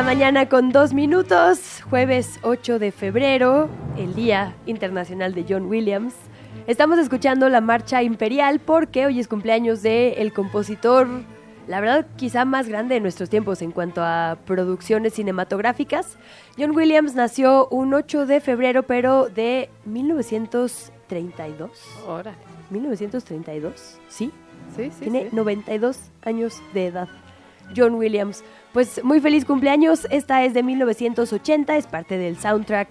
La 0.00 0.06
mañana 0.06 0.48
con 0.48 0.70
dos 0.70 0.94
minutos, 0.94 1.82
jueves 1.90 2.40
8 2.40 2.78
de 2.78 2.90
febrero, 2.90 3.68
el 3.98 4.14
Día 4.14 4.56
Internacional 4.64 5.34
de 5.34 5.44
John 5.46 5.66
Williams. 5.66 6.14
Estamos 6.66 6.98
escuchando 6.98 7.50
la 7.50 7.60
marcha 7.60 8.02
imperial 8.02 8.60
porque 8.60 9.04
hoy 9.04 9.20
es 9.20 9.28
cumpleaños 9.28 9.82
de 9.82 10.14
el 10.14 10.32
compositor, 10.32 11.06
la 11.68 11.82
verdad 11.82 12.06
quizá 12.16 12.46
más 12.46 12.66
grande 12.66 12.94
de 12.94 13.02
nuestros 13.02 13.28
tiempos 13.28 13.60
en 13.60 13.72
cuanto 13.72 14.02
a 14.02 14.38
producciones 14.46 15.12
cinematográficas. 15.12 16.16
John 16.56 16.74
Williams 16.74 17.14
nació 17.14 17.68
un 17.68 17.92
8 17.92 18.24
de 18.24 18.40
febrero, 18.40 18.84
pero 18.84 19.28
de 19.28 19.68
1932. 19.84 21.70
Ahora. 22.08 22.32
1932, 22.70 24.00
¿sí? 24.08 24.32
Sí, 24.74 24.90
sí. 24.92 25.00
Tiene 25.00 25.28
sí. 25.28 25.36
92 25.36 25.98
años 26.22 26.62
de 26.72 26.86
edad. 26.86 27.08
John 27.76 27.94
Williams. 27.94 28.42
Pues 28.72 29.02
muy 29.02 29.20
feliz 29.20 29.44
cumpleaños. 29.44 30.06
Esta 30.10 30.44
es 30.44 30.54
de 30.54 30.62
1980, 30.62 31.76
es 31.76 31.86
parte 31.86 32.18
del 32.18 32.38
soundtrack 32.38 32.88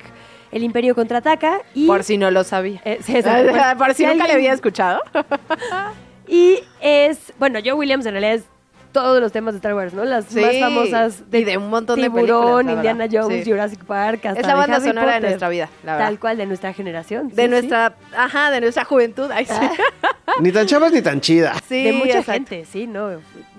El 0.51 0.63
Imperio 0.63 0.95
contraataca 0.95 1.61
y 1.73 1.87
Por 1.87 2.03
si 2.03 2.17
no 2.17 2.31
lo 2.31 2.43
sabía. 2.43 2.81
Eh. 2.83 2.99
Bueno, 3.07 3.61
Por 3.77 3.93
si 3.93 4.05
nunca 4.05 4.27
le 4.27 4.33
había 4.33 4.53
escuchado. 4.53 5.01
Y 6.31 6.59
es, 6.79 7.33
bueno, 7.39 7.59
John 7.65 7.79
Williams 7.79 8.05
en 8.05 8.11
realidad 8.11 8.35
es 8.35 8.43
todos 8.91 9.19
los 9.21 9.31
temas 9.31 9.53
de 9.53 9.57
Star 9.57 9.73
Wars, 9.75 9.93
¿no? 9.93 10.03
Las 10.03 10.25
Sí, 10.25 10.39
más 10.41 10.57
famosas 10.59 11.23
y 11.31 11.43
de 11.43 11.57
un 11.57 11.69
montón 11.69 11.97
de 11.97 12.03
Tiburón, 12.09 12.65
películas, 12.65 12.65
la 12.65 12.71
Indiana. 12.91 13.07
Jones, 13.11 13.43
Sí. 13.43 13.51
Jurassic 13.51 13.83
Park, 13.85 14.25
hasta 14.25 14.39
Es 14.39 14.45
la 14.47 14.53
de 14.53 14.57
banda 14.59 14.75
Harry 14.77 14.87
sonora 14.87 15.13
de 15.15 15.19
nuestra 15.21 15.49
vida, 15.49 15.69
la 15.83 15.91
verdad. 15.93 16.07
Tal 16.07 16.19
cual, 16.19 16.37
de 16.37 16.45
nuestra 16.45 16.73
generación. 16.73 17.29
De 17.29 17.43
sí, 17.43 17.47
nuestra, 17.49 17.93
ajá, 18.17 18.51
de 18.51 18.61
nuestra 18.61 18.85
juventud. 18.85 19.29
Ay, 19.33 19.45
sí. 19.45 19.53
Ni 20.41 20.51
tan 20.51 20.65
chavas 20.67 20.91
ni 20.93 21.01
tan 21.01 21.21
chida. 21.21 21.53
sí. 21.55 21.61
Sí, 21.79 21.83
De 21.83 21.93
mucha 21.93 22.19
exacto. 22.19 22.31
gente, 22.33 22.65
sí, 22.65 22.87
¿no? 22.87 23.09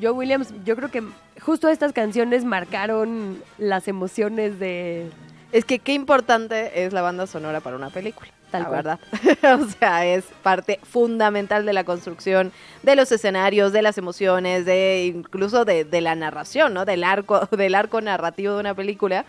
John 0.03 0.17
Williams, 0.17 0.53
yo 0.65 0.77
creo 0.77 0.91
que 0.91 1.03
justo 1.41 1.69
estas 1.69 1.93
canciones 1.93 2.45
marcaron 2.45 3.39
las 3.59 3.89
emociones 3.89 4.59
de... 4.59 5.07
Es 5.53 5.65
que 5.65 5.79
qué 5.79 5.93
importante 5.93 6.85
es 6.85 6.93
la 6.93 7.03
banda 7.03 7.27
sonora 7.27 7.61
para 7.61 7.77
una 7.77 7.91
película. 7.91 8.29
Tal 8.51 8.63
la 8.63 8.69
cual. 8.69 8.83
verdad. 8.83 9.61
o 9.61 9.67
sea, 9.79 10.07
es 10.07 10.25
parte 10.43 10.81
fundamental 10.83 11.65
de 11.65 11.73
la 11.73 11.85
construcción 11.85 12.53
de 12.83 12.97
los 12.97 13.13
escenarios, 13.13 13.73
de 13.73 13.83
las 13.83 13.97
emociones, 13.97 14.65
de 14.65 15.13
incluso 15.15 15.65
de, 15.65 15.85
de 15.85 16.01
la 16.01 16.15
narración, 16.15 16.75
¿no? 16.75 16.85
Del 16.85 17.05
arco, 17.05 17.47
del 17.57 17.75
arco 17.75 18.01
narrativo 18.01 18.55
de 18.55 18.61
una 18.61 18.75
película. 18.75 19.25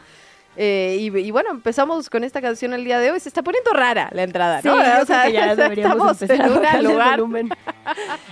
Eh, 0.58 0.98
y, 1.00 1.18
y 1.18 1.32
bueno, 1.32 1.50
empezamos 1.52 2.10
con 2.10 2.24
esta 2.26 2.42
canción 2.42 2.74
el 2.74 2.84
día 2.84 3.00
de 3.00 3.12
hoy. 3.12 3.20
Se 3.20 3.30
está 3.30 3.42
poniendo 3.42 3.72
rara 3.72 4.10
la 4.12 4.24
entrada, 4.24 4.60
¿no? 4.64 4.76
O 5.02 5.06
sea, 5.06 5.30
ya 5.30 5.52
estamos 5.72 6.22
en 6.24 6.42
un 6.42 6.84
lugar. 6.84 7.12
volumen. 7.20 7.50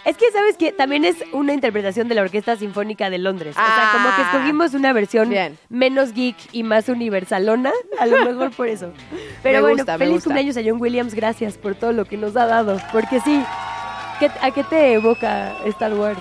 Es 0.06 0.17
que, 0.17 0.30
¿sabes 0.31 0.58
que 0.58 0.72
También 0.73 1.05
es 1.05 1.17
una 1.32 1.54
interpretación 1.54 2.08
de 2.10 2.16
la 2.16 2.21
Orquesta 2.21 2.55
Sinfónica 2.58 3.10
de 3.10 3.17
Londres. 3.20 3.55
o 3.55 3.60
sea, 3.60 3.89
como 3.93 4.10
que 4.16 4.21
Ah. 4.21 4.32
escogimos 4.33 4.73
una 4.73 4.92
versión 4.93 5.30
Bien. 5.30 5.58
menos 5.70 6.14
geek 6.14 6.36
y 6.52 6.64
más 6.64 6.89
universalona, 6.89 7.71
a 7.99 8.05
lo 8.05 8.26
mejor 8.26 8.52
por 8.52 8.67
eso. 8.67 8.92
Pero 9.42 9.58
Me 9.58 9.61
bueno, 9.61 9.77
gusta, 9.77 9.98
feliz 9.98 10.14
gusta. 10.16 10.26
cumpleaños 10.26 10.58
a 10.58 10.61
John 10.64 10.82
Williams, 10.82 11.14
gracias 11.14 11.58
por 11.58 11.76
todo 11.76 11.93
lo 11.93 12.05
que 12.05 12.17
nos 12.17 12.36
ha 12.36 12.45
dado. 12.45 12.77
Porque 12.92 13.22
sí, 13.22 13.42
¿qué- 14.20 14.30
¿a 14.42 14.52
qué 14.52 14.64
te 14.66 14.93
evoca 14.93 15.54
Star 15.66 15.93
Wars? 15.93 16.20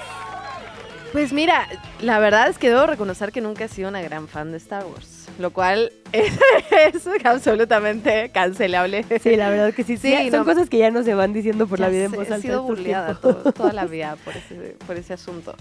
Pues 1.13 1.33
mira, 1.33 1.67
la 2.01 2.19
verdad 2.19 2.49
es 2.49 2.59
que 2.59 2.69
debo 2.69 2.87
reconocer 2.87 3.33
que 3.33 3.41
nunca 3.41 3.65
he 3.65 3.69
sido 3.69 3.89
una 3.89 4.03
gran 4.03 4.29
fan 4.29 4.51
de 4.53 4.59
Star 4.59 4.85
Wars, 4.85 5.18
lo 5.39 5.53
cual 5.53 5.93
es, 6.13 7.07
absolutamente 7.25 8.31
cancelable. 8.31 9.05
Sí, 9.23 9.37
la 9.37 9.51
verdad 9.51 9.75
que 9.75 9.85
sí. 9.85 9.97
sí, 9.97 10.15
son 10.31 10.41
no. 10.41 10.45
cosas 10.45 10.69
que 10.69 10.79
ya 10.79 10.91
no 10.91 11.03
se 11.03 11.15
van 11.15 11.33
diciendo 11.33 11.67
por 11.67 11.81
la 11.81 11.89
vida 11.89 12.05
en 12.05 12.13
voz 12.13 12.29
He 12.29 12.35
alta 12.35 12.41
sido 12.41 12.55
estos 12.61 12.67
burleada 12.67 13.15
todo- 13.15 13.53
toda 13.53 13.73
la 13.73 13.85
vida 13.87 14.17
por 14.25 14.35
ese, 14.37 14.77
por 14.87 14.97
ese 14.97 15.15
asunto. 15.15 15.55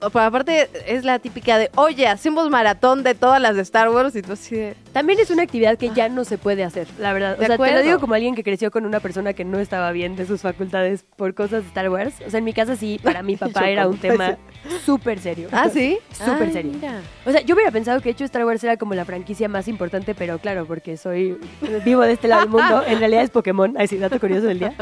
Pero 0.00 0.20
aparte 0.20 0.68
es 0.86 1.04
la 1.04 1.18
típica 1.18 1.56
de, 1.56 1.70
oye, 1.76 2.06
hacemos 2.06 2.50
maratón 2.50 3.02
de 3.02 3.14
todas 3.14 3.40
las 3.40 3.56
de 3.56 3.62
Star 3.62 3.88
Wars 3.88 4.14
y 4.14 4.20
tú 4.22 4.32
así 4.32 4.54
de... 4.54 4.74
También 4.92 5.18
es 5.18 5.30
una 5.30 5.42
actividad 5.42 5.78
que 5.78 5.90
ya 5.90 6.08
no 6.10 6.24
se 6.24 6.36
puede 6.36 6.62
hacer, 6.62 6.86
la 6.98 7.12
verdad. 7.14 7.36
O 7.40 7.44
sea, 7.44 7.56
te 7.56 7.72
lo 7.72 7.82
digo 7.82 8.00
como 8.00 8.14
alguien 8.14 8.34
que 8.34 8.42
creció 8.42 8.70
con 8.70 8.84
una 8.84 9.00
persona 9.00 9.32
que 9.32 9.44
no 9.44 9.58
estaba 9.60 9.92
bien 9.92 10.14
de 10.16 10.26
sus 10.26 10.42
facultades 10.42 11.04
por 11.16 11.34
cosas 11.34 11.62
de 11.62 11.68
Star 11.68 11.88
Wars. 11.88 12.14
O 12.26 12.30
sea, 12.30 12.38
en 12.38 12.44
mi 12.44 12.52
casa 12.52 12.76
sí, 12.76 13.00
para 13.02 13.22
mi 13.22 13.36
papá 13.38 13.70
era 13.70 13.88
un 13.88 13.96
tema 13.96 14.36
súper 14.84 15.18
serio. 15.18 15.48
Ah, 15.52 15.68
¿sí? 15.72 15.98
Súper 16.12 16.48
Ay, 16.48 16.52
serio. 16.52 16.72
mira. 16.74 17.00
O 17.26 17.30
sea, 17.30 17.40
yo 17.42 17.54
hubiera 17.54 17.70
pensado 17.70 18.00
que 18.00 18.10
hecho 18.10 18.24
Star 18.24 18.44
Wars 18.44 18.62
era 18.64 18.76
como 18.76 18.94
la 18.94 19.04
franquicia 19.04 19.48
más 19.48 19.68
importante, 19.68 20.14
pero 20.14 20.38
claro, 20.38 20.66
porque 20.66 20.96
soy 20.96 21.38
vivo 21.84 22.02
de 22.02 22.12
este 22.12 22.28
lado 22.28 22.42
del 22.42 22.50
mundo, 22.50 22.82
en 22.86 22.98
realidad 22.98 23.22
es 23.22 23.30
Pokémon. 23.30 23.74
Ay, 23.78 23.88
sí, 23.88 23.96
dato 23.98 24.18
curioso 24.20 24.46
del 24.46 24.58
día. 24.58 24.74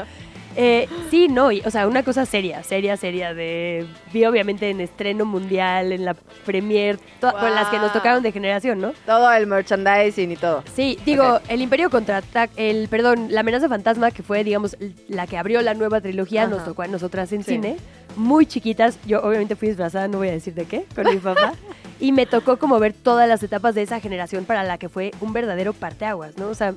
Eh, 0.54 0.86
sí, 1.10 1.28
no, 1.28 1.50
y- 1.50 1.62
o 1.64 1.70
sea, 1.70 1.88
una 1.88 2.02
cosa 2.02 2.26
seria, 2.26 2.62
seria, 2.62 2.98
seria, 2.98 3.32
de... 3.32 3.86
Vi 4.12 4.26
obviamente 4.26 4.68
en 4.68 4.82
estreno 4.82 5.24
mundial, 5.24 5.92
en 5.92 6.04
la 6.04 6.12
premier, 6.44 6.98
to- 7.22 7.32
con 7.32 7.54
las 7.54 7.68
que 7.70 7.76
nos 7.78 7.86
Wow. 7.86 7.92
tocaron 7.94 8.22
de 8.22 8.32
generación, 8.32 8.78
¿no? 8.78 8.92
Todo 9.06 9.32
el 9.32 9.46
merchandising 9.46 10.30
y 10.30 10.36
todo. 10.36 10.62
Sí, 10.76 10.98
digo, 11.06 11.40
el 11.48 11.62
Imperio 11.62 11.88
contraataca, 11.88 12.52
el, 12.56 12.88
perdón, 12.88 13.28
la 13.30 13.40
amenaza 13.40 13.66
fantasma, 13.70 14.10
que 14.10 14.22
fue, 14.22 14.44
digamos, 14.44 14.76
la 15.08 15.26
que 15.26 15.38
abrió 15.38 15.62
la 15.62 15.72
nueva 15.72 16.02
trilogía, 16.02 16.46
nos 16.46 16.66
tocó 16.66 16.82
a 16.82 16.86
nosotras 16.86 17.32
en 17.32 17.44
Sí. 17.44 17.52
cine, 17.52 17.78
muy 18.16 18.46
chiquitas, 18.46 18.98
yo 19.06 19.22
obviamente 19.22 19.56
fui 19.56 19.68
disfrazada, 19.68 20.08
no 20.08 20.18
voy 20.18 20.28
a 20.28 20.32
decir 20.32 20.54
de 20.54 20.64
qué, 20.64 20.84
con 20.94 21.06
mi 21.06 21.16
papá, 21.16 21.54
y 22.00 22.12
me 22.12 22.26
tocó 22.26 22.58
como 22.58 22.78
ver 22.78 22.92
todas 22.92 23.28
las 23.28 23.42
etapas 23.42 23.74
de 23.74 23.82
esa 23.82 24.00
generación 24.00 24.44
para 24.44 24.64
la 24.64 24.78
que 24.78 24.88
fue 24.88 25.12
un 25.20 25.32
verdadero 25.32 25.72
parteaguas, 25.72 26.36
¿no? 26.38 26.48
O 26.48 26.54
sea, 26.54 26.74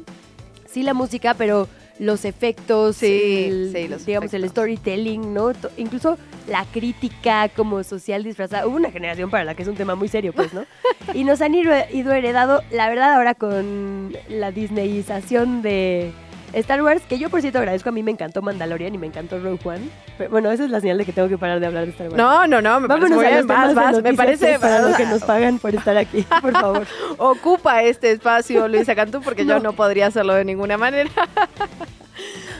sí 0.68 0.84
la 0.84 0.94
música, 0.94 1.34
pero 1.34 1.68
los 2.00 2.25
efectos, 2.25 2.97
Sí, 2.97 3.46
el, 3.47 3.72
sí, 3.73 3.88
los 3.88 4.06
digamos, 4.06 4.34
el 4.34 4.47
storytelling, 4.50 5.34
¿no? 5.34 5.51
Incluso 5.78 6.18
la 6.47 6.66
crítica 6.66 7.50
como 7.50 7.84
social 7.84 8.23
disfrazada. 8.23 8.67
Hubo 8.67 8.75
una 8.75 8.91
generación 8.91 9.29
para 9.29 9.46
la 9.46 9.56
que 9.56 9.63
es 9.63 9.69
un 9.69 9.75
tema 9.75 9.96
muy 9.96 10.09
serio, 10.09 10.34
pues, 10.34 10.53
¿no? 10.53 10.66
Y 11.13 11.23
nos 11.23 11.41
han 11.41 11.56
ido, 11.56 11.72
ido 11.94 12.12
heredado, 12.13 12.62
la 12.72 12.90
verdad, 12.90 13.13
ahora 13.13 13.34
con 13.35 14.16
la 14.28 14.52
disneyización 14.52 15.62
de 15.62 16.12
Star 16.60 16.82
Wars, 16.82 17.02
que 17.08 17.18
yo 17.20 17.30
por 17.30 17.42
cierto 17.42 17.60
agradezco, 17.60 17.90
a 17.90 17.92
mí 17.92 18.02
me 18.04 18.12
encantó 18.12 18.42
Mandalorian 18.42 18.94
y 18.96 18.98
me 18.98 19.08
encantó 19.08 19.40
Rogue 19.40 19.60
One. 19.64 19.90
Pero, 20.18 20.30
bueno, 20.30 20.52
esa 20.52 20.64
es 20.66 20.70
la 20.70 20.80
señal 20.80 20.98
de 20.98 21.06
que 21.06 21.12
tengo 21.14 21.28
que 21.28 21.38
parar 21.38 21.60
de 21.60 21.66
hablar 21.68 21.86
de 21.86 21.92
Star 21.92 22.08
Wars. 22.08 22.18
No, 22.18 22.48
no, 22.48 22.62
no, 22.62 22.80
me 22.80 22.88
parece 22.88 23.14
muy 23.14 23.26
bien. 23.26 23.38
los 23.40 23.48
Vas, 23.48 23.76
vas, 23.76 24.02
me 24.02 24.14
parece... 24.14 24.58
para 24.60 24.80
lo 24.82 24.96
que 24.96 25.06
nos 25.06 25.24
pagan 25.24 25.60
por 25.60 25.76
estar 25.76 25.98
aquí, 25.98 26.26
por 26.42 26.54
favor. 26.54 26.88
Ocupa 27.18 27.84
este 27.84 28.12
espacio, 28.12 28.68
Luisa 28.68 28.96
Cantú, 28.96 29.22
porque 29.22 29.46
yo 29.46 29.56
No. 29.56 29.60
no 29.60 29.74
podría 29.74 30.08
hacerlo 30.08 30.34
de 30.34 30.46
ninguna 30.46 30.78
manera. 30.78 31.10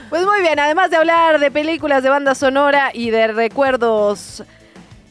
Pues 0.08 0.24
muy 0.24 0.40
bien, 0.40 0.58
además 0.60 0.90
de 0.90 0.98
hablar 0.98 1.40
de 1.40 1.50
películas, 1.50 2.02
de 2.02 2.10
banda 2.10 2.36
sonora 2.36 2.90
y 2.92 3.10
de 3.10 3.26
recuerdos 3.26 4.44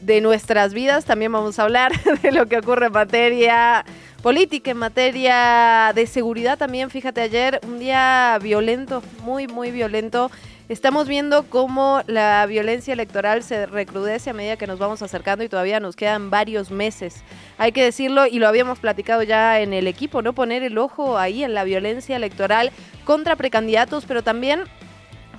de 0.00 0.22
nuestras 0.22 0.72
vidas, 0.72 1.04
también 1.04 1.30
vamos 1.32 1.58
a 1.58 1.64
hablar 1.64 1.92
de 2.22 2.32
lo 2.32 2.46
que 2.46 2.58
ocurre 2.58 2.86
en 2.86 2.92
materia 2.92 3.84
política, 4.26 4.72
en 4.72 4.78
materia 4.78 5.92
de 5.94 6.04
seguridad 6.08 6.58
también. 6.58 6.90
Fíjate, 6.90 7.20
ayer 7.20 7.60
un 7.64 7.78
día 7.78 8.36
violento, 8.42 9.00
muy, 9.22 9.46
muy 9.46 9.70
violento. 9.70 10.32
Estamos 10.68 11.06
viendo 11.06 11.44
cómo 11.44 12.02
la 12.08 12.44
violencia 12.46 12.92
electoral 12.92 13.44
se 13.44 13.66
recrudece 13.66 14.30
a 14.30 14.32
medida 14.32 14.56
que 14.56 14.66
nos 14.66 14.80
vamos 14.80 15.00
acercando 15.00 15.44
y 15.44 15.48
todavía 15.48 15.78
nos 15.78 15.94
quedan 15.94 16.28
varios 16.28 16.72
meses. 16.72 17.22
Hay 17.56 17.70
que 17.70 17.84
decirlo 17.84 18.26
y 18.26 18.40
lo 18.40 18.48
habíamos 18.48 18.80
platicado 18.80 19.22
ya 19.22 19.60
en 19.60 19.72
el 19.72 19.86
equipo, 19.86 20.22
¿no? 20.22 20.32
Poner 20.32 20.64
el 20.64 20.76
ojo 20.76 21.18
ahí 21.18 21.44
en 21.44 21.54
la 21.54 21.62
violencia 21.62 22.16
electoral 22.16 22.72
contra 23.04 23.36
precandidatos, 23.36 24.06
pero 24.06 24.24
también 24.24 24.64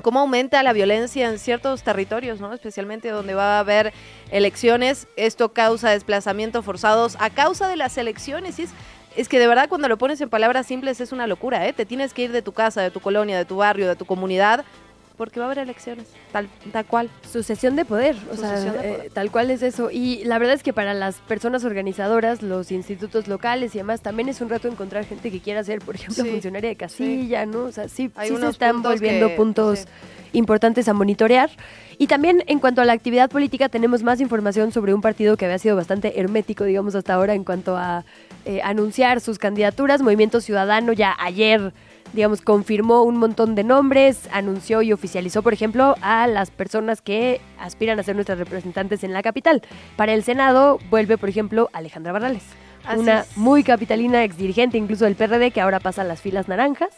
cómo 0.07 0.21
aumenta 0.21 0.63
la 0.63 0.71
violencia 0.71 1.27
en 1.27 1.38
ciertos 1.38 1.83
territorios, 1.83 2.39
¿no? 2.39 2.54
Especialmente 2.54 3.09
donde 3.09 3.33
va 3.33 3.57
a 3.57 3.59
haber 3.59 3.92
elecciones. 4.31 5.06
Esto 5.18 5.51
causa 5.51 5.89
desplazamientos 5.89 6.63
forzados 6.63 7.18
a 7.19 7.30
causa 7.30 7.68
de 7.68 7.75
las 7.75 7.98
elecciones. 7.98 8.57
Y 8.57 8.62
es, 8.62 8.69
es 9.18 9.27
que 9.27 9.38
de 9.38 9.48
verdad 9.48 9.68
cuando 9.68 9.89
lo 9.89 9.98
pones 9.98 10.21
en 10.21 10.30
palabras 10.30 10.65
simples 10.65 11.01
es 11.01 11.12
una 11.12 11.27
locura, 11.27 11.68
¿eh? 11.68 11.74
Te 11.74 11.86
tienes 11.86 12.13
que 12.13 12.21
ir 12.21 12.31
de 12.31 12.42
tu 12.42 12.54
casa, 12.54 12.81
de 12.81 12.89
tu 12.89 13.01
colonia, 13.01 13.38
de 13.38 13.44
tu 13.44 13.57
barrio, 13.57 13.86
de 13.86 13.98
tu 13.98 14.06
comunidad 14.06 14.63
porque 15.18 15.40
va 15.40 15.48
a 15.48 15.52
haber 15.52 15.60
elecciones, 15.64 16.06
tal, 16.31 16.48
tal 16.72 16.86
cual. 16.86 17.10
Sucesión 17.31 17.75
de 17.75 17.86
poder, 17.86 18.16
o 18.31 18.36
Sucesión 18.36 18.74
sea, 18.74 18.81
de 18.84 18.90
poder. 18.94 19.06
eh, 19.06 19.10
tal 19.14 19.31
cual 19.31 19.50
es 19.52 19.64
eso. 19.64 19.90
Y 19.92 20.24
la 20.25 20.38
verdad 20.38 20.54
es 20.56 20.64
que 20.64 20.74
para 20.74 20.94
las 20.94 21.16
personas 21.16 21.64
organizadoras, 21.66 22.42
los 22.44 22.72
institutos 22.72 23.28
locales 23.28 23.74
y 23.75 23.80
demás, 23.80 24.02
también 24.02 24.30
es 24.30 24.40
un 24.42 24.50
reto 24.50 24.68
encontrar 24.68 25.06
gente 25.06 25.31
que 25.31 25.40
quiera 25.40 25.64
ser, 25.64 25.80
por 25.80 25.96
ejemplo, 25.96 26.24
Sí, 26.24 26.30
funcionaria 26.30 26.69
de 26.69 26.75
casilla, 26.75 27.46
¿no? 27.46 27.64
O 27.64 27.72
sea, 27.72 27.90
sí, 27.90 28.12
Hay 28.16 28.30
sí 28.30 28.38
se 28.38 28.48
están 28.48 28.75
puntos 28.75 28.94
volviendo 28.94 29.28
que- 29.30 29.36
puntos 29.36 29.80
sí. 29.80 29.86
importantes 30.34 30.88
a 30.88 30.94
monitorear. 30.94 31.50
Y 31.98 32.06
también 32.08 32.44
en 32.46 32.60
cuanto 32.60 32.81
a 32.81 32.86
la 32.86 32.94
actividad 32.94 33.28
política, 33.30 33.69
tenemos 33.69 34.04
más 34.04 34.22
información 34.22 34.72
sobre 34.72 34.94
un 34.94 35.02
partido 35.02 35.36
que 35.36 35.46
había 35.46 35.58
sido 35.58 35.75
bastante 35.75 36.19
hermético, 36.19 36.64
digamos, 36.64 36.94
hasta 36.94 37.16
ahora 37.16 37.34
en 37.34 37.44
cuanto 37.44 37.75
a 37.75 38.06
eh, 38.46 38.62
anunciar 38.64 39.19
sus 39.19 39.40
candidaturas. 39.40 40.02
Movimiento 40.04 40.40
Ciudadano 40.42 40.94
ya 40.94 41.16
ayer, 41.19 41.74
digamos, 42.13 42.42
confirmó 42.42 43.04
un 43.04 43.18
montón 43.18 43.56
de 43.56 43.63
nombres, 43.63 44.27
anunció 44.31 44.81
y 44.81 44.94
oficializó, 44.94 45.42
por 45.42 45.54
ejemplo, 45.54 45.95
a 46.01 46.27
las 46.27 46.51
personas 46.51 47.01
que 47.01 47.42
aspiran 47.59 48.00
a 48.00 48.04
ser 48.04 48.15
nuestras 48.15 48.39
representantes 48.39 49.04
en 49.04 49.13
la 49.13 49.21
capital. 49.21 49.62
Para 49.95 50.13
el 50.13 50.24
Senado 50.24 50.80
vuelve, 50.89 51.18
por 51.18 51.30
ejemplo, 51.30 51.69
Alejandra 51.74 52.12
Barrales. 52.13 52.44
Así 52.86 53.00
una 53.00 53.21
es. 53.21 53.38
muy 53.38 53.63
capitalina, 53.63 54.24
exdirigente 54.24 54.77
incluso 54.77 55.06
del 55.06 55.15
PRD, 55.15 55.51
que 55.51 55.62
ahora 55.62 55.80
pasa 55.80 56.04
a 56.04 56.06
las 56.06 56.21
filas 56.21 56.48
naranjas. 56.48 56.89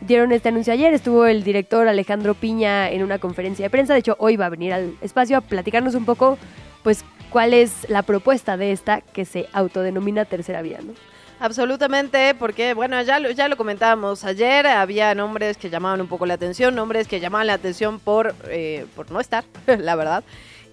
Dieron 0.00 0.32
este 0.32 0.48
anuncio 0.48 0.72
ayer, 0.72 0.94
estuvo 0.94 1.26
el 1.26 1.44
director 1.44 1.88
Alejandro 1.88 2.34
Piña 2.34 2.90
en 2.90 3.02
una 3.02 3.18
conferencia 3.18 3.66
de 3.66 3.70
prensa, 3.70 3.92
de 3.92 4.00
hecho 4.00 4.16
hoy 4.18 4.36
va 4.36 4.46
a 4.46 4.50
venir 4.50 4.72
al 4.72 4.94
espacio 5.00 5.36
a 5.36 5.40
platicarnos 5.42 5.94
un 5.94 6.04
poco, 6.04 6.38
pues, 6.82 7.04
cuál 7.30 7.52
es 7.52 7.88
la 7.90 8.02
propuesta 8.02 8.56
de 8.56 8.72
esta 8.72 9.00
que 9.00 9.24
se 9.24 9.46
autodenomina 9.52 10.24
Tercera 10.24 10.62
Vía, 10.62 10.78
¿no? 10.82 10.92
Absolutamente, 11.38 12.34
porque 12.34 12.72
bueno, 12.72 13.00
ya 13.02 13.18
lo, 13.18 13.30
ya 13.30 13.48
lo 13.48 13.58
comentábamos 13.58 14.24
ayer, 14.24 14.66
había 14.66 15.14
nombres 15.14 15.58
que 15.58 15.68
llamaban 15.68 16.00
un 16.00 16.08
poco 16.08 16.24
la 16.24 16.34
atención, 16.34 16.74
nombres 16.74 17.08
que 17.08 17.20
llamaban 17.20 17.46
la 17.46 17.52
atención 17.54 18.00
por, 18.00 18.34
eh, 18.48 18.86
por 18.96 19.10
no 19.10 19.20
estar, 19.20 19.44
la 19.66 19.96
verdad. 19.96 20.24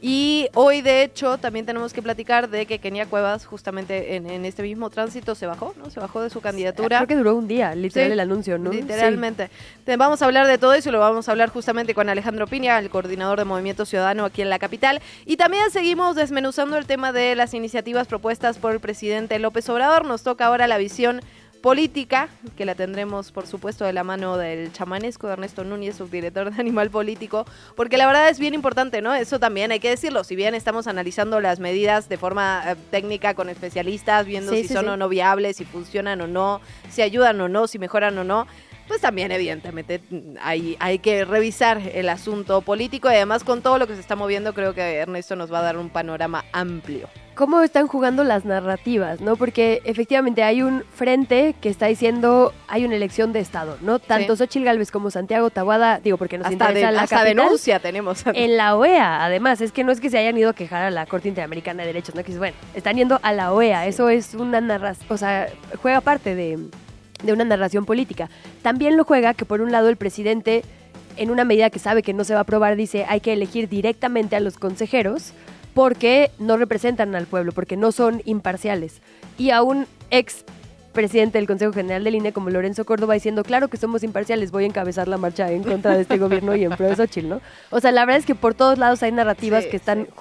Y 0.05 0.49
hoy, 0.53 0.81
de 0.81 1.01
hecho, 1.03 1.37
también 1.37 1.65
tenemos 1.65 1.93
que 1.93 2.01
platicar 2.01 2.49
de 2.49 2.65
que 2.65 2.79
Kenia 2.79 3.05
Cuevas, 3.05 3.45
justamente 3.45 4.17
en, 4.17 4.29
en 4.29 4.43
este 4.43 4.61
mismo 4.61 4.89
tránsito, 4.89 5.33
se 5.33 5.45
bajó, 5.45 5.73
¿no? 5.77 5.89
Se 5.89 6.01
bajó 6.01 6.21
de 6.21 6.29
su 6.29 6.41
candidatura. 6.41 6.97
Creo 6.97 7.07
que 7.07 7.15
duró 7.15 7.35
un 7.37 7.47
día, 7.47 7.73
literal, 7.73 8.09
Sí, 8.09 8.11
el 8.11 8.19
anuncio, 8.19 8.57
¿no? 8.57 8.69
Literalmente. 8.73 9.49
Te- 9.85 9.95
Vamos 9.95 10.21
a 10.21 10.25
hablar 10.25 10.45
de 10.45 10.57
todo 10.57 10.73
eso 10.73 10.89
y 10.89 10.91
lo 10.91 10.99
vamos 10.99 11.29
a 11.29 11.31
hablar 11.31 11.47
justamente 11.51 11.93
con 11.93 12.09
Alejandro 12.09 12.47
Piña, 12.47 12.77
el 12.79 12.89
coordinador 12.89 13.39
de 13.39 13.45
Movimiento 13.45 13.85
Ciudadano 13.85 14.25
aquí 14.25 14.41
en 14.41 14.49
la 14.49 14.59
capital. 14.59 15.01
Y 15.25 15.37
también 15.37 15.71
seguimos 15.71 16.17
desmenuzando 16.17 16.75
el 16.75 16.85
tema 16.85 17.13
de 17.13 17.35
las 17.37 17.53
iniciativas 17.53 18.05
propuestas 18.07 18.57
por 18.57 18.73
el 18.73 18.81
presidente 18.81 19.39
López 19.39 19.69
Obrador. 19.69 20.03
Nos 20.05 20.21
toca 20.23 20.47
ahora 20.47 20.67
la 20.67 20.77
visión 20.77 21.21
política, 21.63 22.27
que 22.57 22.65
la 22.65 22.75
tendremos 22.75 23.31
por 23.31 23.47
supuesto 23.47 23.85
de 23.85 23.93
la 23.93 24.03
mano 24.03 24.35
del 24.35 24.73
chamanesco 24.73 25.27
de 25.27 25.33
Ernesto 25.33 25.63
Núñez, 25.63 25.95
subdirector 25.95 26.53
de 26.53 26.59
Animal 26.59 26.89
Político, 26.89 27.45
porque 27.77 27.95
la 27.95 28.05
verdad 28.05 28.27
es 28.27 28.37
bien 28.37 28.53
importante, 28.53 29.01
¿no? 29.01 29.15
Eso 29.15 29.39
también 29.39 29.71
hay 29.71 29.79
que 29.79 29.89
decirlo, 29.89 30.25
si 30.25 30.35
bien 30.35 30.55
estamos 30.55 30.87
analizando 30.87 31.39
las 31.39 31.61
medidas 31.61 32.09
de 32.09 32.17
forma 32.17 32.63
eh, 32.67 32.75
técnica 32.91 33.33
con 33.33 33.47
especialistas, 33.47 34.25
viendo 34.25 34.51
Sí, 34.51 34.63
si 34.63 34.67
sí, 34.67 34.73
son 34.73 34.83
sí. 34.83 34.89
o 34.89 34.97
no 34.97 35.07
viables, 35.07 35.55
si 35.55 35.63
funcionan 35.63 36.19
o 36.19 36.27
no, 36.27 36.59
si 36.89 37.01
ayudan 37.01 37.39
o 37.39 37.47
no, 37.47 37.65
si 37.67 37.79
mejoran 37.79 38.17
o 38.17 38.25
no, 38.25 38.45
pues 38.87 39.01
también 39.01 39.31
evidentemente 39.31 40.01
hay, 40.41 40.75
hay 40.79 40.99
que 40.99 41.25
revisar 41.25 41.81
el 41.93 42.09
asunto 42.09 42.61
político 42.61 43.09
y 43.09 43.15
además 43.15 43.43
con 43.43 43.61
todo 43.61 43.77
lo 43.77 43.87
que 43.87 43.95
se 43.95 44.01
está 44.01 44.15
moviendo 44.15 44.53
creo 44.53 44.73
que 44.73 44.95
Ernesto 44.97 45.35
nos 45.35 45.51
va 45.51 45.59
a 45.59 45.63
dar 45.63 45.77
un 45.77 45.89
panorama 45.89 46.43
amplio. 46.51 47.07
cómo 47.35 47.61
están 47.63 47.87
jugando 47.87 48.23
las 48.23 48.45
narrativas, 48.45 49.19
¿no? 49.19 49.35
Porque 49.37 49.81
efectivamente 49.85 50.43
hay 50.43 50.61
un 50.61 50.83
frente 50.93 51.55
que 51.61 51.69
está 51.69 51.87
diciendo 51.87 52.53
hay 52.67 52.85
una 52.85 52.95
elección 52.95 53.33
de 53.33 53.39
Estado, 53.39 53.77
¿no? 53.81 53.97
Tanto 53.97 54.35
Sí. 54.35 54.43
Xochitl 54.43 54.65
Gálvez 54.65 54.91
como 54.91 55.09
Santiago 55.09 55.49
Tabuada, 55.49 55.99
digo, 55.99 56.17
porque 56.17 56.37
nos 56.37 56.45
Hasta, 56.45 56.65
de- 56.65 56.71
interesa 56.73 56.91
la 56.91 57.01
hasta 57.03 57.15
capital, 57.17 57.35
denuncia 57.45 57.79
tenemos. 57.79 58.23
en 58.33 58.55
la 58.57 58.75
OEA, 58.75 59.25
además, 59.25 59.61
es 59.61 59.71
que 59.71 59.83
no 59.83 59.91
es 59.91 59.99
que 59.99 60.09
se 60.11 60.19
hayan 60.19 60.37
ido 60.37 60.51
a 60.51 60.53
quejar 60.53 60.83
a 60.83 60.91
la 60.91 61.05
Corte 61.07 61.27
Interamericana 61.27 61.81
de 61.81 61.87
Derechos, 61.87 62.13
no 62.13 62.23
que 62.23 62.31
es 62.33 62.37
bueno, 62.37 62.55
están 62.75 62.97
yendo 62.97 63.19
a 63.23 63.31
la 63.33 63.51
OEA, 63.51 63.87
eso 63.87 64.09
es 64.09 64.35
una 64.35 64.61
narración, 64.61 65.07
o 65.09 65.17
sea, 65.17 65.47
juega 65.81 66.01
parte 66.01 66.35
de, 66.35 66.59
de 67.23 67.33
una 67.33 67.43
narración 67.43 67.85
política. 67.85 68.29
También 68.61 68.97
lo 68.97 69.03
juega 69.03 69.33
que 69.33 69.45
por 69.45 69.61
un 69.61 69.71
lado 69.71 69.89
el 69.89 69.97
presidente, 69.97 70.63
en 71.17 71.31
una 71.31 71.43
medida 71.43 71.69
que 71.69 71.79
sabe 71.79 72.03
que 72.03 72.13
no 72.13 72.23
se 72.23 72.33
va 72.33 72.39
a 72.39 72.43
aprobar, 72.43 72.75
dice 72.75 73.05
hay 73.07 73.19
que 73.19 73.33
elegir 73.33 73.67
directamente 73.69 74.35
a 74.35 74.39
los 74.39 74.57
consejeros 74.57 75.33
porque 75.73 76.31
no 76.37 76.57
representan 76.57 77.15
al 77.15 77.25
pueblo, 77.25 77.51
porque 77.51 77.77
no 77.77 77.91
son 77.91 78.21
imparciales. 78.25 79.01
Y 79.37 79.49
a 79.49 79.63
un 79.63 79.87
ex 80.11 80.45
presidente 80.93 81.39
del 81.39 81.47
Consejo 81.47 81.73
General 81.73 82.03
del 82.03 82.15
INE 82.15 82.31
como 82.31 82.51
Lorenzo 82.51 82.85
Córdoba 82.85 83.15
diciendo, 83.15 83.43
claro 83.43 83.67
que 83.67 83.77
somos 83.77 84.03
imparciales, 84.03 84.51
voy 84.51 84.63
a 84.63 84.67
encabezar 84.67 85.07
la 85.07 85.17
marcha 85.17 85.51
en 85.51 85.63
contra 85.63 85.95
de 85.95 86.03
este 86.03 86.17
gobierno 86.17 86.55
y 86.55 86.63
en 86.63 86.71
pro 86.71 86.87
de 86.87 86.95
Xochitl, 86.95 87.27
¿no? 87.27 87.41
O 87.71 87.79
sea, 87.79 87.91
la 87.91 88.05
verdad 88.05 88.19
es 88.19 88.25
que 88.25 88.35
por 88.35 88.53
todos 88.53 88.77
lados 88.77 89.01
hay 89.01 89.11
narrativas 89.11 89.63
Sí, 89.63 89.71
que 89.71 89.77
están 89.77 90.01
sí, 90.01 90.05
sí. 90.05 90.11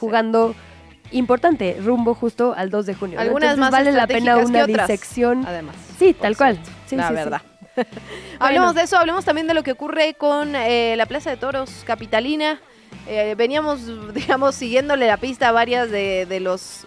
Importante, 1.12 1.78
rumbo 1.82 2.14
justo 2.14 2.54
al 2.56 2.70
2 2.70 2.86
de 2.86 2.94
junio. 2.94 3.16
¿no? 3.16 3.22
Algunas 3.22 3.54
Entonces 3.54 3.60
más 3.60 3.70
vale 3.70 3.92
la 3.92 4.06
pena 4.06 4.36
una 4.38 4.66
que 4.66 4.72
otras, 4.72 4.88
disección. 4.88 5.44
Además. 5.46 5.76
Sí, 5.98 6.14
tal 6.14 6.36
cual. 6.36 6.58
Sí, 6.86 6.96
la 6.96 7.04
sí, 7.04 7.08
sí. 7.08 7.14
verdad. 7.14 7.42
hablemos 8.38 8.74
de 8.74 8.82
eso, 8.82 8.96
hablemos 8.96 9.24
también 9.24 9.46
de 9.46 9.54
lo 9.54 9.62
que 9.62 9.72
ocurre 9.72 10.14
con 10.14 10.54
eh, 10.54 10.94
la 10.96 11.06
Plaza 11.06 11.30
de 11.30 11.36
Toros 11.36 11.82
Capitalina. 11.86 12.60
Eh, 13.06 13.34
veníamos, 13.36 13.80
digamos, 14.14 14.54
siguiéndole 14.54 15.06
la 15.06 15.16
pista 15.16 15.48
a 15.48 15.52
varias 15.52 15.90
de, 15.90 16.26
de 16.26 16.40
los 16.40 16.86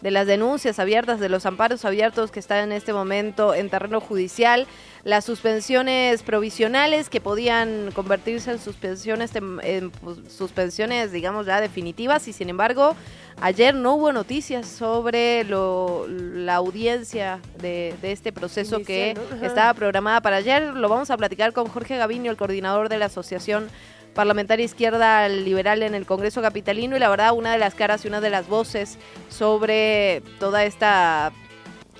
de 0.00 0.10
las 0.10 0.26
denuncias 0.26 0.78
abiertas, 0.78 1.20
de 1.20 1.28
los 1.28 1.46
amparos 1.46 1.84
abiertos 1.84 2.30
que 2.30 2.38
están 2.38 2.58
en 2.58 2.72
este 2.72 2.92
momento 2.92 3.54
en 3.54 3.70
terreno 3.70 4.00
judicial, 4.00 4.66
las 5.06 5.24
suspensiones 5.24 6.24
provisionales 6.24 7.08
que 7.08 7.20
podían 7.20 7.92
convertirse 7.92 8.50
en 8.50 8.58
suspensiones, 8.58 9.30
en, 9.36 9.92
pues, 9.92 10.18
suspensiones, 10.28 11.12
digamos, 11.12 11.46
ya 11.46 11.60
definitivas 11.60 12.26
y 12.26 12.32
sin 12.32 12.48
embargo 12.48 12.96
ayer 13.40 13.72
no 13.72 13.94
hubo 13.94 14.12
noticias 14.12 14.66
sobre 14.66 15.44
lo, 15.44 16.08
la 16.08 16.56
audiencia 16.56 17.38
de, 17.62 17.94
de 18.02 18.10
este 18.10 18.32
proceso 18.32 18.80
que 18.80 19.16
estaba 19.42 19.74
programada 19.74 20.20
para 20.22 20.38
ayer. 20.38 20.74
Lo 20.74 20.88
vamos 20.88 21.08
a 21.12 21.16
platicar 21.16 21.52
con 21.52 21.68
Jorge 21.68 21.96
Gaviño, 21.96 22.32
el 22.32 22.36
coordinador 22.36 22.88
de 22.88 22.98
la 22.98 23.04
Asociación 23.04 23.68
Parlamentaria 24.12 24.64
Izquierda 24.64 25.28
Liberal 25.28 25.84
en 25.84 25.94
el 25.94 26.04
Congreso 26.04 26.42
Capitalino 26.42 26.96
y 26.96 26.98
la 26.98 27.08
verdad 27.08 27.32
una 27.32 27.52
de 27.52 27.58
las 27.58 27.76
caras 27.76 28.04
y 28.04 28.08
una 28.08 28.20
de 28.20 28.30
las 28.30 28.48
voces 28.48 28.98
sobre 29.28 30.24
toda 30.40 30.64
esta 30.64 31.32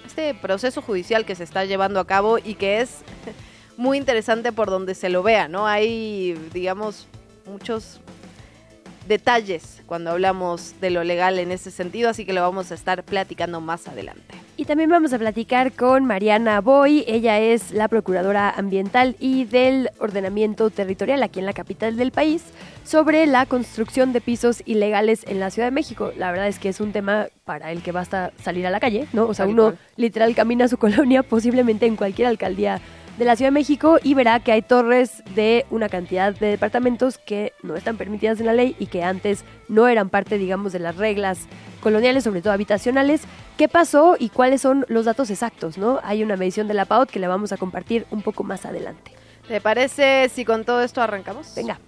este 0.06 0.34
proceso 0.34 0.82
judicial 0.82 1.26
que 1.26 1.34
se 1.34 1.44
está 1.44 1.64
llevando 1.64 2.00
a 2.00 2.06
cabo 2.06 2.38
y 2.38 2.54
que 2.54 2.80
es 2.80 2.98
muy 3.76 3.98
interesante 3.98 4.52
por 4.52 4.70
donde 4.70 4.94
se 4.94 5.08
lo 5.08 5.22
vea, 5.22 5.48
¿no? 5.48 5.66
Hay, 5.66 6.34
digamos, 6.52 7.06
muchos 7.44 8.00
detalles 9.06 9.82
cuando 9.86 10.10
hablamos 10.10 10.74
de 10.80 10.90
lo 10.90 11.04
legal 11.04 11.38
en 11.38 11.52
ese 11.52 11.70
sentido, 11.70 12.10
así 12.10 12.24
que 12.24 12.32
lo 12.32 12.42
vamos 12.42 12.70
a 12.70 12.74
estar 12.74 13.02
platicando 13.04 13.60
más 13.60 13.88
adelante. 13.88 14.34
Y 14.56 14.64
también 14.64 14.88
vamos 14.88 15.12
a 15.12 15.18
platicar 15.18 15.72
con 15.72 16.06
Mariana 16.06 16.60
Boy. 16.60 17.04
Ella 17.06 17.38
es 17.38 17.72
la 17.72 17.88
Procuradora 17.88 18.50
Ambiental 18.50 19.14
y 19.20 19.44
del 19.44 19.90
Ordenamiento 19.98 20.70
Territorial 20.70 21.22
aquí 21.22 21.40
en 21.40 21.46
la 21.46 21.52
capital 21.52 21.96
del 21.96 22.10
país 22.10 22.42
sobre 22.84 23.26
la 23.26 23.46
construcción 23.46 24.12
de 24.12 24.20
pisos 24.20 24.62
ilegales 24.64 25.24
en 25.26 25.40
la 25.40 25.50
Ciudad 25.50 25.68
de 25.68 25.72
México. 25.72 26.12
La 26.16 26.30
verdad 26.30 26.48
es 26.48 26.58
que 26.58 26.68
es 26.68 26.80
un 26.80 26.92
tema 26.92 27.26
para 27.44 27.70
el 27.70 27.82
que 27.82 27.92
basta 27.92 28.32
salir 28.42 28.66
a 28.66 28.70
la 28.70 28.80
calle, 28.80 29.06
¿no? 29.12 29.26
O 29.26 29.34
sea, 29.34 29.46
uno 29.46 29.74
literal 29.96 30.34
camina 30.34 30.64
a 30.64 30.68
su 30.68 30.78
colonia, 30.78 31.22
posiblemente 31.22 31.86
en 31.86 31.96
cualquier 31.96 32.28
alcaldía 32.28 32.80
de 33.16 33.24
la 33.24 33.36
Ciudad 33.36 33.48
de 33.48 33.54
México 33.54 33.98
y 34.02 34.14
verá 34.14 34.40
que 34.40 34.52
hay 34.52 34.62
torres 34.62 35.22
de 35.34 35.66
una 35.70 35.88
cantidad 35.88 36.34
de 36.34 36.48
departamentos 36.48 37.18
que 37.18 37.52
no 37.62 37.74
están 37.76 37.96
permitidas 37.96 38.40
en 38.40 38.46
la 38.46 38.52
ley 38.52 38.76
y 38.78 38.86
que 38.86 39.02
antes 39.02 39.44
no 39.68 39.88
eran 39.88 40.10
parte, 40.10 40.38
digamos, 40.38 40.72
de 40.72 40.78
las 40.78 40.96
reglas 40.96 41.40
coloniales, 41.80 42.24
sobre 42.24 42.42
todo 42.42 42.52
habitacionales. 42.52 43.22
¿Qué 43.56 43.68
pasó 43.68 44.16
y 44.18 44.28
cuáles 44.28 44.60
son 44.60 44.84
los 44.88 45.06
datos 45.06 45.30
exactos? 45.30 45.78
¿no? 45.78 46.00
Hay 46.02 46.22
una 46.22 46.36
medición 46.36 46.68
de 46.68 46.74
la 46.74 46.84
PAOT 46.84 47.10
que 47.10 47.18
la 47.18 47.28
vamos 47.28 47.52
a 47.52 47.56
compartir 47.56 48.06
un 48.10 48.22
poco 48.22 48.44
más 48.44 48.66
adelante. 48.66 49.12
¿Te 49.48 49.60
parece 49.60 50.28
si 50.28 50.44
con 50.44 50.64
todo 50.64 50.82
esto 50.82 51.00
arrancamos? 51.00 51.54
Venga. 51.54 51.78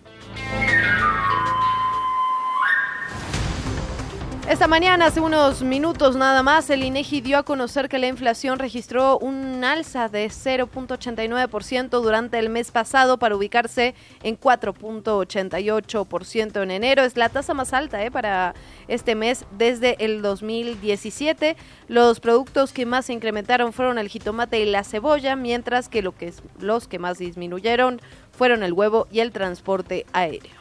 Esta 4.48 4.66
mañana, 4.66 5.04
hace 5.04 5.20
unos 5.20 5.62
minutos 5.62 6.16
nada 6.16 6.42
más, 6.42 6.70
el 6.70 6.82
INEGI 6.82 7.20
dio 7.20 7.36
a 7.36 7.42
conocer 7.42 7.90
que 7.90 7.98
la 7.98 8.06
inflación 8.06 8.58
registró 8.58 9.18
un 9.18 9.62
alza 9.62 10.08
de 10.08 10.28
0.89% 10.28 12.00
durante 12.00 12.38
el 12.38 12.48
mes 12.48 12.70
pasado 12.70 13.18
para 13.18 13.36
ubicarse 13.36 13.94
en 14.22 14.40
4.88% 14.40 16.62
en 16.62 16.70
enero. 16.70 17.02
Es 17.02 17.18
la 17.18 17.28
tasa 17.28 17.52
más 17.52 17.74
alta 17.74 18.02
eh, 18.02 18.10
para 18.10 18.54
este 18.88 19.14
mes 19.14 19.44
desde 19.58 20.02
el 20.02 20.22
2017. 20.22 21.58
Los 21.88 22.18
productos 22.18 22.72
que 22.72 22.86
más 22.86 23.04
se 23.04 23.12
incrementaron 23.12 23.74
fueron 23.74 23.98
el 23.98 24.08
jitomate 24.08 24.60
y 24.60 24.64
la 24.64 24.82
cebolla, 24.82 25.36
mientras 25.36 25.90
que, 25.90 26.00
lo 26.00 26.16
que 26.16 26.32
los 26.58 26.88
que 26.88 26.98
más 26.98 27.18
disminuyeron 27.18 28.00
fueron 28.32 28.62
el 28.62 28.72
huevo 28.72 29.08
y 29.12 29.20
el 29.20 29.30
transporte 29.30 30.06
aéreo. 30.14 30.57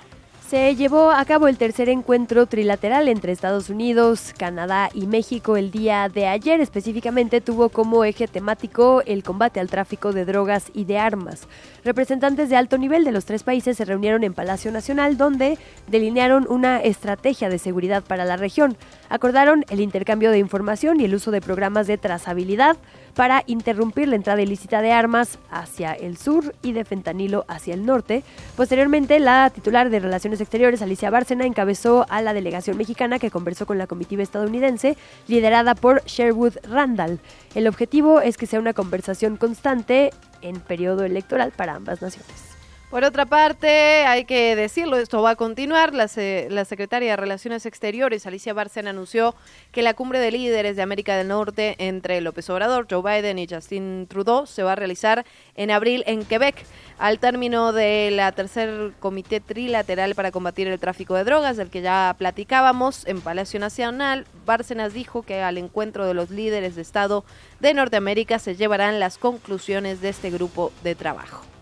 Se 0.50 0.78
llevó 0.78 1.12
a 1.12 1.26
cabo 1.26 1.50
el 1.50 1.58
tercer 1.58 1.90
encuentro 1.90 2.46
trilateral 2.46 3.10
entre 3.10 3.34
Estados 3.34 3.70
Unidos, 3.70 4.34
Canadá 4.38 4.90
y 4.94 5.06
México 5.06 5.58
el 5.58 5.72
día 5.72 6.08
de 6.08 6.26
ayer. 6.26 6.62
Específicamente 6.62 7.42
tuvo 7.42 7.68
como 7.68 8.06
eje 8.06 8.30
temático 8.30 9.04
el 9.06 9.24
combate 9.24 9.60
al 9.60 9.70
tráfico 9.70 10.14
de 10.14 10.24
drogas 10.24 10.72
y 10.74 10.86
de 10.86 11.00
armas. 11.00 11.50
Representantes 11.84 12.48
de 12.48 12.56
alto 12.56 12.78
nivel 12.78 13.04
de 13.04 13.12
los 13.12 13.26
tres 13.26 13.44
países 13.44 13.76
se 13.76 13.84
reunieron 13.84 14.24
en 14.24 14.34
Palacio 14.34 14.72
Nacional 14.72 15.18
donde 15.18 15.58
delinearon 15.88 16.48
una 16.50 16.80
estrategia 16.80 17.50
de 17.50 17.60
seguridad 17.60 18.02
para 18.02 18.24
la 18.24 18.38
región. 18.38 18.78
Acordaron 19.10 19.66
el 19.70 19.82
intercambio 19.82 20.32
de 20.32 20.40
información 20.40 21.02
y 21.02 21.04
el 21.04 21.16
uso 21.16 21.30
de 21.32 21.42
programas 21.42 21.88
de 21.88 21.98
trazabilidad 21.98 22.78
para 23.18 23.44
interrumpir 23.48 24.08
la 24.08 24.16
entrada 24.16 24.44
ilícita 24.44 24.84
de 24.84 24.92
armas 24.92 25.40
hacia 25.50 25.94
el 25.94 26.18
sur 26.18 26.54
y 26.62 26.74
de 26.74 26.86
fentanilo 26.86 27.46
hacia 27.48 27.74
el 27.74 27.84
norte. 27.84 28.24
Posteriormente, 28.56 29.20
la 29.20 29.50
titular 29.50 29.90
de 29.90 30.00
Relaciones 30.00 30.40
Exteriores, 30.40 30.84
Alicia 30.84 31.10
Bárcena, 31.10 31.48
encabezó 31.48 32.06
a 32.10 32.22
la 32.22 32.34
delegación 32.34 32.78
mexicana 32.78 33.18
que 33.18 33.32
conversó 33.32 33.66
con 33.66 33.80
la 33.80 33.88
comitiva 33.88 34.22
estadounidense, 34.22 34.98
liderada 35.28 35.74
por 35.74 36.04
Sherwood 36.06 36.58
Randall. 36.70 37.20
El 37.56 37.68
objetivo 37.68 38.22
es 38.22 38.38
que 38.38 38.46
sea 38.46 38.60
una 38.60 38.74
conversación 38.74 39.36
constante 39.36 40.12
en 40.44 40.60
periodo 40.60 41.04
electoral 41.04 41.52
para 41.58 41.74
ambas 41.74 42.04
naciones. 42.04 42.57
Por 42.90 43.04
otra 43.04 43.26
parte, 43.26 44.06
hay 44.06 44.24
que 44.24 44.56
decirlo, 44.56 44.96
esto 44.96 45.22
va 45.22 45.32
a 45.32 45.36
continuar. 45.36 45.94
La, 45.94 46.10
la, 46.50 46.64
secretaria 46.64 47.12
de 47.12 47.18
Relaciones 47.18 47.66
Exteriores, 47.66 48.26
Alicia 48.26 48.54
Bárcena, 48.54 48.92
anunció 48.92 49.36
que 49.74 49.82
la 49.82 49.94
cumbre 49.94 50.20
de 50.20 50.32
líderes 50.32 50.78
de 50.78 50.84
América 50.84 51.18
del 51.18 51.28
Norte 51.28 51.76
entre 51.80 52.22
López 52.22 52.50
Obrador, 52.50 52.88
Joe 52.90 53.02
Biden 53.02 53.40
y 53.40 53.48
Justin 53.48 54.08
Trudeau 54.08 54.48
se 54.48 54.64
va 54.64 54.72
a 54.72 54.76
realizar 54.78 55.26
en 55.56 55.70
abril 55.70 56.06
en 56.08 56.24
Quebec, 56.24 56.64
al 56.98 57.20
término 57.20 57.74
de 57.74 58.10
la 58.14 58.32
tercer 58.32 58.94
comité 59.02 59.42
trilateral 59.42 60.16
para 60.16 60.32
combatir 60.32 60.70
el 60.70 60.80
tráfico 60.80 61.16
de 61.16 61.26
drogas, 61.26 61.58
del 61.58 61.70
que 61.70 61.82
ya 61.82 62.16
platicábamos 62.18 63.06
en 63.06 63.20
Palacio 63.20 63.60
Nacional. 63.60 64.26
Bárcenas 64.46 64.94
dijo 64.94 65.24
que 65.24 65.42
al 65.42 65.58
encuentro 65.58 66.06
de 66.06 66.14
los 66.14 66.30
líderes 66.30 66.78
de 66.78 66.84
Estado 66.84 67.26
de 67.60 67.74
Norteamérica 67.74 68.40
se 68.40 68.56
llevarán 68.56 69.02
las 69.02 69.18
conclusiones 69.18 70.00
de 70.00 70.08
este 70.08 70.30
grupo 70.30 70.72
de 70.86 70.96
trabajo. 70.96 71.57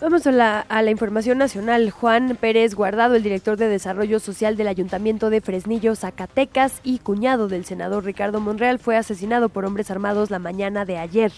Vamos 0.00 0.28
a 0.28 0.30
la, 0.30 0.90
información 0.92 1.38
nacional. 1.38 1.90
Juan 1.90 2.38
Pérez 2.40 2.76
Guardado, 2.76 3.16
el 3.16 3.24
director 3.24 3.56
de 3.56 3.66
Desarrollo 3.66 4.20
Social 4.20 4.56
del 4.56 4.68
Ayuntamiento 4.68 5.28
de 5.28 5.40
Fresnillo, 5.40 5.96
Zacatecas, 5.96 6.80
y 6.84 7.00
cuñado 7.00 7.48
del 7.48 7.64
senador 7.64 8.04
Ricardo 8.04 8.40
Monreal, 8.40 8.78
fue 8.78 8.96
asesinado 8.96 9.48
por 9.48 9.64
hombres 9.64 9.90
armados 9.90 10.30
la 10.30 10.38
mañana 10.38 10.84
de 10.84 10.98
ayer. 10.98 11.32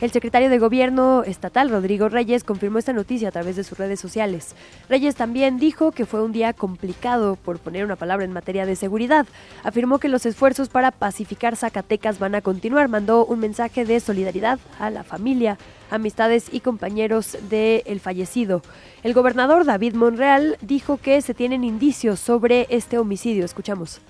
El 0.00 0.10
secretario 0.10 0.48
de 0.48 0.58
Gobierno 0.58 1.22
estatal, 1.22 1.68
Rodrigo 1.68 2.08
Reyes, 2.08 2.44
confirmó 2.44 2.78
esta 2.78 2.94
noticia 2.94 3.28
a 3.28 3.32
través 3.32 3.56
de 3.56 3.64
sus 3.64 3.76
redes 3.76 4.00
sociales. 4.00 4.54
Reyes 4.88 5.14
también 5.14 5.58
dijo 5.58 5.92
que 5.92 6.06
fue 6.06 6.22
un 6.22 6.32
día 6.32 6.54
complicado, 6.54 7.36
por 7.36 7.58
poner 7.58 7.84
una 7.84 7.96
palabra 7.96 8.24
en 8.24 8.32
materia 8.32 8.64
de 8.64 8.76
seguridad. 8.76 9.26
Afirmó 9.64 9.98
que 9.98 10.08
los 10.08 10.24
esfuerzos 10.24 10.70
para 10.70 10.92
pacificar 10.92 11.56
Zacatecas 11.56 12.18
van 12.18 12.36
a 12.36 12.40
continuar. 12.40 12.88
Mandó 12.88 13.26
un 13.26 13.40
mensaje 13.40 13.84
de 13.84 14.00
solidaridad 14.00 14.58
a 14.78 14.88
la 14.88 15.02
familia, 15.02 15.58
amistades 15.90 16.46
y 16.52 16.60
compañeros 16.60 17.36
del 17.48 18.00
fallecido. 18.00 18.62
El 19.02 19.14
gobernador 19.14 19.64
David 19.64 19.94
Monreal 19.94 20.58
dijo 20.60 20.96
que 20.96 21.20
se 21.22 21.34
tienen 21.34 21.64
indicios 21.64 22.20
sobre 22.20 22.66
este 22.70 22.98
homicidio. 22.98 23.44
Escuchamos. 23.44 24.00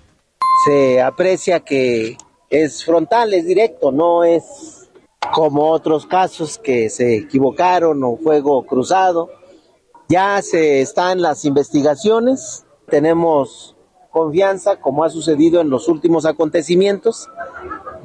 Se 0.64 1.00
aprecia 1.00 1.60
que 1.60 2.16
es 2.50 2.84
frontal, 2.84 3.34
es 3.34 3.46
directo, 3.46 3.92
no 3.92 4.24
es 4.24 4.88
como 5.32 5.70
otros 5.70 6.06
casos 6.06 6.58
que 6.58 6.90
se 6.90 7.16
equivocaron 7.16 8.02
o 8.02 8.16
fuego 8.16 8.64
cruzado. 8.64 9.30
Ya 10.08 10.40
se 10.42 10.80
están 10.80 11.20
las 11.20 11.44
investigaciones, 11.44 12.64
tenemos 12.88 13.76
confianza, 14.10 14.80
como 14.80 15.04
ha 15.04 15.10
sucedido 15.10 15.60
en 15.60 15.70
los 15.70 15.88
últimos 15.88 16.24
acontecimientos, 16.24 17.28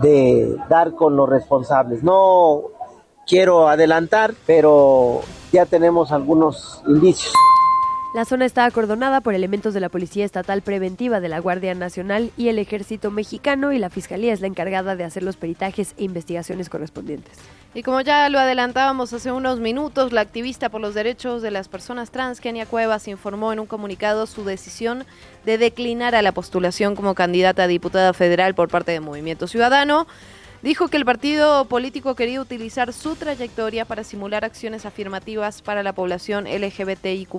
de 0.02 0.58
dar 0.70 0.96
con 0.96 1.16
los 1.16 1.30
responsables. 1.30 2.04
No 2.04 2.64
quiero 3.28 3.68
adelantar, 3.68 4.34
pero 4.46 5.22
ya 5.52 5.66
tenemos 5.66 6.12
algunos 6.12 6.82
indicios. 6.88 7.34
La 8.14 8.26
zona 8.26 8.46
está 8.46 8.66
acordonada 8.66 9.22
por 9.22 9.34
elementos 9.34 9.74
de 9.74 9.80
la 9.80 9.90
Policía 9.90 10.24
Estatal 10.24 10.62
Preventiva 10.62 11.20
de 11.20 11.30
la 11.30 11.40
Guardia 11.40 11.74
Nacional 11.74 12.30
y 12.38 12.50
el 12.50 12.60
Ejército 12.60 13.10
Mexicano 13.10 13.72
y 13.74 13.80
la 13.80 13.90
Fiscalía 13.90 14.34
es 14.34 14.40
la 14.40 14.46
encargada 14.46 14.96
de 14.96 15.04
hacer 15.04 15.24
los 15.24 15.36
peritajes 15.36 15.96
e 15.98 16.04
investigaciones 16.04 16.70
correspondientes. 16.70 17.40
Y 17.74 17.82
como 17.82 18.02
ya 18.02 18.30
lo 18.30 18.38
adelantábamos 18.38 19.14
hace 19.14 19.32
unos 19.32 19.60
minutos, 19.60 20.12
la 20.12 20.22
activista 20.22 20.70
por 20.70 20.80
los 20.80 20.94
derechos 20.94 21.42
de 21.42 21.50
las 21.50 21.70
personas 21.70 22.12
trans, 22.12 22.40
Kenia 22.40 22.68
Cuevas, 22.68 23.08
informó 23.08 23.52
en 23.52 23.60
un 23.60 23.66
comunicado 23.66 24.28
su 24.28 24.46
decisión 24.46 25.06
de 25.44 25.58
declinar 25.58 26.14
a 26.14 26.22
la 26.22 26.34
postulación 26.34 26.96
como 26.96 27.16
candidata 27.16 27.64
a 27.64 27.68
diputada 27.68 28.14
federal 28.14 28.54
por 28.54 28.70
parte 28.70 28.92
del 28.92 29.02
Movimiento 29.02 29.48
Ciudadano 29.48 30.06
dijo 30.64 30.88
que 30.88 30.96
el 30.98 31.06
partido 31.06 31.66
político 31.66 32.16
quería 32.16 32.42
utilizar 32.42 32.94
su 32.94 33.16
trayectoria 33.16 33.84
para 33.84 34.06
simular 34.06 34.46
acciones 34.46 34.86
afirmativas 34.86 35.62
para 35.62 35.84
la 35.84 35.94
población 35.94 36.46
LGBTIQ. 36.46 37.36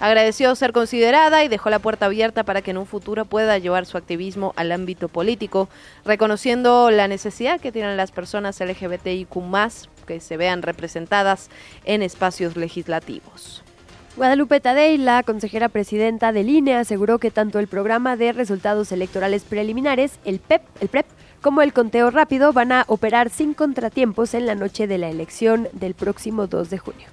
Agradeció 0.00 0.54
ser 0.56 0.72
considerada 0.72 1.44
y 1.44 1.48
dejó 1.48 1.70
la 1.70 1.78
puerta 1.78 2.06
abierta 2.06 2.42
para 2.42 2.60
que 2.60 2.72
en 2.72 2.78
un 2.78 2.86
futuro 2.86 3.24
pueda 3.24 3.56
llevar 3.58 3.86
su 3.86 3.96
activismo 3.96 4.52
al 4.56 4.72
ámbito 4.72 5.08
político, 5.08 5.68
reconociendo 6.04 6.90
la 6.90 7.06
necesidad 7.06 7.60
que 7.60 7.72
tienen 7.72 7.96
las 7.96 8.10
personas 8.10 8.60
LGBTIQ 8.60 9.28
que 10.04 10.20
se 10.20 10.36
vean 10.36 10.62
representadas 10.62 11.48
en 11.84 12.02
espacios 12.02 12.56
legislativos. 12.56 13.62
Guadalupe 14.16 14.60
Tadei, 14.60 14.96
la 14.96 15.22
consejera 15.24 15.68
presidenta 15.68 16.32
del 16.32 16.48
INE, 16.48 16.76
aseguró 16.76 17.18
que 17.18 17.30
tanto 17.30 17.58
el 17.58 17.66
programa 17.66 18.16
de 18.16 18.32
resultados 18.32 18.92
electorales 18.92 19.42
preliminares, 19.42 20.20
el 20.24 20.38
PEP, 20.38 20.62
el 20.80 20.88
PREP, 20.88 21.06
como 21.44 21.60
el 21.60 21.74
conteo 21.74 22.10
rápido 22.10 22.54
van 22.54 22.72
a 22.72 22.86
operar 22.88 23.28
sin 23.28 23.52
contratiempos 23.52 24.32
en 24.32 24.46
la 24.46 24.54
noche 24.54 24.86
de 24.86 24.96
la 24.96 25.10
elección 25.10 25.68
del 25.74 25.92
próximo 25.92 26.46
2 26.46 26.70
de 26.70 26.78
junio. 26.78 27.06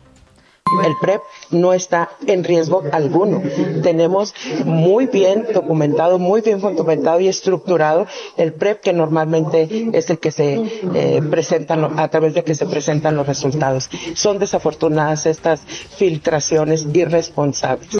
El 0.85 0.93
PREP 1.01 1.21
no 1.49 1.73
está 1.73 2.09
en 2.25 2.45
riesgo 2.45 2.81
alguno. 2.93 3.41
Tenemos 3.83 4.33
muy 4.63 5.07
bien 5.07 5.47
documentado, 5.53 6.17
muy 6.17 6.39
bien 6.39 6.61
fundamentado 6.61 7.19
y 7.19 7.27
estructurado 7.27 8.07
el 8.37 8.53
PREP 8.53 8.79
que 8.79 8.93
normalmente 8.93 9.89
es 9.91 10.09
el 10.09 10.17
que 10.17 10.31
se 10.31 10.63
eh, 10.95 11.21
presentan 11.29 11.99
a 11.99 12.07
través 12.07 12.33
de 12.33 12.45
que 12.45 12.55
se 12.55 12.65
presentan 12.67 13.17
los 13.17 13.27
resultados. 13.27 13.89
Son 14.13 14.39
desafortunadas 14.39 15.25
estas 15.25 15.59
filtraciones 15.65 16.87
irresponsables. 16.93 17.97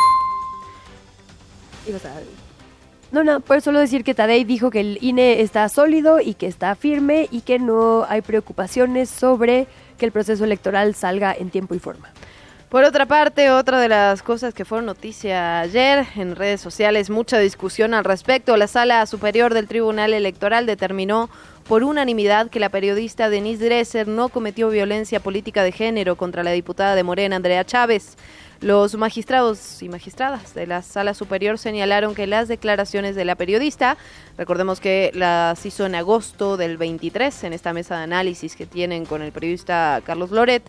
No, 3.12 3.26
no, 3.26 3.42
por 3.42 3.62
solo 3.62 3.80
decir 3.80 4.06
que 4.06 4.14
Tadei 4.14 4.46
dijo 4.46 4.72
que 4.72 4.80
el 4.80 4.98
INE 5.02 5.42
está 5.42 5.68
sólido 5.68 6.22
y 6.22 6.34
que 6.34 6.48
está 6.48 6.76
firme 6.76 7.28
y 7.30 7.42
que 7.42 7.60
no 7.60 8.06
hay 8.08 8.22
preocupaciones 8.22 9.10
sobre 9.10 9.68
que 9.98 10.06
el 10.06 10.14
proceso 10.14 10.46
electoral 10.46 10.96
salga 10.96 11.36
en 11.38 11.50
tiempo 11.50 11.76
y 11.76 11.80
forma. 11.80 12.10
Por 12.70 12.86
otra 12.86 13.06
parte, 13.06 13.52
otra 13.52 13.82
de 13.82 13.90
las 13.90 14.24
cosas 14.24 14.54
que 14.54 14.64
fueron 14.64 14.86
noticia 14.86 15.60
ayer 15.60 16.08
en 16.16 16.38
redes 16.38 16.62
sociales, 16.62 17.10
mucha 17.10 17.38
discusión 17.38 17.94
al 17.94 18.06
respecto. 18.06 18.56
La 18.56 18.68
Sala 18.68 19.06
Superior 19.06 19.54
del 19.54 19.68
Tribunal 19.68 20.14
Electoral 20.14 20.66
determinó 20.66 21.30
por 21.68 21.84
unanimidad 21.84 22.50
que 22.50 22.62
la 22.62 22.70
periodista 22.70 23.30
Denise 23.30 23.66
Dresser 23.66 24.08
no 24.08 24.30
cometió 24.30 24.70
violencia 24.70 25.20
política 25.20 25.64
de 25.64 25.74
género 25.74 26.16
contra 26.16 26.44
la 26.44 26.52
diputada 26.52 26.96
de 26.96 27.04
Morena, 27.04 27.36
Andrea 27.36 27.66
Chávez. 27.66 28.16
Los 28.62 28.94
magistrados 28.94 29.82
y 29.82 29.90
magistradas 29.90 30.54
de 30.54 30.68
la 30.68 30.84
Sala 30.84 31.16
Superior 31.16 31.58
señalaron 31.58 32.14
que 32.14 32.28
las 32.28 32.48
declaraciones 32.48 33.16
de 33.16 33.26
la 33.26 33.34
periodista, 33.34 33.98
recordemos 34.38 34.80
que 34.80 35.10
las 35.16 35.66
hizo 35.66 35.88
en 35.88 35.96
agosto 35.96 36.58
del 36.58 36.78
23 36.78 37.46
en 37.46 37.54
esta 37.54 37.74
mesa 37.74 37.98
de 37.98 38.04
análisis 38.04 38.56
que 38.56 38.68
tienen 38.68 39.08
con 39.08 39.24
el 39.24 39.32
periodista 39.32 40.00
Carlos 40.06 40.30
Loret, 40.30 40.62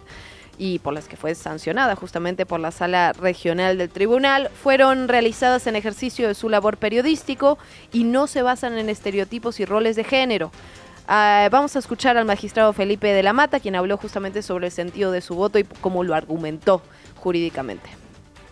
y 0.56 0.78
por 0.78 0.94
las 0.94 1.06
que 1.06 1.18
fue 1.18 1.34
sancionada 1.34 1.94
justamente 1.94 2.46
por 2.46 2.60
la 2.60 2.70
sala 2.70 3.12
regional 3.12 3.76
del 3.76 3.90
tribunal, 3.90 4.48
fueron 4.48 5.06
realizadas 5.06 5.66
en 5.66 5.76
ejercicio 5.76 6.28
de 6.28 6.34
su 6.34 6.48
labor 6.48 6.78
periodístico 6.78 7.58
y 7.92 8.04
no 8.04 8.26
se 8.26 8.40
basan 8.40 8.78
en 8.78 8.88
estereotipos 8.88 9.60
y 9.60 9.66
roles 9.66 9.96
de 9.96 10.04
género. 10.04 10.50
Ah, 11.08 11.46
vamos 11.52 11.76
a 11.76 11.80
escuchar 11.80 12.16
al 12.16 12.24
magistrado 12.24 12.72
Felipe 12.72 13.08
de 13.08 13.22
la 13.22 13.34
Mata, 13.34 13.60
quien 13.60 13.76
habló 13.76 13.98
justamente 13.98 14.40
sobre 14.40 14.68
el 14.68 14.72
sentido 14.72 15.12
de 15.12 15.20
su 15.20 15.34
voto 15.34 15.58
y 15.58 15.64
cómo 15.64 16.04
lo 16.04 16.14
argumentó 16.14 16.80
jurídicamente. 17.22 18.02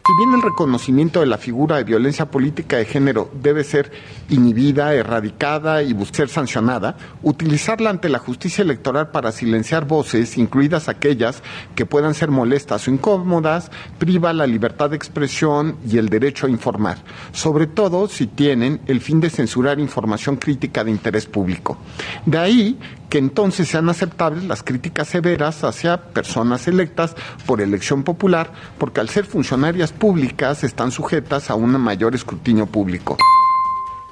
Si 0.06 0.16
bien 0.16 0.34
el 0.34 0.42
reconocimiento 0.42 1.20
de 1.20 1.26
la 1.26 1.38
figura 1.38 1.76
de 1.76 1.84
violencia 1.84 2.30
política 2.30 2.78
de 2.78 2.84
género 2.84 3.30
debe 3.32 3.62
ser 3.62 3.92
inhibida, 4.28 4.92
erradicada 4.94 5.82
y 5.84 5.94
ser 6.06 6.28
sancionada, 6.28 6.96
utilizarla 7.22 7.90
ante 7.90 8.08
la 8.08 8.18
justicia 8.18 8.62
electoral 8.62 9.10
para 9.10 9.30
silenciar 9.30 9.86
voces, 9.86 10.36
incluidas 10.36 10.88
aquellas 10.88 11.44
que 11.76 11.86
puedan 11.86 12.14
ser 12.14 12.30
molestas 12.30 12.88
o 12.88 12.90
incómodas, 12.90 13.70
priva 13.98 14.32
la 14.32 14.48
libertad 14.48 14.90
de 14.90 14.96
expresión 14.96 15.76
y 15.88 15.98
el 15.98 16.08
derecho 16.08 16.46
a 16.46 16.50
informar, 16.50 16.98
sobre 17.32 17.68
todo 17.68 18.08
si 18.08 18.26
tienen 18.26 18.80
el 18.86 19.00
fin 19.00 19.20
de 19.20 19.30
censurar 19.30 19.78
información 19.78 20.36
crítica 20.36 20.82
de 20.82 20.90
interés 20.90 21.26
público. 21.26 21.78
De 22.26 22.38
ahí 22.38 22.78
que 23.10 23.18
entonces 23.18 23.68
sean 23.68 23.88
aceptables 23.88 24.44
las 24.44 24.62
críticas 24.62 25.08
severas 25.08 25.64
hacia 25.64 26.00
personas 26.00 26.68
electas 26.68 27.16
por 27.44 27.60
elección 27.60 28.04
popular, 28.04 28.52
porque 28.78 29.00
al 29.00 29.08
ser 29.08 29.26
funcionarias 29.26 29.92
públicas 29.92 30.62
están 30.64 30.92
sujetas 30.92 31.50
a 31.50 31.56
un 31.56 31.72
mayor 31.72 32.14
escrutinio 32.14 32.66
público. 32.66 33.18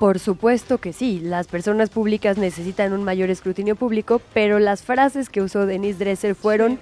Por 0.00 0.18
supuesto 0.18 0.78
que 0.78 0.92
sí, 0.92 1.20
las 1.20 1.46
personas 1.46 1.90
públicas 1.90 2.38
necesitan 2.38 2.92
un 2.92 3.04
mayor 3.04 3.30
escrutinio 3.30 3.76
público, 3.76 4.20
pero 4.34 4.58
las 4.58 4.82
frases 4.82 5.28
que 5.28 5.42
usó 5.42 5.64
Denise 5.64 5.98
Dresser 5.98 6.34
fueron, 6.34 6.78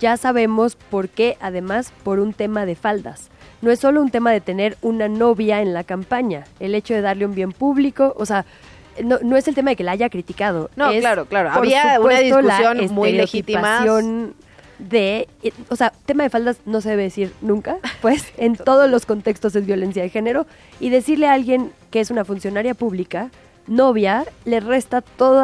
ya 0.00 0.16
sabemos 0.16 0.76
por 0.76 1.08
qué, 1.08 1.36
además, 1.40 1.92
por 2.02 2.18
un 2.18 2.32
tema 2.32 2.64
de 2.66 2.74
faldas. 2.74 3.28
No 3.62 3.70
es 3.70 3.80
solo 3.80 4.02
un 4.02 4.10
tema 4.10 4.32
de 4.32 4.40
tener 4.40 4.76
una 4.82 5.08
novia 5.08 5.62
en 5.62 5.72
la 5.72 5.84
campaña, 5.84 6.44
el 6.60 6.74
hecho 6.74 6.94
de 6.94 7.02
darle 7.02 7.26
un 7.26 7.34
bien 7.34 7.52
público, 7.52 8.14
o 8.18 8.26
sea, 8.26 8.44
no, 9.02 9.18
no 9.22 9.36
es 9.36 9.48
el 9.48 9.54
tema 9.54 9.70
de 9.70 9.76
que 9.76 9.84
la 9.84 9.92
haya 9.92 10.08
criticado. 10.08 10.70
No, 10.76 10.90
es, 10.90 11.00
claro, 11.00 11.26
claro. 11.26 11.50
Había 11.50 11.98
una 12.00 12.18
supuesto, 12.18 12.42
discusión 12.42 12.94
muy 12.94 13.12
legítima. 13.12 13.84
de, 14.78 15.28
o 15.68 15.76
sea, 15.76 15.92
tema 16.04 16.24
de 16.24 16.30
faldas 16.30 16.58
no 16.66 16.80
se 16.80 16.90
debe 16.90 17.04
decir 17.04 17.32
nunca, 17.40 17.78
pues 18.00 18.32
en 18.36 18.56
todos 18.56 18.90
los 18.90 19.06
contextos 19.06 19.54
es 19.56 19.66
violencia 19.66 20.02
de 20.02 20.08
género 20.08 20.46
y 20.80 20.90
decirle 20.90 21.26
a 21.28 21.32
alguien 21.32 21.72
que 21.90 22.00
es 22.00 22.10
una 22.10 22.24
funcionaria 22.24 22.74
pública, 22.74 23.30
novia, 23.66 24.24
le 24.44 24.60
resta 24.60 25.00
todo 25.00 25.42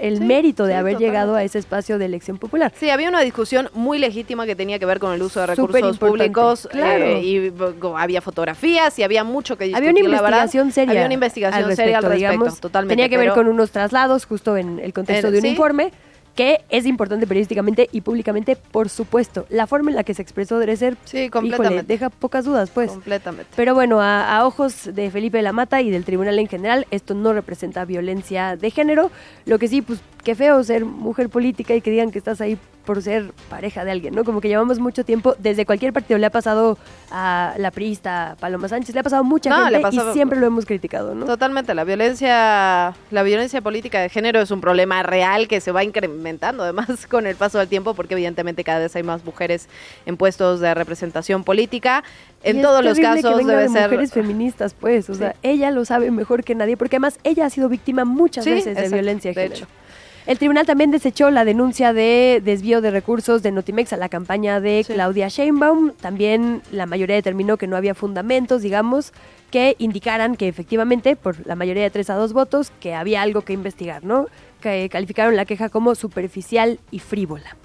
el 0.00 0.18
Sí, 0.18 0.24
mérito 0.24 0.64
de 0.66 0.72
sí, 0.72 0.76
haber 0.78 0.94
totalmente. 0.94 1.04
llegado 1.04 1.34
a 1.36 1.42
ese 1.44 1.58
espacio 1.58 1.98
de 1.98 2.06
elección 2.06 2.38
popular. 2.38 2.72
Sí, 2.78 2.90
había 2.90 3.08
una 3.08 3.20
discusión 3.20 3.68
muy 3.74 3.98
legítima 3.98 4.46
que 4.46 4.56
tenía 4.56 4.78
que 4.78 4.86
ver 4.86 4.98
con 4.98 5.12
el 5.12 5.22
uso 5.22 5.40
de 5.40 5.46
recursos 5.46 5.98
públicos 5.98 6.68
claro. 6.70 7.04
eh, 7.04 7.20
y 7.22 7.50
b- 7.50 7.74
había 7.96 8.20
fotografías 8.20 8.98
y 8.98 9.02
había 9.02 9.24
mucho 9.24 9.56
que 9.56 9.64
discutir. 9.64 9.88
Había 9.90 10.02
una 10.04 10.20
verdad. 10.20 10.28
investigación 10.38 10.72
seria. 10.72 10.92
Había 10.92 11.04
una 11.06 11.14
investigación 11.14 11.76
seria 11.76 11.98
al 11.98 12.04
respecto, 12.04 12.16
digamos. 12.32 12.60
totalmente. 12.60 12.92
Tenía 12.96 13.08
que 13.08 13.18
ver 13.18 13.32
con 13.32 13.46
unos 13.48 13.70
traslados, 13.70 14.26
justo 14.26 14.56
en 14.56 14.78
el 14.80 14.92
contexto 14.92 15.28
Eh, 15.28 15.30
de 15.30 15.38
un 15.38 15.42
¿sí? 15.42 15.48
informe, 15.50 15.92
que 16.34 16.62
es 16.68 16.84
importante 16.86 17.26
periodísticamente 17.26 17.88
y 17.92 18.00
públicamente, 18.00 18.56
por 18.56 18.88
supuesto. 18.88 19.46
La 19.50 19.66
forma 19.66 19.90
en 19.90 19.96
la 19.96 20.04
que 20.04 20.14
se 20.14 20.22
expresó 20.22 20.58
Dresser, 20.58 20.96
Sí, 21.04 21.18
híjole, 21.18 21.30
completamente. 21.30 21.84
deja 21.92 22.10
pocas 22.10 22.44
dudas, 22.44 22.70
pues. 22.70 22.90
completamente. 22.90 23.50
Pero 23.54 23.74
bueno, 23.74 24.00
a, 24.00 24.36
a 24.36 24.46
ojos 24.46 24.94
de 24.94 25.10
Felipe 25.10 25.36
de 25.38 25.42
la 25.44 25.52
Mata 25.52 25.80
y 25.80 25.90
del 25.90 26.04
tribunal 26.04 26.38
en 26.38 26.48
general, 26.48 26.86
esto 26.90 27.14
no 27.14 27.32
representa 27.32 27.84
violencia 27.84 28.56
de 28.56 28.70
género. 28.70 29.10
Lo 29.46 29.58
que 29.58 29.68
sí, 29.68 29.80
pues 29.82 30.00
qué 30.24 30.34
feo 30.34 30.62
ser 30.64 30.84
mujer 30.84 31.28
política 31.28 31.74
y 31.74 31.80
que 31.80 31.90
digan 31.90 32.10
que 32.10 32.18
estás 32.18 32.40
ahí 32.40 32.58
por 32.84 33.00
ser 33.00 33.32
pareja 33.48 33.82
de 33.84 33.90
alguien, 33.90 34.14
¿no? 34.14 34.24
Como 34.24 34.42
que 34.42 34.48
llevamos 34.48 34.78
mucho 34.78 35.04
tiempo, 35.04 35.34
desde 35.38 35.64
cualquier 35.64 35.94
partido 35.94 36.18
le 36.18 36.26
ha 36.26 36.30
pasado 36.30 36.76
a 37.10 37.54
la 37.56 37.70
priista 37.70 38.36
Paloma 38.40 38.68
Sánchez, 38.68 38.94
le 38.94 39.00
ha 39.00 39.02
pasado 39.02 39.20
a 39.20 39.24
mucha 39.24 39.48
No, 39.48 39.70
le 39.70 39.80
gente 39.80 39.96
y 39.96 40.12
siempre 40.12 40.38
lo 40.38 40.46
hemos 40.46 40.66
criticado, 40.66 41.14
¿no? 41.14 41.24
Totalmente, 41.24 41.72
la 41.74 41.84
violencia, 41.84 42.94
la 43.10 43.22
violencia 43.22 43.62
política 43.62 44.00
de 44.00 44.10
género 44.10 44.40
es 44.40 44.50
un 44.50 44.60
problema 44.60 45.02
real 45.02 45.48
que 45.48 45.60
se 45.62 45.72
va 45.72 45.82
incrementando 45.82 46.62
además 46.62 47.06
con 47.10 47.26
el 47.26 47.36
paso 47.36 47.58
del 47.58 47.68
tiempo 47.68 47.94
porque 47.94 48.14
evidentemente 48.14 48.64
cada 48.64 48.80
vez 48.80 48.94
hay 48.96 49.02
más 49.02 49.24
mujeres 49.24 49.68
en 50.04 50.16
puestos 50.18 50.60
de 50.60 50.74
representación 50.74 51.42
política. 51.42 52.04
En 52.42 52.60
todos 52.60 52.84
los 52.84 52.96
que 52.98 53.02
casos 53.02 53.38
debe 53.46 53.62
de 53.62 53.68
ser 53.70 53.84
mujeres 53.88 54.12
feministas, 54.12 54.74
pues, 54.74 55.08
o 55.08 55.14
sea, 55.14 55.34
ella 55.42 55.70
lo 55.70 55.86
sabe 55.86 56.10
mejor 56.10 56.44
que 56.44 56.54
nadie, 56.54 56.76
porque 56.76 56.96
además 56.96 57.18
ella 57.24 57.46
ha 57.46 57.50
sido 57.50 57.70
víctima 57.70 58.04
muchas 58.04 58.44
Sí, 58.44 58.50
veces 58.50 58.66
de 58.66 58.72
exacto, 58.72 58.94
violencia 58.94 59.30
de 59.30 59.34
de 59.34 59.42
género. 59.48 59.56
hecho. 59.64 59.83
El 60.26 60.38
tribunal 60.38 60.64
también 60.64 60.90
desechó 60.90 61.30
la 61.30 61.44
denuncia 61.44 61.92
de 61.92 62.40
desvío 62.42 62.80
de 62.80 62.90
recursos 62.90 63.42
de 63.42 63.52
Notimex 63.52 63.92
a 63.92 63.98
la 63.98 64.08
campaña 64.08 64.58
de 64.58 64.82
Sí. 64.82 64.94
Claudia 64.94 65.28
Sheinbaum. 65.28 65.92
También 66.00 66.62
la 66.72 66.86
mayoría 66.86 67.16
determinó 67.16 67.58
que 67.58 67.66
no 67.66 67.76
había 67.76 67.94
fundamentos, 67.94 68.62
digamos, 68.62 69.12
que 69.50 69.76
indicaran 69.78 70.36
que 70.36 70.48
efectivamente, 70.48 71.14
por 71.14 71.46
la 71.46 71.56
mayoría 71.56 71.82
de 71.82 71.90
tres 71.90 72.08
a 72.08 72.14
dos 72.14 72.32
votos, 72.32 72.72
que 72.80 72.94
había 72.94 73.20
algo 73.20 73.42
que 73.42 73.52
investigar, 73.52 74.02
¿no? 74.02 74.26
Que 74.62 74.88
calificaron 74.88 75.36
la 75.36 75.44
queja 75.44 75.68
como 75.68 75.94
superficial 75.94 76.78
y 76.90 77.00
frívola. 77.00 77.56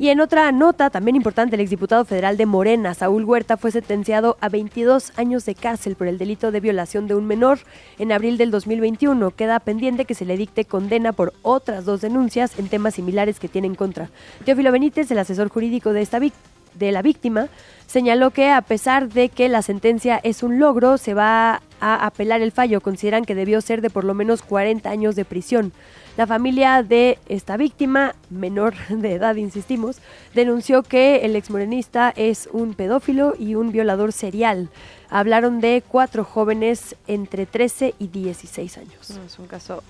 Y 0.00 0.10
en 0.10 0.20
otra 0.20 0.52
nota, 0.52 0.90
también 0.90 1.16
importante, 1.16 1.56
el 1.56 1.60
exdiputado 1.60 2.04
federal 2.04 2.36
de 2.36 2.46
Morena, 2.46 2.94
Saúl 2.94 3.24
Huerta, 3.24 3.56
fue 3.56 3.72
sentenciado 3.72 4.36
a 4.40 4.48
22 4.48 5.12
años 5.16 5.44
de 5.44 5.56
cárcel 5.56 5.96
por 5.96 6.06
el 6.06 6.18
delito 6.18 6.52
de 6.52 6.60
violación 6.60 7.08
de 7.08 7.16
un 7.16 7.26
menor 7.26 7.58
en 7.98 8.12
abril 8.12 8.38
del 8.38 8.52
2021. 8.52 9.32
Queda 9.32 9.58
pendiente 9.58 10.04
que 10.04 10.14
se 10.14 10.24
le 10.24 10.36
dicte 10.36 10.64
condena 10.64 11.12
por 11.12 11.34
otras 11.42 11.84
dos 11.84 12.00
denuncias 12.00 12.56
en 12.60 12.68
temas 12.68 12.94
similares 12.94 13.40
que 13.40 13.48
tiene 13.48 13.66
en 13.66 13.74
contra. 13.74 14.08
Teófilo 14.44 14.70
Benítez, 14.70 15.10
el 15.10 15.18
asesor 15.18 15.48
jurídico 15.48 15.92
de 15.92 16.02
esta 16.02 16.20
víctima, 16.20 16.57
de 16.74 16.92
la 16.92 17.02
víctima, 17.02 17.48
señaló 17.86 18.30
que 18.30 18.50
a 18.50 18.62
pesar 18.62 19.08
de 19.08 19.28
que 19.28 19.48
la 19.48 19.62
sentencia 19.62 20.20
es 20.22 20.42
un 20.42 20.58
logro, 20.58 20.98
se 20.98 21.14
va 21.14 21.62
a 21.80 22.06
apelar 22.06 22.40
el 22.40 22.52
fallo. 22.52 22.80
Consideran 22.80 23.24
que 23.24 23.34
debió 23.34 23.60
ser 23.60 23.80
de 23.80 23.90
por 23.90 24.04
lo 24.04 24.14
menos 24.14 24.42
40 24.42 24.88
años 24.90 25.16
de 25.16 25.24
prisión. 25.24 25.72
La 26.16 26.26
familia 26.26 26.82
de 26.82 27.18
esta 27.28 27.56
víctima, 27.56 28.14
menor 28.28 28.74
de 28.88 29.14
edad, 29.14 29.36
insistimos, 29.36 29.98
denunció 30.34 30.82
que 30.82 31.24
el 31.24 31.36
exmorenista 31.36 32.12
es 32.16 32.48
un 32.52 32.74
pedófilo 32.74 33.34
y 33.38 33.54
un 33.54 33.72
violador 33.72 34.12
serial. 34.12 34.68
Hablaron 35.10 35.60
de 35.60 35.82
cuatro 35.86 36.24
jóvenes 36.24 36.96
entre 37.06 37.46
13 37.46 37.94
y 37.98 38.08
16 38.08 38.78
años. 38.78 39.10
Es 39.10 39.38
un 39.38 39.46
caso 39.46 39.82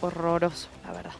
horroroso, 0.00 0.68
la 0.84 0.92
verdad. 0.92 1.12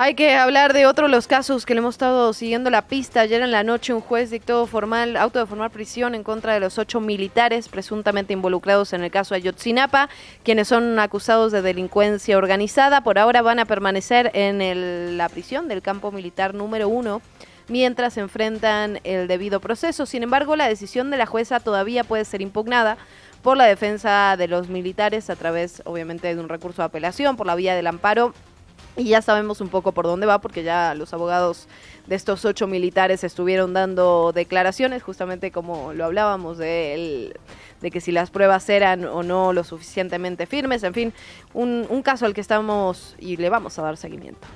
Hay 0.00 0.14
que 0.14 0.36
hablar 0.36 0.74
de 0.74 0.86
otro 0.86 1.06
de 1.06 1.10
los 1.10 1.26
casos 1.26 1.66
que 1.66 1.74
le 1.74 1.78
hemos 1.78 1.96
estado 1.96 2.32
siguiendo 2.32 2.70
la 2.70 2.82
pista. 2.82 3.22
Ayer 3.22 3.42
en 3.42 3.50
la 3.50 3.64
noche 3.64 3.92
un 3.92 4.00
juez 4.00 4.30
dictó 4.30 4.64
formal, 4.68 5.16
auto 5.16 5.40
de 5.40 5.46
formar 5.46 5.72
prisión 5.72 6.14
en 6.14 6.22
contra 6.22 6.54
de 6.54 6.60
los 6.60 6.78
ocho 6.78 7.00
militares 7.00 7.68
presuntamente 7.68 8.32
involucrados 8.32 8.92
en 8.92 9.02
el 9.02 9.10
caso 9.10 9.34
Ayotzinapa, 9.34 10.08
quienes 10.44 10.68
son 10.68 11.00
acusados 11.00 11.50
de 11.50 11.62
delincuencia 11.62 12.38
organizada. 12.38 13.00
Por 13.00 13.18
ahora 13.18 13.42
van 13.42 13.58
a 13.58 13.64
permanecer 13.64 14.30
en 14.34 14.62
el- 14.62 15.18
la 15.18 15.28
prisión 15.28 15.66
del 15.66 15.82
campo 15.82 16.12
militar 16.12 16.54
número 16.54 16.88
uno 16.88 17.20
mientras 17.66 18.18
enfrentan 18.18 19.00
el 19.02 19.26
debido 19.26 19.58
proceso. 19.58 20.06
Sin 20.06 20.22
embargo, 20.22 20.54
la 20.54 20.68
decisión 20.68 21.10
de 21.10 21.16
la 21.16 21.26
jueza 21.26 21.58
todavía 21.58 22.04
puede 22.04 22.24
ser 22.24 22.40
impugnada 22.40 22.98
por 23.42 23.56
la 23.56 23.64
defensa 23.64 24.36
de 24.38 24.46
los 24.46 24.68
militares 24.68 25.28
a 25.28 25.34
través, 25.34 25.82
obviamente, 25.86 26.32
de 26.32 26.40
un 26.40 26.48
recurso 26.48 26.82
de 26.82 26.86
apelación 26.86 27.36
por 27.36 27.48
la 27.48 27.56
vía 27.56 27.74
del 27.74 27.88
amparo. 27.88 28.32
Y 28.98 29.04
ya 29.04 29.22
sabemos 29.22 29.60
un 29.60 29.68
poco 29.68 29.92
por 29.92 30.06
dónde 30.06 30.26
va, 30.26 30.40
porque 30.40 30.64
ya 30.64 30.92
los 30.94 31.14
abogados 31.14 31.68
de 32.08 32.16
estos 32.16 32.44
ocho 32.44 32.66
militares 32.66 33.22
estuvieron 33.22 33.72
dando 33.72 34.32
declaraciones, 34.34 35.04
justamente 35.04 35.52
como 35.52 35.92
lo 35.92 36.04
hablábamos 36.04 36.58
de, 36.58 36.94
el- 36.94 37.34
de 37.80 37.90
que 37.92 38.00
si 38.00 38.10
las 38.10 38.30
pruebas 38.30 38.68
eran 38.68 39.04
o 39.04 39.22
no 39.22 39.52
lo 39.52 39.62
suficientemente 39.62 40.46
firmes. 40.46 40.82
En 40.82 40.94
fin, 40.94 41.12
un, 41.54 41.86
un 41.88 42.02
caso 42.02 42.26
al 42.26 42.34
que 42.34 42.40
estamos 42.40 43.14
y 43.20 43.36
le 43.36 43.48
vamos 43.50 43.78
a 43.78 43.82
dar 43.82 43.96
seguimiento. 43.96 44.48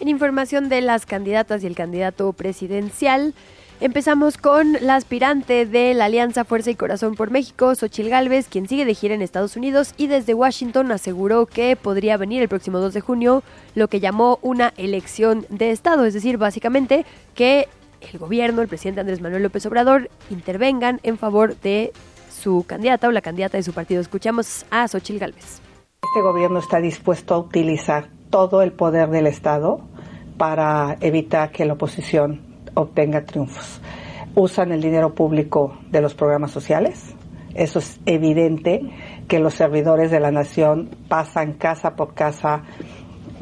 En 0.00 0.08
información 0.08 0.68
de 0.68 0.82
las 0.82 1.06
candidatas 1.06 1.64
y 1.64 1.66
el 1.66 1.74
candidato 1.74 2.32
presidencial, 2.34 3.34
empezamos 3.80 4.36
con 4.36 4.72
la 4.80 4.96
aspirante 4.96 5.66
de 5.66 5.94
la 5.94 6.06
Alianza 6.06 6.44
Fuerza 6.44 6.70
y 6.70 6.74
Corazón 6.74 7.14
por 7.14 7.30
México, 7.30 7.74
Xochil 7.74 8.08
Gálvez, 8.08 8.48
quien 8.48 8.68
sigue 8.68 8.84
de 8.84 8.94
gira 8.94 9.14
en 9.14 9.22
Estados 9.22 9.56
Unidos 9.56 9.94
y 9.96 10.06
desde 10.06 10.34
Washington 10.34 10.90
aseguró 10.92 11.46
que 11.46 11.76
podría 11.76 12.16
venir 12.16 12.42
el 12.42 12.48
próximo 12.48 12.78
2 12.78 12.94
de 12.94 13.00
junio 13.00 13.42
lo 13.74 13.88
que 13.88 14.00
llamó 14.00 14.38
una 14.42 14.72
elección 14.76 15.46
de 15.48 15.70
Estado, 15.70 16.04
es 16.04 16.14
decir, 16.14 16.38
básicamente 16.38 17.06
que 17.34 17.68
el 18.12 18.18
gobierno, 18.18 18.62
el 18.62 18.68
presidente 18.68 19.00
Andrés 19.00 19.20
Manuel 19.20 19.42
López 19.42 19.66
Obrador, 19.66 20.10
intervengan 20.30 21.00
en 21.02 21.18
favor 21.18 21.56
de 21.60 21.92
su 22.30 22.64
candidata 22.66 23.08
o 23.08 23.12
la 23.12 23.20
candidata 23.20 23.56
de 23.56 23.62
su 23.62 23.72
partido. 23.72 24.00
Escuchamos 24.00 24.64
a 24.70 24.86
Xochil 24.86 25.18
Gálvez. 25.18 25.60
Este 26.02 26.20
gobierno 26.22 26.60
está 26.60 26.80
dispuesto 26.80 27.34
a 27.34 27.38
utilizar 27.38 28.08
todo 28.30 28.62
el 28.62 28.72
poder 28.72 29.10
del 29.10 29.26
Estado 29.26 29.80
para 30.36 30.96
evitar 31.00 31.50
que 31.50 31.64
la 31.64 31.72
oposición 31.72 32.47
obtenga 32.74 33.24
triunfos. 33.24 33.80
Usan 34.34 34.72
el 34.72 34.80
dinero 34.80 35.14
público 35.14 35.78
de 35.90 36.00
los 36.00 36.14
programas 36.14 36.50
sociales. 36.50 37.14
Eso 37.54 37.78
es 37.78 38.00
evidente 38.06 38.82
que 39.26 39.38
los 39.38 39.54
servidores 39.54 40.10
de 40.10 40.20
la 40.20 40.30
nación 40.30 40.90
pasan 41.08 41.54
casa 41.54 41.96
por 41.96 42.14
casa 42.14 42.62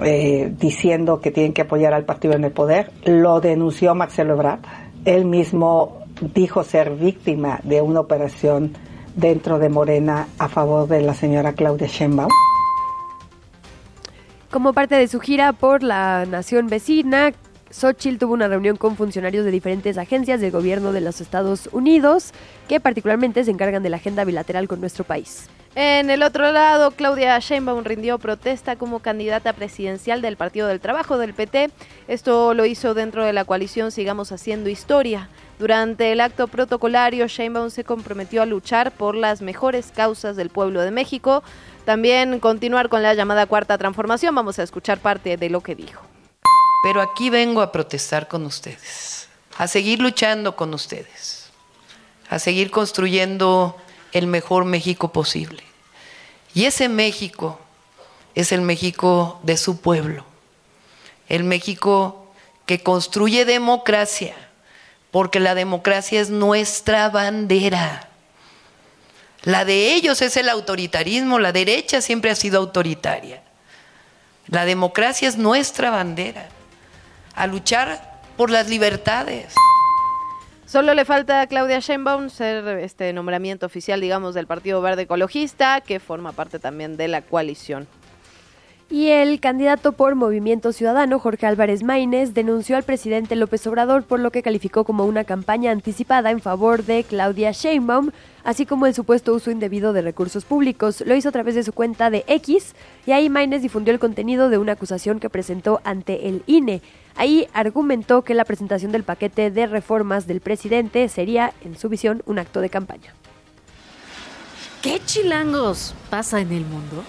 eh, 0.05 0.53
diciendo 0.59 1.21
que 1.21 1.31
tienen 1.31 1.53
que 1.53 1.63
apoyar 1.63 1.93
al 1.95 2.05
partido 2.05 2.35
en 2.35 2.45
el 2.45 2.53
poder. 2.53 2.93
Lo 3.05 3.41
denunció 3.41 3.95
Marcelo 3.95 4.35
Ebrard. 4.35 4.61
Él 5.05 5.25
mismo 5.25 5.99
dijo 6.35 6.65
ser 6.65 6.95
víctima 6.95 7.61
de 7.63 7.81
una 7.81 8.01
operación 8.01 8.73
dentro 9.15 9.59
de 9.59 9.69
Morena 9.69 10.29
a 10.39 10.49
favor 10.49 10.89
de 10.89 11.01
la 11.01 11.15
señora 11.15 11.53
Claudia 11.53 11.87
Sheinbaum. 11.87 12.31
Como 14.51 14.73
parte 14.73 14.95
de 14.95 15.09
su 15.09 15.21
gira 15.21 15.53
por 15.53 15.83
la 15.83 16.25
nación 16.27 16.69
vecina, 16.69 17.33
Xochitl 17.77 18.17
tuvo 18.17 18.33
una 18.33 18.49
reunión 18.49 18.79
con 18.79 18.97
funcionarios 18.97 19.45
de 19.45 19.51
diferentes 19.51 19.99
agencias 19.99 20.41
del 20.41 20.51
gobierno 20.51 20.93
de 20.93 21.03
los 21.03 21.21
Estados 21.21 21.69
Unidos 21.73 22.33
que 22.69 22.81
particularmente 22.81 23.45
se 23.45 23.51
encargan 23.51 23.83
de 23.83 23.91
la 23.91 23.99
agenda 23.99 24.25
bilateral 24.25 24.67
con 24.67 24.81
nuestro 24.81 25.05
país. 25.05 25.51
En 25.75 26.09
el 26.09 26.23
otro 26.23 26.51
lado, 26.53 26.93
Claudia 26.93 27.39
Sheinbaum 27.39 27.85
rindió 27.85 28.19
protesta 28.19 28.77
como 28.77 29.01
candidata 29.01 29.53
presidencial 29.53 30.23
del 30.23 30.39
Partido 30.39 30.69
del 30.69 30.81
Trabajo 30.81 31.19
del 31.19 31.35
PT. 31.35 31.69
Esto 32.09 32.55
lo 32.55 32.65
hizo 32.65 32.95
dentro 32.95 33.23
de 33.27 33.35
la 33.35 33.45
coalición 33.45 33.93
Sigamos 33.93 34.33
Haciendo 34.33 34.71
Historia. 34.71 35.29
Durante 35.59 36.13
el 36.13 36.23
acto 36.23 36.49
protocolario, 36.49 37.27
Sheinbaum 37.27 37.69
se 37.69 37.85
comprometió 37.85 38.41
a 38.41 38.47
luchar 38.47 38.91
por 38.91 39.15
las 39.15 39.43
mejores 39.43 39.93
causas 39.95 40.35
del 40.37 40.49
pueblo 40.49 40.81
de 40.81 40.93
México. 40.93 41.43
También 41.85 42.41
continuar 42.41 42.89
con 42.89 43.03
la 43.03 43.13
llamada 43.13 43.45
cuarta 43.45 43.77
transformación. 43.77 44.35
Vamos 44.35 44.59
a 44.59 44.63
escuchar 44.63 44.97
parte 44.97 45.37
de 45.37 45.51
lo 45.51 45.61
que 45.61 45.75
dijo. 45.75 46.06
Pero 46.83 47.01
aquí 47.03 47.31
vengo 47.31 47.63
a 47.63 47.73
protestar 47.73 48.29
con 48.29 48.45
ustedes, 48.47 49.29
a 49.57 49.67
seguir 49.67 50.01
luchando 50.01 50.57
con 50.57 50.75
ustedes, 50.75 51.51
a 52.29 52.39
seguir 52.39 52.71
construyendo 52.71 53.77
el 54.13 54.27
mejor 54.27 54.65
México 54.65 55.13
posible. 55.13 55.63
Y 56.55 56.65
ese 56.65 56.89
México 56.89 57.59
es 58.35 58.53
el 58.53 58.63
México 58.63 59.41
de 59.43 59.57
su 59.57 59.81
pueblo, 59.81 60.25
el 61.29 61.45
México 61.45 62.27
que 62.67 62.83
construye 62.83 63.45
democracia, 63.45 64.35
porque 65.11 65.41
la 65.41 65.55
democracia 65.55 66.21
es 66.21 66.31
nuestra 66.31 67.09
bandera. 67.09 68.09
La 69.43 69.65
de 69.65 69.95
ellos 69.95 70.21
es 70.23 70.37
el 70.37 70.49
autoritarismo, 70.49 71.39
la 71.39 71.53
derecha 71.53 72.01
siempre 72.01 72.31
ha 72.31 72.35
sido 72.35 72.59
autoritaria. 72.59 73.43
La 74.49 74.65
democracia 74.65 75.29
es 75.29 75.37
nuestra 75.37 75.91
bandera, 75.91 76.49
a 77.37 77.47
luchar 77.47 78.21
por 78.37 78.51
las 78.51 78.69
libertades. 78.69 79.55
Solo 80.67 80.95
le 80.95 81.05
falta 81.05 81.43
a 81.43 81.47
Claudia 81.47 81.79
Sheinbaum 81.79 82.29
ser 82.29 82.67
este 82.79 83.13
nombramiento 83.13 83.67
oficial, 83.67 84.01
digamos, 84.01 84.35
del 84.35 84.49
Partido 84.49 84.83
Verde 84.83 85.03
Ecologista, 85.03 85.81
que 85.81 86.01
forma 86.01 86.33
parte 86.33 86.59
también 86.59 86.97
de 86.97 87.07
la 87.07 87.23
coalición. 87.23 87.87
Y 88.89 89.09
el 89.09 89.41
candidato 89.41 89.93
por 89.93 90.15
Movimiento 90.15 90.73
Ciudadano, 90.73 91.19
Jorge 91.19 91.45
Álvarez 91.47 91.83
Maínez, 91.83 92.35
denunció 92.35 92.77
al 92.77 92.85
presidente 92.85 93.35
López 93.35 93.67
Obrador 93.67 94.05
por 94.05 94.21
lo 94.21 94.31
que 94.31 94.45
calificó 94.45 94.85
como 94.85 95.07
una 95.07 95.25
campaña 95.25 95.73
anticipada 95.73 96.31
en 96.31 96.39
favor 96.41 96.85
de 96.85 97.03
Claudia 97.03 97.51
Sheinbaum, 97.51 98.13
así 98.45 98.65
como 98.65 98.87
el 98.87 98.95
supuesto 98.95 99.35
uso 99.35 99.51
indebido 99.51 99.93
de 99.93 100.03
recursos 100.03 100.45
públicos. 100.45 101.03
Lo 101.05 101.17
hizo 101.17 101.31
a 101.31 101.33
través 101.33 101.57
de 101.57 101.65
su 101.65 101.73
cuenta 101.73 102.11
de 102.11 102.25
X 102.29 102.77
y 103.07 103.11
ahí 103.11 103.29
Maínez 103.29 103.61
difundió 103.61 103.93
el 103.93 103.99
contenido 103.99 104.51
de 104.51 104.59
una 104.59 104.73
acusación 104.73 105.19
que 105.19 105.31
presentó 105.31 105.81
ante 105.83 106.29
el 106.29 106.45
INE. 106.47 106.81
Ahí 107.17 107.49
argumentó 107.55 108.23
que 108.23 108.35
la 108.35 108.45
presentación 108.45 108.93
del 108.93 109.03
paquete 109.03 109.51
de 109.51 109.67
reformas 109.67 110.29
del 110.29 110.41
presidente 110.41 111.09
sería, 111.09 111.53
en 111.65 111.77
su 111.77 111.89
visión, 111.89 112.23
un 112.25 112.39
acto 112.39 112.61
de 112.61 112.71
campaña. 112.71 113.15
¿Qué 114.81 115.01
chilangos 115.05 115.97
pasa 116.09 116.41
en 116.41 116.53
el 116.53 116.65
mundo? 116.65 117.03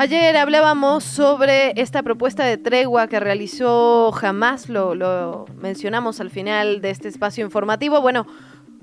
Ayer 0.00 0.36
hablábamos 0.36 1.02
sobre 1.02 1.72
esta 1.74 2.04
propuesta 2.04 2.44
de 2.44 2.56
tregua 2.56 3.08
que 3.08 3.18
realizó 3.18 4.12
Jamás, 4.12 4.68
lo, 4.68 4.94
lo, 4.94 5.46
mencionamos 5.56 6.20
al 6.20 6.30
final 6.30 6.80
de 6.80 6.90
este 6.90 7.08
espacio 7.08 7.44
informativo. 7.44 8.00
Bueno, 8.00 8.24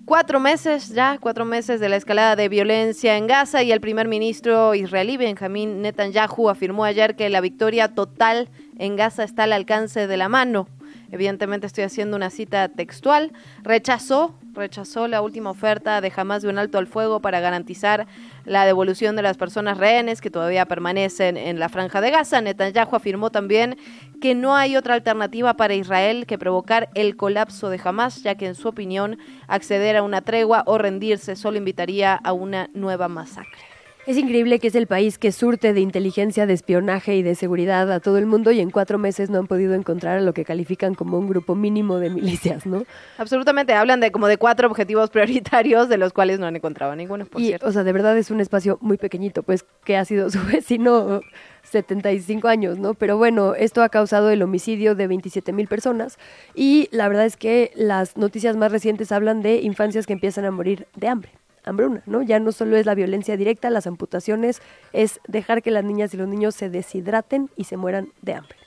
cuatro 0.03 0.41
meses 0.41 0.89
ya, 0.89 1.17
cuatro 1.21 1.45
meses 1.45 1.79
de 1.79 1.87
la 1.87 1.95
escalada 1.95 2.35
de 2.35 2.49
violencia 2.49 3.15
en 3.15 3.27
Gaza 3.27 3.63
y 3.63 3.71
el 3.71 3.79
primer 3.79 4.09
ministro 4.09 4.75
israelí 4.75 5.15
Benjamín 5.15 5.81
Netanyahu 5.81 6.49
afirmó 6.49 6.83
ayer 6.83 7.15
que 7.15 7.29
la 7.29 7.39
victoria 7.39 7.95
total 7.95 8.49
en 8.77 8.97
Gaza 8.97 9.23
está 9.23 9.43
al 9.43 9.53
alcance 9.53 10.07
de 10.07 10.17
la 10.17 10.27
mano. 10.27 10.67
Evidentemente 11.11 11.65
estoy 11.65 11.85
haciendo 11.85 12.17
una 12.17 12.29
cita 12.29 12.67
textual. 12.67 13.31
Rechazó 13.63 14.35
rechazó 14.55 15.07
la 15.07 15.21
última 15.21 15.51
oferta 15.51 16.01
de 16.01 16.09
jamás 16.09 16.41
de 16.41 16.49
un 16.49 16.57
alto 16.57 16.77
al 16.77 16.87
fuego 16.87 17.19
para 17.19 17.39
garantizar 17.39 18.07
la 18.45 18.65
devolución 18.65 19.15
de 19.15 19.21
las 19.21 19.37
personas 19.37 19.77
rehenes 19.77 20.21
que 20.21 20.31
todavía 20.31 20.65
permanecen 20.65 21.37
en 21.37 21.59
la 21.59 21.69
franja 21.69 22.01
de 22.01 22.11
Gaza. 22.11 22.41
Netanyahu 22.41 22.95
afirmó 22.95 23.29
también 23.29 23.77
que 24.21 24.33
no 24.35 24.55
hay 24.55 24.77
otra 24.77 24.93
alternativa 24.93 25.55
para 25.55 25.75
Israel 25.75 26.25
que 26.25 26.37
provocar 26.37 26.89
el 26.95 27.15
colapso 27.15 27.69
de 27.69 27.79
Hamas, 27.83 28.23
ya 28.23 28.35
que 28.35 28.47
en 28.47 28.55
su 28.55 28.69
opinión 28.69 29.17
acceder 29.47 29.97
a 29.97 30.03
una 30.03 30.21
tregua 30.21 30.63
o 30.65 30.77
rendirse 30.77 31.35
solo 31.35 31.57
invitaría 31.57 32.15
a 32.15 32.33
una 32.33 32.69
nueva 32.73 33.07
masacre. 33.07 33.74
Es 34.07 34.17
increíble 34.17 34.59
que 34.59 34.67
es 34.67 34.75
el 34.75 34.85
país 34.85 35.17
que 35.17 35.31
surte 35.31 35.73
de 35.73 35.81
inteligencia, 35.81 36.45
de 36.45 36.53
espionaje 36.53 37.15
y 37.15 37.23
de 37.23 37.33
seguridad 37.33 37.91
a 37.91 37.99
todo 37.99 38.19
el 38.19 38.27
mundo 38.27 38.51
y 38.51 38.59
en 38.59 38.69
cuatro 38.69 38.99
meses 38.99 39.31
no 39.31 39.39
han 39.39 39.47
podido 39.47 39.73
encontrar 39.73 40.19
a 40.19 40.21
lo 40.21 40.31
que 40.31 40.45
califican 40.45 40.93
como 40.93 41.17
un 41.17 41.27
grupo 41.27 41.55
mínimo 41.55 41.97
de 41.97 42.11
milicias, 42.11 42.67
¿no? 42.67 42.83
Absolutamente, 43.17 43.73
hablan 43.73 44.01
de 44.01 44.11
como 44.11 44.27
de 44.27 44.37
cuatro 44.37 44.67
objetivos 44.67 45.09
prioritarios 45.11 45.89
de 45.89 45.97
los 45.97 46.13
cuales 46.13 46.37
no 46.37 46.45
han 46.45 46.55
encontrado 46.55 46.95
ninguno, 46.95 47.25
por 47.25 47.41
y, 47.41 47.47
cierto. 47.47 47.67
O 47.67 47.71
sea, 47.71 47.83
de 47.83 47.93
verdad 47.93 48.15
es 48.15 48.29
un 48.29 48.41
espacio 48.41 48.77
muy 48.79 48.97
pequeñito, 48.97 49.41
pues 49.41 49.65
que 49.83 49.97
ha 49.97 50.05
sido 50.05 50.29
su 50.29 50.39
vecino 50.45 51.21
75 51.63 52.47
años, 52.47 52.77
¿no? 52.77 52.93
Pero 52.93 53.17
bueno, 53.17 53.55
esto 53.55 53.81
ha 53.81 53.89
causado 53.89 54.29
el 54.29 54.43
homicidio 54.43 54.93
de 54.93 55.07
27 55.07 55.51
mil 55.51 55.67
personas 55.67 56.19
y 56.53 56.89
la 56.91 57.07
verdad 57.07 57.25
es 57.25 57.37
que 57.37 57.71
las 57.73 58.17
noticias 58.17 58.55
más 58.55 58.71
recientes 58.71 59.11
hablan 59.11 59.41
de 59.41 59.61
infancias 59.61 60.05
que 60.05 60.13
empiezan 60.13 60.45
a 60.45 60.51
morir 60.51 60.85
de 60.95 61.07
hambre 61.07 61.31
hambruna, 61.65 62.01
¿no? 62.05 62.21
Ya 62.21 62.39
no 62.39 62.51
solo 62.51 62.77
es 62.77 62.85
la 62.85 62.95
violencia 62.95 63.37
directa, 63.37 63.69
las 63.69 63.87
amputaciones, 63.87 64.61
es 64.93 65.19
dejar 65.27 65.61
que 65.61 65.71
las 65.71 65.83
niñas 65.83 66.13
y 66.13 66.17
los 66.17 66.27
niños 66.27 66.55
se 66.55 66.69
deshidraten 66.69 67.49
y 67.55 67.65
se 67.65 67.77
mueran 67.77 68.09
de 68.21 68.35
hambre. 68.35 68.57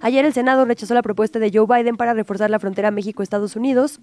Ayer 0.00 0.24
el 0.24 0.32
Senado 0.32 0.64
rechazó 0.64 0.94
la 0.94 1.02
propuesta 1.02 1.38
de 1.38 1.50
Joe 1.52 1.66
Biden 1.66 1.96
para 1.96 2.14
reforzar 2.14 2.50
la 2.50 2.58
frontera 2.58 2.90
México-Estados 2.90 3.56
Unidos 3.56 4.00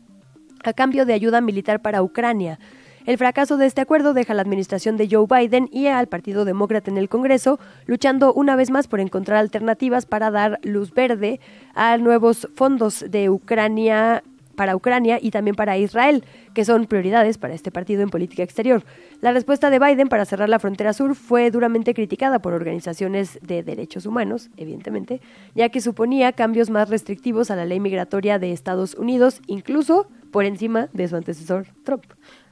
a 0.64 0.74
cambio 0.74 1.06
de 1.06 1.14
ayuda 1.14 1.42
militar 1.42 1.82
para 1.82 2.02
Ucrania. 2.02 2.60
El 3.06 3.18
fracaso 3.18 3.58
de 3.58 3.66
este 3.66 3.82
acuerdo 3.82 4.14
deja 4.14 4.32
a 4.32 4.36
la 4.36 4.42
administración 4.42 4.96
de 4.96 5.10
Joe 5.12 5.28
Biden 5.28 5.68
y 5.72 5.88
al 5.88 6.08
Partido 6.08 6.46
Demócrata 6.46 6.90
en 6.90 6.98
el 6.98 7.10
Congreso 7.10 7.60
luchando 7.86 8.34
una 8.34 8.56
vez 8.56 8.72
más 8.72 8.88
por 8.88 9.02
encontrar 9.02 9.40
alternativas 9.40 10.06
para 10.06 10.32
dar 10.32 10.60
luz 10.64 10.94
verde 10.94 11.42
a 11.74 11.98
nuevos 11.98 12.48
fondos 12.56 13.04
de 13.10 13.30
Ucrania 13.30 14.24
para 14.56 14.76
Ucrania 14.76 15.20
y 15.22 15.32
también 15.32 15.56
para 15.56 15.78
Israel, 15.78 16.24
que 16.54 16.66
son 16.66 16.86
prioridades 16.86 17.38
para 17.38 17.54
este 17.54 17.72
partido 17.72 18.02
en 18.02 18.10
política 18.10 18.44
exterior. 18.44 18.84
La 19.22 19.32
respuesta 19.32 19.70
de 19.70 19.80
Biden 19.80 20.10
para 20.10 20.26
cerrar 20.26 20.50
la 20.50 20.60
frontera 20.60 20.94
sur 20.94 21.16
fue 21.16 21.52
duramente 21.52 21.94
criticada 21.94 22.40
por 22.40 22.54
organizaciones 22.54 23.40
de 23.42 23.64
derechos 23.64 24.06
humanos, 24.06 24.50
evidentemente, 24.58 25.22
ya 25.56 25.70
que 25.70 25.82
suponía 25.82 26.34
cambios 26.34 26.70
más 26.70 26.90
restrictivos 26.90 27.52
a 27.52 27.56
la 27.56 27.66
ley 27.66 27.80
migratoria 27.80 28.40
de 28.40 28.52
Estados 28.52 28.96
Unidos, 28.96 29.42
incluso 29.48 30.08
por 30.32 30.46
encima 30.46 30.90
de 30.94 31.08
su 31.08 31.16
antecesor 31.16 31.68
Trump. 31.84 32.06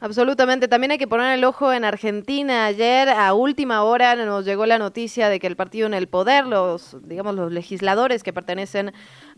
Absolutamente. 0.04 0.68
También 0.68 0.90
hay 0.90 0.98
que 0.98 1.08
poner 1.08 1.38
el 1.38 1.44
ojo 1.44 1.72
en 1.72 1.86
Argentina. 1.86 2.66
Ayer, 2.66 3.08
a 3.08 3.36
última 3.36 3.84
hora, 3.84 4.16
nos 4.16 4.44
llegó 4.46 4.66
la 4.66 4.80
noticia 4.80 5.30
de 5.30 5.40
que 5.40 5.46
el 5.46 5.56
partido 5.56 5.86
en 5.86 5.94
el 5.94 6.08
poder, 6.08 6.48
los, 6.48 6.98
digamos, 7.08 7.36
los 7.36 7.52
legisladores 7.52 8.24
que 8.24 8.34
pertenecen 8.34 8.94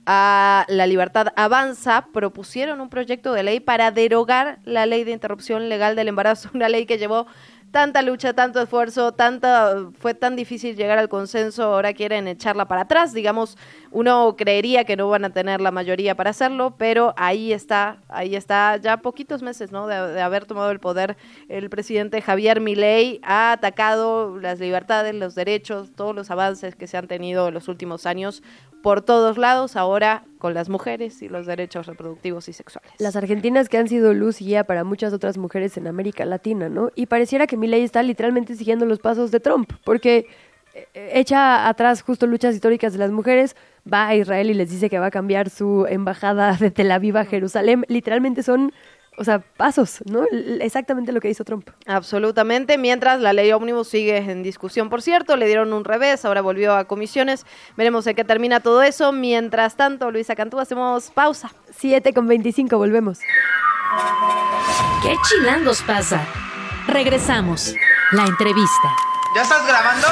a 0.05 0.65
La 0.69 0.87
Libertad 0.87 1.27
Avanza, 1.35 2.07
propusieron 2.13 2.79
un 2.79 2.87
proyecto 2.87 3.33
de 3.33 3.43
ley 3.43 3.59
para 3.59 3.91
derogar 3.91 4.59
la 4.63 4.85
ley 4.85 5.03
de 5.03 5.11
interrupción 5.11 5.67
legal 5.67 5.97
del 5.97 6.07
embarazo, 6.07 6.49
una 6.53 6.69
ley 6.69 6.85
que 6.85 6.97
llevó 6.97 7.27
tanta 7.73 8.03
lucha, 8.03 8.33
tanto 8.33 8.61
esfuerzo, 8.61 9.13
tanta 9.13 9.87
fue 9.97 10.13
tan 10.13 10.35
difícil 10.35 10.75
llegar 10.75 10.99
al 10.99 11.09
consenso, 11.09 11.63
ahora 11.63 11.93
quieren 11.93 12.27
echarla 12.27 12.67
para 12.67 12.81
atrás, 12.81 13.13
digamos, 13.13 13.57
uno 13.89 14.35
creería 14.37 14.83
que 14.83 14.95
no 14.95 15.09
van 15.09 15.25
a 15.25 15.31
tener 15.31 15.59
la 15.59 15.71
mayoría 15.71 16.13
para 16.13 16.29
hacerlo, 16.29 16.75
pero 16.77 17.15
ahí 17.17 17.51
está, 17.51 17.97
ahí 18.09 18.35
está 18.35 18.77
ya 18.77 18.97
poquitos 18.97 19.41
meses, 19.41 19.71
¿no? 19.71 19.87
De, 19.87 20.13
de 20.13 20.21
haber 20.21 20.45
tomado 20.45 20.69
el 20.69 20.79
poder 20.79 21.17
el 21.49 21.67
presidente 21.71 22.21
Javier 22.21 22.61
Milei 22.61 23.19
ha 23.23 23.53
atacado 23.53 24.37
las 24.37 24.59
libertades, 24.59 25.15
los 25.15 25.33
derechos, 25.33 25.93
todos 25.95 26.13
los 26.13 26.29
avances 26.29 26.75
que 26.75 26.85
se 26.85 26.97
han 26.97 27.07
tenido 27.07 27.47
en 27.47 27.55
los 27.55 27.67
últimos 27.67 28.05
años 28.05 28.43
por 28.83 29.01
todos 29.01 29.37
lados, 29.37 29.77
ahora 29.77 30.25
con 30.37 30.53
las 30.53 30.67
mujeres 30.67 31.21
y 31.21 31.29
los 31.29 31.45
derechos 31.45 31.87
reproductivos 31.87 32.49
y 32.49 32.53
sexuales. 32.53 32.91
Las 32.99 33.15
argentinas 33.15 33.69
que 33.69 33.77
han 33.77 33.87
sido 33.87 34.13
luz 34.13 34.41
y 34.41 34.47
guía 34.47 34.65
para 34.65 34.83
muchas 34.83 35.13
otras 35.13 35.37
mujeres 35.37 35.77
en 35.77 35.87
América 35.87 36.25
Latina, 36.25 36.67
¿no? 36.67 36.89
Y 36.93 37.05
pareciera 37.05 37.47
que 37.47 37.55
Milei 37.63 37.83
está 37.83 38.03
literalmente 38.03 38.55
siguiendo 38.55 38.85
los 38.85 38.99
pasos 38.99 39.31
de 39.31 39.39
Trump, 39.39 39.71
porque 39.85 40.27
echa 40.93 41.69
atrás 41.69 42.01
justo 42.01 42.27
luchas 42.27 42.55
históricas 42.55 42.91
de 42.91 42.99
las 42.99 43.11
mujeres, 43.11 43.55
va 43.91 44.07
a 44.07 44.15
Israel 44.15 44.49
y 44.49 44.53
les 44.53 44.69
dice 44.69 44.89
que 44.89 44.99
va 44.99 45.05
a 45.05 45.11
cambiar 45.11 45.49
su 45.49 45.85
embajada 45.87 46.57
de 46.59 46.71
Tel 46.71 46.91
Aviv 46.91 47.15
a 47.15 47.25
Jerusalén. 47.25 47.85
Literalmente 47.87 48.43
son 48.43 48.73
o 49.15 49.23
sea, 49.23 49.39
pasos, 49.39 49.99
¿no? 50.05 50.25
Exactamente 50.59 51.11
lo 51.11 51.21
que 51.21 51.29
hizo 51.29 51.43
Trump. 51.43 51.69
Absolutamente, 51.85 52.77
mientras 52.77 53.21
la 53.21 53.31
ley 53.31 53.51
ómnibus 53.51 53.87
sigue 53.87 54.17
en 54.17 54.41
discusión, 54.41 54.89
por 54.89 55.01
cierto, 55.01 55.37
le 55.37 55.45
dieron 55.45 55.71
un 55.71 55.85
revés, 55.85 56.25
ahora 56.25 56.41
volvió 56.41 56.75
a 56.75 56.85
comisiones, 56.85 57.45
veremos 57.77 58.07
en 58.07 58.15
qué 58.15 58.23
termina 58.23 58.59
todo 58.59 58.81
eso. 58.81 59.11
Mientras 59.11 59.75
tanto, 59.75 60.09
Luisa 60.09 60.35
Cantú, 60.35 60.59
hacemos 60.59 61.11
pausa. 61.11 61.51
7 61.77 62.11
con 62.13 62.27
25, 62.27 62.75
volvemos. 62.77 63.19
¿Qué 65.03 65.15
chilangos 65.29 65.81
pasa? 65.83 66.25
Regresamos. 66.87 67.73
La 68.11 68.25
entrevista. 68.25 68.89
¿Ya 69.35 69.43
estás 69.43 69.65
grabando? 69.65 70.07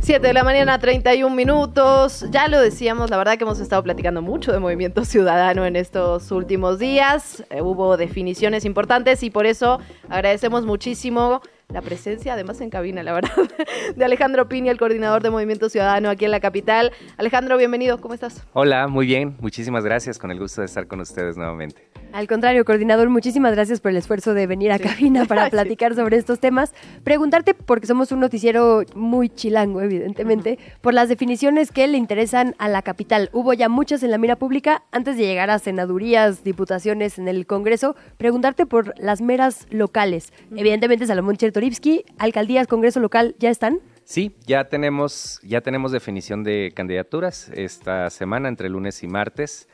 7 0.00 0.26
de 0.26 0.32
la 0.32 0.42
mañana, 0.42 0.78
31 0.78 1.34
minutos. 1.34 2.24
Ya 2.30 2.48
lo 2.48 2.60
decíamos, 2.60 3.10
la 3.10 3.18
verdad 3.18 3.36
que 3.36 3.44
hemos 3.44 3.60
estado 3.60 3.82
platicando 3.82 4.22
mucho 4.22 4.52
de 4.52 4.58
movimiento 4.58 5.04
ciudadano 5.04 5.66
en 5.66 5.76
estos 5.76 6.30
últimos 6.30 6.78
días. 6.78 7.44
Eh, 7.50 7.60
hubo 7.60 7.96
definiciones 7.96 8.64
importantes 8.64 9.22
y 9.22 9.30
por 9.30 9.44
eso 9.44 9.80
agradecemos 10.08 10.64
muchísimo 10.64 11.42
la 11.72 11.82
presencia, 11.82 12.34
además 12.34 12.60
en 12.60 12.70
cabina, 12.70 13.02
la 13.02 13.12
verdad, 13.12 13.30
de 13.96 14.04
Alejandro 14.04 14.48
Piña, 14.48 14.70
el 14.70 14.78
coordinador 14.78 15.22
de 15.22 15.30
Movimiento 15.30 15.68
Ciudadano 15.68 16.08
aquí 16.08 16.24
en 16.24 16.30
la 16.30 16.40
capital. 16.40 16.92
Alejandro, 17.16 17.58
bienvenido, 17.58 18.00
¿cómo 18.00 18.14
estás? 18.14 18.46
Hola, 18.52 18.86
muy 18.86 19.06
bien, 19.06 19.36
muchísimas 19.40 19.84
gracias, 19.84 20.18
con 20.18 20.30
el 20.30 20.38
gusto 20.38 20.60
de 20.60 20.66
estar 20.66 20.86
con 20.86 21.00
ustedes 21.00 21.36
nuevamente. 21.36 21.82
Al 22.12 22.28
contrario, 22.28 22.64
coordinador, 22.64 23.10
muchísimas 23.10 23.52
gracias 23.52 23.80
por 23.80 23.90
el 23.90 23.96
esfuerzo 23.96 24.32
de 24.32 24.46
venir 24.46 24.72
a 24.72 24.78
cabina 24.78 25.24
para 25.26 25.50
platicar 25.50 25.94
sobre 25.94 26.16
estos 26.16 26.40
temas. 26.40 26.72
Preguntarte, 27.02 27.52
porque 27.52 27.86
somos 27.86 28.12
un 28.12 28.20
noticiero 28.20 28.84
muy 28.94 29.28
chilango, 29.28 29.82
evidentemente, 29.82 30.58
por 30.80 30.94
las 30.94 31.08
definiciones 31.08 31.72
que 31.72 31.86
le 31.88 31.98
interesan 31.98 32.54
a 32.58 32.68
la 32.68 32.82
capital. 32.82 33.28
Hubo 33.32 33.52
ya 33.52 33.68
muchas 33.68 34.02
en 34.02 34.12
la 34.12 34.18
mira 34.18 34.36
pública 34.36 34.84
antes 34.92 35.16
de 35.16 35.26
llegar 35.26 35.50
a 35.50 35.58
senadurías, 35.58 36.44
diputaciones 36.44 37.18
en 37.18 37.28
el 37.28 37.46
Congreso. 37.46 37.96
Preguntarte 38.16 38.66
por 38.66 38.94
las 38.98 39.20
meras 39.20 39.66
locales. 39.70 40.32
Evidentemente, 40.56 41.06
Salomón 41.06 41.36
Chertorivsky, 41.56 42.04
alcaldías, 42.18 42.66
Congreso 42.66 43.00
local, 43.00 43.34
¿ya 43.38 43.48
están? 43.48 43.80
Sí, 44.04 44.36
ya 44.46 44.68
tenemos, 44.68 45.40
ya 45.42 45.62
tenemos 45.62 45.90
definición 45.90 46.44
de 46.44 46.70
candidaturas 46.76 47.50
esta 47.54 48.10
semana, 48.10 48.50
entre 48.50 48.68
lunes 48.68 49.02
y 49.02 49.06
martes, 49.06 49.66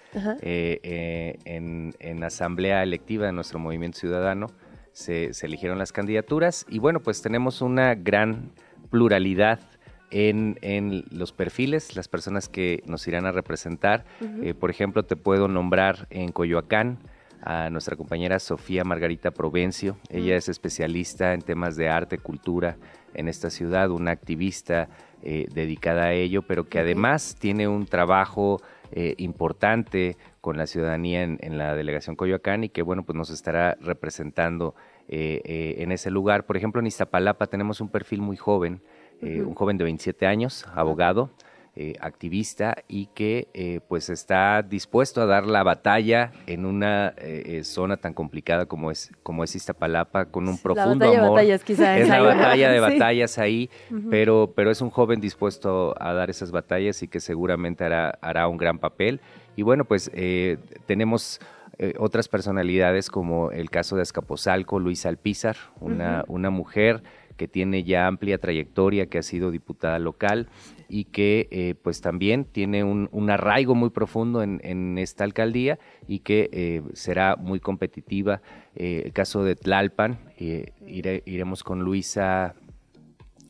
eh, 0.43 0.79
eh, 0.85 1.39
en, 1.45 2.23
asamblea 2.23 2.85
electiva 2.85 3.27
de 3.27 3.33
nuestro 3.33 3.59
movimiento 3.59 3.99
ciudadano. 3.99 4.47
Se, 4.93 5.33
eligieron 5.43 5.77
las 5.77 5.91
candidaturas 5.91 6.67
y 6.69 6.79
bueno, 6.79 7.01
pues 7.01 7.21
tenemos 7.21 7.61
una 7.63 7.97
gran 7.97 8.53
pluralidad 8.89 9.59
en, 10.13 11.05
los 11.11 11.33
perfiles, 11.33 11.97
las 11.97 12.07
personas 12.07 12.49
que 12.49 12.85
nos 12.87 13.09
irán 13.09 13.27
a 13.27 13.33
representar. 13.33 14.05
Eh, 14.41 14.55
por 14.55 14.71
ejemplo, 14.71 15.03
te 15.03 15.17
puedo 15.17 15.49
nombrar 15.49 16.07
en 16.11 16.31
Coyoacán 16.31 16.99
a 17.43 17.71
nuestra 17.71 17.97
compañera 17.97 18.39
Sofía 18.39 18.85
Margarita 18.85 19.31
Provencio. 19.31 19.97
Ella 20.09 20.37
es 20.37 20.49
especialista 20.49 21.35
en 21.35 21.43
temas 21.43 21.77
de 21.77 21.89
arte, 21.89 22.19
cultura 22.19 22.77
en 23.15 23.29
esta 23.29 23.51
ciudad, 23.51 23.91
una 23.91 24.13
activista 24.13 24.89
eh, 25.23 25.47
dedicada 25.53 26.05
a 26.05 26.13
ello, 26.13 26.43
pero 26.43 26.69
que 26.69 26.79
además 26.79 27.37
tiene 27.39 27.69
un 27.69 27.87
trabajo 27.87 28.61
eh, 28.93 29.15
importante 29.19 30.17
con 30.41 30.57
la 30.57 30.67
ciudadanía 30.67 31.23
en, 31.23 31.59
la 31.59 31.75
delegación 31.75 32.17
Coyoacán 32.17 32.65
y 32.65 32.69
que 32.69 32.83
bueno, 32.83 33.05
pues 33.05 33.17
nos 33.17 33.31
estará 33.31 33.77
representando 33.81 34.75
eh, 35.09 35.77
en 35.79 35.93
ese 35.93 36.11
lugar. 36.11 36.47
Por 36.47 36.57
ejemplo, 36.57 36.81
en 36.81 36.87
Iztapalapa 36.87 37.47
tenemos 37.47 37.81
un 37.81 37.89
perfil 37.89 38.21
muy 38.21 38.37
joven, 38.37 38.83
un 39.23 39.55
joven 39.55 39.79
de 39.79 39.85
27 39.85 40.27
años, 40.27 40.67
abogado, 40.75 41.31
eh, 41.75 41.95
activista 42.01 42.77
y 42.87 43.07
que 43.15 43.49
eh, 43.55 43.81
pues 43.89 44.11
está 44.11 44.61
dispuesto 44.61 45.23
a 45.23 45.25
dar 45.25 45.47
la 45.47 45.63
batalla 45.63 46.31
en 46.47 46.67
una 46.67 47.15
eh, 47.17 47.63
zona 47.65 47.97
tan 47.97 48.13
complicada 48.13 48.67
como 48.67 48.91
es 48.91 49.11
como 49.23 49.43
es 49.43 49.57
Iztapalapa 49.57 50.27
con 50.27 50.49
un 50.49 50.59
profundo 50.59 51.11
amor. 51.11 51.31
batallas, 51.31 51.65
quizá, 51.65 51.97
es 51.97 52.11
la 52.11 52.21
batalla 52.21 52.71
de 52.71 52.79
batallas 52.81 53.39
ahí, 53.39 53.71
pero 54.11 54.53
pero 54.55 54.71
es 54.71 54.83
un 54.83 54.91
joven 54.91 55.23
dispuesto 55.23 55.95
a 55.99 56.13
dar 56.13 56.29
esas 56.29 56.51
batallas 56.51 57.03
y 57.03 57.09
que 57.09 57.21
seguramente 57.21 57.85
hará 57.85 58.19
hará 58.21 58.49
un 58.49 58.59
gran 58.59 58.79
papel. 58.79 59.23
Y 59.57 59.63
bueno 59.63 59.87
pues 59.87 60.11
tenemos 60.85 61.41
otras 61.99 62.29
personalidades 62.29 63.09
como 63.09 63.51
el 63.51 63.71
caso 63.71 63.97
de 63.97 64.03
Escaposalco, 64.03 64.79
Luisa 64.79 65.09
Alpizar, 65.09 65.57
una, 65.81 66.27
una 66.29 66.51
mujer 66.51 67.03
que 67.39 67.49
tiene 67.49 67.83
ya 67.83 68.07
amplia 68.07 68.37
trayectoria, 68.37 69.07
que 69.07 69.19
ha 69.19 69.23
sido 69.23 69.51
diputada 69.51 69.99
local 69.99 70.49
y 70.93 71.05
que 71.07 71.49
eh, 71.51 71.75
pues 71.83 72.03
también 72.03 72.45
tiene 72.45 72.85
un, 72.85 73.31
arraigo 73.31 73.75
muy 73.75 73.89
profundo 73.89 74.43
en, 74.43 74.99
esta 74.99 75.25
alcaldía 75.25 75.79
y 76.07 76.19
que 76.19 76.51
eh, 76.53 76.83
será 76.93 77.37
muy 77.37 77.61
competitiva. 77.61 78.43
Eh, 78.77 79.05
el 79.07 79.13
caso 79.15 79.43
de 79.43 79.57
Tlalpan, 79.57 80.19
iremos 80.37 81.65
con 81.65 81.81
Luisa 81.81 82.55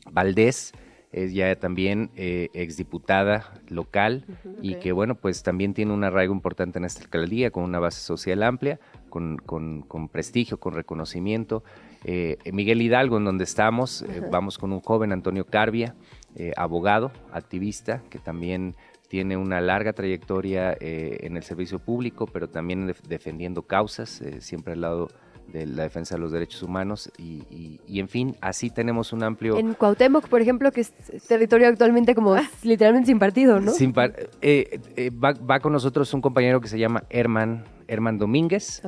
Valdés, 0.09 0.71
es 1.11 1.33
ya 1.33 1.53
también 1.57 2.11
exdiputada 2.15 3.61
local 3.67 4.25
y 4.61 4.75
que 4.75 4.93
bueno, 4.93 5.15
pues 5.15 5.43
también 5.43 5.73
tiene 5.73 5.91
un 5.91 6.05
arraigo 6.05 6.33
importante 6.33 6.79
en 6.79 6.85
esta 6.85 7.01
alcaldía 7.01 7.51
con 7.51 7.65
una 7.65 7.79
base 7.79 7.99
social 7.99 8.41
amplia, 8.41 8.79
con, 9.09 9.35
con 9.37 10.07
prestigio, 10.07 10.61
con 10.61 10.75
reconocimiento. 10.75 11.61
Eh, 12.05 12.37
Miguel 12.51 12.81
Hidalgo, 12.81 13.17
en 13.17 13.25
donde 13.25 13.45
estamos, 13.45 14.01
eh, 14.01 14.21
vamos 14.29 14.57
con 14.57 14.73
un 14.73 14.81
joven, 14.81 15.13
Antonio 15.13 15.45
Carbia, 15.45 15.95
eh, 16.35 16.51
abogado, 16.57 17.11
activista, 17.31 18.01
que 18.09 18.19
también 18.19 18.75
tiene 19.07 19.37
una 19.37 19.61
larga 19.61 19.93
trayectoria 19.93 20.75
en 20.79 21.37
el 21.37 21.43
servicio 21.43 21.77
público, 21.77 22.25
pero 22.25 22.49
también 22.49 22.91
defendiendo 23.07 23.61
causas, 23.61 24.23
siempre 24.39 24.73
al 24.73 24.81
lado 24.81 25.07
de 25.47 25.67
la 25.67 25.83
defensa 25.83 26.15
de 26.15 26.21
los 26.21 26.31
derechos 26.31 26.63
humanos 26.63 27.11
y, 27.19 27.77
en 27.87 28.07
fin, 28.07 28.35
así 28.41 28.71
tenemos 28.71 29.13
un 29.13 29.21
amplio... 29.21 29.55
En 29.57 29.75
Cuauhtémoc, 29.75 30.27
por 30.29 30.41
ejemplo, 30.41 30.71
que 30.71 30.81
es 30.81 30.93
territorio 31.27 31.67
actualmente 31.67 32.15
como 32.15 32.33
ah. 32.33 32.49
literalmente 32.63 33.05
sin 33.07 33.19
partido, 33.19 33.59
¿no? 33.59 33.71
Sin 33.71 33.93
va, 33.93 35.59
con 35.59 35.73
nosotros 35.73 36.11
un 36.15 36.21
compañero 36.21 36.59
que 36.59 36.67
se 36.67 36.79
llama 36.79 37.03
Herman, 37.11 37.65
Herman 37.87 38.17
Domínguez, 38.17 38.81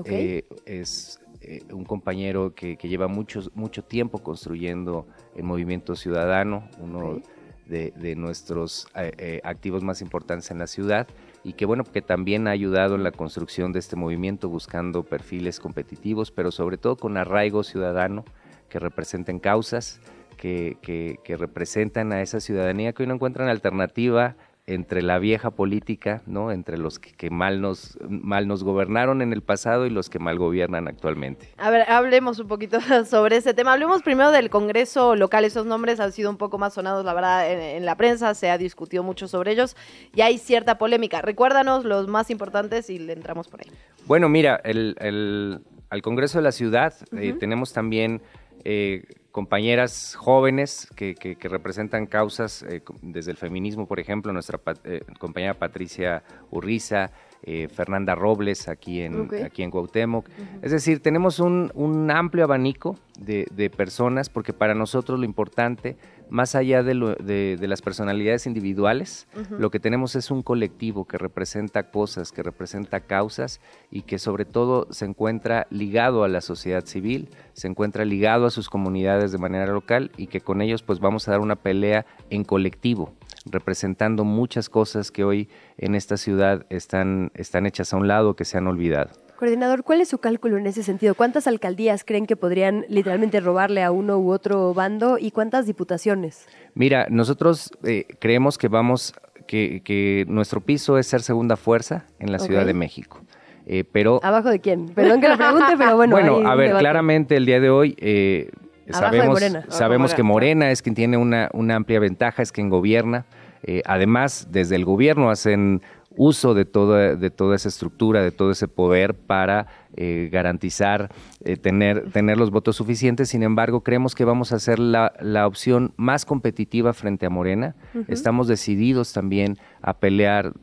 es 0.65 1.19
eh, 1.47 1.62
un 1.71 1.86
compañero 1.86 2.55
que, 2.55 2.75
lleva 2.75 3.08
mucho, 3.08 3.41
mucho 3.53 3.84
tiempo 3.84 4.17
construyendo 4.17 5.05
el 5.36 5.43
movimiento 5.43 5.95
ciudadano, 5.95 6.67
uno 6.79 7.21
de, 7.67 8.15
nuestros 8.15 8.88
eh, 8.95 9.12
eh, 9.17 9.41
activos 9.43 9.84
más 9.84 10.01
importantes 10.01 10.51
en 10.51 10.60
la 10.60 10.67
ciudad 10.67 11.08
y 11.43 11.54
que 11.54 11.65
bueno, 11.65 11.84
que 11.84 12.01
también 12.01 12.47
ha 12.47 12.51
ayudado 12.51 12.95
en 12.95 13.04
la 13.04 13.12
construcción 13.12 13.71
de 13.71 13.80
este 13.80 13.95
movimiento 13.95 14.49
buscando 14.49 15.04
perfiles 15.04 15.60
competitivos, 15.60 16.32
pero 16.32 16.51
sobre 16.51 16.78
todo 16.78 16.95
con 16.95 17.17
arraigo 17.17 17.63
ciudadano 17.63 18.25
que 18.69 18.80
representen 18.80 19.39
causas, 19.39 19.99
que, 20.38 20.78
que 21.23 21.38
representan 21.38 22.12
a 22.13 22.21
esa 22.21 22.39
ciudadanía 22.39 22.93
que 22.93 23.04
hoy 23.04 23.08
no 23.08 23.15
encuentran 23.15 23.49
alternativa 23.49 24.36
entre 24.67 25.04
la 25.04 25.19
vieja 25.19 25.51
política, 25.51 26.23
¿no? 26.25 26.51
Entre 26.51 26.78
los 26.78 26.97
que, 26.97 27.30
mal 27.30 27.62
nos 27.62 27.97
mal 28.10 28.47
nos 28.47 28.63
gobernaron 28.63 29.21
en 29.21 29.32
el 29.32 29.43
pasado 29.43 29.86
y 29.86 29.91
los 29.91 30.10
que 30.10 30.17
mal 30.17 30.39
gobiernan 30.39 30.88
actualmente. 30.88 31.49
A 31.58 31.69
ver, 31.69 31.89
hablemos 31.89 32.39
un 32.39 32.47
poquito 32.47 32.80
sobre 33.06 33.38
ese 33.38 33.54
tema. 33.54 33.73
Hablemos 33.73 34.01
primero 34.01 34.32
del 34.32 34.49
Congreso 34.49 35.15
local. 35.15 35.45
Esos 35.45 35.67
nombres 35.67 35.99
han 35.99 36.12
sido 36.12 36.32
un 36.32 36.38
poco 36.38 36.58
más 36.58 36.73
sonados, 36.73 37.06
la 37.06 37.13
verdad, 37.13 37.51
en, 37.51 37.86
la 37.86 37.95
prensa. 37.95 38.34
Se 38.34 38.49
ha 38.49 38.58
discutido 38.58 39.04
mucho 39.04 39.28
sobre 39.28 39.51
ellos 39.51 39.75
y 40.15 40.21
hay 40.21 40.39
cierta 40.39 40.80
polémica. 40.80 41.21
Recuérdanos 41.21 41.86
los 41.86 42.08
más 42.08 42.32
importantes 42.32 42.89
y 42.89 42.97
le 42.97 43.13
entramos 43.13 43.47
por 43.47 43.62
ahí. 43.62 43.71
Bueno, 44.08 44.30
mira, 44.30 44.60
el, 44.63 45.62
al 45.89 46.01
Congreso 46.01 46.39
de 46.39 46.43
la 46.43 46.51
Ciudad 46.51 46.93
eh, 47.15 47.34
tenemos 47.39 47.71
también 47.71 48.21
eh, 48.63 49.04
compañeras 49.36 50.15
jóvenes 50.15 50.88
que, 50.95 51.38
representan 51.41 52.06
causas 52.06 52.63
eh, 52.63 52.82
desde 53.02 53.32
el 53.32 53.38
feminismo, 53.38 53.86
por 53.86 54.00
ejemplo, 54.00 54.32
nuestra 54.32 54.62
eh, 54.86 55.02
compañera 55.19 55.56
Patricia 55.56 56.24
Urriza, 56.52 57.12
eh, 57.43 57.67
Fernanda 57.67 58.15
Robles 58.15 58.69
aquí 58.69 59.02
en, 59.02 59.30
aquí 59.43 59.62
en 59.62 59.71
Cuauhtémoc. 59.71 60.30
Es 60.62 60.71
decir, 60.71 61.02
tenemos 61.02 61.39
un, 61.39 62.10
amplio 62.10 62.45
abanico 62.45 62.98
de, 63.19 63.69
personas 63.76 64.30
porque 64.30 64.54
para 64.54 64.74
nosotros 64.74 65.19
lo 65.19 65.26
importante, 65.26 65.98
más 66.30 66.56
allá 66.56 66.84
de, 66.84 67.58
las 67.60 67.82
personalidades 67.82 68.46
individuales, 68.46 69.28
lo 69.50 69.72
que 69.72 69.80
tenemos 69.80 70.16
es 70.16 70.32
un 70.32 70.42
colectivo 70.42 71.06
que 71.06 71.18
representa 71.18 71.90
cosas, 71.92 72.32
que 72.32 72.44
representa 72.44 73.02
causas 73.02 73.62
y 73.92 74.04
que 74.04 74.20
sobre 74.20 74.46
todo 74.46 74.88
se 74.92 75.06
encuentra 75.06 75.68
ligado 75.70 76.24
a 76.24 76.28
la 76.28 76.42
sociedad 76.42 76.86
civil, 76.86 77.30
se 77.54 77.68
encuentra 77.68 78.06
ligado 78.06 78.46
a 78.46 78.52
sus 78.52 78.70
comunidades 78.70 79.32
de 79.32 79.38
manera 79.38 79.68
local 79.68 80.12
y 80.18 80.28
que 80.28 80.42
con 80.42 80.62
ellos 80.62 80.84
pues 80.84 81.00
vamos 81.00 81.28
a 81.28 81.32
dar 81.32 81.40
una 81.40 81.56
pelea 81.56 82.06
en 82.30 82.44
colectivo 82.44 83.14
representando 83.46 84.24
muchas 84.24 84.70
cosas 84.70 85.12
que 85.12 85.24
hoy 85.24 85.50
en 85.78 85.96
esta 85.96 86.18
ciudad 86.18 86.66
están, 86.70 87.32
están 87.36 87.66
hechas 87.66 87.94
a 87.94 87.98
un 87.98 88.08
lado, 88.08 88.36
que 88.36 88.46
se 88.46 88.58
han 88.58 88.68
olvidado. 88.68 89.25
Coordinador, 89.38 89.84
¿cuál 89.84 90.02
es 90.02 90.10
su 90.10 90.19
cálculo 90.19 90.58
en 90.58 90.65
ese 90.65 90.82
sentido? 90.82 91.13
¿Cuántas 91.13 91.48
alcaldías 91.48 92.04
creen 92.06 92.26
que 92.26 92.36
podrían 92.36 92.86
literalmente 92.88 93.39
robarle 93.41 93.84
a 93.84 93.91
uno 93.91 94.17
u 94.17 94.32
otro 94.32 94.74
bando 94.74 95.17
y 95.19 95.32
cuántas 95.32 95.65
diputaciones? 95.65 96.48
Mira, 96.74 97.08
nosotros 97.10 97.71
eh, 97.84 98.06
creemos 98.19 98.58
que 98.58 98.69
vamos, 98.69 99.13
que, 99.48 100.26
nuestro 100.30 100.62
piso 100.62 100.98
es 100.98 101.08
ser 101.08 101.21
segunda 101.21 101.58
fuerza 101.58 102.06
en 102.19 102.32
la 102.32 102.39
Ciudad 102.39 102.65
de 102.65 102.74
México. 102.74 103.21
Eh, 103.67 103.84
pero 103.84 104.19
¿Abajo 104.24 104.50
de 104.50 104.60
quién? 104.60 104.88
Perdón 104.89 105.19
que 105.19 105.28
lo 105.28 105.38
pregunte, 105.38 105.76
pero 105.78 105.95
bueno. 105.95 106.15
Bueno, 106.15 106.48
a 106.48 106.56
ver, 106.56 106.78
claramente 106.78 107.36
el 107.36 107.45
día 107.45 107.60
de 107.60 107.69
hoy 107.69 107.95
eh, 108.00 108.52
sabemos, 108.89 109.41
sabemos 109.69 110.13
que 110.13 110.24
Morena 110.24 110.71
es 110.71 110.82
quien 110.82 110.95
tiene 110.95 111.17
una, 111.17 111.50
una 111.52 111.76
amplia 111.76 112.00
ventaja, 112.00 112.41
es 112.41 112.52
quien 112.52 112.69
gobierna. 112.69 113.26
Eh, 113.67 113.82
además, 113.86 114.48
desde 114.52 114.76
el 114.76 114.86
gobierno 114.86 115.32
hacen 115.32 115.82
uso 116.17 116.54
de 116.54 116.65
toda, 116.65 117.15
de 117.15 117.30
toda 117.30 117.56
esa 117.56 117.69
estructura, 117.69 118.21
de 118.21 118.32
todo 118.32 118.51
ese 118.51 118.67
poder 118.67 119.13
para 119.13 119.67
eh, 119.95 120.30
garantizar 120.32 121.12
eh, 121.43 121.58
tener, 121.58 122.12
tener 122.12 122.38
los 122.38 122.51
votos 122.51 122.75
suficientes. 122.75 123.30
Sin 123.30 123.43
embargo, 123.43 123.82
creemos 123.82 124.15
que 124.15 124.25
vamos 124.25 124.51
a 124.51 124.60
ser 124.60 124.80
la, 124.80 125.13
la 125.19 125.47
opción 125.47 125.93
más 125.97 126.25
competitiva 126.25 126.93
frente 126.93 127.25
a 127.25 127.30
Morena. 127.30 127.75
Estamos 128.08 128.47
decididos 128.47 129.13
también 129.13 129.58
a 129.82 129.97
pelear 129.97 130.54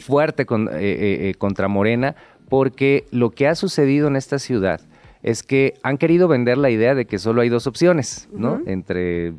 fuerte 0.00 0.46
con, 0.46 0.68
eh, 0.72 1.34
contra 1.38 1.68
Morena 1.68 2.16
porque 2.48 3.06
lo 3.10 3.30
que 3.30 3.48
ha 3.48 3.54
sucedido 3.54 4.08
en 4.08 4.16
esta 4.16 4.38
ciudad 4.38 4.80
es 5.22 5.42
que 5.42 5.74
han 5.82 5.96
querido 5.96 6.28
vender 6.28 6.58
la 6.58 6.70
idea 6.70 6.94
de 6.94 7.06
que 7.06 7.18
solo 7.18 7.40
hay 7.40 7.48
dos 7.48 7.66
opciones, 7.66 8.28
¿no? 8.30 8.60
Entre 8.66 9.32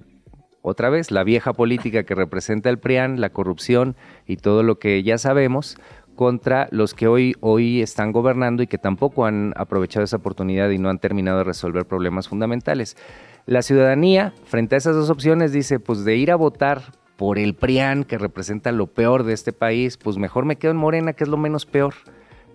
otra 0.66 0.90
vez 0.90 1.12
la 1.12 1.24
vieja 1.24 1.54
política 1.54 2.04
que 2.04 2.16
representa 2.16 2.70
el 2.72 2.80
PRIAN, 2.80 3.22
la 3.22 3.30
corrupción 3.30 3.96
y 4.26 4.38
todo 4.38 4.64
lo 4.64 4.80
que 4.80 5.04
ya 5.04 5.20
sabemos, 5.20 5.78
contra 6.16 6.68
los 6.72 6.96
que 6.96 7.08
hoy, 7.08 7.36
hoy 7.40 7.82
están 7.82 8.12
gobernando 8.12 8.64
y 8.64 8.68
que 8.68 8.80
tampoco 8.80 9.26
han 9.26 9.54
aprovechado 9.58 10.04
esa 10.04 10.18
oportunidad 10.18 10.72
y 10.72 10.80
no 10.80 10.90
han 10.90 10.98
terminado 10.98 11.38
de 11.40 11.44
resolver 11.44 11.86
problemas 11.86 12.28
fundamentales. 12.28 12.98
La 13.46 13.62
ciudadanía, 13.62 14.34
frente 14.46 14.74
a 14.74 14.80
esas 14.80 14.96
dos 14.96 15.12
opciones, 15.12 15.52
dice, 15.52 15.80
pues 15.80 16.04
de 16.04 16.16
ir 16.16 16.32
a 16.32 16.36
votar 16.36 16.82
por 17.16 17.38
el 17.38 17.54
PRIAN, 17.54 18.04
que 18.04 18.18
representa 18.18 18.72
lo 18.72 18.88
peor 18.88 19.24
de 19.24 19.34
este 19.34 19.54
país, 19.54 19.98
pues 19.98 20.18
mejor 20.18 20.46
me 20.46 20.56
quedo 20.56 20.72
en 20.72 20.78
Morena, 20.78 21.14
que 21.14 21.26
es 21.26 21.30
lo 21.30 21.38
menos 21.38 21.68
peor. 21.68 21.94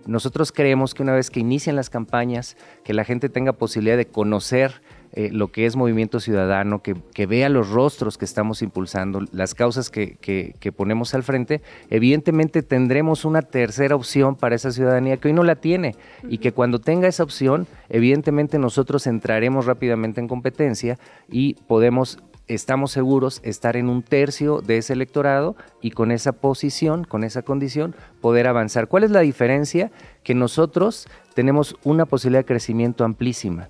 Nosotros 0.05 0.51
creemos 0.51 0.93
que 0.93 1.03
una 1.03 1.13
vez 1.13 1.29
que 1.29 1.39
inician 1.39 1.75
las 1.77 1.89
campañas, 1.89 2.57
que 2.83 2.93
la 2.93 3.05
gente 3.05 3.29
tenga 3.29 3.53
posibilidad 3.53 3.97
de 3.97 4.07
conocer 4.07 4.81
eh, 5.13 5.29
lo 5.31 5.51
que 5.51 5.65
es 5.65 5.75
movimiento 5.75 6.19
ciudadano, 6.19 6.81
que, 6.81 7.25
vea 7.25 7.49
los 7.49 7.69
rostros 7.69 8.17
que 8.17 8.25
estamos 8.25 8.61
impulsando, 8.61 9.21
las 9.31 9.53
causas 9.53 9.89
que, 9.89 10.15
que, 10.15 10.71
ponemos 10.71 11.13
al 11.13 11.23
frente, 11.23 11.61
evidentemente 11.89 12.63
tendremos 12.63 13.25
una 13.25 13.41
tercera 13.41 13.95
opción 13.95 14.35
para 14.35 14.55
esa 14.55 14.71
ciudadanía 14.71 15.17
que 15.17 15.27
hoy 15.27 15.33
no 15.33 15.43
la 15.43 15.55
tiene 15.55 15.95
y 16.27 16.39
que 16.39 16.51
cuando 16.51 16.79
tenga 16.79 17.07
esa 17.07 17.23
opción, 17.23 17.67
evidentemente 17.89 18.57
nosotros 18.57 19.05
entraremos 19.05 19.65
rápidamente 19.65 20.19
en 20.19 20.27
competencia 20.27 20.97
y 21.29 21.55
podemos 21.67 22.19
estamos 22.47 22.91
seguros 22.91 23.39
estar 23.43 23.77
en 23.77 23.89
un 23.89 24.03
tercio 24.03 24.61
de 24.61 24.77
ese 24.77 24.93
electorado 24.93 25.55
y 25.81 25.91
con 25.91 26.11
esa 26.11 26.33
posición, 26.33 27.05
con 27.05 27.23
esa 27.23 27.43
condición, 27.43 27.95
poder 28.19 28.47
avanzar. 28.47 28.87
¿Cuál 28.87 29.03
es 29.03 29.11
la 29.11 29.21
diferencia? 29.21 29.91
Que 30.23 30.35
nosotros 30.35 31.07
tenemos 31.33 31.75
una 31.83 32.05
posibilidad 32.05 32.41
de 32.41 32.45
crecimiento 32.45 33.05
amplísima. 33.05 33.69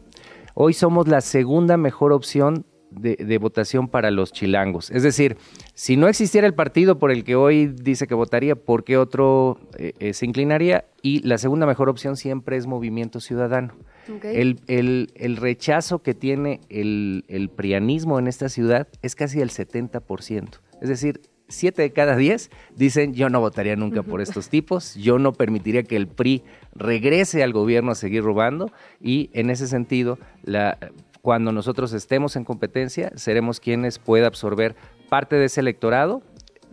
Hoy 0.63 0.73
somos 0.73 1.07
la 1.07 1.21
segunda 1.21 1.75
mejor 1.75 2.13
opción 2.13 2.67
de, 2.91 3.37
votación 3.39 3.87
para 3.87 4.11
los 4.11 4.31
chilangos. 4.31 4.91
Es 4.91 5.01
decir, 5.01 5.37
si 5.73 5.97
no 5.97 6.07
existiera 6.07 6.45
el 6.45 6.53
partido 6.53 6.99
por 6.99 7.09
el 7.09 7.23
que 7.23 7.35
hoy 7.35 7.65
dice 7.65 8.05
que 8.05 8.13
votaría, 8.13 8.55
¿por 8.55 8.83
qué 8.83 8.95
otro 8.99 9.57
eh, 9.79 9.93
eh, 9.97 10.13
se 10.13 10.27
inclinaría? 10.27 10.85
Y 11.01 11.27
la 11.27 11.39
segunda 11.39 11.65
mejor 11.65 11.89
opción 11.89 12.15
siempre 12.15 12.57
es 12.57 12.67
Movimiento 12.67 13.19
Ciudadano. 13.21 13.73
El, 14.21 15.37
rechazo 15.37 16.03
que 16.03 16.13
tiene 16.13 16.61
el, 16.69 17.25
el 17.27 17.49
prianismo 17.49 18.19
en 18.19 18.27
esta 18.27 18.47
ciudad 18.47 18.87
es 19.01 19.15
casi 19.15 19.41
el 19.41 19.49
70%. 19.49 20.59
Es 20.79 20.89
decir, 20.89 21.21
siete 21.51 21.81
de 21.81 21.91
cada 21.91 22.15
diez 22.15 22.49
dicen 22.75 23.13
yo 23.13 23.29
no 23.29 23.39
votaría 23.39 23.75
nunca 23.75 24.03
por 24.03 24.21
estos 24.21 24.49
tipos, 24.49 24.95
yo 24.95 25.19
no 25.19 25.33
permitiría 25.33 25.83
que 25.83 25.95
el 25.95 26.07
PRI 26.07 26.43
regrese 26.75 27.43
al 27.43 27.53
gobierno 27.53 27.91
a 27.91 27.95
seguir 27.95 28.23
robando 28.23 28.71
y 28.99 29.29
en 29.33 29.49
ese 29.49 29.67
sentido, 29.67 30.17
la, 30.43 30.77
cuando 31.21 31.51
nosotros 31.51 31.93
estemos 31.93 32.35
en 32.35 32.43
competencia, 32.43 33.11
seremos 33.15 33.59
quienes 33.59 33.99
pueda 33.99 34.27
absorber 34.27 34.75
parte 35.09 35.35
de 35.35 35.45
ese 35.45 35.61
electorado 35.61 36.23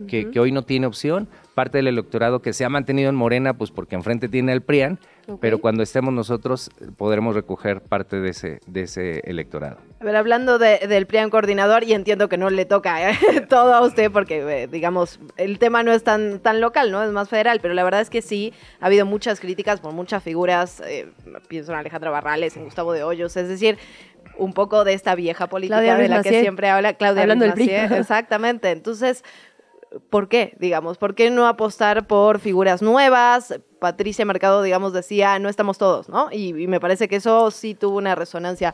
que, 0.07 0.31
que, 0.31 0.39
hoy 0.39 0.53
no 0.53 0.63
tiene 0.63 0.87
opción, 0.87 1.27
parte 1.55 1.77
del 1.77 1.87
electorado 1.87 2.41
que 2.41 2.53
se 2.53 2.63
ha 2.63 2.69
mantenido 2.69 3.09
en 3.09 3.15
Morena, 3.15 3.57
pues 3.57 3.69
porque 3.69 3.95
enfrente 3.95 4.29
tiene 4.29 4.53
el 4.53 4.61
PRIAN, 4.61 4.97
pero 5.39 5.59
cuando 5.59 5.83
estemos 5.83 6.13
nosotros 6.13 6.69
podremos 6.97 7.35
recoger 7.35 7.81
parte 7.81 8.19
de 8.19 8.29
ese, 8.29 8.59
de 8.67 8.81
ese 8.81 9.19
electorado. 9.25 9.77
A 9.99 10.03
ver, 10.05 10.15
hablando 10.15 10.59
del 10.59 11.05
PRIAN 11.07 11.29
coordinador, 11.29 11.83
y 11.83 11.93
entiendo 11.93 12.29
que 12.29 12.37
no 12.37 12.49
le 12.49 12.65
toca 12.65 13.11
¿eh? 13.11 13.17
todo 13.49 13.73
a 13.73 13.81
usted 13.81 14.11
porque, 14.11 14.63
eh, 14.63 14.67
digamos, 14.67 15.19
el 15.37 15.59
tema 15.59 15.83
no 15.83 15.91
es 15.91 16.03
tan, 16.03 16.39
tan 16.39 16.61
local, 16.61 16.91
¿no? 16.91 17.03
Es 17.03 17.11
más 17.11 17.29
federal, 17.29 17.59
pero 17.61 17.73
la 17.73 17.83
verdad 17.83 18.01
es 18.01 18.09
que 18.09 18.21
sí, 18.21 18.53
ha 18.79 18.85
habido 18.85 19.05
muchas 19.05 19.39
críticas 19.39 19.81
por 19.81 19.93
muchas 19.93 20.23
figuras, 20.23 20.81
eh, 20.85 21.09
pienso 21.47 21.71
en 21.73 21.79
Alejandra 21.79 22.09
Barrales, 22.11 22.55
en 22.55 22.63
Gustavo 22.63 22.93
de 22.93 23.03
Hoyos, 23.03 23.35
es 23.35 23.47
decir, 23.47 23.77
un 24.37 24.53
poco 24.53 24.83
de 24.85 24.93
esta 24.93 25.15
vieja 25.15 25.47
política 25.47 25.81
de 25.81 26.07
la 26.07 26.23
que 26.23 26.39
siempre 26.41 26.69
habla 26.69 26.93
Claudia 26.93 27.23
Hablando 27.23 27.45
del 27.45 27.53
PRI. 27.53 27.69
Exactamente, 27.97 28.71
entonces... 28.71 29.23
¿por 30.11 30.29
qué? 30.29 30.55
Digamos, 30.59 30.99
¿por 30.99 31.15
qué 31.15 31.31
no 31.31 31.47
apostar 31.47 32.05
por 32.05 32.39
figuras 32.39 32.83
nuevas? 32.83 33.59
Patricia 33.79 34.25
Mercado, 34.25 34.61
digamos, 34.61 34.93
decía, 34.93 35.39
no 35.39 35.49
estamos 35.49 35.77
todos, 35.77 36.09
¿no? 36.09 36.29
Y, 36.31 36.53
me 36.67 36.79
parece 36.79 37.07
que 37.07 37.17
eso 37.17 37.51
sí 37.51 37.75
tuvo 37.75 37.97
una 37.97 38.15
resonancia. 38.15 38.73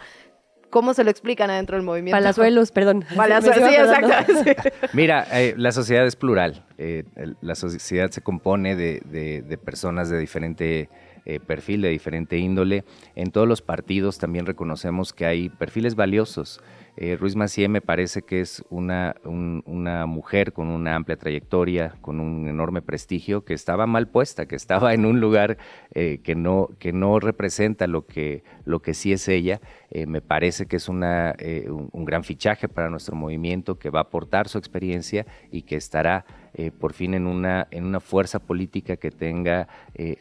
¿Cómo 0.70 0.94
se 0.94 1.04
lo 1.04 1.12
explican 1.12 1.50
adentro 1.50 1.78
del 1.78 1.86
movimiento? 1.86 2.18
Palazuelos, 2.18 2.72
perdón. 2.72 3.06
Palazuelos, 3.16 3.70
sí, 3.70 3.76
exacto. 3.76 4.88
Mira, 4.94 5.26
eh, 5.32 5.54
la 5.58 5.72
sociedad 5.72 6.06
es 6.06 6.16
plural. 6.16 6.66
Eh, 6.78 7.04
la 7.42 7.56
sociedad 7.56 8.10
se 8.10 8.22
compone 8.22 8.76
de, 8.76 9.60
personas 9.64 10.10
de 10.10 10.18
diferente 10.18 10.90
eh, 11.28 11.40
perfil, 11.40 11.82
de 11.82 11.90
diferente 11.90 12.38
índole. 12.38 12.84
En 13.16 13.32
todos 13.32 13.48
los 13.48 13.64
partidos 13.64 14.20
también 14.20 14.46
reconocemos 14.46 15.12
que 15.12 15.26
hay 15.26 15.50
perfiles 15.50 15.96
valiosos. 15.96 16.62
Eh, 16.98 17.18
Ruiz 17.20 17.36
Macié 17.36 17.68
me 17.68 17.82
parece 17.82 18.22
que 18.22 18.42
es 18.42 18.64
una, 18.70 19.16
una 19.26 20.06
mujer 20.06 20.54
con 20.54 20.68
una 20.68 20.96
amplia 20.96 21.18
trayectoria, 21.18 21.96
con 22.02 22.20
un 22.20 22.48
enorme 22.48 22.84
prestigio, 22.84 23.44
que 23.44 23.56
estaba 23.56 23.88
mal 23.88 24.08
puesta, 24.08 24.46
que 24.46 24.56
estaba 24.56 24.94
en 24.94 25.04
un 25.04 25.20
lugar 25.20 25.58
eh, 25.96 26.20
que, 26.24 26.36
no, 26.36 26.70
que 26.78 26.94
no 26.94 27.20
representa 27.20 27.88
lo 27.88 28.06
que, 28.06 28.44
lo 28.64 28.84
que 28.84 28.94
sí 28.94 29.12
es 29.12 29.28
ella. 29.28 29.62
Me 30.08 30.22
parece 30.22 30.68
que 30.68 30.76
es 30.76 30.90
una, 30.90 31.34
un, 31.68 32.06
gran 32.06 32.24
fichaje 32.24 32.68
para 32.68 32.90
nuestro 32.90 33.16
movimiento, 33.16 33.80
que 33.80 33.90
va 33.90 34.00
a 34.00 34.04
aportar 34.04 34.48
su 34.48 34.58
experiencia 34.58 35.26
y 35.52 35.62
que 35.64 35.78
estará 35.78 36.26
por 36.80 36.94
fin 36.94 37.14
en 37.14 37.28
una, 37.28 37.68
en 37.72 37.86
una 37.86 38.00
fuerza 38.00 38.40
política 38.40 38.96
que 38.96 39.12
tenga 39.12 39.68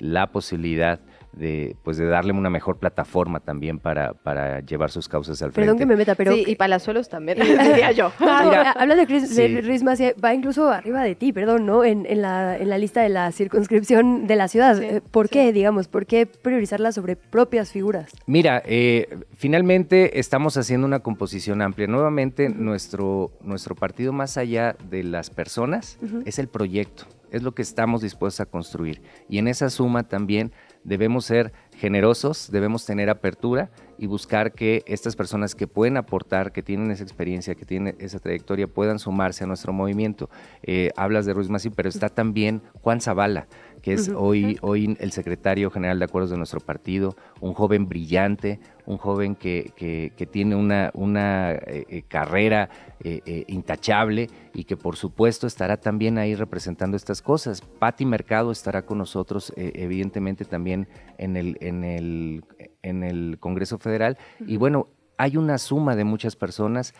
la 0.01 0.33
posibilidad 0.33 1.01
de, 1.37 1.77
pues 1.83 1.97
de 1.97 2.07
darle 2.07 2.33
una 2.33 2.51
mejor 2.51 2.79
plataforma 2.79 3.41
también 3.41 3.79
para, 3.79 4.15
para 4.15 4.61
llevar 4.61 4.91
sus 4.91 5.09
causas 5.09 5.41
al 5.43 5.53
frente. 5.53 5.67
Perdón 5.67 5.79
que 5.79 5.87
me 5.87 5.97
meta, 5.97 6.15
pero... 6.15 6.33
Sí, 6.33 6.45
y 6.47 6.57
Palazuelos 6.57 7.09
también, 7.09 7.39
diría 7.39 7.93
yo. 7.93 8.13
habla 8.21 8.95
de 8.95 9.07
Chris, 9.07 9.85
va 10.23 10.35
incluso 10.35 10.69
arriba 10.69 11.03
de 11.03 11.15
ti, 11.15 11.33
perdón, 11.33 11.67
¿no? 11.67 11.85
En, 11.85 12.07
en, 12.07 12.23
la, 12.23 12.57
en 12.57 12.69
la 12.69 12.79
lista 12.79 13.03
de 13.03 13.09
la 13.09 13.33
circunscripción 13.33 14.27
de 14.27 14.37
la 14.37 14.49
ciudad. 14.49 14.83
Eh, 14.83 15.03
¿Por 15.11 15.29
qué, 15.29 15.53
digamos? 15.53 15.89
¿Por 15.89 16.07
qué 16.07 16.27
priorizarla 16.27 16.93
sobre 16.93 17.17
propias 17.17 17.71
figuras? 17.71 18.11
Mira, 18.27 18.63
eh, 18.65 19.19
finalmente 19.37 20.19
estamos 20.19 20.57
haciendo 20.57 20.87
una 20.87 21.01
composición 21.01 21.63
amplia. 21.63 21.87
Nuevamente, 21.87 22.49
nuestro, 22.49 23.33
nuestro 23.43 23.75
partido, 23.75 24.13
más 24.13 24.37
allá 24.37 24.77
de 24.91 25.03
las 25.03 25.31
personas, 25.31 25.99
es 26.25 26.39
el 26.39 26.49
proyecto, 26.49 27.05
es 27.35 27.43
lo 27.43 27.53
que 27.53 27.63
estamos 27.63 28.01
dispuestos 28.01 28.41
a 28.41 28.47
construir. 28.47 29.03
Y 29.29 29.39
en 29.39 29.49
esa 29.49 29.69
suma 29.69 30.05
también 30.05 30.53
debemos 30.85 31.25
ser 31.25 31.53
generosos, 31.77 32.51
debemos 32.53 32.87
tener 32.87 33.11
apertura 33.11 33.71
y 33.99 34.07
buscar 34.07 34.53
que 34.53 34.85
estas 34.87 35.17
personas 35.17 35.57
que 35.57 35.67
pueden 35.67 35.97
aportar, 35.97 36.53
que 36.53 36.63
tienen 36.63 36.93
esa 36.93 37.03
experiencia, 37.03 37.57
que 37.57 37.65
tienen 37.65 37.97
esa 37.99 38.21
trayectoria, 38.21 38.69
puedan 38.69 39.01
sumarse 39.01 39.43
a 39.43 39.47
nuestro 39.49 39.73
movimiento. 39.73 40.31
Eh, 40.63 40.91
hablas 40.97 41.27
de 41.27 41.35
Ruiz 41.35 41.49
Massi, 41.49 41.71
pero 41.71 41.89
está 41.89 42.09
también 42.09 42.63
Juan 42.83 43.01
Zavala, 43.01 43.49
que 43.83 43.95
es 43.95 44.09
hoy, 44.09 44.57
hoy 44.63 44.97
el 45.01 45.11
secretario 45.11 45.71
general 45.71 45.99
de 45.99 46.05
acuerdos 46.05 46.31
de 46.31 46.37
nuestro 46.37 46.61
partido, 46.61 47.17
un 47.41 47.53
joven 47.53 47.89
brillante, 47.89 48.61
un 48.87 48.99
joven 48.99 49.35
que, 49.35 49.73
que, 49.77 50.27
tiene 50.27 50.57
una, 50.57 50.91
una 50.95 51.53
eh, 51.53 51.87
eh, 51.89 52.03
carrera 52.07 52.69
eh, 53.01 53.45
intachable 53.49 54.29
y 54.53 54.65
que 54.65 54.77
por 54.77 54.97
supuesto 54.97 55.47
estará 55.47 55.77
también 55.77 56.19
ahí 56.19 56.35
representando 56.35 56.97
estas 56.97 57.23
cosas. 57.23 57.61
Patti 57.61 58.05
Mercado 58.05 58.51
estará 58.51 58.83
con 58.83 58.99
nosotros, 58.99 59.53
evidentemente 59.57 60.45
también 60.45 60.89
en 61.19 61.37
el, 61.37 61.57
en 61.61 61.85
el, 61.85 62.45
en 62.83 63.03
el 63.03 63.39
Congreso 63.41 63.79
Federal. 63.79 64.19
Y 64.47 64.57
bueno, 64.57 64.89
hay 65.17 65.37
una 65.37 65.59
suma 65.59 65.95
de 65.97 66.05
muchas 66.05 66.37
personas. 66.37 66.95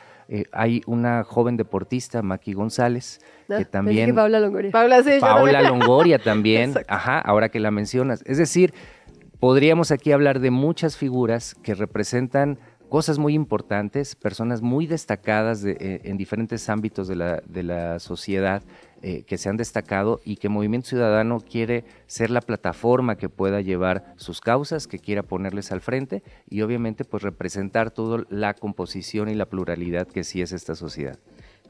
hay 0.53 0.83
una 0.87 1.25
joven 1.25 1.57
deportista, 1.57 2.23
Maki 2.23 2.55
González, 2.55 3.21
que 3.49 3.55
ah, 3.55 3.65
también... 3.65 4.15
Paula 4.15 4.41
Longoria. 4.41 4.71
Paula, 4.71 5.63
Longoria 5.63 6.19
también, 6.19 6.75
ajá, 6.89 7.19
ahora 7.19 7.49
que 7.49 7.61
la 7.61 7.71
mencionas. 7.71 8.23
Es 8.25 8.39
decir, 8.39 8.73
podríamos 9.41 9.91
aquí 9.91 10.13
hablar 10.13 10.41
de 10.41 10.51
muchas 10.51 10.97
figuras 10.97 11.55
que 11.63 11.75
representan 11.75 12.59
cosas 12.89 13.19
muy 13.19 13.35
importantes, 13.35 14.15
personas 14.15 14.63
muy 14.63 14.87
destacadas 14.87 15.65
eh, 15.65 16.01
en 16.05 16.17
diferentes 16.17 16.69
ámbitos 16.69 17.09
de 17.09 17.17
la, 17.17 17.43
de 17.47 17.63
la 17.63 17.99
sociedad 17.99 18.63
eh, 19.03 19.25
que 19.25 19.37
se 19.37 19.49
han 19.49 19.57
destacado 19.57 20.21
y 20.25 20.37
que 20.37 20.49
Movimiento 20.49 20.89
Ciudadano 20.89 21.41
quiere 21.41 21.85
ser 22.07 22.31
la 22.31 22.41
plataforma 22.41 23.17
que 23.17 23.29
pueda 23.29 23.61
llevar 23.61 24.15
sus 24.17 24.41
causas, 24.41 24.87
que 24.87 24.99
quiera 24.99 25.23
ponerles 25.23 25.73
al 25.73 25.81
frente 25.81 26.23
y 26.49 26.63
obviamente 26.63 27.05
pues 27.05 27.23
representar 27.23 27.91
toda 27.91 28.25
la 28.31 28.55
composición 28.55 29.29
y 29.29 29.35
la 29.35 29.47
pluralidad 29.47 30.07
que 30.07 30.25
sí 30.25 30.41
es 30.41 30.53
esta 30.53 30.75
sociedad. 30.75 31.19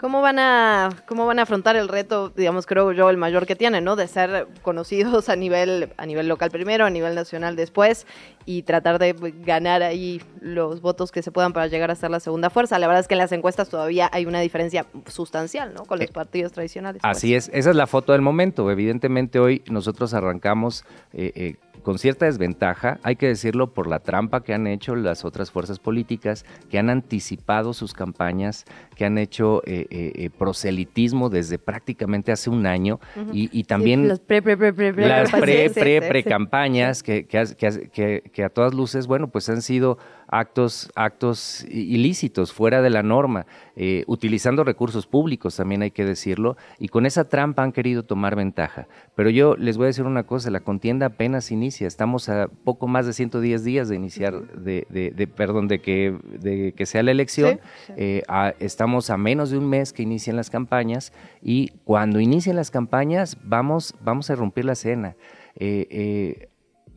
¿Cómo 0.05 0.21
van 0.21 0.39
a 0.39 0.91
cómo 1.09 1.25
van 1.25 1.39
a 1.39 1.45
afrontar 1.45 1.77
el 1.77 1.89
reto, 1.89 2.29
digamos, 2.29 2.67
creo 2.67 2.93
yo 2.93 3.09
el 3.09 3.17
mayor 3.17 3.47
que 3.47 3.57
tienen, 3.57 3.85
¿no? 3.85 3.97
De 3.97 4.07
ser 4.07 4.49
conocidos 4.61 5.31
a 5.31 5.35
nivel 5.35 5.95
a 5.97 6.05
nivel 6.05 6.29
local 6.29 6.51
primero, 6.51 6.85
a 6.85 6.91
nivel 6.91 7.15
nacional 7.15 7.57
después 7.57 8.07
y 8.45 8.65
tratar 8.65 8.99
de 8.99 9.15
ganar 9.47 9.83
ahí 9.83 10.21
los 10.43 10.83
votos 10.83 11.11
que 11.11 11.23
se 11.23 11.33
puedan 11.33 11.55
para 11.55 11.69
llegar 11.69 11.91
a 11.91 11.95
ser 11.95 12.11
la 12.11 12.21
segunda 12.21 12.51
fuerza. 12.51 12.79
La 12.79 12.87
verdad 12.87 13.01
es 13.01 13.09
que 13.09 13.15
en 13.15 13.19
las 13.21 13.33
encuestas 13.33 13.71
todavía 13.71 14.11
hay 14.13 14.27
una 14.27 14.41
diferencia 14.41 14.85
sustancial, 15.07 15.73
¿no? 15.73 15.87
Con 15.87 15.99
los 15.99 16.11
partidos 16.11 16.53
tradicionales. 16.53 17.01
pues. 17.01 17.17
Así 17.17 17.35
es, 17.35 17.51
esa 17.55 17.71
es 17.71 17.77
la 17.77 17.87
foto 17.87 18.13
del 18.13 18.21
momento. 18.21 18.71
Evidentemente 18.71 19.39
hoy 19.39 19.63
nosotros 19.71 20.13
arrancamos 20.13 20.85
eh, 21.15 21.33
eh, 21.35 21.57
con 21.85 21.99
cierta 21.99 22.25
desventaja, 22.25 22.99
hay 23.03 23.15
que 23.17 23.29
decirlo, 23.29 23.73
por 23.75 23.87
la 23.87 24.01
trampa 24.01 24.43
que 24.43 24.55
han 24.55 24.67
hecho 24.67 24.97
las 24.97 25.25
otras 25.25 25.51
fuerzas 25.53 25.79
políticas, 25.79 26.45
que 26.71 26.79
han 26.79 26.89
anticipado 26.91 27.75
sus 27.75 27.93
campañas, 27.93 28.65
que 28.97 29.05
han 29.05 29.19
hecho 29.19 29.63
eh, 29.67 29.87
eh, 29.91 30.13
eh, 30.17 30.31
proselitismo 30.31 31.29
desde 31.29 31.59
prácticamente 31.59 32.33
hace 32.33 32.49
un 32.51 32.67
año 32.67 32.99
y, 33.33 33.51
y 33.53 33.65
también 33.65 34.09
Sí, 34.17 34.23
pre, 34.27 34.41
pre, 34.43 34.57
pre, 34.57 34.73
pre, 34.73 34.93
pre, 34.95 35.09
las 35.09 35.31
pre, 35.31 35.69
sí, 35.69 35.81
pre, 35.81 36.01
pre 36.09 36.25
campañas 36.25 37.03
que, 37.03 37.27
que- 37.27 38.23
que 38.33 38.45
a 38.45 38.49
todas 38.49 38.73
luces, 38.75 39.07
bueno, 39.07 39.29
pues 39.29 39.49
han 39.51 39.61
sido 39.63 39.99
actos, 40.29 40.91
actos 40.95 41.65
ilícitos, 41.71 42.53
fuera 42.53 42.83
de 42.83 42.91
la 42.91 43.03
norma, 43.03 43.47
eh, 43.77 44.05
utilizando 44.07 44.65
recursos 44.65 45.07
públicos, 45.07 45.57
también 45.57 45.83
hay 45.83 45.91
que 45.91 46.05
decirlo, 46.05 46.57
y 46.79 46.89
con 46.89 47.07
esa 47.07 47.29
trampa 47.29 47.63
han 47.63 47.73
querido 47.73 48.03
tomar 48.05 48.37
ventaja. 48.37 48.87
Pero 49.15 49.31
yo 49.31 49.57
les 49.57 49.77
voy 49.77 49.85
a 49.85 49.87
decir 49.89 50.05
una 50.05 50.25
cosa, 50.25 50.51
la 50.51 50.61
contienda 50.61 51.07
apenas 51.07 51.51
inicia, 51.51 51.87
estamos 51.87 52.29
a 52.29 52.49
poco 52.49 52.87
más 52.87 53.07
de 53.07 53.13
110 53.13 53.65
días 53.65 53.89
de 53.89 53.97
iniciar, 53.97 54.41
de, 54.55 54.87
de- 54.91 55.11
de- 55.11 55.27
perdón, 55.27 55.69
de 55.69 55.81
que, 55.81 56.17
de 56.41 56.73
que 56.73 56.87
sea 56.87 57.03
la 57.03 57.11
elección, 57.11 57.61
Eh, 57.97 58.23
a- 58.29 58.55
estamos 58.61 59.11
a 59.11 59.17
menos 59.17 59.51
de 59.51 59.59
un 59.59 59.69
mes 59.69 59.93
que 59.93 60.03
inician 60.03 60.37
las 60.37 60.51
campañas, 60.51 61.13
y 61.43 61.69
cuando 61.85 62.19
inicien 62.21 62.57
las 62.57 62.71
campañas 62.71 63.37
vamos, 63.45 63.95
vamos 64.03 64.31
a 64.31 64.35
romper 64.35 64.65
la 64.65 64.73
escena. 64.73 65.17
Eh, 65.57 66.49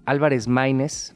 Álvarez 0.06 0.48
Maínez, 0.48 1.16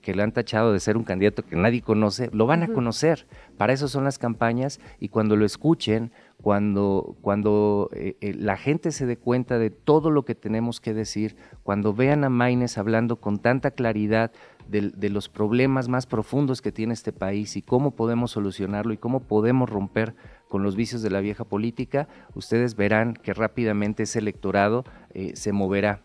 que 0.00 0.14
le 0.14 0.22
han 0.22 0.32
tachado 0.32 0.72
de 0.72 0.80
ser 0.80 0.96
un 0.96 1.04
candidato 1.04 1.42
que 1.44 1.56
nadie 1.56 1.82
conoce, 1.82 2.30
lo 2.32 2.46
van 2.46 2.62
a 2.62 2.68
conocer. 2.68 3.26
Para 3.56 3.72
eso 3.72 3.88
son 3.88 4.04
las 4.04 4.18
campañas 4.18 4.80
y 5.00 5.08
cuando 5.08 5.36
lo 5.36 5.44
escuchen, 5.44 6.12
cuando, 6.42 7.16
cuando 7.22 7.88
eh, 7.92 8.16
eh, 8.20 8.34
la 8.34 8.56
gente 8.56 8.92
se 8.92 9.06
dé 9.06 9.16
cuenta 9.16 9.58
de 9.58 9.70
todo 9.70 10.10
lo 10.10 10.24
que 10.24 10.34
tenemos 10.34 10.80
que 10.80 10.94
decir, 10.94 11.36
cuando 11.62 11.94
vean 11.94 12.24
a 12.24 12.28
Maínez 12.28 12.78
hablando 12.78 13.16
con 13.16 13.38
tanta 13.38 13.70
claridad 13.70 14.32
de, 14.68 14.90
de 14.90 15.10
los 15.10 15.28
problemas 15.28 15.88
más 15.88 16.06
profundos 16.06 16.60
que 16.60 16.72
tiene 16.72 16.92
este 16.92 17.12
país 17.12 17.56
y 17.56 17.62
cómo 17.62 17.92
podemos 17.92 18.32
solucionarlo 18.32 18.92
y 18.92 18.98
cómo 18.98 19.20
podemos 19.20 19.70
romper 19.70 20.14
con 20.48 20.62
los 20.62 20.76
vicios 20.76 21.02
de 21.02 21.10
la 21.10 21.20
vieja 21.20 21.44
política, 21.44 22.08
ustedes 22.34 22.76
verán 22.76 23.14
que 23.14 23.34
rápidamente 23.34 24.04
ese 24.04 24.18
electorado 24.18 24.84
eh, 25.14 25.32
se 25.34 25.52
moverá. 25.52 26.02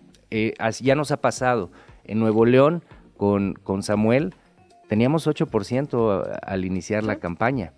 Ya 0.79 0.95
nos 0.95 1.11
ha 1.11 1.17
pasado. 1.17 1.71
En 2.05 2.19
Nuevo 2.19 2.45
León, 2.45 2.83
con, 3.21 3.53
con 3.53 3.83
Samuel, 3.83 4.33
teníamos 4.89 5.27
8% 5.27 6.09
a- 6.25 6.37
al 6.39 6.65
iniciar 6.65 7.03
la 7.03 7.17
campaña. 7.17 7.71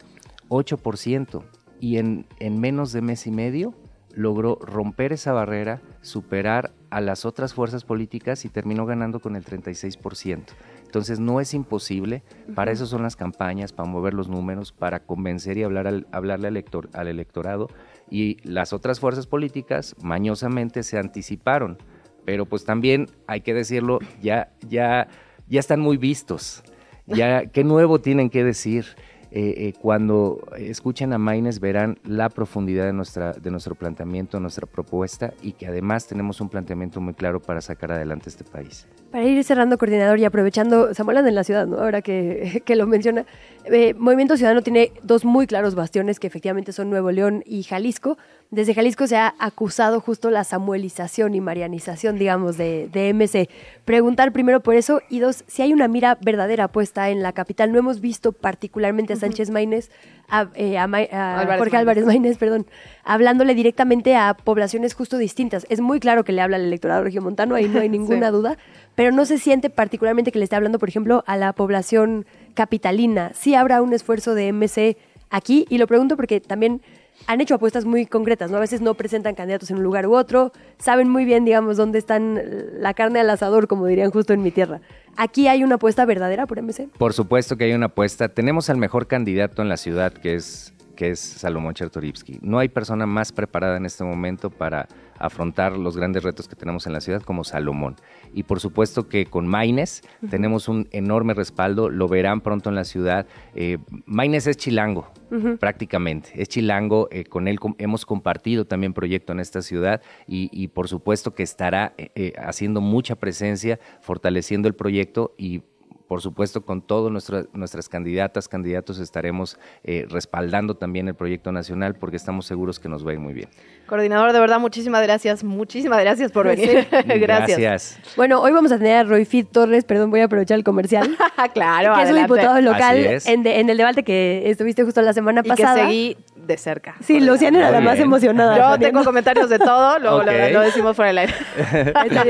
8%. 0.47 1.43
Y 1.81 1.97
en, 1.97 2.25
en 2.39 2.61
menos 2.61 2.93
de 2.93 3.01
mes 3.01 3.27
y 3.27 3.31
medio 3.31 3.73
logró 4.15 4.57
romper 4.61 5.11
esa 5.11 5.33
barrera, 5.33 5.81
superar 5.99 6.71
a 6.91 7.01
las 7.01 7.25
otras 7.25 7.53
fuerzas 7.53 7.83
políticas 7.83 8.45
y 8.45 8.49
terminó 8.49 8.85
ganando 8.85 9.19
con 9.19 9.35
el 9.35 9.43
36%. 9.43 10.43
Entonces 10.85 11.19
no 11.19 11.41
es 11.41 11.53
imposible, 11.53 12.23
para 12.55 12.71
eso 12.71 12.85
son 12.85 13.03
las 13.03 13.17
campañas, 13.17 13.73
para 13.73 13.89
mover 13.89 14.13
los 14.13 14.29
números, 14.29 14.71
para 14.71 15.01
convencer 15.01 15.57
y 15.57 15.63
hablar 15.63 15.87
al, 15.87 16.07
hablarle 16.13 16.47
al, 16.47 16.55
elector- 16.55 16.87
al 16.93 17.09
electorado. 17.09 17.67
Y 18.09 18.37
las 18.47 18.71
otras 18.71 19.01
fuerzas 19.01 19.27
políticas 19.27 19.93
mañosamente 20.01 20.83
se 20.83 20.97
anticiparon, 20.97 21.77
pero 22.23 22.45
pues 22.45 22.63
también 22.63 23.07
hay 23.27 23.41
que 23.41 23.53
decirlo, 23.53 23.99
ya, 24.21 24.53
ya, 24.69 25.09
ya 25.53 25.59
están 25.59 25.79
muy 25.79 25.97
vistos. 25.97 26.63
Ya, 27.05 27.45
¿qué 27.45 27.63
nuevo 27.63 27.99
tienen 27.99 28.31
que 28.31 28.43
decir? 28.43 28.85
Eh, 29.29 29.53
eh, 29.57 29.73
cuando 29.79 30.41
escuchen 30.57 31.13
a 31.13 31.19
Maines 31.19 31.59
verán 31.59 31.99
la 32.03 32.29
profundidad 32.29 32.85
de, 32.85 32.93
nuestra, 32.93 33.33
de 33.33 33.51
nuestro 33.51 33.75
planteamiento, 33.75 34.39
nuestra 34.39 34.65
propuesta 34.65 35.31
y 35.43 35.51
que 35.51 35.67
además 35.67 36.07
tenemos 36.07 36.41
un 36.41 36.49
planteamiento 36.49 36.99
muy 37.01 37.13
claro 37.13 37.39
para 37.39 37.61
sacar 37.61 37.91
adelante 37.91 38.29
este 38.29 38.43
país. 38.43 38.87
Para 39.13 39.25
ir 39.25 39.43
cerrando, 39.43 39.77
coordinador, 39.77 40.17
y 40.17 40.25
aprovechando, 40.25 40.91
Samuel 40.95 41.17
anda 41.17 41.29
en 41.29 41.35
la 41.35 41.43
ciudad, 41.43 41.67
¿no? 41.67 41.77
Ahora 41.77 42.01
que, 42.01 42.63
que 42.65 42.75
lo 42.75 42.87
menciona, 42.87 43.27
eh, 43.65 43.93
Movimiento 43.93 44.37
Ciudadano 44.37 44.63
tiene 44.63 44.91
dos 45.03 45.23
muy 45.23 45.45
claros 45.45 45.75
bastiones 45.75 46.19
que 46.19 46.25
efectivamente 46.25 46.73
son 46.73 46.89
Nuevo 46.89 47.11
León 47.11 47.43
y 47.45 47.61
Jalisco. 47.61 48.17
Desde 48.49 48.73
Jalisco 48.73 49.05
se 49.05 49.15
ha 49.17 49.35
acusado 49.37 49.99
justo 49.99 50.31
la 50.31 50.43
samuelización 50.43 51.35
y 51.35 51.41
marianización, 51.41 52.17
digamos, 52.17 52.57
de, 52.57 52.89
de 52.91 53.13
MC. 53.13 53.49
Preguntar 53.85 54.31
primero 54.31 54.61
por 54.61 54.73
eso 54.73 54.99
y 55.11 55.19
dos, 55.19 55.43
si 55.45 55.61
hay 55.61 55.73
una 55.73 55.87
mira 55.87 56.17
verdadera 56.19 56.67
puesta 56.67 57.11
en 57.11 57.21
la 57.21 57.33
capital. 57.33 57.71
No 57.71 57.77
hemos 57.77 58.01
visto 58.01 58.31
particularmente 58.31 59.13
a 59.13 59.15
Sánchez 59.15 59.51
Maínez, 59.51 59.91
a, 60.29 60.47
eh, 60.55 60.77
a 60.77 60.87
Ma- 60.87 60.99
a 61.11 61.39
Álvarez 61.41 61.59
Jorge. 61.59 61.77
Álvarez 61.77 62.05
Maínez, 62.05 62.37
perdón, 62.37 62.65
hablándole 63.03 63.53
directamente 63.55 64.15
a 64.15 64.33
poblaciones 64.33 64.93
justo 64.93 65.17
distintas. 65.17 65.65
Es 65.69 65.79
muy 65.81 65.99
claro 65.99 66.23
que 66.23 66.31
le 66.31 66.41
habla 66.41 66.55
al 66.57 66.63
electorado 66.65 67.03
regiomontano, 67.03 67.55
ahí 67.55 67.67
no 67.67 67.79
hay 67.79 67.89
ninguna 67.89 68.27
Sí. 68.27 68.33
duda, 68.33 68.57
pero 68.95 69.11
no 69.11 69.25
se 69.25 69.37
siente 69.37 69.69
particularmente 69.69 70.31
que 70.31 70.39
le 70.39 70.45
esté 70.45 70.55
hablando, 70.55 70.79
por 70.79 70.89
ejemplo, 70.89 71.23
a 71.27 71.37
la 71.37 71.53
población 71.53 72.25
capitalina. 72.53 73.31
Sí 73.33 73.55
habrá 73.55 73.81
un 73.81 73.93
esfuerzo 73.93 74.35
de 74.35 74.47
MC 74.53 74.97
aquí, 75.29 75.65
y 75.69 75.77
lo 75.77 75.87
pregunto 75.87 76.15
porque 76.15 76.39
también 76.39 76.81
han 77.27 77.41
hecho 77.41 77.55
apuestas 77.55 77.85
muy 77.85 78.05
concretas, 78.05 78.51
¿no? 78.51 78.57
A 78.57 78.59
veces 78.59 78.81
no 78.81 78.93
presentan 78.93 79.35
candidatos 79.35 79.71
en 79.71 79.77
un 79.77 79.83
lugar 79.83 80.07
u 80.07 80.15
otro, 80.15 80.51
saben 80.77 81.09
muy 81.09 81.25
bien, 81.25 81.45
digamos, 81.45 81.77
dónde 81.77 81.99
están 81.99 82.39
la 82.79 82.93
carne 82.93 83.19
al 83.19 83.29
asador, 83.29 83.67
como 83.67 83.85
dirían 83.85 84.11
justo 84.11 84.33
en 84.33 84.41
mi 84.41 84.51
tierra. 84.51 84.81
¿Aquí 85.15 85.47
hay 85.47 85.63
una 85.63 85.75
apuesta 85.75 86.05
verdadera 86.05 86.47
por 86.47 86.61
MC? 86.61 86.89
Por 86.97 87.13
supuesto 87.13 87.55
que 87.55 87.65
hay 87.65 87.73
una 87.73 87.87
apuesta. 87.87 88.29
Tenemos 88.29 88.69
al 88.69 88.77
mejor 88.77 89.07
candidato 89.07 89.61
en 89.61 89.69
la 89.69 89.77
ciudad, 89.77 90.11
que 90.11 90.35
es, 90.35 90.73
que 90.95 91.11
es 91.11 91.19
Salomón 91.19 91.75
Chertorivsky. 91.75 92.39
No 92.41 92.59
hay 92.59 92.69
persona 92.69 93.05
más 93.05 93.31
preparada 93.31 93.77
en 93.77 93.85
este 93.85 94.03
momento 94.03 94.49
para 94.49 94.87
afrontar 95.19 95.77
los 95.77 95.95
grandes 95.97 96.23
retos 96.23 96.47
que 96.47 96.55
tenemos 96.55 96.87
en 96.87 96.93
la 96.93 97.01
ciudad 97.01 97.21
como 97.21 97.43
Salomón. 97.43 97.95
Y 98.33 98.43
por 98.43 98.59
supuesto 98.59 99.07
que 99.07 99.25
con 99.25 99.47
Maines 99.47 100.01
tenemos 100.29 100.67
un 100.67 100.87
enorme 100.91 101.33
respaldo, 101.33 101.89
lo 101.89 102.07
verán 102.07 102.41
pronto 102.41 102.69
en 102.69 102.75
la 102.75 102.83
ciudad. 102.83 103.27
Eh, 103.55 103.77
Maines 104.05 104.47
es 104.47 104.57
chilango, 104.57 105.11
prácticamente. 105.59 106.29
Es 106.35 106.49
chilango, 106.49 107.07
eh, 107.11 107.23
con 107.25 107.47
él 107.47 107.59
com- 107.59 107.75
hemos 107.77 108.05
compartido 108.05 108.65
también 108.65 108.93
proyecto 108.93 109.33
en 109.33 109.39
esta 109.39 109.61
ciudad 109.61 110.01
y, 110.27 110.49
y 110.51 110.67
por 110.69 110.87
supuesto 110.87 111.33
que 111.35 111.43
estará 111.43 111.93
eh, 111.97 112.09
eh, 112.15 112.33
haciendo 112.37 112.81
mucha 112.81 113.15
presencia, 113.15 113.79
fortaleciendo 114.01 114.67
el 114.67 114.73
proyecto 114.75 115.33
y 115.37 115.61
por 116.07 116.21
supuesto, 116.21 116.61
con 116.65 116.81
todas 116.81 117.11
nuestras 117.11 117.47
nuestras 117.53 117.89
candidatas, 117.89 118.47
candidatos 118.47 118.99
estaremos 118.99 119.57
eh, 119.83 120.05
respaldando 120.09 120.75
también 120.75 121.07
el 121.07 121.15
proyecto 121.15 121.51
nacional 121.51 121.95
porque 121.95 122.17
estamos 122.17 122.45
seguros 122.45 122.79
que 122.79 122.89
nos 122.89 123.05
va 123.05 123.11
a 123.11 123.13
ir 123.13 123.19
muy 123.19 123.33
bien. 123.33 123.49
Coordinador, 123.87 124.31
de 124.33 124.39
verdad, 124.39 124.59
muchísimas 124.59 125.01
gracias. 125.03 125.43
Muchísimas 125.43 125.99
gracias 125.99 126.31
por 126.31 126.47
venir. 126.47 126.87
gracias. 127.19 127.99
Bueno, 128.15 128.41
hoy 128.41 128.51
vamos 128.51 128.71
a 128.71 128.77
tener 128.77 128.97
a 128.97 129.03
Roy 129.03 129.25
Fit 129.25 129.49
Torres, 129.51 129.83
perdón, 129.85 130.09
voy 130.11 130.19
a 130.21 130.25
aprovechar 130.25 130.57
el 130.57 130.63
comercial. 130.63 131.17
claro, 131.53 131.95
que 131.95 132.03
es 132.03 132.09
un 132.11 132.17
diputado 132.17 132.61
local 132.61 132.97
en, 133.25 133.43
de- 133.43 133.59
en 133.59 133.69
el 133.69 133.77
debate 133.77 134.03
que 134.03 134.43
estuviste 134.49 134.83
justo 134.83 135.01
la 135.01 135.13
semana 135.13 135.41
Y 135.43 135.47
pasada. 135.49 135.75
que 135.75 135.81
seguí 135.81 136.17
de 136.35 136.57
cerca. 136.57 136.95
Sí, 137.01 137.19
Luciana 137.21 137.59
era 137.59 137.71
la 137.71 137.81
más 137.81 137.99
emocionada. 137.99 138.73
Yo 138.75 138.79
tengo 138.85 139.03
comentarios 139.03 139.49
de 139.49 139.59
todo, 139.59 139.99
luego 139.99 140.23
lo- 140.23 140.31
Ok. 140.31 140.37
lo, 140.51 140.61
decimos 140.61 140.95
fuera 140.95 141.09
del 141.09 141.17
aire. 141.19 141.33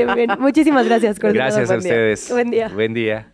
Muy 0.06 0.14
bien. 0.14 0.30
Muchísimas 0.38 0.86
gracias, 0.86 1.18
coordinador. 1.18 1.52
Gracias 1.52 1.70
a 1.70 1.74
Buen 1.74 1.82
día. 1.84 1.92
ustedes. 1.92 2.30
Buen 2.30 2.50
día. 2.50 2.68
Buen 2.68 2.94
día. 2.94 3.33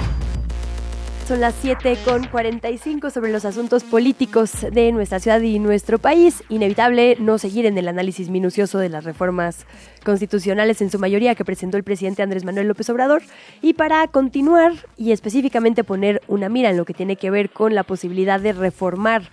Son 1.31 1.39
las 1.39 1.55
7 1.61 1.97
con 2.03 2.27
45 2.27 3.09
sobre 3.09 3.31
los 3.31 3.45
asuntos 3.45 3.85
políticos 3.85 4.51
de 4.69 4.91
nuestra 4.91 5.21
ciudad 5.21 5.39
y 5.39 5.59
nuestro 5.59 5.97
país. 5.97 6.43
Inevitable 6.49 7.15
no 7.21 7.37
seguir 7.37 7.65
en 7.65 7.77
el 7.77 7.87
análisis 7.87 8.27
minucioso 8.27 8.79
de 8.79 8.89
las 8.89 9.05
reformas 9.05 9.65
constitucionales 10.03 10.81
en 10.81 10.89
su 10.91 10.99
mayoría 10.99 11.33
que 11.33 11.45
presentó 11.45 11.77
el 11.77 11.85
presidente 11.85 12.21
Andrés 12.21 12.43
Manuel 12.43 12.67
López 12.67 12.89
Obrador. 12.89 13.21
Y 13.61 13.75
para 13.75 14.05
continuar 14.07 14.73
y 14.97 15.13
específicamente 15.13 15.85
poner 15.85 16.21
una 16.27 16.49
mira 16.49 16.69
en 16.69 16.75
lo 16.75 16.83
que 16.83 16.93
tiene 16.93 17.15
que 17.15 17.31
ver 17.31 17.49
con 17.49 17.75
la 17.75 17.83
posibilidad 17.83 18.41
de 18.41 18.51
reformar 18.51 19.29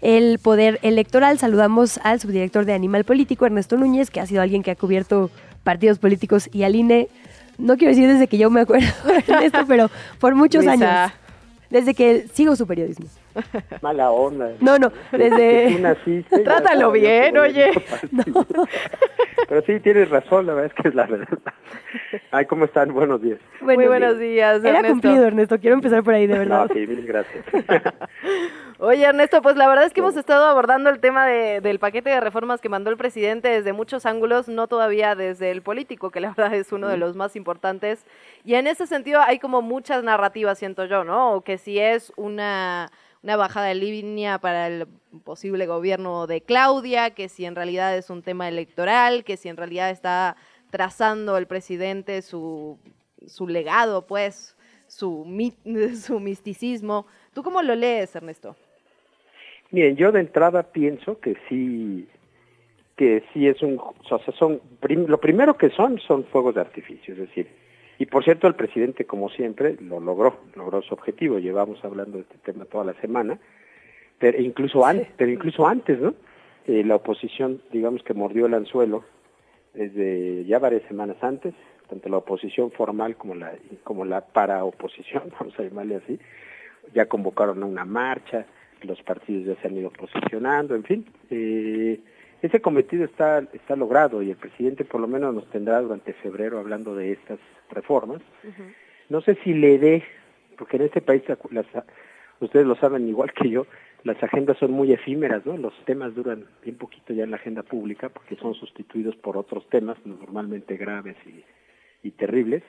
el 0.00 0.38
poder 0.38 0.78
electoral, 0.80 1.38
saludamos 1.38 2.00
al 2.02 2.18
subdirector 2.18 2.64
de 2.64 2.72
Animal 2.72 3.04
Político, 3.04 3.44
Ernesto 3.44 3.76
Núñez, 3.76 4.08
que 4.08 4.20
ha 4.20 4.26
sido 4.26 4.40
alguien 4.40 4.62
que 4.62 4.70
ha 4.70 4.76
cubierto 4.76 5.30
partidos 5.64 5.98
políticos 5.98 6.48
y 6.50 6.62
al 6.62 6.76
INE. 6.76 7.10
No 7.58 7.76
quiero 7.76 7.90
decir 7.90 8.08
desde 8.08 8.26
que 8.26 8.38
yo 8.38 8.48
me 8.48 8.62
acuerdo 8.62 8.86
de 9.38 9.44
esto, 9.44 9.66
pero 9.68 9.90
por 10.18 10.34
muchos 10.34 10.64
Luisa. 10.64 11.04
años. 11.04 11.21
Desde 11.72 11.94
que 11.94 12.28
sigo 12.32 12.54
su 12.54 12.66
periodismo. 12.66 13.06
mala 13.82 14.10
onda. 14.10 14.52
No, 14.60 14.78
no, 14.78 14.92
desde... 15.10 15.78
naciste, 15.80 16.40
Trátalo 16.40 16.92
bien, 16.92 17.36
oye. 17.38 17.70
Pero 19.48 19.62
sí, 19.62 19.80
tienes 19.80 20.10
razón, 20.10 20.46
la 20.46 20.52
verdad 20.54 20.72
es 20.76 20.82
que 20.82 20.88
es 20.88 20.94
la 20.94 21.06
verdad. 21.06 21.38
Ay, 22.30 22.44
¿cómo 22.44 22.66
están? 22.66 22.92
Buenos 22.92 23.22
días. 23.22 23.38
Muy 23.62 23.76
buenos 23.86 24.18
días, 24.18 24.60
Era 24.62 24.76
Ernesto. 24.80 24.90
cumplido, 24.92 25.26
Ernesto. 25.26 25.58
Quiero 25.58 25.74
empezar 25.76 26.02
por 26.02 26.12
ahí, 26.14 26.26
de 26.26 26.38
verdad. 26.38 26.66
No, 26.68 26.74
sí, 26.74 26.86
mil 26.86 27.06
gracias. 27.06 27.44
Oye, 28.78 29.04
Ernesto, 29.04 29.40
pues 29.42 29.56
la 29.56 29.68
verdad 29.68 29.84
es 29.84 29.92
que 29.92 30.00
hemos 30.00 30.16
estado 30.16 30.44
abordando 30.46 30.90
el 30.90 30.98
tema 30.98 31.24
de- 31.26 31.60
del 31.60 31.78
paquete 31.78 32.10
de 32.10 32.20
reformas 32.20 32.60
que 32.60 32.68
mandó 32.68 32.90
el 32.90 32.96
presidente 32.96 33.48
desde 33.48 33.72
muchos 33.72 34.06
ángulos, 34.06 34.48
no 34.48 34.66
todavía 34.66 35.14
desde 35.14 35.50
el 35.52 35.62
político, 35.62 36.10
que 36.10 36.20
la 36.20 36.30
verdad 36.36 36.52
es 36.54 36.72
uno 36.72 36.88
de 36.88 36.96
los 36.96 37.14
más 37.16 37.36
importantes. 37.36 38.04
Y 38.44 38.54
en 38.54 38.66
ese 38.66 38.86
sentido 38.86 39.20
hay 39.20 39.38
como 39.38 39.62
muchas 39.62 40.02
narrativas, 40.02 40.58
siento 40.58 40.84
yo, 40.86 41.04
¿no? 41.04 41.42
Que 41.42 41.58
si 41.58 41.78
es 41.78 42.12
una, 42.16 42.90
una 43.22 43.36
bajada 43.36 43.66
de 43.68 43.76
línea 43.76 44.38
para 44.38 44.66
el 44.66 44.86
posible 45.24 45.66
gobierno 45.66 46.26
de 46.26 46.40
Claudia, 46.40 47.10
que 47.10 47.28
si 47.28 47.44
en 47.44 47.54
realidad 47.54 47.96
es 47.96 48.10
un 48.10 48.22
tema 48.22 48.48
electoral, 48.48 49.24
que 49.24 49.36
si 49.36 49.48
en 49.48 49.56
realidad 49.56 49.90
está 49.90 50.36
trazando 50.70 51.36
el 51.36 51.46
presidente 51.46 52.22
su, 52.22 52.78
su 53.26 53.46
legado, 53.46 54.06
pues, 54.06 54.56
su, 54.88 55.24
su 55.94 56.20
misticismo. 56.20 57.06
¿Tú 57.34 57.42
cómo 57.42 57.62
lo 57.62 57.74
lees, 57.74 58.14
Ernesto? 58.16 58.56
Miren, 59.70 59.96
yo 59.96 60.12
de 60.12 60.20
entrada 60.20 60.64
pienso 60.64 61.18
que 61.18 61.36
sí, 61.48 62.06
que 62.96 63.22
sí 63.32 63.46
es 63.46 63.62
un, 63.62 63.78
o 63.78 63.94
sea, 64.06 64.18
son, 64.38 64.60
lo 64.82 65.18
primero 65.18 65.56
que 65.56 65.70
son, 65.70 65.98
son 66.00 66.24
fuegos 66.24 66.56
de 66.56 66.60
artificio, 66.60 67.14
es 67.14 67.20
decir, 67.20 67.48
y 68.02 68.06
por 68.06 68.24
cierto 68.24 68.48
el 68.48 68.56
presidente, 68.56 69.04
como 69.04 69.28
siempre, 69.28 69.76
lo 69.80 70.00
logró, 70.00 70.40
logró 70.56 70.82
su 70.82 70.92
objetivo, 70.92 71.38
llevamos 71.38 71.84
hablando 71.84 72.16
de 72.16 72.24
este 72.24 72.36
tema 72.38 72.64
toda 72.64 72.82
la 72.82 72.94
semana, 72.94 73.38
pero 74.18 74.40
incluso 74.40 74.84
antes, 74.84 75.06
pero 75.16 75.30
incluso 75.30 75.68
antes, 75.68 76.00
¿no? 76.00 76.12
Eh, 76.66 76.82
la 76.82 76.96
oposición, 76.96 77.62
digamos 77.70 78.02
que 78.02 78.12
mordió 78.12 78.46
el 78.46 78.54
anzuelo 78.54 79.04
desde 79.72 80.44
ya 80.46 80.58
varias 80.58 80.82
semanas 80.88 81.16
antes, 81.20 81.54
tanto 81.88 82.08
la 82.08 82.16
oposición 82.16 82.72
formal 82.72 83.14
como 83.14 83.36
la, 83.36 83.52
como 83.84 84.04
la 84.04 84.20
para 84.22 84.64
oposición, 84.64 85.30
vamos 85.38 85.56
a 85.60 85.62
llamarle 85.62 85.94
así, 85.94 86.18
ya 86.92 87.06
convocaron 87.06 87.62
a 87.62 87.66
una 87.66 87.84
marcha, 87.84 88.46
los 88.82 89.00
partidos 89.02 89.46
ya 89.46 89.62
se 89.62 89.68
han 89.68 89.76
ido 89.76 89.90
posicionando, 89.90 90.74
en 90.74 90.82
fin, 90.82 91.06
eh, 91.30 92.00
ese 92.42 92.60
cometido 92.60 93.04
está, 93.04 93.38
está 93.52 93.76
logrado 93.76 94.20
y 94.22 94.30
el 94.30 94.36
presidente 94.36 94.84
por 94.84 95.00
lo 95.00 95.06
menos 95.06 95.34
nos 95.34 95.48
tendrá 95.50 95.80
durante 95.80 96.12
febrero 96.12 96.58
hablando 96.58 96.94
de 96.94 97.12
estas 97.12 97.38
reformas. 97.70 98.20
No 99.08 99.20
sé 99.20 99.36
si 99.44 99.54
le 99.54 99.78
dé, 99.78 100.02
porque 100.58 100.76
en 100.76 100.82
este 100.82 101.00
país 101.00 101.22
las, 101.50 101.66
ustedes 102.40 102.66
lo 102.66 102.74
saben 102.74 103.08
igual 103.08 103.32
que 103.32 103.48
yo, 103.48 103.66
las 104.04 104.20
agendas 104.20 104.58
son 104.58 104.72
muy 104.72 104.92
efímeras, 104.92 105.46
¿no? 105.46 105.56
Los 105.56 105.72
temas 105.84 106.14
duran 106.16 106.44
bien 106.64 106.76
poquito 106.76 107.12
ya 107.12 107.22
en 107.22 107.30
la 107.30 107.36
agenda 107.36 107.62
pública 107.62 108.08
porque 108.08 108.34
son 108.34 108.54
sustituidos 108.54 109.14
por 109.16 109.36
otros 109.36 109.68
temas 109.68 109.96
normalmente 110.04 110.76
graves 110.76 111.16
y, 111.24 111.44
y 112.06 112.10
terribles. 112.10 112.64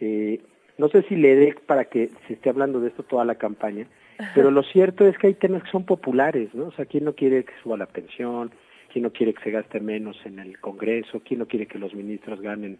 Eh, 0.00 0.42
no 0.76 0.88
sé 0.88 1.02
si 1.04 1.16
le 1.16 1.36
dé 1.36 1.56
para 1.66 1.86
que 1.86 2.10
se 2.26 2.34
esté 2.34 2.50
hablando 2.50 2.80
de 2.80 2.88
esto 2.88 3.02
toda 3.02 3.24
la 3.24 3.36
campaña, 3.36 3.86
pero 4.34 4.50
lo 4.50 4.62
cierto 4.62 5.06
es 5.06 5.16
que 5.16 5.28
hay 5.28 5.34
temas 5.34 5.62
que 5.62 5.70
son 5.70 5.86
populares, 5.86 6.54
¿no? 6.54 6.66
O 6.66 6.72
sea, 6.72 6.84
¿quién 6.84 7.04
no 7.04 7.14
quiere 7.14 7.44
que 7.44 7.52
suba 7.62 7.76
la 7.76 7.86
pensión? 7.86 8.50
¿Quién 8.94 9.02
no 9.02 9.12
quiere 9.12 9.34
que 9.34 9.42
se 9.42 9.50
gaste 9.50 9.80
menos 9.80 10.16
en 10.24 10.38
el 10.38 10.60
Congreso? 10.60 11.20
¿Quién 11.24 11.40
no 11.40 11.48
quiere 11.48 11.66
que 11.66 11.80
los 11.80 11.92
ministros 11.94 12.40
ganen 12.40 12.78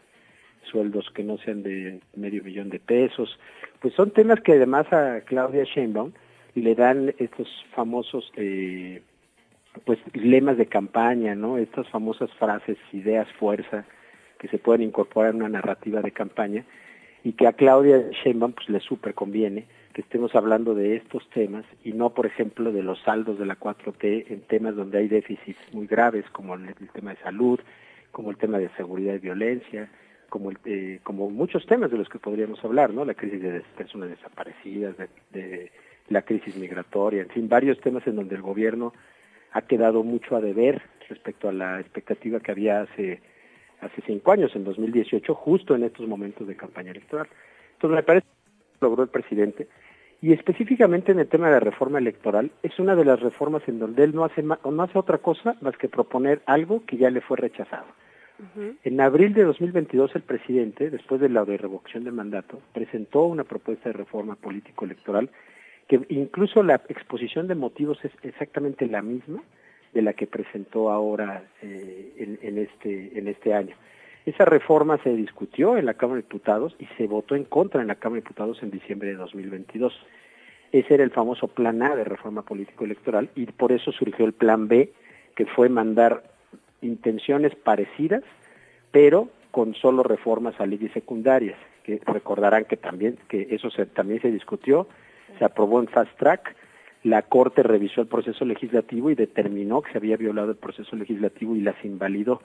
sueldos 0.62 1.10
que 1.12 1.24
no 1.24 1.38
sean 1.38 1.64
de 1.64 1.98
medio 2.14 2.44
millón 2.44 2.70
de 2.70 2.78
pesos? 2.78 3.36
Pues 3.80 3.94
son 3.94 4.12
temas 4.12 4.38
que 4.40 4.52
además 4.52 4.86
a 4.92 5.22
Claudia 5.22 5.64
Sheinbaum 5.64 6.12
le 6.54 6.76
dan 6.76 7.12
estos 7.18 7.48
famosos 7.74 8.30
eh, 8.36 9.02
pues 9.84 9.98
lemas 10.12 10.56
de 10.56 10.66
campaña, 10.66 11.34
¿no? 11.34 11.58
Estas 11.58 11.88
famosas 11.88 12.32
frases, 12.34 12.78
ideas, 12.92 13.26
fuerza, 13.40 13.84
que 14.38 14.46
se 14.46 14.58
pueden 14.58 14.82
incorporar 14.82 15.30
en 15.30 15.42
una 15.42 15.48
narrativa 15.48 16.00
de 16.00 16.12
campaña 16.12 16.64
y 17.24 17.32
que 17.32 17.48
a 17.48 17.54
Claudia 17.54 18.08
Sheinbaum 18.22 18.52
pues 18.52 18.68
le 18.68 18.78
súper 18.78 19.14
conviene 19.14 19.64
que 19.94 20.02
estemos 20.02 20.34
hablando 20.34 20.74
de 20.74 20.96
estos 20.96 21.26
temas 21.30 21.64
y 21.84 21.92
no, 21.92 22.10
por 22.10 22.26
ejemplo, 22.26 22.72
de 22.72 22.82
los 22.82 23.00
saldos 23.02 23.38
de 23.38 23.46
la 23.46 23.58
4T 23.58 24.26
en 24.28 24.40
temas 24.42 24.74
donde 24.74 24.98
hay 24.98 25.08
déficits 25.08 25.58
muy 25.72 25.86
graves, 25.86 26.24
como 26.32 26.54
el, 26.54 26.74
tema 26.92 27.12
de 27.12 27.22
salud, 27.22 27.60
como 28.10 28.30
el 28.30 28.36
tema 28.36 28.58
de 28.58 28.68
seguridad 28.70 29.14
y 29.14 29.18
violencia, 29.18 29.88
como, 30.28 30.50
el, 30.50 30.58
eh, 30.64 30.98
como 31.04 31.30
muchos 31.30 31.64
temas 31.66 31.92
de 31.92 31.98
los 31.98 32.08
que 32.08 32.18
podríamos 32.18 32.62
hablar, 32.64 32.92
¿no? 32.92 33.04
La 33.04 33.14
crisis 33.14 33.40
de 33.40 33.62
personas 33.76 34.08
desaparecidas, 34.10 34.96
de, 34.98 35.08
de 35.30 35.72
la 36.08 36.22
crisis 36.22 36.56
migratoria, 36.56 37.22
en 37.22 37.28
fin, 37.28 37.48
varios 37.48 37.80
temas 37.80 38.04
en 38.08 38.16
donde 38.16 38.34
el 38.34 38.42
gobierno 38.42 38.92
ha 39.52 39.62
quedado 39.62 40.02
mucho 40.02 40.34
a 40.34 40.40
deber 40.40 40.82
respecto 41.08 41.48
a 41.48 41.52
la 41.52 41.78
expectativa 41.78 42.40
que 42.40 42.50
había 42.50 42.82
hace 42.82 43.22
hace 43.80 44.02
cinco 44.06 44.32
años, 44.32 44.54
en 44.56 44.64
2018, 44.64 45.34
justo 45.34 45.74
en 45.74 45.84
estos 45.84 46.08
momentos 46.08 46.48
de 46.48 46.56
campaña 46.56 46.90
electoral. 46.90 47.28
Entonces, 47.74 47.96
me 47.96 48.02
parece 48.02 48.26
logró 48.80 49.02
el 49.02 49.08
presidente 49.08 49.68
y 50.24 50.32
específicamente 50.32 51.12
en 51.12 51.18
el 51.18 51.28
tema 51.28 51.48
de 51.48 51.52
la 51.52 51.60
reforma 51.60 51.98
electoral, 51.98 52.50
es 52.62 52.78
una 52.78 52.96
de 52.96 53.04
las 53.04 53.20
reformas 53.20 53.62
en 53.68 53.78
donde 53.78 54.04
él 54.04 54.14
no 54.14 54.24
hace, 54.24 54.42
no 54.42 54.82
hace 54.82 54.98
otra 54.98 55.18
cosa 55.18 55.54
más 55.60 55.76
que 55.76 55.90
proponer 55.90 56.40
algo 56.46 56.82
que 56.86 56.96
ya 56.96 57.10
le 57.10 57.20
fue 57.20 57.36
rechazado. 57.36 57.84
En 58.84 59.00
abril 59.02 59.34
de 59.34 59.44
2022 59.44 60.16
el 60.16 60.22
presidente, 60.22 60.88
después 60.88 61.20
de 61.20 61.28
la 61.28 61.44
de 61.44 61.58
revocación 61.58 62.04
de 62.04 62.10
mandato, 62.10 62.58
presentó 62.72 63.24
una 63.24 63.44
propuesta 63.44 63.90
de 63.90 63.92
reforma 63.92 64.34
político-electoral 64.34 65.28
que 65.88 66.00
incluso 66.08 66.62
la 66.62 66.76
exposición 66.88 67.46
de 67.46 67.54
motivos 67.56 68.02
es 68.02 68.12
exactamente 68.22 68.86
la 68.86 69.02
misma 69.02 69.42
de 69.92 70.00
la 70.00 70.14
que 70.14 70.26
presentó 70.26 70.90
ahora 70.90 71.44
eh, 71.60 72.14
en, 72.16 72.38
en 72.40 72.58
este 72.58 73.18
en 73.18 73.28
este 73.28 73.52
año. 73.52 73.76
Esa 74.26 74.46
reforma 74.46 74.98
se 75.02 75.14
discutió 75.14 75.76
en 75.76 75.84
la 75.84 75.94
Cámara 75.94 76.16
de 76.16 76.22
Diputados 76.22 76.74
y 76.78 76.86
se 76.96 77.06
votó 77.06 77.34
en 77.34 77.44
contra 77.44 77.82
en 77.82 77.88
la 77.88 77.96
Cámara 77.96 78.20
de 78.20 78.22
Diputados 78.22 78.62
en 78.62 78.70
diciembre 78.70 79.08
de 79.08 79.16
2022. 79.16 79.92
Ese 80.72 80.94
era 80.94 81.04
el 81.04 81.10
famoso 81.10 81.48
Plan 81.48 81.82
A 81.82 81.94
de 81.94 82.04
reforma 82.04 82.42
político-electoral 82.42 83.28
y 83.34 83.46
por 83.46 83.70
eso 83.70 83.92
surgió 83.92 84.24
el 84.24 84.32
Plan 84.32 84.66
B, 84.66 84.92
que 85.36 85.44
fue 85.46 85.68
mandar 85.68 86.22
intenciones 86.80 87.54
parecidas, 87.54 88.22
pero 88.90 89.28
con 89.50 89.74
solo 89.74 90.02
reformas 90.02 90.58
a 90.58 90.66
leyes 90.66 90.92
secundarias, 90.92 91.58
que 91.84 92.00
recordarán 92.06 92.64
que 92.64 92.76
también 92.76 93.18
que 93.28 93.48
eso 93.50 93.70
se, 93.70 93.84
también 93.86 94.22
se 94.22 94.32
discutió, 94.32 94.88
se 95.38 95.44
aprobó 95.44 95.80
en 95.80 95.88
fast 95.88 96.16
track, 96.18 96.56
la 97.02 97.22
Corte 97.22 97.62
revisó 97.62 98.00
el 98.00 98.06
proceso 98.06 98.46
legislativo 98.46 99.10
y 99.10 99.14
determinó 99.14 99.82
que 99.82 99.92
se 99.92 99.98
había 99.98 100.16
violado 100.16 100.50
el 100.50 100.56
proceso 100.56 100.96
legislativo 100.96 101.54
y 101.54 101.60
las 101.60 101.76
invalidó. 101.84 102.40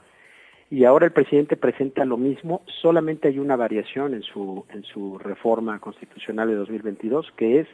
Y 0.72 0.86
ahora 0.86 1.05
el 1.07 1.11
presidente 1.11 1.57
presenta 1.57 2.05
lo 2.05 2.17
mismo, 2.17 2.61
solamente 2.82 3.28
hay 3.28 3.39
una 3.39 3.55
variación 3.55 4.13
en 4.13 4.22
su 4.22 4.65
en 4.70 4.84
su 4.84 5.17
reforma 5.17 5.80
constitucional 5.80 6.47
de 6.47 6.55
2022, 6.55 7.32
que 7.36 7.59
es 7.61 7.67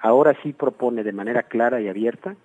ahora 0.00 0.34
sí 0.42 0.52
propone 0.52 1.02
de 1.04 1.12
manera 1.12 1.42
clara 1.44 1.80
y 1.80 1.88
abierta 1.88 2.36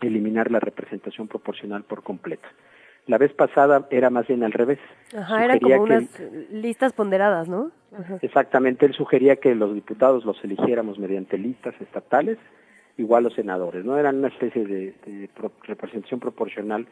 eliminar 0.00 0.50
la 0.50 0.60
representación 0.60 1.28
proporcional 1.28 1.82
por 1.84 2.02
completo. 2.02 2.48
La 3.06 3.18
vez 3.18 3.32
pasada 3.34 3.86
era 3.90 4.08
más 4.08 4.26
bien 4.26 4.42
al 4.44 4.52
revés. 4.52 4.78
Ajá, 5.14 5.42
Sugería 5.42 5.76
como 5.76 5.84
que- 5.86 5.92
unas 5.92 6.20
listas 6.50 6.92
ponderadas, 6.94 7.48
¿no? 7.48 7.70
Ajá. 7.98 8.18
Exactamente, 8.22 8.86
él 8.86 8.94
sugería 8.94 9.36
que 9.36 9.54
los 9.54 9.74
diputados 9.74 10.24
los 10.24 10.42
eligiéramos 10.44 10.98
mediante 10.98 11.36
listas 11.36 11.74
estatales, 11.80 12.38
igual 12.96 13.24
los 13.24 13.34
senadores, 13.34 13.84
¿no? 13.84 13.98
Eran 13.98 14.16
una 14.18 14.28
especie 14.28 14.64
de, 14.64 14.94
de 15.06 15.28
pro- 15.34 15.52
representación 15.64 16.20
proporcional, 16.20 16.86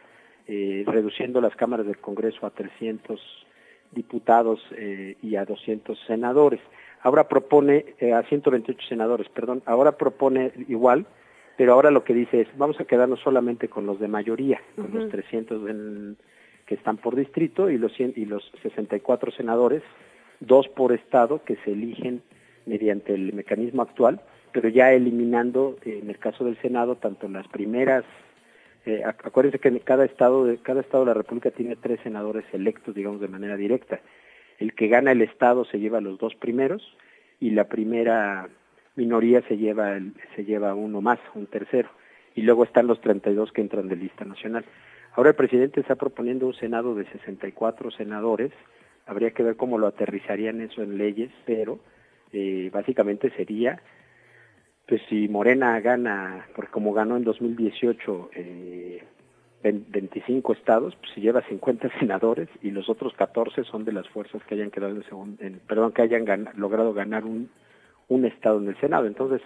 eh, 0.49 0.83
reduciendo 0.87 1.41
las 1.41 1.55
cámaras 1.55 1.87
del 1.87 1.99
Congreso 1.99 2.47
a 2.47 2.51
300 2.51 3.21
diputados 3.93 4.61
eh, 4.77 5.17
y 5.23 5.37
a 5.37 5.45
200 5.45 5.99
senadores. 6.07 6.61
Ahora 7.03 7.29
propone, 7.29 7.95
eh, 8.01 8.13
a 8.13 8.23
128 8.25 8.87
senadores, 8.89 9.29
perdón, 9.29 9.63
ahora 9.67 9.93
propone 9.97 10.53
igual, 10.69 11.07
pero 11.57 11.73
ahora 11.73 11.91
lo 11.91 12.05
que 12.05 12.15
dice 12.15 12.41
es, 12.43 12.49
vamos 12.57 12.79
a 12.81 12.85
quedarnos 12.85 13.21
solamente 13.21 13.69
con 13.69 13.87
los 13.87 13.99
de 14.01 14.09
mayoría, 14.09 14.61
con 14.77 14.91
los 14.93 15.09
300 15.11 15.65
del- 15.65 16.17
que 16.67 16.75
están 16.75 16.99
por 16.99 17.17
distrito 17.17 17.71
y 17.71 17.79
los, 17.79 17.93
100 17.95 18.13
y 18.17 18.27
los 18.27 18.53
64 18.63 19.31
senadores, 19.33 19.83
dos 20.41 20.69
por 20.69 20.93
estado 20.93 21.43
que 21.45 21.57
se 21.65 21.73
eligen 21.73 22.23
mediante 22.67 23.15
el 23.15 23.33
mecanismo 23.33 23.81
actual, 23.83 24.21
pero 24.53 24.69
ya 24.69 24.93
eliminando, 24.93 25.77
en 25.85 26.11
el 26.11 26.19
caso 26.19 26.45
del 26.45 26.61
Senado, 26.61 26.97
tanto 26.97 27.27
las 27.29 27.49
primeras, 27.49 28.05
ac- 29.05 29.24
acuérdense 29.24 29.59
que 29.59 29.80
cada 29.80 30.05
estado, 30.05 30.45
de, 30.45 30.59
cada 30.59 30.80
estado 30.80 31.05
de 31.05 31.09
la 31.09 31.14
República 31.14 31.51
tiene 31.51 31.76
tres 31.76 32.01
senadores 32.03 32.45
electos, 32.53 32.95
digamos, 32.95 33.20
de 33.20 33.28
manera 33.28 33.57
directa. 33.57 34.01
El 34.59 34.74
que 34.74 34.89
gana 34.89 35.12
el 35.12 35.22
estado 35.22 35.64
se 35.64 35.78
lleva 35.78 36.01
los 36.01 36.18
dos 36.18 36.34
primeros 36.34 36.97
y 37.41 37.51
la 37.51 37.68
primera 37.68 38.49
minoría 38.97 39.43
se 39.43 39.57
lleva 39.57 39.97
el, 39.97 40.12
se 40.34 40.45
lleva 40.45 40.74
uno 40.74 41.01
más, 41.01 41.20
un 41.34 41.47
tercero, 41.47 41.89
y 42.34 42.43
luego 42.43 42.64
están 42.64 42.86
los 42.89 43.01
32 43.01 43.53
que 43.53 43.61
entran 43.61 43.89
de 43.89 43.97
lista 43.97 44.24
nacional. 44.24 44.64
Ahora 45.14 45.30
el 45.30 45.36
presidente 45.36 45.80
está 45.80 45.95
proponiendo 45.95 46.47
un 46.47 46.55
senado 46.55 46.95
de 46.95 47.05
64 47.07 47.91
senadores, 47.93 48.51
habría 49.07 49.30
que 49.30 49.43
ver 49.43 49.57
cómo 49.57 49.78
lo 49.78 49.86
aterrizarían 49.86 50.61
eso 50.61 50.82
en 50.82 50.99
leyes, 50.99 51.30
pero 51.47 51.78
eh, 52.32 52.70
básicamente 52.72 53.30
sería 53.30 53.80
pues 54.89 55.03
si 55.11 55.28
Morena 55.28 55.78
gana, 55.80 56.47
porque 56.57 56.70
como 56.70 56.95
ganó 56.95 57.16
en 57.18 57.24
2018 57.24 58.30
eh, 58.34 59.05
25 59.62 60.53
estados, 60.55 60.97
pues 60.97 61.12
si 61.14 61.20
lleva 61.20 61.43
50 61.43 61.91
senadores 62.01 62.49
y 62.62 62.70
los 62.70 62.89
otros 62.89 63.12
14 63.14 63.64
son 63.64 63.84
de 63.84 63.93
las 63.93 64.09
fuerzas 64.09 64.43
que 64.45 64.55
hayan 64.55 64.70
quedado 64.70 64.97
en, 64.97 65.05
segundo, 65.05 65.45
en 65.45 65.61
perdón, 65.61 65.93
que 65.93 66.03
hayan 66.03 66.49
logrado 66.57 66.95
ganar 66.95 67.24
un, 67.24 67.51
un 68.09 68.24
estado 68.24 68.59
en 68.59 68.68
el 68.68 68.80
Senado. 68.80 69.07
Entonces, 69.07 69.43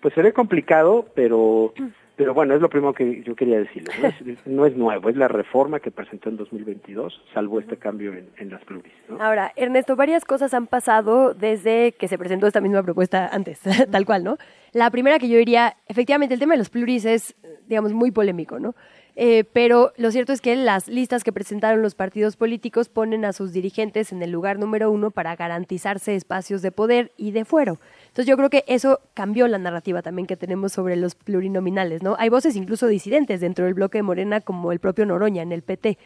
pues 0.00 0.14
se 0.14 0.22
ve 0.22 0.32
complicado, 0.32 1.06
pero 1.14 1.74
pero 2.18 2.34
bueno, 2.34 2.52
es 2.52 2.60
lo 2.60 2.68
primero 2.68 2.92
que 2.92 3.22
yo 3.22 3.36
quería 3.36 3.60
decirles. 3.60 3.96
No 4.44 4.66
es, 4.66 4.76
nuevo, 4.76 5.08
es 5.08 5.16
la 5.16 5.28
reforma 5.28 5.78
que 5.78 5.92
presentó 5.92 6.28
en 6.28 6.36
2022, 6.36 7.22
salvo 7.32 7.60
este 7.60 7.76
cambio 7.76 8.12
en, 8.12 8.50
las 8.50 8.64
pluris. 8.64 8.92
Ahora, 9.20 9.52
Ernesto, 9.54 9.94
varias 9.94 10.24
cosas 10.24 10.52
han 10.52 10.66
pasado 10.66 11.32
desde 11.32 11.92
que 11.92 12.08
se 12.08 12.18
presentó 12.18 12.48
esta 12.48 12.60
misma 12.60 12.82
propuesta 12.82 13.28
antes, 13.32 13.60
tal 13.92 14.04
cual, 14.04 14.24
¿no? 14.24 14.36
La 14.72 14.90
primera 14.90 15.18
que 15.18 15.28
yo 15.28 15.38
diría, 15.38 15.76
efectivamente, 15.86 16.34
el 16.34 16.40
tema 16.40 16.54
de 16.54 16.58
los 16.58 16.70
pluris 16.70 17.04
es, 17.04 17.36
digamos, 17.68 17.92
muy 17.92 18.10
polémico, 18.10 18.58
¿no? 18.58 18.74
Eh, 19.16 19.44
pero 19.52 19.92
lo 19.96 20.12
cierto 20.12 20.32
es 20.32 20.40
que 20.40 20.54
las 20.54 20.86
listas 20.86 21.24
que 21.24 21.32
presentaron 21.32 21.82
los 21.82 21.94
partidos 21.94 22.36
políticos 22.36 22.88
ponen 22.88 23.24
a 23.24 23.32
sus 23.32 23.52
dirigentes 23.52 24.12
en 24.12 24.22
el 24.22 24.30
lugar 24.30 24.58
número 24.58 24.90
uno 24.90 25.10
para 25.10 25.34
garantizarse 25.34 26.14
espacios 26.14 26.62
de 26.62 26.70
poder 26.70 27.12
y 27.16 27.32
de 27.32 27.44
fuero. 27.44 27.78
Entonces 28.06 28.26
yo 28.26 28.36
creo 28.36 28.50
que 28.50 28.64
eso 28.68 29.00
cambió 29.14 29.48
la 29.48 29.58
narrativa 29.58 30.02
también 30.02 30.26
que 30.26 30.36
tenemos 30.36 30.72
sobre 30.72 30.96
los 30.96 31.14
plurinominales, 31.14 32.02
¿no? 32.02 32.16
Hay 32.18 32.28
voces 32.28 32.54
incluso 32.54 32.86
disidentes 32.86 33.40
dentro 33.40 33.64
del 33.64 33.74
bloque 33.74 33.98
de 33.98 34.02
Morena, 34.02 34.40
como 34.40 34.70
el 34.70 34.78
propio 34.78 35.04
Noroña 35.04 35.42
en 35.42 35.52
el 35.52 35.62
PT. 35.62 35.98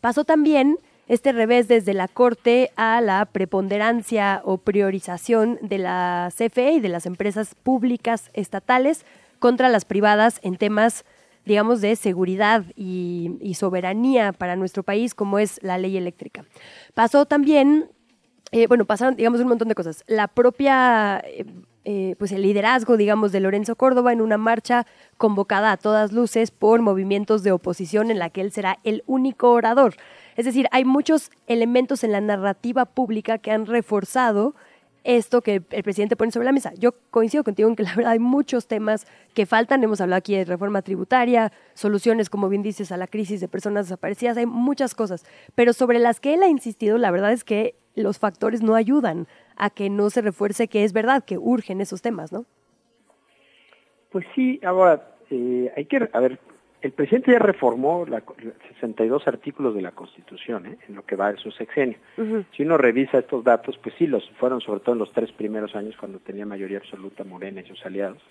Pasó 0.00 0.24
también 0.24 0.78
este 1.10 1.32
revés 1.32 1.66
desde 1.66 1.92
la 1.92 2.06
Corte 2.06 2.70
a 2.76 3.00
la 3.00 3.24
preponderancia 3.24 4.42
o 4.44 4.58
priorización 4.58 5.58
de 5.60 5.78
la 5.78 6.30
CFE 6.30 6.74
y 6.74 6.80
de 6.80 6.88
las 6.88 7.04
empresas 7.04 7.56
públicas 7.56 8.30
estatales 8.32 9.04
contra 9.40 9.68
las 9.68 9.84
privadas 9.84 10.38
en 10.44 10.56
temas 10.56 11.04
digamos, 11.44 11.80
de 11.80 11.96
seguridad 11.96 12.64
y, 12.76 13.54
soberanía 13.54 14.32
para 14.32 14.56
nuestro 14.56 14.82
país, 14.82 15.14
como 15.14 15.38
es 15.38 15.58
la 15.62 15.76
ley 15.76 15.96
eléctrica. 15.96 16.44
Pasó 16.94 17.26
también, 17.26 17.90
eh, 18.52 18.66
bueno, 18.66 18.84
pasaron, 18.84 19.16
digamos, 19.16 19.40
un 19.40 19.48
montón 19.48 19.68
de 19.68 19.74
cosas. 19.74 20.04
La 20.06 20.28
propia, 20.28 21.22
eh, 21.26 21.44
eh, 21.84 22.14
pues 22.18 22.32
el 22.32 22.42
liderazgo, 22.42 22.96
digamos, 22.96 23.32
de 23.32 23.40
Lorenzo 23.40 23.76
Córdoba 23.76 24.12
en 24.12 24.20
una 24.20 24.38
marcha 24.38 24.86
convocada 25.16 25.72
a 25.72 25.76
todas 25.76 26.12
luces 26.12 26.50
por 26.50 26.80
movimientos 26.80 27.42
de 27.42 27.52
oposición 27.52 28.10
en 28.10 28.18
la 28.18 28.30
que 28.30 28.40
él 28.40 28.52
será 28.52 28.78
el 28.84 29.02
único 29.06 29.50
orador. 29.50 29.94
Es 30.36 30.44
decir, 30.44 30.68
hay 30.70 30.84
muchos 30.84 31.30
elementos 31.46 32.04
en 32.04 32.12
la 32.12 32.20
narrativa 32.20 32.86
pública 32.86 33.38
que 33.38 33.50
han 33.50 33.66
reforzado 33.66 34.54
esto 35.04 35.40
que 35.40 35.62
el 35.70 35.82
presidente 35.82 36.16
pone 36.16 36.30
sobre 36.30 36.44
la 36.44 36.52
mesa. 36.52 36.72
Yo 36.78 36.92
coincido 37.10 37.44
contigo 37.44 37.68
en 37.68 37.76
que 37.76 37.82
la 37.82 37.94
verdad 37.94 38.12
hay 38.12 38.18
muchos 38.18 38.66
temas 38.66 39.06
que 39.34 39.46
faltan. 39.46 39.82
Hemos 39.82 40.00
hablado 40.00 40.18
aquí 40.18 40.34
de 40.34 40.44
reforma 40.44 40.82
tributaria, 40.82 41.52
soluciones, 41.74 42.30
como 42.30 42.48
bien 42.48 42.62
dices, 42.62 42.92
a 42.92 42.96
la 42.96 43.06
crisis 43.06 43.40
de 43.40 43.48
personas 43.48 43.86
desaparecidas. 43.86 44.36
Hay 44.36 44.46
muchas 44.46 44.94
cosas. 44.94 45.24
Pero 45.54 45.72
sobre 45.72 45.98
las 45.98 46.20
que 46.20 46.34
él 46.34 46.42
ha 46.42 46.48
insistido, 46.48 46.98
la 46.98 47.10
verdad 47.10 47.32
es 47.32 47.44
que 47.44 47.74
los 47.94 48.18
factores 48.18 48.62
no 48.62 48.74
ayudan 48.74 49.26
a 49.56 49.70
que 49.70 49.90
no 49.90 50.10
se 50.10 50.22
refuerce 50.22 50.68
que 50.68 50.84
es 50.84 50.92
verdad, 50.92 51.24
que 51.24 51.38
urgen 51.38 51.80
esos 51.80 52.02
temas, 52.02 52.32
¿no? 52.32 52.44
Pues 54.10 54.24
sí, 54.34 54.60
ahora, 54.64 55.14
eh, 55.30 55.72
hay 55.76 55.84
que, 55.84 56.08
a 56.12 56.20
ver, 56.20 56.40
el 56.82 56.92
presidente 56.92 57.32
ya 57.32 57.38
reformó 57.38 58.06
la, 58.06 58.22
62 58.68 59.26
artículos 59.28 59.74
de 59.74 59.82
la 59.82 59.92
Constitución 59.92 60.66
¿eh? 60.66 60.78
en 60.88 60.94
lo 60.94 61.04
que 61.04 61.16
va 61.16 61.32
de 61.32 61.38
su 61.38 61.50
sexenio. 61.50 61.98
Si 62.56 62.62
uno 62.62 62.78
revisa 62.78 63.18
estos 63.18 63.44
datos, 63.44 63.78
pues 63.82 63.94
sí, 63.98 64.06
los 64.06 64.28
fueron 64.38 64.60
sobre 64.60 64.80
todo 64.80 64.94
en 64.94 65.00
los 65.00 65.12
tres 65.12 65.30
primeros 65.32 65.74
años 65.74 65.96
cuando 65.98 66.18
tenía 66.18 66.46
mayoría 66.46 66.78
absoluta 66.78 67.24
Morena 67.24 67.60
y 67.60 67.64
sus 67.66 67.84
aliados. 67.84 68.22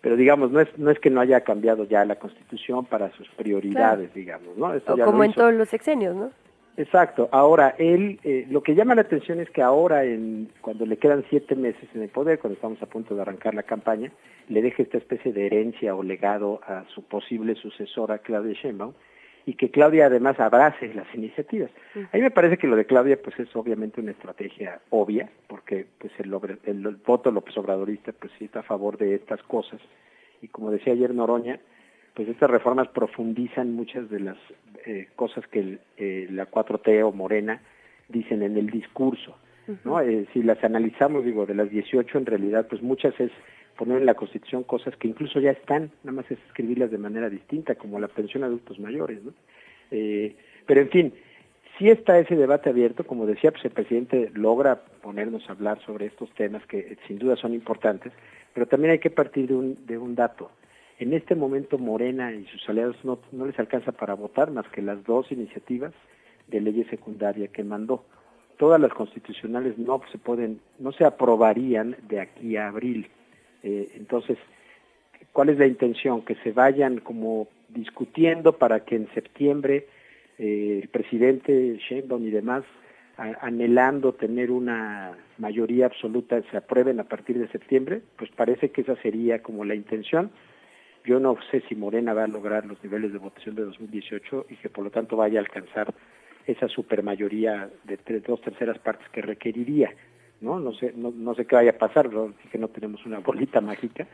Pero 0.00 0.16
digamos, 0.16 0.50
no 0.50 0.60
es, 0.60 0.68
no 0.78 0.90
es 0.90 0.98
que 1.00 1.10
no 1.10 1.20
haya 1.20 1.40
cambiado 1.42 1.84
ya 1.84 2.04
la 2.04 2.16
Constitución 2.16 2.84
para 2.84 3.10
sus 3.12 3.28
prioridades, 3.30 4.12
digamos, 4.14 4.56
¿no? 4.56 4.68
o 4.68 4.98
como 5.04 5.24
en 5.24 5.32
todos 5.32 5.52
los 5.52 5.68
sexenios, 5.68 6.14
¿no? 6.14 6.30
Exacto. 6.76 7.28
Ahora, 7.32 7.74
él, 7.78 8.20
eh, 8.22 8.46
lo 8.50 8.62
que 8.62 8.74
llama 8.74 8.94
la 8.94 9.00
atención 9.02 9.40
es 9.40 9.50
que 9.50 9.62
ahora, 9.62 10.04
en, 10.04 10.50
cuando 10.60 10.84
le 10.84 10.98
quedan 10.98 11.24
siete 11.30 11.56
meses 11.56 11.88
en 11.94 12.02
el 12.02 12.10
poder, 12.10 12.38
cuando 12.38 12.54
estamos 12.54 12.82
a 12.82 12.86
punto 12.86 13.14
de 13.14 13.22
arrancar 13.22 13.54
la 13.54 13.62
campaña, 13.62 14.12
le 14.48 14.62
deje 14.62 14.82
esta 14.82 14.98
especie 14.98 15.32
de 15.32 15.46
herencia 15.46 15.94
o 15.94 16.02
legado 16.02 16.60
a 16.66 16.84
su 16.94 17.02
posible 17.02 17.54
sucesora, 17.54 18.18
Claudia 18.18 18.52
Sheinbaum, 18.52 18.92
y 19.46 19.54
que 19.54 19.70
Claudia 19.70 20.06
además 20.06 20.38
abrace 20.38 20.92
las 20.92 21.06
iniciativas. 21.14 21.70
A 21.94 22.16
mí 22.16 22.22
me 22.22 22.32
parece 22.32 22.58
que 22.58 22.66
lo 22.66 22.76
de 22.76 22.84
Claudia 22.84 23.20
pues 23.22 23.38
es 23.38 23.54
obviamente 23.54 24.00
una 24.00 24.10
estrategia 24.10 24.80
obvia, 24.90 25.30
porque 25.46 25.86
pues 25.98 26.12
el, 26.18 26.34
el, 26.64 26.96
voto 26.96 27.30
López 27.30 27.56
Obradorista 27.56 28.12
pues 28.12 28.32
sí 28.38 28.46
está 28.46 28.60
a 28.60 28.64
favor 28.64 28.98
de 28.98 29.14
estas 29.14 29.42
cosas, 29.44 29.80
y 30.42 30.48
como 30.48 30.70
decía 30.70 30.92
ayer 30.92 31.14
Noroña, 31.14 31.60
pues 32.16 32.28
estas 32.30 32.50
reformas 32.50 32.88
profundizan 32.88 33.74
muchas 33.74 34.08
de 34.08 34.20
las 34.20 34.38
eh, 34.86 35.08
cosas 35.16 35.46
que 35.48 35.78
eh, 35.98 36.26
la 36.30 36.50
4T 36.50 37.04
o 37.04 37.12
Morena 37.12 37.60
dicen 38.08 38.42
en 38.42 38.56
el 38.56 38.70
discurso. 38.70 39.36
¿no? 39.84 40.00
Eh, 40.00 40.26
si 40.32 40.42
las 40.42 40.64
analizamos, 40.64 41.26
digo, 41.26 41.44
de 41.44 41.54
las 41.54 41.68
18 41.68 42.16
en 42.16 42.24
realidad, 42.24 42.68
pues 42.68 42.80
muchas 42.80 43.18
es 43.20 43.30
poner 43.76 43.98
en 43.98 44.06
la 44.06 44.14
Constitución 44.14 44.62
cosas 44.62 44.96
que 44.96 45.08
incluso 45.08 45.40
ya 45.40 45.50
están, 45.50 45.90
nada 46.04 46.16
más 46.16 46.30
es 46.30 46.38
escribirlas 46.46 46.90
de 46.90 46.96
manera 46.96 47.28
distinta, 47.28 47.74
como 47.74 48.00
la 48.00 48.08
pensión 48.08 48.44
a 48.44 48.46
adultos 48.46 48.78
mayores. 48.78 49.22
¿no? 49.22 49.32
pero 49.90 50.80
en 50.80 50.88
fin, 50.88 51.12
si 51.76 51.90
está 51.90 52.18
ese 52.18 52.34
debate 52.34 52.70
abierto, 52.70 53.06
como 53.06 53.26
decía, 53.26 53.52
pues 53.52 53.64
el 53.66 53.72
presidente 53.72 54.30
logra 54.32 54.80
ponernos 55.02 55.46
a 55.48 55.52
hablar 55.52 55.80
sobre 55.84 56.06
estos 56.06 56.30
temas 56.30 56.64
que 56.66 56.96
sin 57.06 57.18
duda 57.18 57.36
son 57.36 57.52
importantes, 57.52 58.12
pero 58.54 58.66
también 58.66 58.92
hay 58.92 58.98
que 59.00 59.10
partir 59.10 59.48
de 59.48 59.54
un, 59.54 59.86
de 59.86 59.98
un 59.98 60.14
dato. 60.14 60.50
En 60.98 61.12
este 61.12 61.34
momento 61.34 61.78
Morena 61.78 62.32
y 62.32 62.46
sus 62.46 62.68
aliados 62.68 62.96
no, 63.04 63.18
les 63.44 63.58
alcanza 63.58 63.92
para 63.92 64.14
votar 64.14 64.50
más 64.50 64.66
que 64.68 64.80
las 64.80 65.04
dos 65.04 65.30
iniciativas 65.30 65.92
de 66.48 66.60
ley 66.60 66.84
secundaria 66.84 67.48
que 67.48 67.64
mandó. 67.64 68.04
Todas 68.56 68.80
las 68.80 68.92
constitucionales 68.94 69.76
no 69.76 70.00
se 70.10 70.16
pueden, 70.16 70.60
no 70.78 70.92
se 70.92 71.04
aprobarían 71.04 71.96
de 72.08 72.20
aquí 72.20 72.56
a 72.56 72.68
abril. 72.68 73.08
Eh, 73.62 73.90
entonces, 73.96 74.38
¿cuál 75.32 75.50
es 75.50 75.58
la 75.58 75.66
intención? 75.66 76.22
Que 76.22 76.36
se 76.36 76.52
vayan 76.52 77.00
como 77.00 77.48
discutiendo 77.68 78.56
para 78.56 78.84
que 78.84 78.96
en 78.96 79.08
septiembre 79.12 79.86
eh, 80.38 80.80
el 80.82 80.88
presidente 80.88 81.78
Sheinbaum 81.78 82.26
y 82.26 82.30
demás 82.30 82.64
anhelando 83.16 84.12
tener 84.12 84.50
una 84.50 85.12
mayoría 85.38 85.86
absoluta 85.86 86.42
se 86.50 86.56
aprueben 86.56 87.00
a 87.00 87.04
partir 87.04 87.38
de 87.38 87.48
septiembre, 87.48 88.02
pues 88.16 88.30
parece 88.30 88.70
que 88.70 88.82
esa 88.82 88.96
sería 88.96 89.42
como 89.42 89.64
la 89.64 89.74
intención. 89.74 90.30
Yo 91.06 91.20
no 91.20 91.38
sé 91.52 91.62
si 91.68 91.76
Morena 91.76 92.14
va 92.14 92.24
a 92.24 92.28
lograr 92.28 92.66
los 92.66 92.82
niveles 92.82 93.12
de 93.12 93.18
votación 93.18 93.54
de 93.54 93.62
2018 93.62 94.46
y 94.50 94.56
que 94.56 94.68
por 94.68 94.82
lo 94.82 94.90
tanto 94.90 95.16
vaya 95.16 95.38
a 95.38 95.42
alcanzar 95.42 95.94
esa 96.46 96.66
supermayoría 96.66 97.70
de 97.84 98.20
dos 98.20 98.40
terceras 98.40 98.78
partes 98.80 99.08
que 99.10 99.22
requeriría. 99.22 99.94
No, 100.40 100.58
no 100.58 100.74
sé, 100.74 100.92
no 100.96 101.34
sé 101.34 101.46
qué 101.46 101.54
vaya 101.54 101.70
a 101.70 101.78
pasar, 101.78 102.12
¿no? 102.12 102.34
que 102.50 102.58
no 102.58 102.68
tenemos 102.68 103.06
una 103.06 103.20
bolita 103.20 103.60
mágica, 103.60 104.06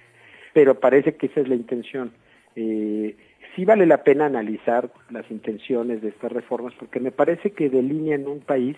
pero 0.52 0.78
parece 0.78 1.16
que 1.16 1.26
esa 1.26 1.40
es 1.40 1.48
la 1.48 1.54
intención. 1.54 2.12
Eh, 2.56 3.16
sí 3.56 3.64
vale 3.64 3.86
la 3.86 4.04
pena 4.04 4.26
analizar 4.26 4.90
las 5.10 5.30
intenciones 5.30 6.02
de 6.02 6.10
estas 6.10 6.30
reformas 6.30 6.74
porque 6.78 7.00
me 7.00 7.10
parece 7.10 7.52
que 7.52 7.70
delinean 7.70 8.26
un 8.26 8.40
país 8.40 8.76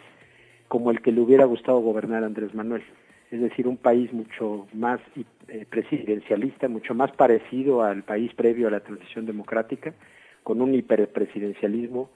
como 0.69 0.93
el 0.93 1.03
que 1.03 1.11
le 1.11 1.21
hubiera 1.21 1.47
gustado 1.47 1.81
gobernar 1.81 2.23
a 2.23 2.27
Andrés 2.27 2.55
Manuel 2.55 2.85
es 3.35 3.41
decir, 3.41 3.67
un 3.67 3.77
país 3.77 4.13
mucho 4.13 4.69
más 4.73 5.01
eh, 5.49 5.67
presidencialista, 5.69 6.69
mucho 6.69 6.95
más 6.95 7.11
parecido 7.11 7.83
al 7.83 8.05
país 8.05 8.33
previo 8.33 8.69
a 8.69 8.71
la 8.71 8.79
transición 8.79 9.27
democrática, 9.27 9.93
con 10.45 10.63
un 10.63 10.73
hiperpresidencialismo, 10.73 12.11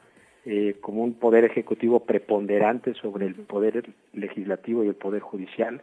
eh, 0.44 0.76
como 0.80 1.02
un 1.02 1.14
poder 1.14 1.44
ejecutivo 1.44 2.04
preponderante 2.04 2.94
sobre 2.94 3.26
el 3.26 3.34
poder 3.34 3.90
legislativo 4.12 4.84
y 4.84 4.88
el 4.88 4.94
poder 4.94 5.20
judicial, 5.20 5.82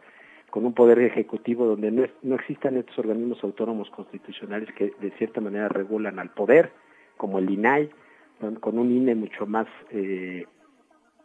con 0.49 0.65
un 0.65 0.73
poder 0.73 0.99
ejecutivo 0.99 1.65
donde 1.65 1.91
no, 1.91 2.35
existan 2.35 2.77
estos 2.77 2.97
organismos 2.99 3.43
autónomos 3.43 3.89
constitucionales 3.89 4.69
que 4.71 4.93
de 5.01 5.11
cierta 5.17 5.41
manera 5.41 5.67
regulan 5.67 6.17
al 6.17 6.29
poder, 6.29 6.71
como 7.17 7.39
el 7.39 7.49
INAI, 7.49 7.89
con 8.61 8.79
un 8.79 8.89
INE 8.89 9.15
mucho 9.15 9.45
más 9.45 9.67
eh, 9.91 10.45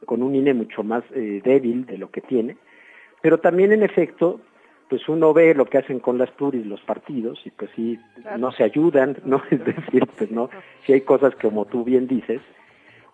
con 0.05 0.23
un 0.23 0.35
INE 0.35 0.55
mucho 0.55 0.83
más 0.83 1.05
eh, 1.15 1.41
débil 1.45 1.87
de 1.87 1.99
lo 1.99 2.11
que 2.11 2.23
tiene, 2.23 2.57
pero 3.23 3.39
también 3.39 3.73
en 3.73 3.83
efecto, 3.83 4.41
pues 4.89 5.09
uno 5.09 5.33
ve 5.33 5.55
lo 5.55 5.67
que 5.67 5.79
hacen 5.79 6.01
con 6.01 6.19
las 6.19 6.31
pluris 6.31 6.67
los 6.67 6.81
partidos 6.81 7.41
y 7.45 7.51
pues 7.51 7.71
sí, 7.77 7.99
no 8.39 8.53
se 8.53 8.65
ayudan, 8.65 9.17
¿no? 9.25 9.43
Es 9.51 9.65
decir, 9.65 10.07
pues 10.19 10.31
no, 10.31 10.51
si 10.85 10.93
hay 10.93 11.03
cosas 11.03 11.35
como 11.37 11.65
tú 11.65 11.85
bien 11.85 12.07
dices, 12.07 12.41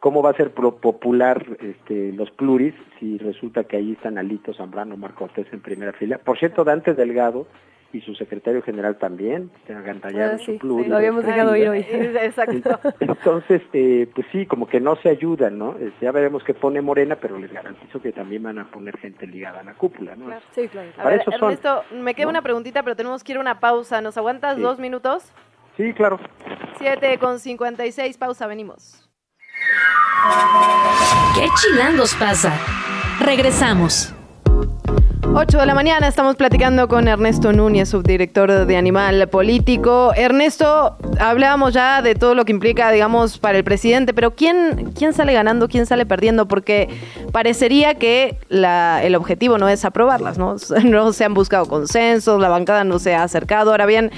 ¿cómo 0.01 0.23
va 0.23 0.31
a 0.31 0.37
ser 0.37 0.53
popular 0.53 1.45
este, 1.61 2.13
los 2.13 2.31
pluris 2.31 2.75
si 2.99 3.19
resulta 3.19 3.65
que 3.65 3.77
ahí 3.77 3.93
están 3.93 4.19
Alito 4.19 4.55
Zambrano, 4.55 4.97
Marco 4.97 5.27
Cortés 5.27 5.47
en 5.53 5.61
primera 5.61 5.93
fila? 5.93 6.19
Por 6.19 6.39
cierto, 6.39 6.65
Dante 6.65 6.95
Delgado 6.95 7.47
y 7.93 8.01
su 8.03 8.15
secretario 8.15 8.61
general 8.63 8.97
también, 8.99 9.51
se 9.67 9.73
agantallaron 9.75 10.35
Ah, 10.35 10.39
sí, 10.39 10.45
su 10.55 10.59
pluri. 10.59 10.89
lo 10.89 10.97
habíamos 10.97 11.25
dejado 11.25 11.57
ir 11.57 11.69
hoy. 11.69 11.79
Exacto. 11.91 12.79
Entonces, 13.01 13.63
eh, 13.73 14.09
pues 14.15 14.27
sí, 14.33 14.45
como 14.47 14.67
que 14.69 14.81
no 14.81 14.97
se 14.97 15.09
ayudan, 15.09 15.57
¿no? 15.59 15.77
Eh, 15.79 15.93
Ya 16.01 16.13
veremos 16.13 16.43
qué 16.45 16.53
pone 16.53 16.81
Morena, 16.83 17.17
pero 17.17 17.39
les 17.39 17.53
garantizo 17.53 18.01
que 18.03 18.13
también 18.13 18.43
van 18.43 18.59
a 18.59 18.71
poner 18.71 18.99
gente 18.99 19.27
ligada 19.27 19.61
a 19.61 19.65
la 19.65 19.75
cúpula, 19.75 20.15
¿no? 20.17 20.27
Sí, 20.55 20.69
claro. 20.69 20.91
A 20.95 20.97
Para 20.97 21.11
ver, 21.11 21.21
eso 21.21 21.31
son, 21.33 21.51
Ernesto, 21.53 21.85
me 21.93 22.15
queda 22.15 22.25
¿no? 22.27 22.31
una 22.31 22.43
preguntita, 22.43 22.83
pero 22.83 22.97
tenemos 22.97 23.25
que 23.25 23.33
ir 23.33 23.39
a 23.39 23.41
una 23.41 23.61
pausa. 23.61 24.01
¿Nos 24.01 24.17
aguantas 24.19 24.57
Sí. 24.57 24.63
dos 24.63 24.79
minutos? 24.79 25.33
Sí, 25.77 25.93
claro. 25.95 26.19
7 26.79 27.19
con 27.19 27.39
56, 27.39 28.19
pausa, 28.19 28.47
venimos. 28.47 29.09
¿Qué 31.35 31.47
chilangos 31.61 32.15
pasa? 32.17 32.53
Regresamos. 33.25 34.13
8 35.23 35.59
de 35.59 35.67
la 35.67 35.75
mañana 35.75 36.09
estamos 36.09 36.37
platicando 36.37 36.89
con 36.89 37.09
Ernesto 37.09 37.53
Núñez, 37.53 37.89
subdirector 37.89 38.67
de 38.67 38.77
Animal 38.77 39.29
Político. 39.29 40.13
Ernesto, 40.15 40.97
hablábamos 41.19 41.75
ya 41.75 42.03
de 42.03 42.15
todo 42.15 42.35
lo 42.35 42.45
que 42.45 42.53
implica, 42.53 42.91
digamos, 42.91 43.39
para 43.39 43.59
el 43.59 43.65
presidente, 43.65 44.15
pero 44.15 44.35
¿quién, 44.35 44.93
quién 44.97 45.13
sale 45.13 45.33
ganando, 45.33 45.69
quién 45.69 45.87
sale 45.87 46.07
perdiendo? 46.07 46.49
Porque 46.49 46.89
parecería 47.33 47.95
que 47.95 48.39
el 48.51 49.15
objetivo 49.15 49.59
no 49.59 49.69
es 49.69 49.85
aprobarlas, 49.85 50.39
¿no? 50.39 50.57
No 50.85 51.13
se 51.13 51.25
han 51.25 51.35
buscado 51.35 51.67
consensos, 51.67 52.41
la 52.41 52.49
bancada 52.49 52.85
no 52.85 52.99
se 52.99 53.15
ha 53.15 53.23
acercado. 53.23 53.71
Ahora 53.71 53.87
bien, 53.87 54.11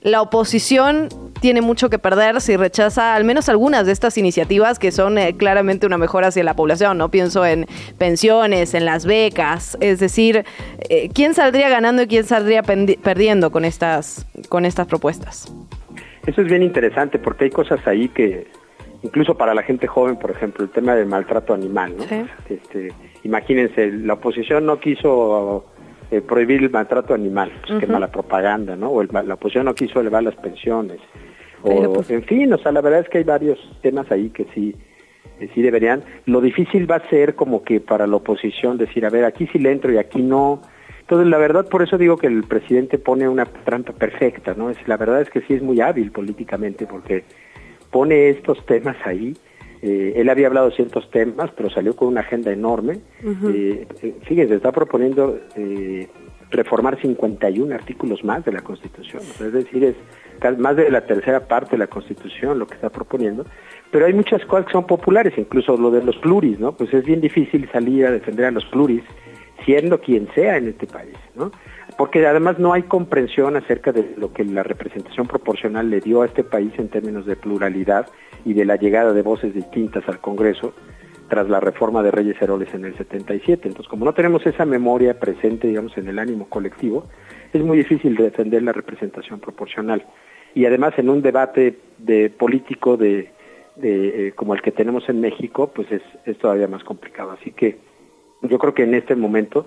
la 0.00 0.22
oposición 0.22 1.08
tiene 1.42 1.60
mucho 1.60 1.90
que 1.90 1.98
perder 1.98 2.40
si 2.40 2.56
rechaza 2.56 3.16
al 3.16 3.24
menos 3.24 3.48
algunas 3.48 3.84
de 3.84 3.90
estas 3.92 4.16
iniciativas 4.16 4.78
que 4.78 4.92
son 4.92 5.18
eh, 5.18 5.34
claramente 5.36 5.86
una 5.86 5.98
mejora 5.98 6.28
hacia 6.28 6.44
la 6.44 6.54
población, 6.54 6.98
¿no? 6.98 7.10
Pienso 7.10 7.44
en 7.44 7.66
pensiones, 7.98 8.74
en 8.74 8.84
las 8.84 9.04
becas, 9.04 9.76
es 9.80 9.98
decir, 9.98 10.44
eh, 10.88 11.10
¿quién 11.12 11.34
saldría 11.34 11.68
ganando 11.68 12.02
y 12.02 12.06
quién 12.06 12.24
saldría 12.24 12.62
perdiendo 12.62 13.50
con 13.50 13.64
estas, 13.64 14.24
con 14.48 14.64
estas 14.64 14.86
propuestas? 14.86 15.52
Eso 16.26 16.40
es 16.42 16.46
bien 16.46 16.62
interesante 16.62 17.18
porque 17.18 17.44
hay 17.46 17.50
cosas 17.50 17.84
ahí 17.88 18.08
que, 18.08 18.46
incluso 19.02 19.36
para 19.36 19.52
la 19.52 19.64
gente 19.64 19.88
joven, 19.88 20.16
por 20.16 20.30
ejemplo, 20.30 20.62
el 20.64 20.70
tema 20.70 20.94
del 20.94 21.06
maltrato 21.06 21.52
animal, 21.54 21.96
¿no? 21.98 22.04
Este, 22.48 22.92
imagínense, 23.24 23.90
la 23.90 24.14
oposición 24.14 24.64
no 24.64 24.78
quiso 24.78 25.64
eh, 26.12 26.20
prohibir 26.20 26.62
el 26.62 26.70
maltrato 26.70 27.14
animal, 27.14 27.50
pues 27.66 27.80
qué 27.80 27.86
Ujú. 27.86 27.94
mala 27.94 28.12
propaganda, 28.12 28.76
¿no? 28.76 28.90
O 28.90 29.02
el- 29.02 29.08
la 29.12 29.34
oposición 29.34 29.64
no 29.64 29.74
quiso 29.74 29.98
elevar 29.98 30.22
las 30.22 30.36
pensiones. 30.36 31.00
Pero, 31.64 31.90
O, 31.90 31.92
pues- 31.94 32.10
en 32.10 32.22
fin, 32.24 32.52
o 32.52 32.58
sea, 32.58 32.72
la 32.72 32.80
verdad 32.80 33.00
es 33.00 33.08
que 33.08 33.18
hay 33.18 33.24
varios 33.24 33.58
temas 33.82 34.10
ahí 34.10 34.30
que 34.30 34.46
sí, 34.54 34.74
que 35.38 35.48
sí 35.48 35.62
deberían. 35.62 36.02
Lo 36.26 36.40
difícil 36.40 36.90
va 36.90 36.96
a 36.96 37.08
ser 37.08 37.34
como 37.34 37.62
que 37.62 37.80
para 37.80 38.06
la 38.06 38.16
oposición 38.16 38.78
decir, 38.78 39.04
a 39.06 39.10
ver, 39.10 39.24
aquí 39.24 39.46
sí 39.52 39.58
le 39.58 39.72
entro 39.72 39.92
y 39.92 39.98
aquí 39.98 40.22
no. 40.22 40.60
Entonces, 41.00 41.28
la 41.28 41.38
verdad, 41.38 41.68
por 41.68 41.82
eso 41.82 41.98
digo 41.98 42.16
que 42.16 42.26
el 42.28 42.44
presidente 42.44 42.98
pone 42.98 43.28
una 43.28 43.44
trampa 43.44 43.92
perfecta, 43.92 44.54
¿no? 44.56 44.70
Es, 44.70 44.78
la 44.86 44.96
verdad 44.96 45.20
es 45.20 45.30
que 45.30 45.40
sí 45.42 45.54
es 45.54 45.62
muy 45.62 45.80
hábil 45.80 46.10
políticamente 46.12 46.86
porque 46.86 47.24
pone 47.90 48.30
estos 48.30 48.64
temas 48.66 48.96
ahí. 49.04 49.36
Eh, 49.82 50.12
él 50.16 50.28
había 50.30 50.46
hablado 50.46 50.68
de 50.70 50.76
ciertos 50.76 51.10
temas, 51.10 51.50
pero 51.56 51.68
salió 51.68 51.96
con 51.96 52.06
una 52.08 52.20
agenda 52.20 52.52
enorme. 52.52 53.00
Eh, 53.52 53.86
eh, 54.02 54.14
fíjense, 54.22 54.54
está 54.54 54.70
proponiendo 54.70 55.38
eh, 55.56 56.06
reformar 56.52 57.00
51 57.00 57.74
artículos 57.74 58.22
más 58.22 58.44
de 58.44 58.52
la 58.52 58.60
Constitución. 58.60 59.22
Es 59.22 59.52
decir, 59.52 59.84
es 59.84 59.96
más 60.58 60.76
de 60.76 60.90
la 60.90 61.06
tercera 61.06 61.46
parte 61.46 61.72
de 61.72 61.78
la 61.78 61.86
Constitución 61.86 62.58
lo 62.58 62.66
que 62.66 62.74
está 62.74 62.90
proponiendo. 62.90 63.44
Pero 63.90 64.06
hay 64.06 64.12
muchas 64.12 64.44
cosas 64.46 64.66
que 64.66 64.72
son 64.72 64.86
populares, 64.86 65.34
incluso 65.36 65.76
lo 65.76 65.90
de 65.90 66.02
los 66.02 66.16
pluris, 66.18 66.58
¿no? 66.58 66.72
Pues 66.72 66.92
es 66.94 67.04
bien 67.04 67.20
difícil 67.20 67.68
salir 67.72 68.06
a 68.06 68.10
defender 68.10 68.46
a 68.46 68.50
los 68.50 68.64
pluris 68.66 69.02
siendo 69.64 70.00
quien 70.00 70.28
sea 70.34 70.56
en 70.56 70.68
este 70.68 70.86
país, 70.86 71.16
¿no? 71.34 71.52
Porque 71.96 72.26
además 72.26 72.58
no 72.58 72.72
hay 72.72 72.82
comprensión 72.82 73.56
acerca 73.56 73.92
de 73.92 74.14
lo 74.16 74.32
que 74.32 74.44
la 74.44 74.62
representación 74.62 75.26
proporcional 75.26 75.90
le 75.90 76.00
dio 76.00 76.22
a 76.22 76.26
este 76.26 76.42
país 76.42 76.72
en 76.78 76.88
términos 76.88 77.26
de 77.26 77.36
pluralidad 77.36 78.08
y 78.44 78.54
de 78.54 78.64
la 78.64 78.76
llegada 78.76 79.12
de 79.12 79.22
voces 79.22 79.54
distintas 79.54 80.08
al 80.08 80.20
Congreso 80.20 80.74
tras 81.32 81.48
la 81.48 81.60
reforma 81.60 82.02
de 82.02 82.10
Reyes 82.10 82.36
Heroles 82.42 82.74
en 82.74 82.84
el 82.84 82.94
77. 82.94 83.66
Entonces, 83.66 83.88
como 83.88 84.04
no 84.04 84.12
tenemos 84.12 84.44
esa 84.44 84.66
memoria 84.66 85.18
presente, 85.18 85.66
digamos, 85.66 85.96
en 85.96 86.06
el 86.06 86.18
ánimo 86.18 86.46
colectivo, 86.50 87.06
es 87.54 87.62
muy 87.62 87.78
difícil 87.78 88.14
defender 88.16 88.62
la 88.62 88.72
representación 88.72 89.40
proporcional. 89.40 90.04
Y 90.54 90.66
además, 90.66 90.92
en 90.98 91.08
un 91.08 91.22
debate 91.22 91.78
de 91.96 92.28
político 92.28 92.98
de, 92.98 93.30
de, 93.76 94.28
eh, 94.28 94.32
como 94.32 94.52
el 94.52 94.60
que 94.60 94.72
tenemos 94.72 95.08
en 95.08 95.22
México, 95.22 95.72
pues 95.74 95.90
es, 95.90 96.02
es 96.26 96.36
todavía 96.36 96.68
más 96.68 96.84
complicado. 96.84 97.30
Así 97.30 97.50
que 97.52 97.78
yo 98.42 98.58
creo 98.58 98.74
que 98.74 98.82
en 98.82 98.92
este 98.92 99.16
momento 99.16 99.64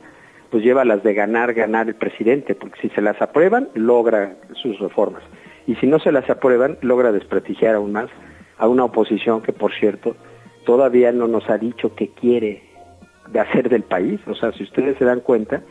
pues 0.51 0.63
lleva 0.63 0.86
las 0.86 1.01
de 1.01 1.16
ganar, 1.16 1.55
ganar 1.55 1.88
el 1.88 1.95
presidente, 1.95 2.53
porque 2.53 2.80
si 2.80 2.89
se 2.89 3.01
las 3.01 3.20
aprueban, 3.24 3.70
logra 3.74 4.36
sus 4.53 4.78
reformas. 4.78 5.24
Y 5.66 5.74
si 5.78 5.88
no 5.88 5.97
se 5.97 6.11
las 6.11 6.30
aprueban, 6.30 6.78
logra 6.82 7.11
desprestigiar 7.11 7.74
aún 7.74 7.91
más 7.91 8.11
a 8.59 8.68
una 8.68 8.84
oposición 8.84 9.41
que, 9.41 9.51
por 9.51 9.74
cierto, 9.74 10.16
todavía 10.66 11.11
no 11.11 11.28
nos 11.28 11.49
ha 11.49 11.57
dicho 11.57 11.95
qué 11.95 12.09
quiere 12.09 12.63
de 13.32 13.39
hacer 13.39 13.70
del 13.70 13.84
país. 13.84 14.20
O 14.28 14.36
sea, 14.36 14.51
si 14.51 14.63
ustedes 14.63 14.97
se 14.97 15.05
dan 15.05 15.22
cuenta, 15.22 15.61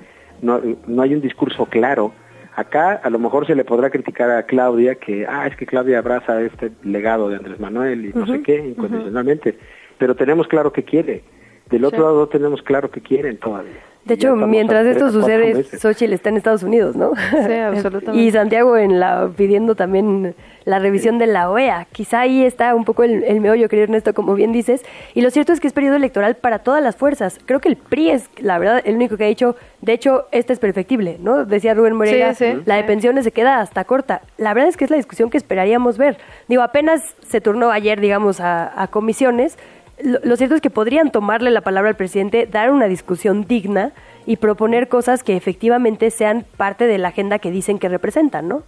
no, 0.42 0.60
no 0.86 1.02
hay 1.02 1.14
un 1.14 1.20
discurso 1.20 1.66
claro. 1.66 2.12
Acá 2.56 2.92
a 2.92 3.10
lo 3.10 3.18
mejor 3.18 3.46
se 3.46 3.54
le 3.54 3.64
podrá 3.64 3.90
criticar 3.90 4.30
a 4.30 4.44
Claudia 4.44 4.94
que, 4.94 5.26
ah, 5.28 5.46
es 5.46 5.56
que 5.56 5.66
Claudia 5.66 5.98
abraza 5.98 6.40
este 6.40 6.70
legado 6.84 7.28
de 7.28 7.36
Andrés 7.36 7.58
Manuel 7.58 8.06
y 8.06 8.12
no 8.12 8.26
sé 8.26 8.42
qué, 8.42 8.56
incondicionalmente. 8.56 9.58
Pero 9.98 10.14
tenemos 10.14 10.46
claro 10.46 10.72
qué 10.72 10.84
quiere. 10.84 11.24
Del 11.70 11.84
otro 11.84 11.98
Sí. 11.98 12.02
lado 12.04 12.18
no 12.20 12.26
tenemos 12.28 12.62
claro 12.62 12.90
qué 12.90 13.00
quieren 13.00 13.38
todavía. 13.38 13.72
De 14.04 14.14
hecho, 14.14 14.36
mientras 14.36 14.84
esto 14.84 15.10
sucede. 15.10 15.64
Xochitl 15.64 16.12
está 16.12 16.28
en 16.28 16.36
Estados 16.36 16.62
Unidos, 16.62 16.94
¿no? 16.94 17.12
Sí, 17.46 17.52
absolutamente. 17.54 18.20
y 18.22 18.30
Santiago 18.30 18.76
en 18.76 19.00
la 19.00 19.30
pidiendo 19.34 19.76
también 19.76 20.34
la 20.66 20.78
revisión 20.78 21.16
de 21.16 21.26
la 21.26 21.48
OEA. 21.50 21.86
Quizá 21.90 22.20
ahí 22.20 22.44
está 22.44 22.74
un 22.74 22.84
poco 22.84 23.02
el, 23.04 23.24
el 23.24 23.40
meollo, 23.40 23.66
querido 23.70 23.84
Ernesto, 23.84 24.12
como 24.12 24.34
bien 24.34 24.52
dices. 24.52 24.84
Y 25.14 25.22
lo 25.22 25.30
cierto 25.30 25.54
es 25.54 25.60
que 25.60 25.68
es 25.68 25.72
periodo 25.72 25.96
electoral 25.96 26.34
para 26.36 26.58
todas 26.58 26.82
las 26.82 26.96
fuerzas. 26.96 27.38
Creo 27.46 27.60
que 27.60 27.70
el 27.70 27.76
PRI 27.76 28.10
es, 28.10 28.28
la 28.42 28.58
verdad, 28.58 28.82
el 28.84 28.96
único 28.96 29.16
que 29.16 29.24
ha 29.24 29.28
dicho, 29.28 29.56
de 29.80 29.94
hecho, 29.94 30.26
esta 30.32 30.52
es 30.52 30.58
perfectible, 30.58 31.16
¿no? 31.20 31.46
Decía 31.46 31.72
Rubén 31.72 31.94
Moreira, 31.94 32.34
Sí, 32.34 32.44
sí. 32.52 32.60
la 32.66 32.76
de 32.76 32.84
pensiones 32.84 33.24
se 33.24 33.32
queda 33.32 33.60
hasta 33.62 33.84
corta. 33.84 34.20
La 34.36 34.52
verdad 34.52 34.68
es 34.68 34.76
que 34.76 34.84
es 34.84 34.90
la 34.90 34.98
discusión 34.98 35.30
que 35.30 35.38
esperaríamos 35.38 35.96
ver. 35.96 36.18
Digo, 36.46 36.60
apenas 36.60 37.00
se 37.26 37.40
turnó 37.40 37.70
ayer, 37.70 38.02
digamos, 38.02 38.38
a, 38.40 38.82
a 38.82 38.88
comisiones. 38.88 39.56
Lo, 40.02 40.18
lo 40.22 40.36
cierto 40.36 40.54
es 40.56 40.60
que 40.60 40.70
podrían 40.70 41.10
tomarle 41.10 41.50
la 41.50 41.60
palabra 41.60 41.90
al 41.90 41.96
presidente, 41.96 42.46
dar 42.46 42.70
una 42.70 42.86
discusión 42.86 43.46
digna 43.46 43.92
y 44.26 44.36
proponer 44.36 44.88
cosas 44.88 45.22
que 45.22 45.36
efectivamente 45.36 46.10
sean 46.10 46.44
parte 46.56 46.86
de 46.86 46.98
la 46.98 47.08
agenda 47.08 47.38
que 47.38 47.50
dicen 47.50 47.78
que 47.78 47.88
representan, 47.88 48.48
¿no? 48.48 48.62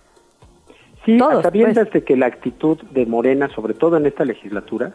Sí, 1.05 1.17
Todos, 1.19 1.35
a 1.39 1.43
sabiendas 1.43 1.89
pues. 1.89 1.93
de 1.95 2.05
que 2.05 2.17
la 2.17 2.27
actitud 2.27 2.79
de 2.91 3.07
Morena, 3.07 3.49
sobre 3.55 3.75
todo 3.75 3.97
en 3.97 4.07
esta 4.07 4.25
legislatura, 4.25 4.93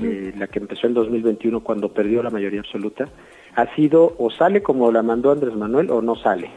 eh, 0.00 0.32
la 0.36 0.46
que 0.46 0.60
empezó 0.60 0.86
en 0.86 0.94
2021 0.94 1.60
cuando 1.60 1.92
perdió 1.92 2.22
la 2.22 2.30
mayoría 2.30 2.60
absoluta, 2.60 3.08
ha 3.56 3.74
sido 3.74 4.14
o 4.18 4.30
sale 4.30 4.62
como 4.62 4.92
la 4.92 5.02
mandó 5.02 5.32
Andrés 5.32 5.54
Manuel 5.56 5.90
o 5.90 6.00
no 6.00 6.14
sale. 6.14 6.50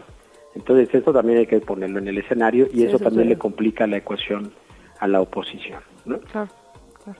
Entonces 0.55 0.93
esto 0.93 1.11
también 1.11 1.39
hay 1.39 1.47
que 1.47 1.59
ponerlo 1.59 1.97
en 1.97 2.07
el 2.07 2.19
escenario 2.19 2.67
y 2.67 2.77
Sí, 2.77 2.83
eso 2.85 2.97
eso 2.97 3.05
también 3.05 3.23
sí. 3.23 3.29
le 3.29 3.37
complica 3.39 3.87
la 3.87 3.97
ecuación 3.97 4.51
a 4.99 5.07
la 5.07 5.21
oposición. 5.21 5.81
¿no? 6.05 6.19
Claro, 6.19 6.49
claro. 7.03 7.19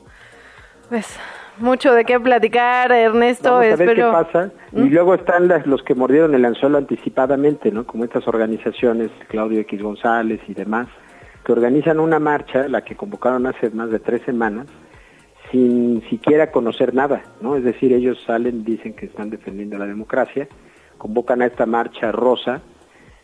Pues 0.90 1.18
mucho 1.58 1.94
de 1.94 2.06
qué 2.06 2.20
platicar, 2.20 2.92
Ernesto. 2.92 3.52
Vamos 3.52 3.74
a 3.74 3.76
ver 3.76 3.96
qué 3.96 4.04
pasa. 4.04 4.52
Y 4.72 4.82
¿Mm? 4.82 4.94
luego 4.94 5.16
están 5.16 5.48
las, 5.48 5.66
los 5.68 5.84
que 5.84 5.96
mordieron 5.96 6.34
el 6.36 6.46
anzuelo 6.46 6.78
anticipadamente, 6.78 7.72
¿no? 7.72 7.86
Como 7.86 8.04
estas 8.04 8.28
organizaciones, 8.28 9.12
Claudio 9.28 9.60
X 9.62 9.82
González 9.82 10.42
y 10.48 10.54
demás, 10.54 10.88
que 11.46 11.52
organizan 11.52 12.00
una 12.00 12.20
marcha, 12.20 12.68
la 12.68 12.84
que 12.84 12.96
convocaron 12.96 13.46
hace 13.46 13.70
más 13.70 13.90
de 13.90 14.00
tres 14.00 14.22
semanas, 14.24 14.68
sin 15.52 16.02
siquiera 16.10 16.52
conocer 16.52 16.94
nada, 16.94 17.22
¿no? 17.42 17.56
Es 17.56 17.64
decir, 17.64 17.94
ellos 17.94 18.22
salen, 18.26 18.64
dicen 18.64 18.94
que 18.94 19.06
están 19.06 19.30
defendiendo 19.30 19.78
la 19.78 19.86
democracia, 19.86 20.48
convocan 20.98 21.42
a 21.42 21.46
esta 21.46 21.66
marcha 21.66 22.12
rosa, 22.12 22.62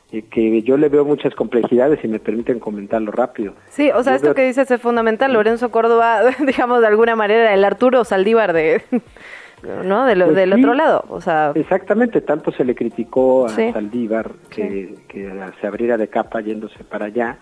que 0.09 0.61
yo 0.63 0.75
le 0.77 0.89
veo 0.89 1.05
muchas 1.05 1.35
complejidades 1.35 2.03
y 2.03 2.07
me 2.07 2.19
permiten 2.19 2.59
comentarlo 2.59 3.11
rápido. 3.11 3.53
Sí, 3.69 3.91
o 3.91 4.01
sea, 4.03 4.13
Yo 4.13 4.15
esto 4.17 4.27
veo- 4.29 4.35
que 4.35 4.45
dices 4.47 4.69
es 4.71 4.81
fundamental. 4.81 5.31
Lorenzo 5.33 5.69
Córdoba, 5.69 6.21
digamos 6.45 6.81
de 6.81 6.87
alguna 6.87 7.15
manera, 7.15 7.53
el 7.53 7.63
Arturo 7.63 8.03
Saldívar 8.03 8.53
de, 8.53 8.81
¿no? 9.85 10.05
De 10.05 10.15
lo- 10.15 10.25
Pues 10.25 10.37
del 10.37 10.53
sí. 10.53 10.59
otro 10.59 10.73
lado. 10.73 11.05
O 11.09 11.21
sea, 11.21 11.51
Exactamente, 11.53 12.21
tanto 12.21 12.51
se 12.51 12.63
le 12.65 12.73
criticó 12.75 13.45
a 13.45 13.49
Sí. 13.49 13.71
Saldívar 13.71 14.31
que, 14.49 14.95
que 15.07 15.31
se 15.61 15.67
abriera 15.67 15.97
de 15.97 16.07
capa 16.07 16.41
yéndose 16.41 16.83
para 16.83 17.05
allá. 17.05 17.37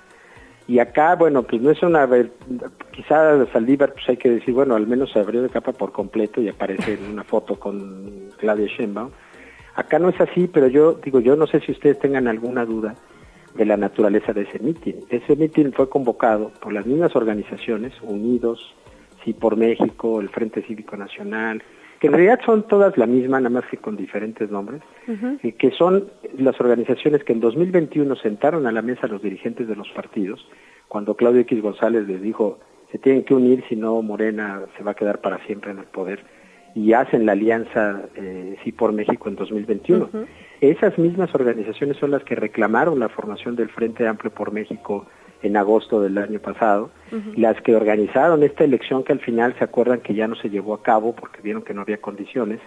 Y 0.69 0.79
acá, 0.79 1.15
bueno, 1.15 1.43
pues 1.43 1.61
no 1.61 1.71
es 1.71 1.81
una... 1.81 2.05
ver- 2.05 2.31
Quizá 2.91 3.45
Saldívar, 3.53 3.93
pues 3.93 4.09
hay 4.09 4.17
que 4.17 4.29
decir, 4.29 4.53
bueno, 4.53 4.75
al 4.75 4.87
menos 4.87 5.09
se 5.13 5.19
abrió 5.19 5.41
de 5.41 5.47
capa 5.49 5.71
por 5.71 5.93
completo 5.93 6.41
y 6.41 6.49
aparece 6.49 6.95
en 6.95 7.11
una 7.13 7.23
foto 7.23 7.57
con 7.57 8.31
Claudia 8.37 8.67
Sheinbaum. 8.67 9.11
Acá 9.77 9.99
no 9.99 10.09
es 10.09 10.19
así, 10.19 10.49
pero 10.51 10.67
yo 10.67 10.93
digo, 10.93 11.19
yo 11.19 11.35
no 11.35 11.45
sé 11.45 11.59
si 11.59 11.71
ustedes 11.71 11.99
tengan 11.99 12.27
alguna 12.27 12.65
duda 12.65 12.95
de 13.53 13.63
la 13.63 13.77
naturaleza 13.77 14.33
de 14.33 14.41
ese 14.41 14.57
mitin. 14.57 14.95
Ese 15.09 15.35
mitin 15.35 15.71
fue 15.71 15.87
convocado 15.87 16.51
por 16.59 16.73
las 16.73 16.87
mismas 16.87 17.15
organizaciones, 17.15 17.93
Unidos, 18.01 18.75
Sí 19.23 19.33
por 19.33 19.55
México, 19.55 20.19
el 20.19 20.29
Frente 20.29 20.63
Cívico 20.63 20.97
Nacional, 20.97 21.61
que 21.99 22.07
en 22.07 22.13
realidad 22.13 22.39
son 22.43 22.67
todas 22.67 22.97
la 22.97 23.05
misma, 23.05 23.39
nada 23.39 23.51
más 23.51 23.69
que 23.69 23.77
con 23.77 23.95
diferentes 23.95 24.49
nombres, 24.49 24.81
que 25.59 25.71
son 25.71 26.09
las 26.37 26.59
organizaciones 26.59 27.23
que 27.23 27.33
en 27.33 27.39
2021 27.39 28.15
sentaron 28.15 28.65
a 28.65 28.71
la 28.71 28.81
mesa 28.81 29.05
a 29.05 29.09
los 29.09 29.21
dirigentes 29.21 29.67
de 29.67 29.75
los 29.75 29.89
partidos, 29.89 30.47
cuando 30.87 31.15
Claudio 31.15 31.41
X 31.41 31.61
González 31.61 32.07
les 32.07 32.21
dijo, 32.21 32.59
se 32.91 32.97
tienen 32.97 33.23
que 33.25 33.35
unir, 33.35 33.63
si 33.69 33.75
no 33.75 34.01
Morena 34.01 34.61
se 34.75 34.83
va 34.83 34.91
a 34.91 34.95
quedar 34.95 35.21
para 35.21 35.37
siempre 35.45 35.71
en 35.71 35.79
el 35.79 35.85
poder, 35.85 36.23
y 36.77 36.93
hacen 36.93 37.25
la 37.25 37.31
alianza 37.31 38.03
eh, 38.15 38.55
Sí 38.63 38.71
por 38.71 38.93
México 38.93 39.29
en 39.29 39.35
2021. 39.35 40.09
Esas 40.61 40.97
mismas 40.99 41.33
organizaciones 41.33 41.97
son 41.97 42.11
las 42.11 42.23
que 42.23 42.35
reclamaron 42.35 42.99
la 42.99 43.09
formación 43.09 43.55
del 43.55 43.69
Frente 43.69 44.07
Amplio 44.07 44.31
por 44.31 44.51
México 44.51 45.07
en 45.41 45.57
agosto 45.57 46.01
del 46.01 46.17
año 46.17 46.39
pasado, 46.39 46.89
las 47.35 47.59
que 47.61 47.75
organizaron 47.75 48.43
esta 48.43 48.63
elección 48.63 49.03
que 49.03 49.13
al 49.13 49.19
final 49.19 49.55
se 49.57 49.63
acuerdan 49.63 50.01
que 50.01 50.13
ya 50.13 50.27
no 50.27 50.35
se 50.35 50.49
llevó 50.49 50.73
a 50.73 50.81
cabo 50.81 51.15
porque 51.15 51.41
vieron 51.41 51.63
que 51.63 51.73
no 51.73 51.81
había 51.81 51.97
condiciones, 51.97 52.59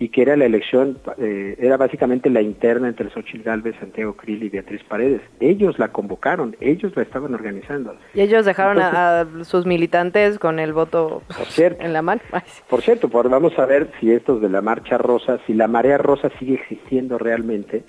y 0.00 0.10
que 0.10 0.22
era 0.22 0.36
la 0.36 0.44
elección, 0.44 0.98
eh, 1.18 1.56
era 1.58 1.76
básicamente 1.76 2.30
la 2.30 2.40
interna 2.40 2.88
entre 2.88 3.10
Xochitl 3.10 3.42
Galvez, 3.42 3.74
Santiago 3.80 4.14
Krill 4.14 4.44
y 4.44 4.48
Beatriz 4.48 4.82
Paredes. 4.84 5.20
Ellos 5.40 5.78
la 5.78 5.88
convocaron, 5.88 6.56
ellos 6.60 6.92
la 6.94 7.02
estaban 7.02 7.34
organizando. 7.34 7.96
Y 8.14 8.20
ellos 8.20 8.44
dejaron 8.44 8.80
a, 8.80 9.20
a 9.20 9.44
sus 9.44 9.66
militantes 9.66 10.38
con 10.38 10.60
el 10.60 10.72
voto 10.72 11.22
Por 11.26 11.46
cierto, 11.46 11.84
en 11.84 11.92
la 11.92 12.02
mano. 12.02 12.20
por 12.68 12.82
cierto, 12.82 13.08
pues 13.08 13.28
vamos 13.28 13.58
a 13.58 13.66
ver 13.66 13.90
si 13.98 14.12
estos 14.12 14.40
de 14.40 14.48
la 14.48 14.60
Marcha 14.60 14.98
Rosa, 14.98 15.40
si 15.46 15.54
la 15.54 15.66
Marea 15.66 15.98
Rosa 15.98 16.30
sigue 16.38 16.54
existiendo 16.54 17.18
realmente, 17.18 17.82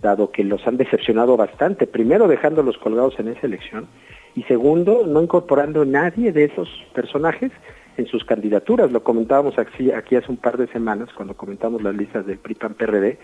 dado 0.00 0.30
que 0.30 0.44
los 0.44 0.64
han 0.64 0.76
decepcionado 0.76 1.36
bastante. 1.36 1.88
Primero, 1.88 2.28
dejándolos 2.28 2.78
colgados 2.78 3.18
en 3.18 3.28
esa 3.28 3.46
elección, 3.46 3.88
y 4.36 4.44
segundo, 4.44 5.04
no 5.08 5.20
incorporando 5.20 5.84
nadie 5.84 6.30
de 6.30 6.44
esos 6.44 6.68
personajes 6.94 7.50
en 7.98 8.06
sus 8.06 8.24
candidaturas. 8.24 8.90
Lo 8.92 9.02
comentábamos 9.02 9.58
aquí, 9.58 9.90
aquí 9.92 10.16
hace 10.16 10.30
un 10.30 10.38
par 10.38 10.56
de 10.56 10.66
semanas, 10.68 11.08
cuando 11.14 11.34
comentamos 11.36 11.82
las 11.82 11.94
listas 11.94 12.24
del 12.26 12.38
PRI-PAN-PRD, 12.38 13.18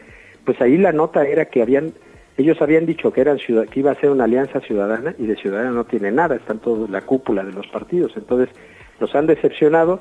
pues 0.45 0.61
ahí 0.61 0.77
la 0.77 0.93
nota 0.93 1.25
era 1.27 1.47
que 1.47 1.63
habían 1.63 1.93
ellos 2.37 2.61
habían 2.61 2.85
dicho 2.85 3.13
que 3.13 3.21
eran 3.21 3.39
ciudad- 3.39 3.69
que 3.69 3.79
iba 3.79 3.93
a 3.93 3.95
ser 3.95 4.11
una 4.11 4.25
alianza 4.25 4.59
ciudadana 4.61 5.15
y 5.19 5.27
de 5.27 5.37
ciudadana 5.37 5.71
no 5.71 5.85
tiene 5.85 6.11
nada, 6.11 6.35
están 6.35 6.59
todos 6.59 6.91
la 6.91 7.03
cúpula 7.03 7.45
de 7.45 7.53
los 7.53 7.69
partidos, 7.69 8.13
entonces 8.17 8.49
los 8.99 9.15
han 9.15 9.29
decepcionado. 9.29 10.01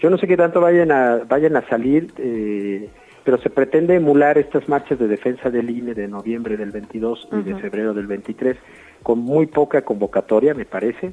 Yo 0.00 0.10
no 0.10 0.18
sé 0.18 0.26
qué 0.26 0.36
tanto 0.36 0.60
vayan 0.60 0.90
a 0.90 1.18
vayan 1.28 1.54
a 1.56 1.62
salir, 1.68 2.12
eh, 2.18 2.88
pero 3.22 3.38
se 3.38 3.48
pretende 3.48 3.94
emular 3.94 4.38
estas 4.38 4.68
marchas 4.68 4.98
de 4.98 5.06
defensa 5.06 5.50
del 5.50 5.70
INE 5.70 5.94
de 5.94 6.08
noviembre 6.08 6.56
del 6.56 6.72
22 6.72 7.28
y 7.30 7.42
de 7.42 7.54
febrero 7.60 7.94
del 7.94 8.08
23 8.08 8.56
con 9.04 9.20
muy 9.20 9.46
poca 9.46 9.82
convocatoria, 9.82 10.54
me 10.54 10.64
parece, 10.64 11.12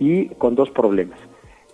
y 0.00 0.30
con 0.30 0.56
dos 0.56 0.70
problemas. 0.72 1.20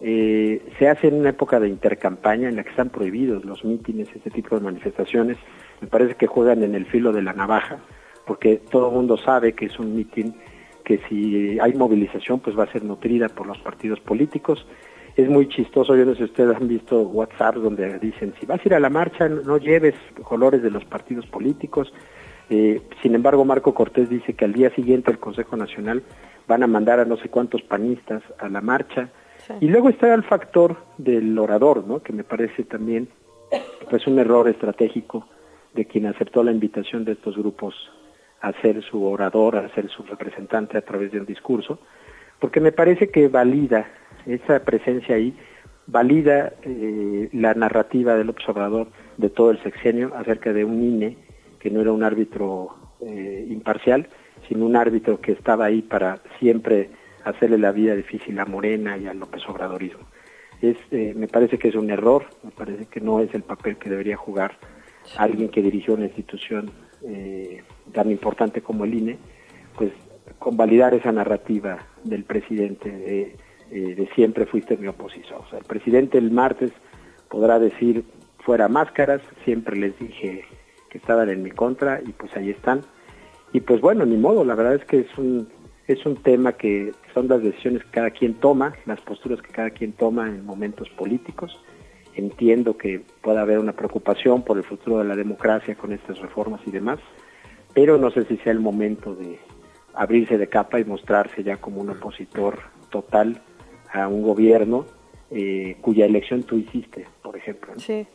Eh, 0.00 0.62
se 0.78 0.88
hace 0.88 1.08
en 1.08 1.14
una 1.14 1.30
época 1.30 1.58
de 1.58 1.68
intercampaña 1.68 2.48
en 2.48 2.56
la 2.56 2.64
que 2.64 2.70
están 2.70 2.90
prohibidos 2.90 3.44
los 3.44 3.64
mítines, 3.64 4.08
este 4.14 4.30
tipo 4.30 4.56
de 4.56 4.64
manifestaciones. 4.64 5.38
Me 5.80 5.88
parece 5.88 6.14
que 6.14 6.26
juegan 6.26 6.62
en 6.62 6.74
el 6.74 6.86
filo 6.86 7.12
de 7.12 7.22
la 7.22 7.32
navaja, 7.32 7.78
porque 8.26 8.56
todo 8.70 8.88
el 8.88 8.94
mundo 8.94 9.16
sabe 9.16 9.54
que 9.54 9.66
es 9.66 9.78
un 9.78 9.94
mitin 9.94 10.34
que 10.84 11.00
si 11.08 11.58
hay 11.58 11.74
movilización 11.74 12.38
pues 12.38 12.56
va 12.56 12.64
a 12.64 12.72
ser 12.72 12.84
nutrida 12.84 13.28
por 13.28 13.46
los 13.46 13.58
partidos 13.58 13.98
políticos. 14.00 14.66
Es 15.16 15.28
muy 15.28 15.48
chistoso, 15.48 15.96
yo 15.96 16.04
no 16.04 16.12
sé 16.12 16.18
si 16.18 16.24
ustedes 16.24 16.56
han 16.56 16.68
visto 16.68 17.00
WhatsApp 17.00 17.56
donde 17.56 17.98
dicen, 17.98 18.34
si 18.38 18.46
vas 18.46 18.60
a 18.60 18.68
ir 18.68 18.74
a 18.74 18.80
la 18.80 18.90
marcha 18.90 19.28
no 19.28 19.56
lleves 19.56 19.94
colores 20.22 20.62
de 20.62 20.70
los 20.70 20.84
partidos 20.84 21.26
políticos. 21.26 21.92
Eh, 22.50 22.82
sin 23.02 23.14
embargo, 23.14 23.44
Marco 23.44 23.74
Cortés 23.74 24.08
dice 24.08 24.34
que 24.34 24.44
al 24.44 24.52
día 24.52 24.70
siguiente 24.74 25.10
el 25.10 25.18
Consejo 25.18 25.56
Nacional 25.56 26.04
van 26.46 26.62
a 26.62 26.66
mandar 26.66 27.00
a 27.00 27.04
no 27.04 27.16
sé 27.16 27.30
cuántos 27.30 27.62
panistas 27.62 28.22
a 28.38 28.48
la 28.48 28.60
marcha. 28.60 29.10
Y 29.60 29.68
luego 29.68 29.88
está 29.88 30.12
el 30.14 30.24
factor 30.24 30.76
del 30.98 31.38
orador, 31.38 31.86
¿no? 31.86 32.02
que 32.02 32.12
me 32.12 32.24
parece 32.24 32.64
también 32.64 33.08
pues 33.90 34.06
un 34.06 34.18
error 34.18 34.48
estratégico 34.48 35.26
de 35.74 35.84
quien 35.84 36.06
aceptó 36.06 36.42
la 36.42 36.52
invitación 36.52 37.04
de 37.04 37.12
estos 37.12 37.36
grupos 37.36 37.74
a 38.40 38.52
ser 38.60 38.82
su 38.82 39.04
orador, 39.04 39.56
a 39.56 39.72
ser 39.74 39.88
su 39.88 40.02
representante 40.02 40.78
a 40.78 40.82
través 40.82 41.12
de 41.12 41.20
un 41.20 41.26
discurso, 41.26 41.78
porque 42.40 42.60
me 42.60 42.72
parece 42.72 43.10
que 43.10 43.28
valida 43.28 43.86
esa 44.26 44.64
presencia 44.64 45.16
ahí, 45.16 45.36
valida 45.86 46.52
eh, 46.62 47.28
la 47.32 47.54
narrativa 47.54 48.14
del 48.14 48.30
observador 48.30 48.88
de 49.16 49.30
todo 49.30 49.50
el 49.50 49.62
sexenio 49.62 50.12
acerca 50.14 50.52
de 50.52 50.64
un 50.64 50.82
INE 50.82 51.16
que 51.60 51.70
no 51.70 51.80
era 51.80 51.92
un 51.92 52.02
árbitro 52.02 52.74
eh, 53.00 53.46
imparcial, 53.48 54.08
sino 54.48 54.66
un 54.66 54.76
árbitro 54.76 55.20
que 55.20 55.32
estaba 55.32 55.66
ahí 55.66 55.82
para 55.82 56.20
siempre 56.38 56.90
hacerle 57.26 57.58
la 57.58 57.72
vida 57.72 57.94
difícil 57.94 58.38
a 58.38 58.44
Morena 58.44 58.96
y 58.96 59.06
al 59.06 59.18
López 59.18 59.42
Obradorismo. 59.48 60.06
Es, 60.62 60.76
eh, 60.90 61.12
me 61.14 61.28
parece 61.28 61.58
que 61.58 61.68
es 61.68 61.74
un 61.74 61.90
error, 61.90 62.24
me 62.42 62.50
parece 62.50 62.86
que 62.86 63.00
no 63.00 63.20
es 63.20 63.34
el 63.34 63.42
papel 63.42 63.76
que 63.76 63.90
debería 63.90 64.16
jugar 64.16 64.58
alguien 65.18 65.48
que 65.48 65.60
dirigió 65.60 65.94
una 65.94 66.06
institución 66.06 66.70
eh, 67.02 67.62
tan 67.92 68.10
importante 68.10 68.62
como 68.62 68.84
el 68.84 68.94
INE, 68.94 69.18
pues 69.76 69.92
convalidar 70.38 70.94
esa 70.94 71.12
narrativa 71.12 71.78
del 72.04 72.24
presidente 72.24 72.90
de, 72.90 73.36
eh, 73.70 73.94
de 73.94 74.08
siempre 74.14 74.46
fuiste 74.46 74.76
mi 74.76 74.86
opositor. 74.86 75.42
O 75.46 75.50
sea, 75.50 75.58
el 75.58 75.64
presidente 75.64 76.18
el 76.18 76.30
martes 76.30 76.70
podrá 77.28 77.58
decir 77.58 78.04
fuera 78.38 78.68
máscaras, 78.68 79.20
siempre 79.44 79.76
les 79.76 79.98
dije 79.98 80.44
que 80.90 80.98
estaban 80.98 81.28
en 81.28 81.42
mi 81.42 81.50
contra 81.50 82.00
y 82.00 82.12
pues 82.12 82.34
ahí 82.36 82.50
están. 82.50 82.82
Y 83.52 83.60
pues 83.60 83.80
bueno, 83.80 84.06
ni 84.06 84.16
modo, 84.16 84.44
la 84.44 84.54
verdad 84.54 84.74
es 84.74 84.84
que 84.84 85.00
es 85.00 85.18
un, 85.18 85.48
es 85.86 86.04
un 86.04 86.16
tema 86.16 86.52
que 86.52 86.92
son 87.14 87.28
las 87.28 87.42
decisiones 87.42 87.84
que 87.84 87.90
cada 87.90 88.10
quien 88.10 88.34
toma, 88.34 88.74
las 88.86 89.00
posturas 89.00 89.40
que 89.40 89.52
cada 89.52 89.70
quien 89.70 89.92
toma 89.92 90.28
en 90.28 90.44
momentos 90.44 90.88
políticos. 90.90 91.58
Entiendo 92.14 92.76
que 92.76 93.02
pueda 93.20 93.42
haber 93.42 93.58
una 93.58 93.72
preocupación 93.72 94.42
por 94.42 94.56
el 94.56 94.64
futuro 94.64 94.98
de 94.98 95.04
la 95.04 95.14
democracia 95.14 95.74
con 95.76 95.92
estas 95.92 96.18
reformas 96.18 96.60
y 96.66 96.70
demás, 96.70 96.98
pero 97.74 97.98
no 97.98 98.10
sé 98.10 98.24
si 98.24 98.36
sea 98.38 98.52
el 98.52 98.60
momento 98.60 99.14
de 99.14 99.38
abrirse 99.94 100.38
de 100.38 100.48
capa 100.48 100.80
y 100.80 100.84
mostrarse 100.84 101.42
ya 101.42 101.58
como 101.58 101.80
un 101.80 101.90
opositor 101.90 102.58
total 102.90 103.40
a 103.92 104.08
un 104.08 104.22
gobierno 104.22 104.86
eh, 105.30 105.76
cuya 105.80 106.06
elección 106.06 106.42
tú 106.42 106.56
hiciste, 106.56 107.06
por 107.22 107.36
ejemplo. 107.36 107.74
¿no? 107.74 107.80
Sí. 107.80 108.06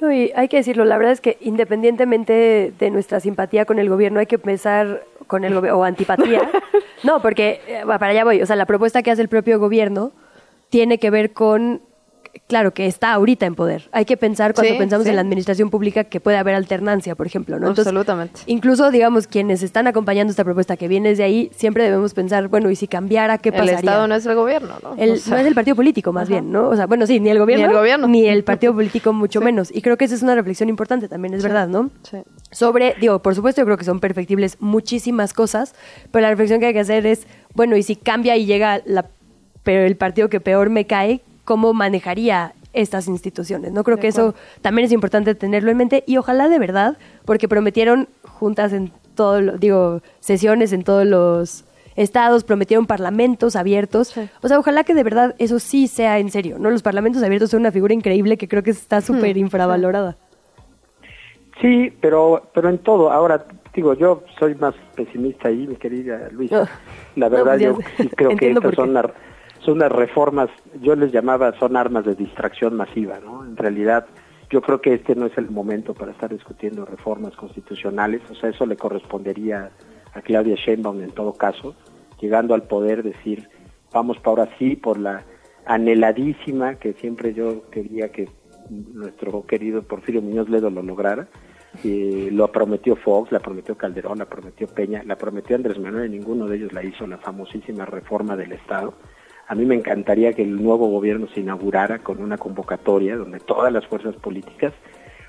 No, 0.00 0.12
y 0.12 0.32
hay 0.34 0.48
que 0.48 0.58
decirlo, 0.58 0.84
la 0.84 0.98
verdad 0.98 1.12
es 1.12 1.20
que 1.20 1.38
independientemente 1.40 2.72
de 2.78 2.90
nuestra 2.90 3.20
simpatía 3.20 3.64
con 3.64 3.78
el 3.78 3.88
gobierno, 3.88 4.20
hay 4.20 4.26
que 4.26 4.38
pensar 4.38 5.04
con 5.26 5.44
el 5.44 5.54
gobierno, 5.54 5.78
o 5.78 5.84
antipatía. 5.84 6.50
no, 7.02 7.22
porque 7.22 7.60
eh, 7.66 7.82
para 7.86 8.08
allá 8.08 8.24
voy. 8.24 8.42
O 8.42 8.46
sea, 8.46 8.56
la 8.56 8.66
propuesta 8.66 9.02
que 9.02 9.10
hace 9.10 9.22
el 9.22 9.28
propio 9.28 9.58
gobierno 9.58 10.12
tiene 10.68 10.98
que 10.98 11.10
ver 11.10 11.32
con, 11.32 11.80
claro, 12.46 12.72
que 12.72 12.86
está 12.86 13.12
ahorita 13.12 13.46
en 13.46 13.54
poder. 13.54 13.88
Hay 13.92 14.04
que 14.04 14.16
pensar 14.16 14.54
cuando 14.54 14.72
Sí, 14.72 14.78
pensamos 14.78 15.04
sí. 15.04 15.10
en 15.10 15.16
la 15.16 15.22
administración 15.22 15.70
pública 15.70 16.04
que 16.04 16.20
puede 16.20 16.36
haber 16.36 16.54
alternancia, 16.54 17.14
por 17.14 17.26
ejemplo. 17.26 17.58
¿no? 17.58 17.68
Entonces, 17.68 17.86
Absolutamente. 17.86 18.40
Incluso, 18.46 18.90
digamos, 18.90 19.26
quienes 19.26 19.62
están 19.62 19.86
acompañando 19.86 20.30
esta 20.30 20.44
propuesta 20.44 20.76
que 20.76 20.88
viene 20.88 21.10
desde 21.10 21.22
ahí, 21.24 21.50
siempre 21.54 21.84
debemos 21.84 22.14
pensar, 22.14 22.48
bueno, 22.48 22.70
¿y 22.70 22.76
si 22.76 22.86
cambiara, 22.88 23.38
qué 23.38 23.48
El 23.50 23.54
pasaría? 23.56 23.78
Estado 23.78 24.06
no 24.08 24.14
es 24.14 24.26
el 24.26 24.34
gobierno, 24.34 24.74
¿no? 24.82 24.94
El- 24.96 25.12
O 25.12 25.16
sea, 25.16 25.34
no 25.34 25.40
es 25.40 25.46
el 25.46 25.54
partido 25.54 25.76
político, 25.76 26.12
más 26.12 26.28
bien, 26.28 26.50
¿no? 26.52 26.68
O 26.68 26.76
sea, 26.76 26.86
bueno, 26.86 27.06
sí, 27.06 27.20
ni 27.20 27.30
el 27.30 27.38
gobierno, 27.38 27.66
Ni 27.66 27.72
el 27.72 27.76
gobierno. 27.78 28.06
ni 28.08 28.26
el 28.26 28.44
partido 28.44 28.74
político, 28.74 29.12
mucho 29.12 29.40
menos. 29.40 29.70
Y 29.74 29.82
creo 29.82 29.96
que 29.96 30.04
esa 30.04 30.14
es 30.14 30.22
una 30.22 30.34
reflexión 30.34 30.68
importante 30.68 31.08
también, 31.08 31.34
es 31.34 31.42
verdad, 31.42 31.68
¿no? 31.68 31.90
Sí. 32.02 32.18
Sobre, 32.50 32.94
digo, 33.00 33.20
por 33.20 33.34
supuesto, 33.34 33.60
yo 33.60 33.64
creo 33.66 33.76
que 33.76 33.84
son 33.84 34.00
perfectibles 34.00 34.56
muchísimas 34.60 35.32
cosas, 35.32 35.74
pero 36.10 36.22
la 36.22 36.30
reflexión 36.30 36.60
que 36.60 36.66
hay 36.66 36.72
que 36.72 36.80
hacer 36.80 37.06
es, 37.06 37.26
bueno, 37.54 37.76
y 37.76 37.82
si 37.82 37.96
cambia 37.96 38.36
y 38.36 38.46
llega 38.46 38.80
la, 38.86 39.06
pero 39.62 39.82
el 39.84 39.96
partido 39.96 40.28
que 40.28 40.40
peor 40.40 40.70
me 40.70 40.86
cae, 40.86 41.20
¿cómo 41.50 41.74
manejaría 41.74 42.52
estas 42.72 43.08
instituciones? 43.08 43.72
No 43.72 43.82
creo 43.82 43.96
De 43.96 44.02
que 44.02 44.06
eso 44.06 44.36
también 44.62 44.86
es 44.86 44.92
importante 44.92 45.34
tenerlo 45.34 45.72
en 45.72 45.78
mente 45.78 46.04
y 46.06 46.16
ojalá 46.16 46.48
de 46.48 46.60
verdad, 46.60 46.96
porque 47.24 47.48
prometieron 47.48 48.06
juntas 48.22 48.72
en 48.72 48.92
todo, 49.16 49.40
lo- 49.40 49.58
digo, 49.58 50.00
sesiones 50.20 50.72
en 50.72 50.84
todos 50.84 51.04
los 51.04 51.64
estados, 51.96 52.44
prometieron 52.44 52.86
parlamentos 52.86 53.56
abiertos. 53.56 54.16
O 54.42 54.46
sea, 54.46 54.60
ojalá 54.60 54.84
que 54.84 54.94
de 54.94 55.02
verdad 55.02 55.34
eso 55.38 55.58
sí 55.58 55.88
sea 55.88 56.20
en 56.20 56.30
serio, 56.30 56.56
¿no? 56.60 56.70
Los 56.70 56.82
parlamentos 56.84 57.20
abiertos 57.24 57.50
son 57.50 57.62
una 57.62 57.72
figura 57.72 57.94
increíble 57.94 58.36
que 58.36 58.46
creo 58.46 58.62
que 58.62 58.70
está 58.70 59.00
súper 59.00 59.36
infravalorada. 59.36 60.16
Sí, 61.60 61.92
pero, 62.00 62.48
pero 62.54 62.68
en 62.68 62.78
todo. 62.78 63.10
Ahora, 63.10 63.44
digo, 63.74 63.94
yo 63.94 64.22
soy 64.38 64.54
más 64.54 64.74
pesimista 64.94 65.48
ahí, 65.48 65.66
mi 65.66 65.74
querida 65.74 66.28
Luisa. 66.30 66.68
La 67.16 67.28
No, 67.28 67.44
verdad, 67.44 67.58
pues 67.58 67.62
yo 67.62 67.78
sí 67.98 68.08
creo 68.16 68.36
que 68.36 68.50
estas 68.52 68.74
son, 68.76 68.94
las- 68.94 69.06
son 69.64 69.74
unas 69.74 69.92
reformas, 69.92 70.48
yo 70.80 70.94
les 70.96 71.12
llamaba, 71.12 71.52
son 71.58 71.76
armas 71.76 72.04
de 72.04 72.14
distracción 72.14 72.76
masiva, 72.76 73.20
¿no? 73.20 73.44
En 73.44 73.56
realidad, 73.56 74.06
yo 74.50 74.60
creo 74.62 74.80
que 74.80 74.94
este 74.94 75.14
no 75.14 75.26
es 75.26 75.36
el 75.38 75.50
momento 75.50 75.94
para 75.94 76.12
estar 76.12 76.30
discutiendo 76.30 76.84
reformas 76.84 77.36
constitucionales, 77.36 78.22
o 78.30 78.34
sea, 78.34 78.50
eso 78.50 78.66
le 78.66 78.76
correspondería 78.76 79.70
a 80.14 80.22
Claudia 80.22 80.56
Sheinbaum 80.56 81.00
en 81.02 81.12
todo 81.12 81.34
caso, 81.34 81.74
llegando 82.20 82.54
al 82.54 82.62
poder 82.62 83.02
decir, 83.02 83.48
vamos 83.92 84.18
para 84.18 84.42
ahora 84.42 84.56
sí 84.58 84.76
por 84.76 84.98
la 84.98 85.24
anheladísima, 85.66 86.76
que 86.76 86.94
siempre 86.94 87.34
yo 87.34 87.68
quería 87.70 88.10
que 88.10 88.28
nuestro 88.70 89.46
querido 89.46 89.82
Porfirio 89.82 90.22
Muñoz 90.22 90.48
Ledo 90.48 90.70
lo 90.70 90.82
lograra, 90.82 91.28
eh, 91.84 92.28
lo 92.32 92.50
prometió 92.50 92.96
Fox, 92.96 93.30
la 93.30 93.38
prometió 93.40 93.76
Calderón, 93.76 94.18
la 94.18 94.24
prometió 94.24 94.66
Peña, 94.66 95.02
la 95.04 95.16
prometió 95.16 95.54
Andrés 95.54 95.78
Manuel 95.78 96.12
y 96.12 96.18
ninguno 96.18 96.46
de 96.46 96.56
ellos 96.56 96.72
la 96.72 96.82
hizo, 96.82 97.06
la 97.06 97.18
famosísima 97.18 97.84
reforma 97.84 98.36
del 98.36 98.52
Estado. 98.52 98.94
A 99.50 99.56
mí 99.56 99.66
me 99.66 99.74
encantaría 99.74 100.32
que 100.32 100.42
el 100.42 100.62
nuevo 100.62 100.86
gobierno 100.86 101.26
se 101.34 101.40
inaugurara 101.40 101.98
con 101.98 102.22
una 102.22 102.38
convocatoria 102.38 103.16
donde 103.16 103.40
todas 103.40 103.72
las 103.72 103.84
fuerzas 103.84 104.14
políticas 104.14 104.72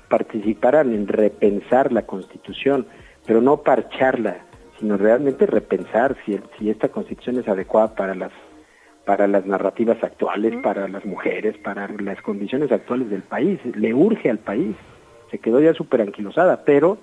participaran 0.08 0.94
en 0.94 1.08
repensar 1.08 1.90
la 1.90 2.02
Constitución, 2.06 2.86
pero 3.26 3.40
no 3.40 3.62
parcharla, 3.64 4.46
sino 4.78 4.96
realmente 4.96 5.44
repensar 5.44 6.16
si, 6.24 6.38
si 6.56 6.70
esta 6.70 6.90
Constitución 6.90 7.40
es 7.40 7.48
adecuada 7.48 7.96
para 7.96 8.14
las 8.14 8.30
para 9.04 9.26
las 9.26 9.44
narrativas 9.44 10.00
actuales, 10.04 10.54
para 10.62 10.86
las 10.86 11.04
mujeres, 11.04 11.58
para 11.58 11.88
las 11.88 12.22
condiciones 12.22 12.70
actuales 12.70 13.10
del 13.10 13.22
país. 13.22 13.58
Le 13.74 13.92
urge 13.92 14.30
al 14.30 14.38
país. 14.38 14.76
Se 15.32 15.38
quedó 15.38 15.60
ya 15.60 15.74
súper 15.74 16.00
anquilosada, 16.00 16.64
pero 16.64 16.96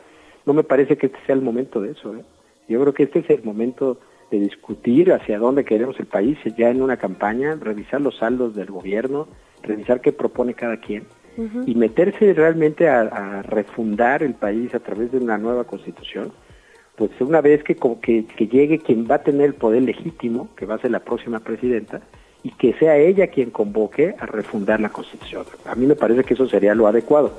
no 0.45 0.53
me 0.53 0.63
parece 0.63 0.97
que 0.97 1.07
este 1.07 1.19
sea 1.25 1.35
el 1.35 1.41
momento 1.41 1.81
de 1.81 1.91
eso. 1.91 2.15
¿eh? 2.15 2.23
Yo 2.69 2.79
creo 2.79 2.93
que 2.93 3.03
este 3.03 3.19
es 3.19 3.29
el 3.29 3.43
momento 3.43 3.99
de 4.31 4.39
discutir 4.39 5.11
hacia 5.11 5.39
dónde 5.39 5.65
queremos 5.65 5.99
el 5.99 6.05
país 6.05 6.37
ya 6.57 6.69
en 6.69 6.81
una 6.81 6.97
campaña, 6.97 7.55
revisar 7.55 8.01
los 8.01 8.17
saldos 8.17 8.55
del 8.55 8.67
gobierno, 8.67 9.27
revisar 9.63 10.01
qué 10.01 10.11
propone 10.11 10.53
cada 10.53 10.77
quien 10.77 11.05
y 11.65 11.75
meterse 11.75 12.33
realmente 12.33 12.89
a, 12.89 13.41
refundar 13.43 14.23
el 14.23 14.33
país 14.33 14.75
a 14.75 14.79
través 14.79 15.11
de 15.11 15.19
una 15.19 15.37
nueva 15.37 15.63
constitución, 15.63 16.33
pues 16.97 17.11
una 17.21 17.39
vez 17.39 17.63
que, 17.63 17.77
que, 18.01 18.25
que 18.25 18.47
llegue 18.47 18.79
quien 18.79 19.07
va 19.09 19.15
a 19.15 19.23
tener 19.23 19.45
el 19.45 19.53
poder 19.53 19.83
legítimo, 19.83 20.49
que 20.57 20.65
va 20.65 20.75
a 20.75 20.79
ser 20.79 20.91
la 20.91 20.99
próxima 20.99 21.39
presidenta, 21.39 22.01
y 22.43 22.51
que 22.51 22.73
sea 22.73 22.97
ella 22.97 23.27
quien 23.27 23.51
convoque 23.51 24.15
a 24.19 24.25
refundar 24.25 24.79
la 24.79 24.89
constitución. 24.89 25.45
A 25.65 25.75
mí 25.75 25.85
me 25.85 25.95
parece 25.95 26.23
que 26.23 26.33
eso 26.33 26.47
sería 26.47 26.75
lo 26.75 26.87
adecuado. 26.87 27.31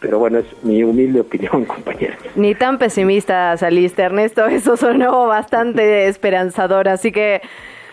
Pero 0.00 0.18
bueno, 0.18 0.38
es 0.38 0.46
mi 0.62 0.82
humilde 0.82 1.20
opinión, 1.20 1.64
compañero. 1.64 2.14
Ni 2.34 2.54
tan 2.54 2.78
pesimista 2.78 3.56
saliste, 3.56 4.02
Ernesto. 4.02 4.46
Eso 4.46 4.76
sonó 4.76 5.26
bastante 5.26 6.06
esperanzador. 6.08 6.88
Así 6.88 7.12
que 7.12 7.40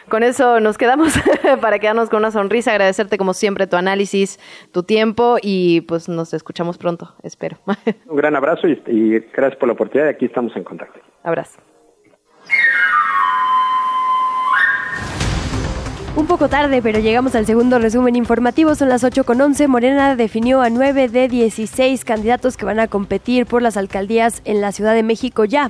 con 0.10 0.24
eso 0.24 0.60
nos 0.60 0.78
quedamos 0.78 1.14
para 1.62 1.80
quedarnos 1.80 2.10
con 2.10 2.20
una 2.20 2.32
sonrisa. 2.32 2.72
Agradecerte 2.72 3.18
como 3.18 3.34
siempre 3.34 3.68
tu 3.68 3.76
análisis, 3.76 4.40
tu 4.72 4.84
tiempo 4.84 5.38
y 5.42 5.82
pues 5.82 6.08
nos 6.08 6.34
escuchamos 6.34 6.78
pronto, 6.78 7.14
espero. 7.24 7.58
Un 8.06 8.16
gran 8.16 8.36
abrazo 8.36 8.68
y, 8.68 8.82
y 8.88 9.20
gracias 9.34 9.60
por 9.60 9.68
la 9.68 9.74
oportunidad. 9.74 10.10
Aquí 10.10 10.26
estamos 10.26 10.56
en 10.56 10.64
contacto. 10.64 11.00
Abrazo. 11.24 11.60
Un 16.18 16.26
poco 16.26 16.50
tarde, 16.50 16.82
pero 16.82 16.98
llegamos 16.98 17.36
al 17.36 17.46
segundo 17.46 17.78
resumen 17.78 18.16
informativo. 18.16 18.74
Son 18.74 18.90
las 18.90 19.04
8 19.04 19.24
con 19.24 19.40
11. 19.40 19.68
Morena 19.68 20.16
definió 20.16 20.62
a 20.62 20.72
9 20.72 21.10
de 21.10 21.28
16 21.28 22.04
candidatos 22.04 22.58
que 22.58 22.66
van 22.66 22.80
a 22.80 22.88
competir 22.88 23.46
por 23.46 23.62
las 23.62 23.78
alcaldías 23.78 24.42
en 24.44 24.60
la 24.60 24.72
Ciudad 24.72 24.96
de 24.96 25.04
México 25.04 25.46
ya. 25.46 25.70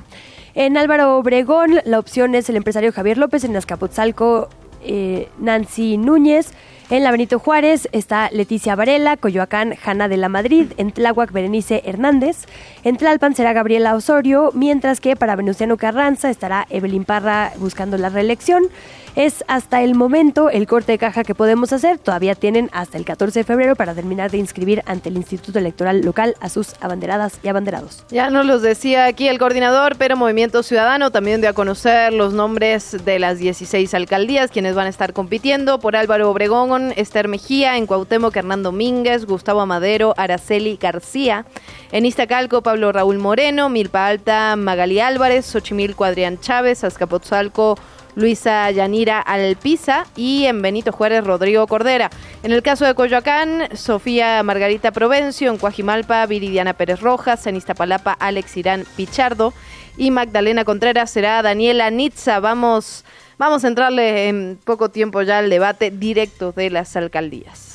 En 0.56 0.78
Álvaro 0.78 1.18
Obregón, 1.18 1.82
la 1.84 2.00
opción 2.00 2.34
es 2.34 2.50
el 2.50 2.56
empresario 2.56 2.93
Javier 2.93 3.18
López. 3.18 3.43
En 3.43 3.58
Azcapotzalco, 3.58 4.48
eh, 4.86 5.28
Nancy 5.38 5.98
Núñez. 5.98 6.54
En 6.89 7.04
la 7.04 7.12
Benito 7.12 7.39
Juárez 7.39 7.89
está 7.91 8.30
Leticia 8.32 8.78
Varela, 8.78 9.18
Coyoacán, 9.18 9.76
Jana 9.76 10.08
de 10.08 10.16
la 10.16 10.30
Madrid, 10.30 10.68
en 10.78 10.93
Tláhuac, 10.93 11.34
Berenice 11.34 11.82
Hernández, 11.84 12.45
en 12.86 12.95
Tlalpan 12.95 13.36
será 13.36 13.52
Gabriela 13.52 13.93
Osorio, 13.93 14.52
mientras 14.54 15.02
que 15.02 15.18
para 15.18 15.36
Venustiano 15.36 15.76
Carranza 15.76 16.30
estará 16.30 16.66
Evelyn 16.70 17.04
Parra 17.04 17.52
buscando 17.58 17.98
la 17.98 18.08
reelección. 18.08 18.70
Es 19.18 19.43
hasta 19.47 19.82
el 19.82 19.95
momento 19.95 20.51
el 20.51 20.68
corte 20.68 20.91
de 20.91 20.99
caja 20.99 21.24
que 21.24 21.34
podemos 21.34 21.74
hacer. 21.74 21.97
Todavía 21.97 22.36
tienen 22.36 22.70
hasta 22.72 22.99
el 22.99 23.03
14 23.03 23.39
de 23.39 23.43
febrero 23.43 23.76
para 23.76 23.95
terminar 23.95 24.30
de 24.30 24.38
inscribir 24.38 24.84
ante 24.86 25.09
el 25.09 25.18
Instituto 25.18 25.57
Electoral 25.57 26.01
Local 26.01 26.36
a 26.39 26.49
sus 26.49 26.76
abanderadas 26.82 27.39
y 27.41 27.47
abanderados. 27.47 28.03
Ya 28.11 28.30
nos 28.30 28.45
los 28.45 28.61
decía 28.61 29.05
aquí 29.05 29.28
el 29.28 29.39
coordinador, 29.39 29.95
pero 29.97 30.18
Movimiento 30.18 30.61
Ciudadano 30.61 31.09
también 31.09 31.41
dio 31.41 31.49
a 31.49 31.53
conocer 31.53 32.13
los 32.13 32.32
nombres 32.34 32.95
de 33.05 33.18
las 33.18 33.39
16 33.39 33.91
alcaldías 33.95 34.51
quienes 34.51 34.76
van 34.76 34.86
a 34.86 34.91
estar 34.91 35.13
compitiendo 35.13 35.80
por 35.80 35.95
Álvaro 35.95 36.30
Obregón, 36.30 36.93
Esther 36.95 37.28
Mejía, 37.28 37.76
en 37.78 37.88
Cuauhtémoc 37.88 38.36
Hernando 38.36 38.72
Mínguez, 38.72 39.26
Gustavo 39.26 39.61
Amadero, 39.61 40.13
Araceli 40.15 40.78
García, 40.80 41.47
en 41.91 42.05
Iztacalco 42.05 42.61
Pablo 42.61 42.91
Raúl 42.91 43.18
Moreno, 43.18 43.68
Milpa 43.70 44.05
Alta 44.05 44.55
Magali 44.55 44.99
Álvarez, 44.99 45.47
Xochimilco 45.47 46.05
Adrián 46.05 46.39
Chávez, 46.39 46.84
Azcapotzalco 46.84 47.80
Luisa 48.18 48.72
Yanira 48.72 49.22
Alpiza 49.22 50.07
y 50.15 50.45
en 50.45 50.63
Benito 50.63 50.91
Juárez 50.91 51.24
Rodrigo 51.24 51.68
Cordera. 51.68 52.09
En 52.41 52.51
el 52.51 52.63
caso 52.63 52.84
de 52.84 52.95
Coyoacán, 52.95 53.70
Sofía 53.76 54.41
Margarita 54.41 54.91
Provencio, 54.91 55.51
en 55.51 55.59
Cuajimalpa 55.59 56.26
Viridiana 56.26 56.74
Pérez 56.74 56.99
Rojas, 56.99 57.45
en 57.45 57.55
Iztapalapa 57.55 58.13
Alex 58.13 58.57
Irán 58.57 58.86
Pichardo 58.95 59.53
y 59.97 60.09
Magdalena 60.09 60.65
Contreras 60.65 61.11
será 61.11 61.43
Daniela 61.43 61.91
Nitza. 61.91 62.39
Vamos, 62.39 63.05
vamos 63.38 63.63
a 63.63 63.68
entrarle 63.68 64.30
en 64.30 64.57
poco 64.63 64.89
tiempo 64.89 65.22
ya 65.22 65.38
al 65.38 65.51
debate 65.51 65.91
directo 65.91 66.51
de 66.53 66.72
las 66.72 66.95
alcaldías. 66.95 67.68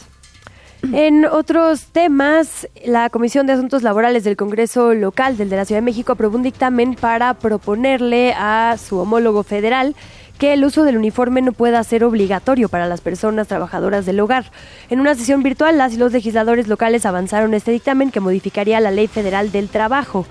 En 0.90 1.24
otros 1.26 1.86
temas, 1.86 2.68
la 2.84 3.08
Comisión 3.08 3.46
de 3.46 3.52
Asuntos 3.52 3.84
Laborales 3.84 4.24
del 4.24 4.36
Congreso 4.36 4.94
Local 4.94 5.36
del 5.36 5.48
de 5.48 5.56
la 5.56 5.64
Ciudad 5.64 5.80
de 5.80 5.84
México 5.84 6.12
aprobó 6.12 6.36
un 6.36 6.42
dictamen 6.42 6.96
para 6.96 7.34
proponerle 7.34 8.34
a 8.36 8.76
su 8.78 8.98
homólogo 8.98 9.44
federal 9.44 9.94
que 10.38 10.52
el 10.52 10.64
uso 10.64 10.84
del 10.84 10.96
uniforme 10.96 11.42
no 11.42 11.52
pueda 11.52 11.82
ser 11.84 12.04
obligatorio 12.04 12.68
para 12.68 12.86
las 12.86 13.00
personas 13.00 13.48
trabajadoras 13.48 14.06
del 14.06 14.20
hogar. 14.20 14.50
En 14.90 15.00
una 15.00 15.14
sesión 15.14 15.42
virtual, 15.42 15.78
las 15.78 15.96
los 15.96 16.12
legisladores 16.12 16.68
locales 16.68 17.06
avanzaron 17.06 17.54
este 17.54 17.70
dictamen 17.70 18.10
que 18.10 18.20
modificaría 18.20 18.80
la 18.80 18.90
Ley 18.90 19.06
Federal 19.06 19.52
del 19.52 19.68
Trabajo. 19.68 20.26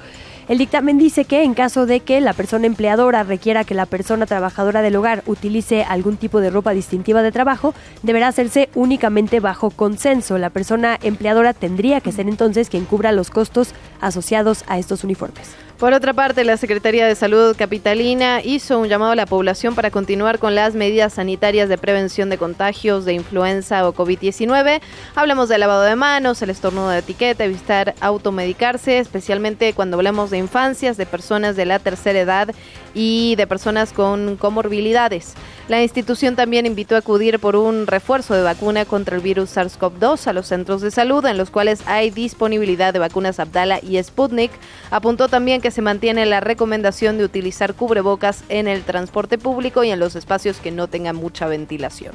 El 0.52 0.58
dictamen 0.58 0.98
dice 0.98 1.24
que 1.24 1.44
en 1.44 1.54
caso 1.54 1.86
de 1.86 2.02
que 2.02 2.20
la 2.20 2.34
persona 2.34 2.66
empleadora 2.66 3.24
requiera 3.24 3.64
que 3.64 3.74
la 3.74 3.86
persona 3.86 4.26
trabajadora 4.26 4.82
del 4.82 4.98
hogar 4.98 5.24
utilice 5.28 5.84
algún 5.84 6.18
tipo 6.18 6.42
de 6.42 6.50
ropa 6.50 6.72
distintiva 6.72 7.22
de 7.22 7.32
trabajo, 7.32 7.74
deberá 8.04 8.28
hacerse 8.28 8.68
únicamente 8.76 9.40
bajo 9.40 9.70
consenso. 9.70 10.38
La 10.38 10.50
persona 10.50 11.00
empleadora 11.04 11.54
tendría 11.54 12.02
que 12.02 12.12
ser 12.12 12.28
entonces 12.28 12.70
quien 12.70 12.84
cubra 12.84 13.14
los 13.14 13.30
costos 13.30 13.74
asociados 14.02 14.66
a 14.68 14.78
estos 14.78 15.06
uniformes. 15.06 15.56
Por 15.82 15.96
otra 15.96 16.14
parte, 16.14 16.44
la 16.44 16.58
Secretaría 16.58 17.08
de 17.08 17.16
Salud 17.16 17.56
Capitalina 17.58 18.40
hizo 18.44 18.78
un 18.78 18.88
llamado 18.88 19.14
a 19.14 19.16
la 19.16 19.26
población 19.26 19.74
para 19.74 19.90
continuar 19.90 20.38
con 20.38 20.54
las 20.54 20.76
medidas 20.76 21.14
sanitarias 21.14 21.70
de 21.70 21.78
prevención 21.80 22.30
de 22.30 22.38
contagios 22.38 23.04
de 23.04 23.14
influenza 23.14 23.90
o 23.90 23.92
COVID-19. 23.92 24.80
Hablamos 25.16 25.50
de 25.50 25.58
lavado 25.58 25.82
de 25.82 25.96
manos, 25.96 26.40
el 26.44 26.52
estornudo 26.52 26.90
de 26.90 27.00
etiqueta, 27.00 27.46
evitar 27.46 27.96
automedicarse, 28.00 29.00
especialmente 29.00 29.74
cuando 29.74 29.98
hablamos 29.98 30.30
de 30.30 30.38
infancias, 30.38 30.98
de 30.98 31.08
personas 31.08 31.56
de 31.56 31.66
la 31.66 31.80
tercera 31.80 32.20
edad 32.20 32.54
y 32.94 33.36
de 33.36 33.48
personas 33.48 33.94
con 33.94 34.38
comorbilidades. 34.38 35.34
La 35.68 35.82
institución 35.82 36.36
también 36.36 36.66
invitó 36.66 36.96
a 36.96 37.00
acudir 37.00 37.40
por 37.40 37.56
un 37.56 37.88
refuerzo 37.88 38.34
de 38.34 38.44
vacuna 38.44 38.86
contra 38.86 39.16
el 39.16 39.22
virus 39.22 39.56
SARS-CoV-2 39.56 40.28
a 40.28 40.34
los 40.34 40.48
centros 40.48 40.82
de 40.82 40.92
salud 40.92 41.26
en 41.26 41.38
los 41.38 41.50
cuales 41.50 41.82
hay 41.86 42.10
disponibilidad 42.10 42.94
de 42.94 43.00
vacunas 43.00 43.40
Abdala 43.40 43.80
y 43.82 44.02
Sputnik. 44.04 44.52
Apuntó 44.90 45.30
también 45.30 45.62
que 45.62 45.72
se 45.72 45.82
mantiene 45.82 46.26
la 46.26 46.42
recomendación 46.42 47.18
de 47.18 47.24
utilizar 47.24 47.74
cubrebocas 47.74 48.44
en 48.50 48.68
el 48.68 48.84
transporte 48.84 49.38
público 49.38 49.84
y 49.84 49.92
en 49.92 50.00
los 50.00 50.16
espacios 50.16 50.58
que 50.58 50.72
no 50.72 50.88
tengan 50.88 51.16
mucha 51.16 51.48
ventilación. 51.48 52.14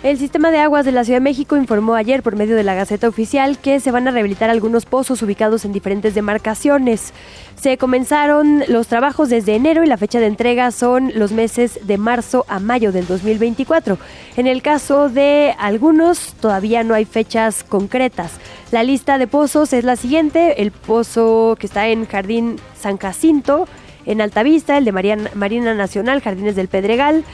El 0.00 0.16
sistema 0.16 0.52
de 0.52 0.58
aguas 0.58 0.84
de 0.84 0.92
la 0.92 1.02
Ciudad 1.02 1.16
de 1.16 1.24
México 1.24 1.56
informó 1.56 1.96
ayer 1.96 2.22
por 2.22 2.36
medio 2.36 2.54
de 2.54 2.62
la 2.62 2.76
Gaceta 2.76 3.08
Oficial 3.08 3.58
que 3.58 3.80
se 3.80 3.90
van 3.90 4.06
a 4.06 4.12
rehabilitar 4.12 4.48
algunos 4.48 4.86
pozos 4.86 5.22
ubicados 5.22 5.64
en 5.64 5.72
diferentes 5.72 6.14
demarcaciones. 6.14 7.12
Se 7.60 7.78
comenzaron 7.78 8.62
los 8.68 8.86
trabajos 8.86 9.28
desde 9.28 9.56
enero 9.56 9.82
y 9.82 9.88
la 9.88 9.96
fecha 9.96 10.20
de 10.20 10.26
entrega 10.26 10.70
son 10.70 11.10
los 11.16 11.32
meses 11.32 11.80
de 11.82 11.98
marzo 11.98 12.44
a 12.46 12.60
mayo 12.60 12.92
del 12.92 13.08
2024. 13.08 13.98
En 14.36 14.46
el 14.46 14.62
caso 14.62 15.08
de 15.08 15.56
algunos 15.58 16.34
todavía 16.34 16.84
no 16.84 16.94
hay 16.94 17.04
fechas 17.04 17.64
concretas. 17.64 18.34
La 18.70 18.84
lista 18.84 19.18
de 19.18 19.26
pozos 19.26 19.72
es 19.72 19.82
la 19.82 19.96
siguiente, 19.96 20.62
el 20.62 20.70
pozo 20.70 21.56
que 21.58 21.66
está 21.66 21.88
en 21.88 22.06
Jardín 22.06 22.60
San 22.80 22.98
Jacinto, 22.98 23.66
en 24.06 24.20
Altavista, 24.20 24.78
el 24.78 24.84
de 24.84 24.92
Marina 25.34 25.74
Nacional, 25.74 26.22
Jardines 26.22 26.54
del 26.54 26.68
Pedregal, 26.68 27.24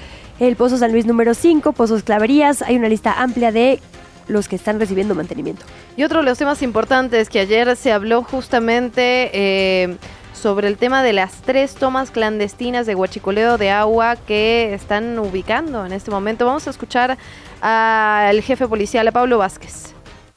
el 0.40 0.56
Pozo 0.56 0.78
San 0.78 0.92
Luis 0.92 1.06
número 1.06 1.34
5, 1.34 1.72
Pozos 1.72 2.02
Claverías. 2.02 2.62
Hay 2.62 2.76
una 2.76 2.88
lista 2.88 3.22
amplia 3.22 3.52
de 3.52 3.80
los 4.26 4.48
que 4.48 4.56
están 4.56 4.80
recibiendo 4.80 5.14
mantenimiento. 5.14 5.64
Y 5.96 6.04
otro 6.04 6.20
de 6.20 6.24
los 6.24 6.38
temas 6.38 6.62
importantes 6.62 7.28
que 7.28 7.40
ayer 7.40 7.76
se 7.76 7.92
habló 7.92 8.22
justamente 8.22 9.30
eh, 9.32 9.96
sobre 10.32 10.68
el 10.68 10.76
tema 10.76 11.02
de 11.02 11.12
las 11.12 11.42
tres 11.42 11.74
tomas 11.74 12.10
clandestinas 12.10 12.86
de 12.86 12.94
huachicoleo 12.94 13.58
de 13.58 13.70
agua 13.70 14.16
que 14.16 14.74
están 14.74 15.18
ubicando 15.18 15.86
en 15.86 15.92
este 15.92 16.10
momento. 16.10 16.46
Vamos 16.46 16.66
a 16.66 16.70
escuchar 16.70 17.16
al 17.60 18.40
jefe 18.42 18.66
policial, 18.66 19.06
a 19.08 19.12
Pablo 19.12 19.38
Vázquez 19.38 19.93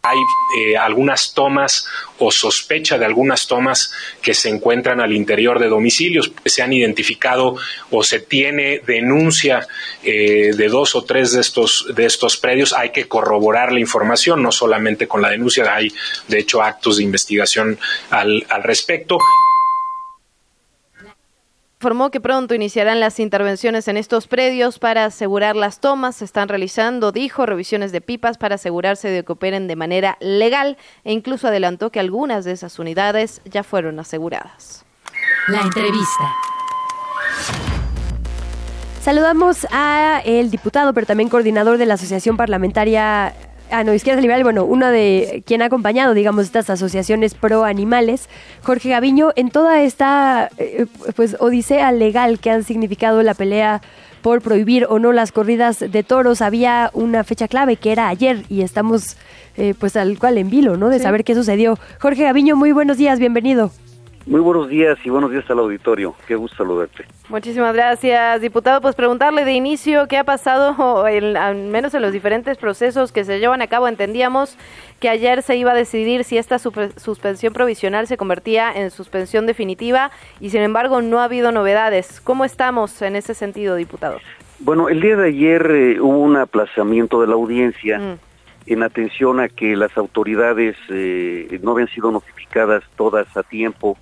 hay 0.10 0.18
eh, 0.58 0.78
algunas 0.78 1.34
tomas 1.34 1.88
o 2.20 2.32
sospecha 2.32 2.98
de 2.98 3.06
algunas 3.06 3.48
tomas 3.48 3.92
que 4.22 4.34
se 4.34 4.50
encuentran 4.50 5.00
al 5.00 5.14
interior 5.14 5.60
de 5.60 5.68
domicilios. 5.68 6.32
Se 6.46 6.62
han 6.62 6.74
identificado 6.74 7.56
o 7.92 8.04
se 8.04 8.20
tiene 8.20 8.82
denuncia 8.86 9.68
eh, 10.04 10.52
de 10.56 10.68
dos 10.68 10.96
o 10.96 11.04
tres 11.04 11.34
de 11.34 11.42
estos, 11.42 11.88
de 11.94 12.06
estos 12.06 12.38
predios. 12.38 12.74
Hay 12.74 12.92
que 12.92 13.08
corroborar 13.08 13.72
la 13.72 13.80
información, 13.80 14.42
no 14.42 14.52
solamente 14.52 15.08
con 15.08 15.22
la 15.22 15.30
denuncia, 15.30 15.76
hay 15.76 15.92
de 16.28 16.40
hecho 16.40 16.62
actos 16.62 16.98
de 16.98 17.04
investigación 17.04 17.78
al, 18.10 18.46
al 18.50 18.64
respecto 18.64 19.18
informó 21.80 22.10
que 22.10 22.20
pronto 22.20 22.56
iniciarán 22.56 23.00
las 23.00 23.20
intervenciones 23.20 23.88
en 23.88 23.98
estos 23.98 24.28
predios 24.28 24.80
para 24.80 25.06
asegurar 25.06 25.56
las 25.56 25.80
tomas. 25.80 26.16
Se 26.16 26.26
están 26.26 26.50
realizando, 26.50 27.12
dijo, 27.12 27.46
revisiones 27.46 27.92
de 27.92 28.02
pipas 28.02 28.40
para 28.40 28.56
asegurarse 28.56 29.10
de 29.10 29.24
que 29.24 29.34
operen 29.34 29.68
de 29.68 29.76
manera 29.76 30.18
legal 30.20 30.76
e 31.04 31.14
incluso 31.14 31.48
adelantó 31.48 31.92
que 31.92 32.00
algunas 32.00 32.46
de 32.46 32.54
esas 32.54 32.80
unidades 32.80 33.42
ya 33.46 33.62
fueron 33.62 34.00
aseguradas. 34.00 34.86
La 35.50 35.62
entrevista. 35.62 36.34
Saludamos 39.00 39.68
a 39.72 40.24
el 40.26 40.50
diputado, 40.50 40.96
pero 40.96 41.06
también 41.06 41.30
coordinador 41.30 41.78
de 41.78 41.86
la 41.86 41.94
Asociación 41.94 42.38
Parlamentaria 42.38 43.36
Ah, 43.70 43.84
no, 43.84 43.94
Izquierda 43.94 44.22
Liberal, 44.22 44.44
bueno, 44.44 44.64
uno 44.64 44.88
de 44.88 45.44
quien 45.46 45.62
ha 45.62 45.66
acompañado, 45.66 46.14
digamos, 46.14 46.46
estas 46.46 46.70
asociaciones 46.70 47.34
pro 47.34 47.66
animales, 47.66 48.30
Jorge 48.64 48.90
Gaviño, 48.90 49.32
en 49.36 49.50
toda 49.50 49.82
esta, 49.82 50.50
eh, 50.58 50.86
pues, 51.16 51.36
odisea 51.40 51.92
legal 51.92 52.40
que 52.40 52.50
han 52.50 52.64
significado 52.64 53.22
la 53.24 53.34
pelea 53.34 53.82
por 54.22 54.42
prohibir 54.42 54.86
o 54.90 55.00
no 55.00 55.12
las 55.12 55.34
corridas 55.34 55.80
de 55.80 56.04
toros, 56.04 56.42
había 56.42 56.92
una 56.94 57.26
fecha 57.26 57.50
clave 57.50 57.76
que 57.76 57.92
era 57.92 58.08
ayer 58.08 58.44
y 58.48 58.62
estamos, 58.62 59.18
eh, 59.58 59.74
pues, 59.78 59.98
al 59.98 60.18
cual 60.18 60.38
en 60.38 60.50
vilo, 60.50 60.78
¿no? 60.78 60.88
De 60.88 61.00
saber 61.00 61.26
qué 61.26 61.36
sucedió. 61.36 61.78
Jorge 62.00 62.24
Gaviño, 62.24 62.56
muy 62.56 62.72
buenos 62.72 62.98
días, 62.98 63.20
bienvenido. 63.20 63.72
Muy 64.28 64.42
buenos 64.42 64.68
días 64.68 64.98
y 65.06 65.10
buenos 65.10 65.32
días 65.32 65.50
al 65.50 65.60
auditorio. 65.60 66.14
Qué 66.28 66.36
gusto 66.36 66.58
saludarte. 66.58 67.06
Muchísimas 67.30 67.74
gracias, 67.74 68.42
diputado. 68.42 68.82
Pues 68.82 68.94
preguntarle 68.94 69.46
de 69.46 69.54
inicio 69.54 70.06
qué 70.10 70.18
ha 70.18 70.26
pasado, 70.26 71.08
en, 71.08 71.38
al 71.38 71.56
menos 71.56 71.94
en 71.94 72.02
los 72.02 72.12
diferentes 72.12 72.58
procesos 72.58 73.14
que 73.14 73.24
se 73.24 73.40
llevan 73.40 73.62
a 73.62 73.68
cabo. 73.68 73.88
Entendíamos 73.88 74.58
que 75.00 75.08
ayer 75.08 75.44
se 75.44 75.56
iba 75.56 75.72
a 75.72 75.76
decidir 75.76 76.26
si 76.26 76.38
esta 76.38 76.60
suspensión 76.60 77.54
provisional 77.54 78.06
se 78.06 78.18
convertía 78.18 78.70
en 78.70 78.92
suspensión 78.92 79.46
definitiva 79.46 80.12
y 80.42 80.50
sin 80.50 80.62
embargo 80.62 81.02
no 81.02 81.22
ha 81.22 81.24
habido 81.24 81.54
novedades. 81.54 82.20
¿Cómo 82.20 82.44
estamos 82.44 83.02
en 83.02 83.16
ese 83.16 83.34
sentido, 83.34 83.76
diputado? 83.76 84.20
Bueno, 84.60 84.90
el 84.90 85.00
día 85.00 85.16
de 85.16 85.30
ayer 85.30 85.72
eh, 85.72 86.02
hubo 86.02 86.18
un 86.18 86.36
aplazamiento 86.36 87.22
de 87.22 87.28
la 87.28 87.34
audiencia. 87.36 87.98
Mm. 87.98 88.20
en 88.70 88.84
atención 88.84 89.40
a 89.40 89.48
que 89.48 89.78
las 89.78 89.98
autoridades 89.98 90.76
eh, 90.90 91.58
no 91.64 91.72
habían 91.72 91.88
sido 91.88 92.12
notificadas 92.12 92.84
todas 92.98 93.26
a 93.38 93.44
tiempo 93.44 93.98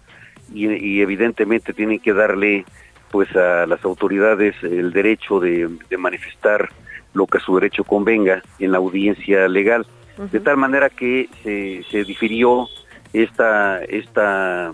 y, 0.53 1.01
evidentemente 1.01 1.73
tienen 1.73 1.99
que 1.99 2.13
darle 2.13 2.65
pues 3.11 3.33
a 3.35 3.65
las 3.65 3.83
autoridades 3.85 4.55
el 4.63 4.91
derecho 4.91 5.39
de, 5.39 5.69
manifestar 5.97 6.69
lo 7.13 7.27
que 7.27 7.37
a 7.37 7.41
su 7.41 7.55
derecho 7.55 7.83
convenga 7.83 8.41
en 8.59 8.71
la 8.71 8.77
audiencia 8.77 9.47
legal 9.47 9.85
de 10.31 10.39
tal 10.39 10.57
manera 10.57 10.89
que 10.89 11.29
se, 11.43 11.83
se 11.89 12.03
difirió 12.03 12.67
esta 13.13 13.83
esta 13.83 14.73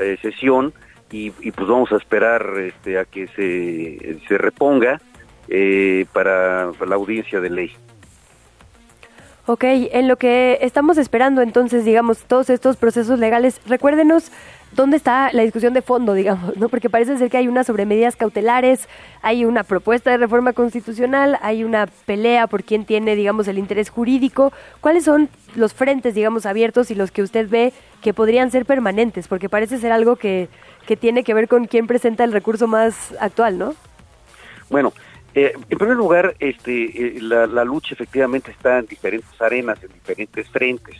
eh, 0.00 0.16
sesión 0.22 0.72
y, 1.10 1.30
pues 1.30 1.68
vamos 1.68 1.92
a 1.92 1.96
esperar 1.96 2.44
este, 2.58 2.98
a 2.98 3.04
que 3.04 3.28
se, 3.28 4.18
se 4.26 4.36
reponga 4.36 5.00
eh, 5.48 6.06
para 6.12 6.72
la 6.72 6.94
audiencia 6.96 7.40
de 7.40 7.50
ley. 7.50 7.72
Ok, 9.46 9.62
en 9.64 10.08
lo 10.08 10.16
que 10.16 10.58
estamos 10.62 10.96
esperando 10.96 11.42
entonces, 11.42 11.84
digamos, 11.84 12.24
todos 12.24 12.48
estos 12.50 12.76
procesos 12.76 13.18
legales, 13.18 13.60
recuérdenos 13.66 14.32
dónde 14.74 14.96
está 14.96 15.30
la 15.32 15.42
discusión 15.42 15.72
de 15.74 15.82
fondo, 15.82 16.14
digamos, 16.14 16.56
¿no? 16.56 16.68
Porque 16.68 16.90
parece 16.90 17.16
ser 17.16 17.30
que 17.30 17.36
hay 17.36 17.48
unas 17.48 17.66
sobre 17.66 17.86
medidas 17.86 18.16
cautelares, 18.16 18.88
hay 19.22 19.44
una 19.44 19.64
propuesta 19.64 20.10
de 20.10 20.16
reforma 20.16 20.52
constitucional, 20.52 21.38
hay 21.42 21.64
una 21.64 21.86
pelea 22.06 22.46
por 22.46 22.64
quién 22.64 22.84
tiene, 22.84 23.16
digamos, 23.16 23.48
el 23.48 23.58
interés 23.58 23.90
jurídico. 23.90 24.52
¿Cuáles 24.80 25.04
son 25.04 25.28
los 25.54 25.74
frentes, 25.74 26.14
digamos, 26.14 26.46
abiertos 26.46 26.90
y 26.90 26.94
los 26.94 27.10
que 27.10 27.22
usted 27.22 27.48
ve 27.48 27.72
que 28.02 28.12
podrían 28.12 28.50
ser 28.50 28.66
permanentes? 28.66 29.28
Porque 29.28 29.48
parece 29.48 29.78
ser 29.78 29.92
algo 29.92 30.16
que, 30.16 30.48
que 30.86 30.96
tiene 30.96 31.24
que 31.24 31.34
ver 31.34 31.48
con 31.48 31.66
quién 31.66 31.86
presenta 31.86 32.24
el 32.24 32.32
recurso 32.32 32.66
más 32.66 33.14
actual, 33.20 33.58
¿no? 33.58 33.74
Bueno, 34.70 34.92
eh, 35.34 35.52
en 35.68 35.78
primer 35.78 35.96
lugar, 35.96 36.36
este, 36.38 36.84
eh, 36.84 37.20
la, 37.20 37.46
la 37.46 37.64
lucha 37.64 37.94
efectivamente 37.94 38.50
está 38.50 38.78
en 38.78 38.86
diferentes 38.86 39.40
arenas, 39.40 39.82
en 39.82 39.92
diferentes 39.92 40.48
frentes. 40.48 40.96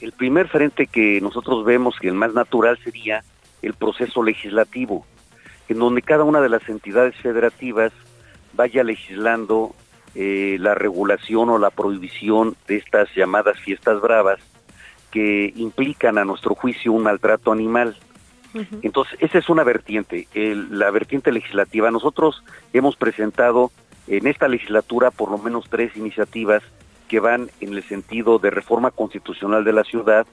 El 0.00 0.12
primer 0.12 0.48
frente 0.48 0.86
que 0.86 1.20
nosotros 1.20 1.64
vemos 1.64 1.96
que 2.00 2.08
el 2.08 2.14
más 2.14 2.32
natural 2.32 2.78
sería 2.82 3.22
el 3.62 3.74
proceso 3.74 4.22
legislativo, 4.22 5.06
en 5.68 5.78
donde 5.78 6.02
cada 6.02 6.24
una 6.24 6.40
de 6.40 6.48
las 6.48 6.68
entidades 6.68 7.14
federativas 7.16 7.92
vaya 8.54 8.84
legislando 8.84 9.74
eh, 10.14 10.56
la 10.60 10.74
regulación 10.74 11.50
o 11.50 11.58
la 11.58 11.70
prohibición 11.70 12.56
de 12.68 12.76
estas 12.76 13.08
llamadas 13.14 13.58
fiestas 13.58 14.00
bravas 14.00 14.38
que 15.10 15.52
implican 15.56 16.18
a 16.18 16.24
nuestro 16.24 16.54
juicio 16.54 16.92
un 16.92 17.02
maltrato 17.02 17.52
animal. 17.52 17.96
Entonces, 18.82 19.18
esa 19.20 19.38
es 19.38 19.48
una 19.48 19.64
vertiente, 19.64 20.28
la 20.70 20.88
vertiente 20.92 21.32
legislativa. 21.32 21.90
Nosotros 21.90 22.44
hemos 22.72 22.94
presentado 22.94 23.72
en 24.06 24.28
esta 24.28 24.46
legislatura 24.46 25.10
por 25.10 25.28
lo 25.28 25.38
menos 25.38 25.68
tres 25.68 25.96
iniciativas 25.96 26.62
que 27.08 27.20
van 27.20 27.50
en 27.60 27.74
el 27.74 27.82
sentido 27.84 28.38
de 28.38 28.50
reforma 28.50 28.90
constitucional 28.90 29.64
de 29.64 29.72
la 29.72 29.84
ciudad 29.84 30.26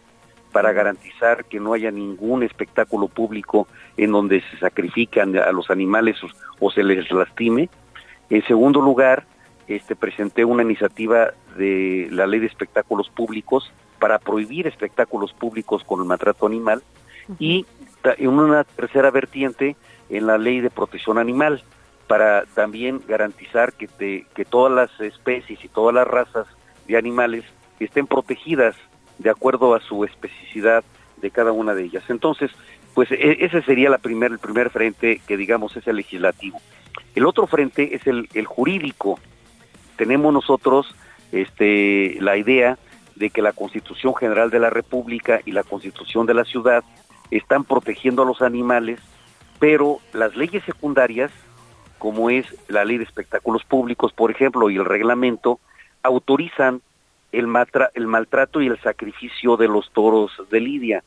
para 0.51 0.71
garantizar 0.73 1.45
que 1.45 1.59
no 1.59 1.73
haya 1.73 1.91
ningún 1.91 2.43
espectáculo 2.43 3.07
público 3.07 3.67
en 3.97 4.11
donde 4.11 4.41
se 4.51 4.57
sacrifican 4.57 5.37
a 5.37 5.51
los 5.51 5.69
animales 5.69 6.17
o, 6.59 6.71
se 6.71 6.83
les 6.83 7.09
lastime. 7.11 7.69
En 8.29 8.45
segundo 8.45 8.81
lugar, 8.81 9.25
este, 9.67 9.95
presenté 9.95 10.45
una 10.45 10.63
iniciativa 10.63 11.31
de 11.57 12.07
la 12.11 12.27
ley 12.27 12.39
de 12.39 12.47
espectáculos 12.47 13.09
públicos 13.09 13.71
para 13.99 14.19
prohibir 14.19 14.67
espectáculos 14.67 15.33
públicos 15.33 15.83
con 15.83 16.01
el 16.01 16.07
maltrato 16.07 16.45
animal 16.45 16.81
y 17.39 17.65
en 18.03 18.29
una 18.29 18.63
tercera 18.63 19.11
vertiente 19.11 19.75
en 20.09 20.27
la 20.27 20.37
ley 20.37 20.59
de 20.59 20.69
protección 20.69 21.17
animal 21.17 21.63
para 22.07 22.45
también 22.55 23.01
garantizar 23.07 23.73
que, 23.73 24.25
que 24.33 24.45
todas 24.45 24.73
las 24.73 24.99
especies 24.99 25.63
y 25.63 25.69
todas 25.69 25.95
las 25.95 26.07
razas 26.07 26.47
de 26.87 26.97
animales 26.97 27.45
estén 27.79 28.07
protegidas 28.07 28.75
de 29.17 29.29
acuerdo 29.29 29.75
a 29.75 29.81
su 29.81 30.03
especificidad 30.03 30.83
de 31.17 31.31
cada 31.31 31.51
una 31.51 31.73
de 31.73 31.83
ellas. 31.83 32.03
Entonces, 32.09 32.51
pues 32.93 33.11
e, 33.11 33.37
ese 33.45 33.61
sería 33.61 33.89
la 33.89 33.97
primer, 33.97 34.31
el 34.31 34.39
primer 34.39 34.69
frente 34.69 35.21
que 35.27 35.37
digamos 35.37 35.75
es 35.77 35.87
el 35.87 35.97
legislativo. 35.97 36.59
El 37.15 37.25
otro 37.25 37.47
frente 37.47 37.95
es 37.95 38.05
el, 38.07 38.27
el 38.33 38.45
jurídico. 38.45 39.19
Tenemos 39.95 40.33
nosotros 40.33 40.95
este, 41.31 42.17
la 42.19 42.37
idea 42.37 42.77
de 43.15 43.29
que 43.29 43.41
la 43.41 43.53
Constitución 43.53 44.15
General 44.15 44.49
de 44.49 44.59
la 44.59 44.69
República 44.69 45.41
y 45.45 45.51
la 45.51 45.63
Constitución 45.63 46.25
de 46.25 46.33
la 46.33 46.45
Ciudad 46.45 46.83
están 47.29 47.63
protegiendo 47.63 48.23
a 48.23 48.25
los 48.25 48.41
animales, 48.41 48.99
pero 49.59 49.99
las 50.13 50.35
leyes 50.35 50.63
secundarias, 50.65 51.31
como 51.97 52.29
es 52.29 52.45
la 52.67 52.83
ley 52.83 52.97
de 52.97 53.03
espectáculos 53.03 53.63
públicos, 53.63 54.11
por 54.11 54.31
ejemplo, 54.31 54.69
y 54.69 54.77
el 54.77 54.85
reglamento, 54.85 55.59
autorizan 56.03 56.81
el, 57.31 57.47
el 57.93 58.07
maltrato 58.07 58.61
y 58.61 58.67
el 58.67 58.79
sacrificio 58.81 59.57
de 59.57 59.67
los 59.67 59.91
toros 59.91 60.31
de 60.49 60.59
Lidia. 60.59 61.03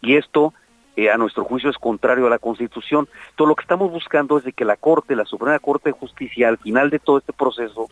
Y 0.00 0.16
esto, 0.16 0.54
eh, 0.96 1.10
a 1.10 1.16
nuestro 1.16 1.44
juicio, 1.44 1.70
es 1.70 1.78
contrario 1.78 2.26
a 2.26 2.30
la 2.30 2.38
Constitución. 2.38 3.08
Todo 3.34 3.48
lo 3.48 3.54
que 3.54 3.62
estamos 3.62 3.90
buscando 3.90 4.38
es 4.38 4.44
de 4.44 4.52
que 4.52 4.64
la 4.64 4.76
Corte, 4.76 5.16
la 5.16 5.24
Suprema 5.24 5.58
Corte 5.58 5.90
de 5.90 5.98
Justicia, 5.98 6.48
al 6.48 6.58
final 6.58 6.90
de 6.90 6.98
todo 6.98 7.18
este 7.18 7.32
proceso, 7.32 7.88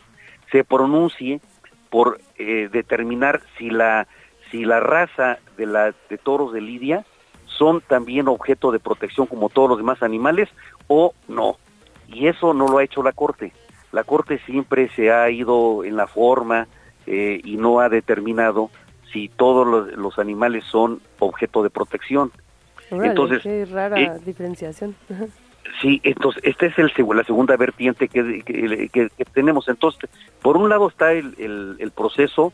se 0.51 0.63
pronuncie 0.63 1.41
por 1.89 2.19
eh, 2.37 2.69
determinar 2.71 3.41
si 3.57 3.69
la 3.69 4.07
si 4.51 4.63
la 4.63 4.79
raza 4.79 5.39
de 5.57 5.65
la 5.65 5.93
de 6.09 6.17
toros 6.17 6.53
de 6.53 6.61
Lidia 6.61 7.05
son 7.45 7.81
también 7.81 8.27
objeto 8.27 8.71
de 8.71 8.79
protección 8.79 9.27
como 9.27 9.49
todos 9.49 9.69
los 9.69 9.77
demás 9.77 10.03
animales 10.03 10.49
o 10.87 11.13
no. 11.27 11.57
Y 12.07 12.27
eso 12.27 12.53
no 12.53 12.67
lo 12.67 12.77
ha 12.77 12.83
hecho 12.83 13.01
la 13.01 13.11
Corte 13.11 13.53
la 13.95 14.03
Corte 14.03 14.39
siempre 14.39 14.89
se 14.89 15.09
ha 15.09 15.29
ido 15.29 15.85
en 15.85 15.95
la 15.95 16.05
forma 16.05 16.67
eh, 17.07 17.39
y 17.45 17.55
no 17.55 17.79
ha 17.79 17.87
determinado 17.87 18.69
si 19.13 19.29
todos 19.29 19.65
los, 19.95 20.19
animales 20.19 20.65
son 20.65 20.99
objeto 21.19 21.63
de 21.63 21.69
protección. 21.69 22.29
entonces, 22.91 23.41
qué 23.41 23.63
rara 23.63 23.97
eh, 23.97 24.19
diferenciación. 24.25 24.97
Sí, 25.81 26.01
entonces 26.03 26.43
esta 26.43 26.65
es 26.65 26.77
el, 26.77 26.91
la 27.15 27.23
segunda 27.23 27.55
vertiente 27.55 28.09
que, 28.09 28.43
que, 28.43 29.25
tenemos. 29.33 29.69
Entonces, 29.69 30.09
por 30.41 30.57
un 30.57 30.67
lado 30.67 30.89
está 30.89 31.13
el, 31.13 31.77
el, 31.79 31.91
proceso 31.91 32.51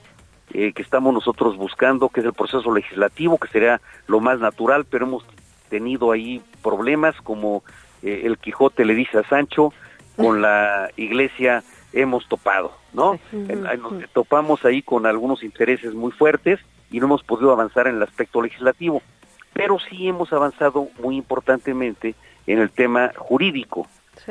eh, 0.54 0.74
que 0.74 0.84
estamos 0.84 1.12
nosotros 1.12 1.58
buscando, 1.58 2.10
que 2.10 2.20
es 2.20 2.26
el 2.28 2.34
proceso 2.34 2.72
legislativo, 2.72 3.40
que 3.40 3.48
sería 3.48 3.82
lo 4.06 4.20
más 4.20 4.40
natural, 4.40 4.86
pero 4.88 5.08
hemos 5.08 5.26
tenido 5.70 6.12
ahí 6.12 6.40
problemas 6.62 7.16
como 7.24 7.64
el 8.04 8.38
Quijote 8.38 8.86
le 8.86 8.94
dice 8.94 9.18
a 9.18 9.24
Sancho, 9.24 9.74
con 10.22 10.42
la 10.42 10.90
iglesia 10.96 11.64
hemos 11.94 12.28
topado, 12.28 12.74
¿no? 12.94 13.20
Nos 13.32 14.10
topamos 14.14 14.64
ahí 14.66 14.82
con 14.82 15.06
algunos 15.06 15.44
intereses 15.44 15.94
muy 15.94 16.12
fuertes 16.12 16.60
y 16.90 17.00
no 17.00 17.06
hemos 17.08 17.24
podido 17.24 17.52
avanzar 17.52 17.88
en 17.88 17.96
el 17.96 18.04
aspecto 18.04 18.42
legislativo, 18.42 19.02
pero 19.54 19.78
sí 19.80 20.08
hemos 20.08 20.32
avanzado 20.34 20.88
muy 21.02 21.18
importantemente 21.18 22.16
en 22.48 22.60
el 22.60 22.70
tema 22.72 23.12
jurídico. 23.18 23.88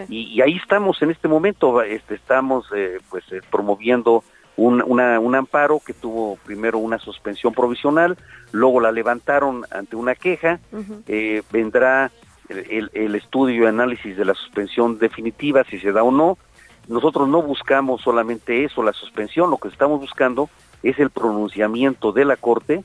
Y, 0.08 0.40
ahí 0.40 0.56
estamos 0.56 1.02
en 1.02 1.10
este 1.10 1.26
momento, 1.26 1.82
este, 1.82 2.14
estamos 2.14 2.66
eh, 2.74 2.98
pues 3.10 3.24
eh, 3.32 3.40
promoviendo 3.50 4.22
un, 4.56 4.82
un 4.82 5.34
amparo 5.34 5.80
que 5.84 5.94
tuvo 5.94 6.36
primero 6.44 6.78
una 6.78 6.98
suspensión 6.98 7.54
provisional, 7.54 8.16
luego 8.52 8.80
la 8.80 8.92
levantaron 8.92 9.64
ante 9.70 9.96
una 9.96 10.14
queja, 10.14 10.60
eh, 11.06 11.42
vendrá 11.50 12.10
el, 12.50 12.90
el 12.94 13.14
estudio 13.14 13.64
y 13.64 13.66
análisis 13.66 14.16
de 14.16 14.24
la 14.24 14.34
suspensión 14.34 14.98
definitiva, 14.98 15.64
si 15.64 15.78
se 15.78 15.92
da 15.92 16.02
o 16.02 16.10
no. 16.10 16.36
Nosotros 16.88 17.28
no 17.28 17.40
buscamos 17.42 18.00
solamente 18.02 18.64
eso, 18.64 18.82
la 18.82 18.92
suspensión, 18.92 19.50
lo 19.50 19.58
que 19.58 19.68
estamos 19.68 20.00
buscando 20.00 20.50
es 20.82 20.98
el 20.98 21.10
pronunciamiento 21.10 22.10
de 22.10 22.24
la 22.24 22.36
Corte 22.36 22.82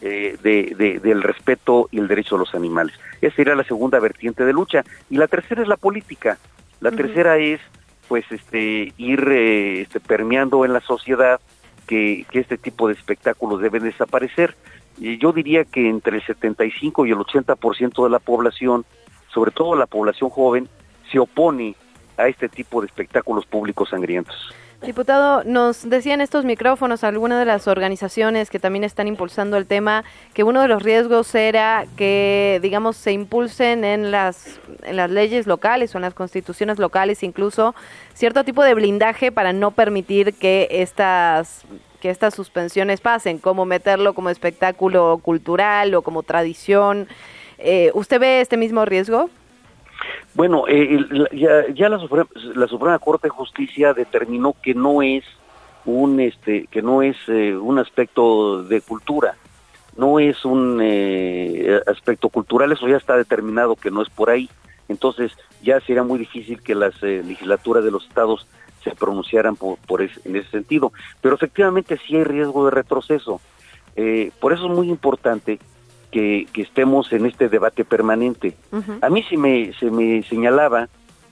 eh, 0.00 0.36
de, 0.42 0.74
de- 0.76 0.98
del 0.98 1.22
respeto 1.22 1.88
y 1.92 1.98
el 1.98 2.08
derecho 2.08 2.34
de 2.36 2.40
los 2.40 2.54
animales. 2.54 2.94
Esa 3.20 3.36
sería 3.36 3.54
la 3.54 3.64
segunda 3.64 4.00
vertiente 4.00 4.44
de 4.44 4.52
lucha. 4.52 4.82
Y 5.10 5.18
la 5.18 5.28
tercera 5.28 5.62
es 5.62 5.68
la 5.68 5.76
política. 5.76 6.38
La 6.80 6.90
tercera 6.90 7.36
es, 7.36 7.60
pues, 8.08 8.24
este, 8.30 8.92
ir 8.96 9.28
eh, 9.28 9.82
este, 9.82 10.00
permeando 10.00 10.64
en 10.64 10.72
la 10.72 10.80
sociedad 10.80 11.38
que, 11.86 12.24
que 12.30 12.38
este 12.40 12.56
tipo 12.58 12.88
de 12.88 12.94
espectáculos 12.94 13.60
deben 13.60 13.82
desaparecer. 13.84 14.56
Y 15.00 15.18
yo 15.18 15.32
diría 15.32 15.64
que 15.64 15.88
entre 15.88 16.16
el 16.16 16.26
75 16.26 17.06
y 17.06 17.10
el 17.10 17.18
80% 17.18 18.04
de 18.04 18.10
la 18.10 18.18
población, 18.18 18.84
sobre 19.32 19.50
todo 19.50 19.76
la 19.76 19.86
población 19.86 20.30
joven, 20.30 20.68
se 21.10 21.18
opone 21.18 21.76
a 22.16 22.28
este 22.28 22.48
tipo 22.48 22.80
de 22.80 22.86
espectáculos 22.86 23.46
públicos 23.46 23.90
sangrientos. 23.90 24.36
Diputado, 24.82 25.42
nos 25.42 25.90
decían 25.90 26.20
estos 26.20 26.44
micrófonos 26.44 27.02
algunas 27.02 27.40
de 27.40 27.44
las 27.44 27.66
organizaciones 27.66 28.48
que 28.48 28.60
también 28.60 28.84
están 28.84 29.08
impulsando 29.08 29.56
el 29.56 29.66
tema 29.66 30.04
que 30.34 30.44
uno 30.44 30.62
de 30.62 30.68
los 30.68 30.84
riesgos 30.84 31.34
era 31.34 31.84
que, 31.96 32.60
digamos, 32.62 32.96
se 32.96 33.10
impulsen 33.10 33.84
en 33.84 34.12
las, 34.12 34.60
en 34.84 34.94
las 34.94 35.10
leyes 35.10 35.48
locales 35.48 35.94
o 35.94 35.98
en 35.98 36.02
las 36.02 36.14
constituciones 36.14 36.78
locales 36.78 37.24
incluso 37.24 37.74
cierto 38.14 38.44
tipo 38.44 38.62
de 38.62 38.74
blindaje 38.74 39.32
para 39.32 39.52
no 39.52 39.72
permitir 39.72 40.32
que 40.34 40.68
estas 40.70 41.64
que 42.00 42.10
estas 42.10 42.34
suspensiones 42.34 43.00
pasen, 43.00 43.38
como 43.38 43.64
meterlo 43.64 44.14
como 44.14 44.30
espectáculo 44.30 45.20
cultural 45.22 45.94
o 45.94 46.02
como 46.02 46.22
tradición. 46.22 47.08
Eh, 47.58 47.90
¿Usted 47.94 48.20
ve 48.20 48.40
este 48.40 48.56
mismo 48.56 48.84
riesgo? 48.84 49.30
Bueno, 50.34 50.64
eh, 50.68 50.98
ya, 51.32 51.66
ya 51.74 51.88
la, 51.88 51.98
Suprema, 51.98 52.28
la 52.54 52.68
Suprema 52.68 52.98
Corte 52.98 53.26
de 53.26 53.30
Justicia 53.30 53.94
determinó 53.94 54.54
que 54.62 54.74
no 54.74 55.02
es 55.02 55.24
un 55.84 56.20
este 56.20 56.66
que 56.70 56.82
no 56.82 57.02
es 57.02 57.16
eh, 57.28 57.56
un 57.56 57.78
aspecto 57.78 58.62
de 58.62 58.80
cultura, 58.80 59.36
no 59.96 60.20
es 60.20 60.44
un 60.44 60.80
eh, 60.82 61.80
aspecto 61.86 62.28
cultural, 62.28 62.70
eso 62.72 62.86
ya 62.86 62.96
está 62.96 63.16
determinado 63.16 63.74
que 63.74 63.90
no 63.90 64.02
es 64.02 64.10
por 64.10 64.30
ahí. 64.30 64.48
Entonces 64.88 65.32
ya 65.62 65.80
sería 65.80 66.02
muy 66.02 66.18
difícil 66.18 66.62
que 66.62 66.74
las 66.74 67.02
legislaturas 67.02 67.84
de 67.84 67.90
los 67.90 68.06
estados 68.06 68.46
se 68.88 68.96
pronunciaran 68.96 69.56
por, 69.56 69.78
por 69.78 70.02
en 70.02 70.36
ese 70.36 70.50
sentido. 70.50 70.92
Pero 71.20 71.34
efectivamente 71.34 71.98
sí 72.06 72.16
hay 72.16 72.24
riesgo 72.24 72.64
de 72.64 72.70
retroceso. 72.70 73.40
Eh, 73.96 74.30
por 74.40 74.52
eso 74.52 74.66
es 74.66 74.72
muy 74.72 74.88
importante 74.88 75.58
que, 76.10 76.46
que 76.52 76.62
estemos 76.62 77.12
en 77.12 77.26
este 77.26 77.48
debate 77.48 77.84
permanente. 77.84 78.54
A 79.00 79.10
mí 79.10 79.22
se 79.24 79.36
me, 79.36 79.72
se 79.74 79.90
me 79.90 80.22
señalaba 80.22 80.88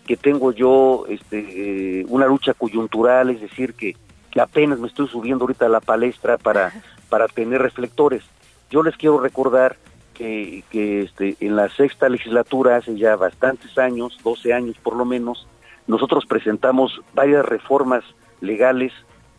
que 0.07 0.17
tengo 0.17 0.53
yo 0.53 1.05
este, 1.09 2.01
eh, 2.01 2.07
una 2.09 2.27
lucha 2.27 2.55
coyuntural, 2.55 3.31
es 3.31 3.41
decir, 3.41 3.75
que, 3.75 3.97
que 4.31 4.41
apenas 4.41 4.79
me 4.79 4.89
estoy 4.89 5.09
subiendo 5.09 5.45
ahorita 5.45 5.67
a 5.67 5.71
la 5.71 5.81
palestra 5.81 6.39
para, 6.39 6.73
para 7.09 7.27
tener 7.29 7.61
reflectores. 7.61 8.23
Yo 8.71 8.83
les 8.83 8.97
quiero 8.97 9.19
recordar 9.19 9.77
que, 10.15 10.63
que 10.71 11.03
este, 11.03 11.37
en 11.41 11.57
la 11.57 11.69
sexta 11.69 12.09
legislatura, 12.09 12.77
hace 12.77 12.97
ya 12.97 13.17
bastantes 13.17 13.77
años, 13.79 14.19
12 14.23 14.53
años 14.53 14.77
por 14.83 14.97
lo 14.97 15.05
menos, 15.05 15.47
nosotros 15.87 16.27
presentamos 16.27 17.01
varias 17.15 17.45
reformas 17.45 18.05
legales 18.41 18.93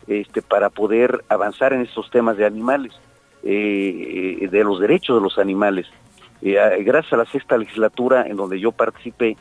este, 0.06 0.42
para 0.42 0.70
poder 0.70 1.24
avanzar 1.28 1.72
en 1.72 1.82
estos 1.82 2.10
temas 2.10 2.36
de 2.36 2.46
animales, 2.46 2.92
eh, 3.42 4.38
eh, 4.40 4.48
de 4.48 4.64
los 4.64 4.80
derechos 4.80 5.16
de 5.16 5.22
los 5.22 5.38
animales. 5.38 5.86
Eh, 6.40 6.56
gracias 6.84 7.12
a 7.12 7.16
la 7.16 7.26
sexta 7.26 7.56
legislatura 7.56 8.26
en 8.26 8.36
donde 8.36 8.60
yo 8.60 8.72
participé, 8.72 9.36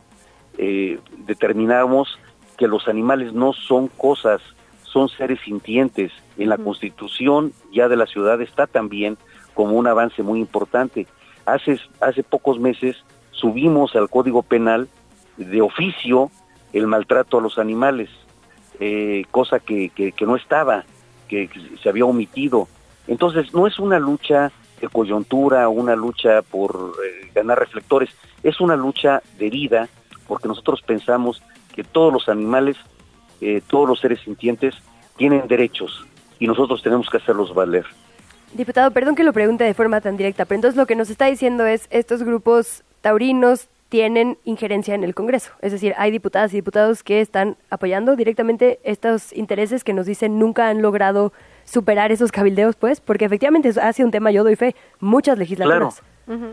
eh, 0.57 0.99
determinamos 1.25 2.19
que 2.57 2.67
los 2.67 2.87
animales 2.87 3.33
no 3.33 3.53
son 3.53 3.87
cosas, 3.87 4.41
son 4.83 5.09
seres 5.09 5.39
sintientes. 5.41 6.11
En 6.37 6.49
la 6.49 6.57
constitución 6.57 7.53
ya 7.71 7.87
de 7.87 7.95
la 7.95 8.07
ciudad 8.07 8.41
está 8.41 8.65
también 8.65 9.17
como 9.53 9.73
un 9.73 9.87
avance 9.87 10.23
muy 10.23 10.39
importante. 10.39 11.07
Hace, 11.45 11.79
hace 12.01 12.23
pocos 12.23 12.59
meses 12.59 12.97
subimos 13.31 13.95
al 13.95 14.09
Código 14.09 14.41
Penal 14.41 14.87
de 15.37 15.61
oficio 15.61 16.31
el 16.73 16.87
maltrato 16.87 17.37
a 17.37 17.41
los 17.41 17.57
animales, 17.57 18.09
eh, 18.79 19.25
cosa 19.31 19.59
que, 19.59 19.89
que, 19.89 20.11
que 20.11 20.25
no 20.25 20.35
estaba, 20.35 20.85
que, 21.27 21.49
se 21.81 21.89
había 21.89 22.05
omitido. 22.05 22.67
Entonces, 23.07 23.53
no 23.53 23.67
es 23.67 23.79
una 23.79 23.99
lucha 23.99 24.51
de 24.81 24.87
coyuntura, 24.87 25.69
una 25.69 25.95
lucha 25.95 26.41
por 26.41 26.93
eh, 27.05 27.31
ganar 27.33 27.59
reflectores, 27.59 28.09
es 28.43 28.59
una 28.61 28.75
lucha 28.75 29.21
de 29.37 29.49
vida, 29.49 29.89
porque 30.27 30.47
nosotros 30.47 30.81
pensamos 30.81 31.41
que 31.73 31.83
todos 31.83 32.11
los 32.11 32.29
animales, 32.29 32.77
eh, 33.41 33.61
todos 33.67 33.87
los 33.87 33.99
seres 33.99 34.19
sintientes, 34.21 34.75
tienen 35.15 35.47
derechos 35.47 36.05
y 36.39 36.47
nosotros 36.47 36.83
tenemos 36.83 37.09
que 37.09 37.17
hacerlos 37.17 37.53
valer. 37.53 37.85
Diputado, 38.53 38.91
perdón 38.91 39.15
que 39.15 39.23
lo 39.23 39.33
pregunte 39.33 39.63
de 39.63 39.73
forma 39.73 39.99
tan 40.01 40.17
directa, 40.17 40.45
pero 40.45 40.57
entonces 40.57 40.77
lo 40.77 40.85
que 40.85 40.95
nos 40.95 41.09
está 41.09 41.25
diciendo 41.25 41.65
es 41.65 41.87
estos 41.89 42.23
grupos 42.23 42.83
taurinos 43.01 43.67
tienen 43.89 44.37
injerencia 44.43 44.95
en 44.95 45.03
el 45.03 45.15
Congreso. 45.15 45.51
Es 45.61 45.71
decir, 45.71 45.93
hay 45.97 46.11
diputadas 46.11 46.53
y 46.53 46.57
diputados 46.57 47.03
que 47.03 47.21
están 47.21 47.55
apoyando 47.69 48.15
directamente 48.15 48.79
estos 48.83 49.31
intereses 49.33 49.83
que 49.83 49.93
nos 49.93 50.05
dicen 50.05 50.39
nunca 50.39 50.69
han 50.69 50.81
logrado 50.81 51.31
superar 51.63 52.11
esos 52.11 52.31
cabildeos, 52.31 52.75
pues, 52.75 53.01
porque 53.01 53.25
efectivamente 53.25 53.71
ha 53.81 53.93
sido 53.93 54.07
un 54.07 54.11
tema, 54.11 54.31
yo 54.31 54.43
doy 54.43 54.55
fe, 54.55 54.75
muchas 54.99 55.37
legislaturas. 55.37 56.03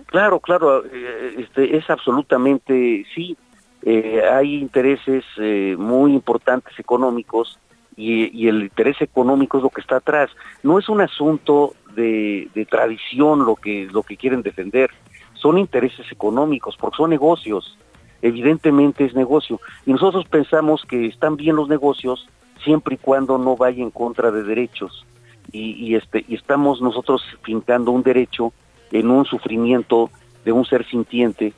Claro, 0.06 0.39
claro, 0.39 0.85
eh, 0.85 1.35
este, 1.39 1.77
es 1.77 1.90
absolutamente 1.90 3.05
sí. 3.12 3.36
Eh, 3.82 4.23
hay 4.32 4.55
intereses 4.55 5.24
eh, 5.36 5.74
muy 5.77 6.15
importantes 6.15 6.78
económicos 6.78 7.59
y, 7.97 8.31
y 8.32 8.48
el 8.48 8.62
interés 8.62 9.01
económico 9.01 9.59
es 9.59 9.65
lo 9.65 9.70
que 9.70 9.81
está 9.81 9.97
atrás. 9.97 10.31
No 10.62 10.78
es 10.78 10.89
un 10.89 11.01
asunto 11.01 11.74
de, 11.94 12.48
de 12.55 12.66
tradición 12.66 13.44
lo 13.44 13.56
que 13.56 13.89
lo 13.93 14.05
que 14.05 14.16
quieren 14.16 14.43
defender. 14.43 14.90
Son 15.44 15.58
intereses 15.58 16.10
económicos 16.10 16.74
porque 16.80 16.96
son 16.96 17.10
negocios. 17.10 17.76
Evidentemente 18.22 19.04
es 19.04 19.14
negocio 19.14 19.60
y 19.84 19.92
nosotros 19.92 20.24
pensamos 20.24 20.86
que 20.88 21.04
están 21.04 21.36
bien 21.36 21.54
los 21.54 21.68
negocios 21.68 22.26
siempre 22.64 22.94
y 22.94 22.96
cuando 22.96 23.36
no 23.36 23.54
vaya 23.54 23.82
en 23.82 23.90
contra 23.90 24.30
de 24.30 24.42
derechos 24.42 25.04
y, 25.52 25.94
este 25.96 26.24
y 26.26 26.36
estamos 26.36 26.80
nosotros 26.80 27.22
fincando 27.42 27.90
un 27.90 28.02
derecho 28.02 28.54
en 28.90 29.10
un 29.10 29.26
sufrimiento 29.26 30.08
de 30.46 30.52
un 30.52 30.64
ser 30.64 30.86
sintiente 30.86 31.52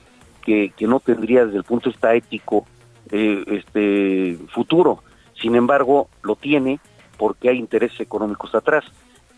que, 0.45 0.73
que 0.77 0.89
no 0.89 0.99
tendría 0.99 1.45
desde 1.45 1.59
el 1.59 1.65
punto 1.65 1.85
de 1.89 1.93
vista 1.93 2.13
ético 2.13 2.67
eh, 3.13 3.45
este 3.47 4.37
futuro. 4.53 5.05
Sin 5.41 5.55
embargo, 5.55 6.09
lo 6.25 6.35
tiene 6.35 6.81
porque 7.19 7.51
hay 7.51 7.59
intereses 7.59 8.01
económicos 8.01 8.53
atrás 8.53 8.85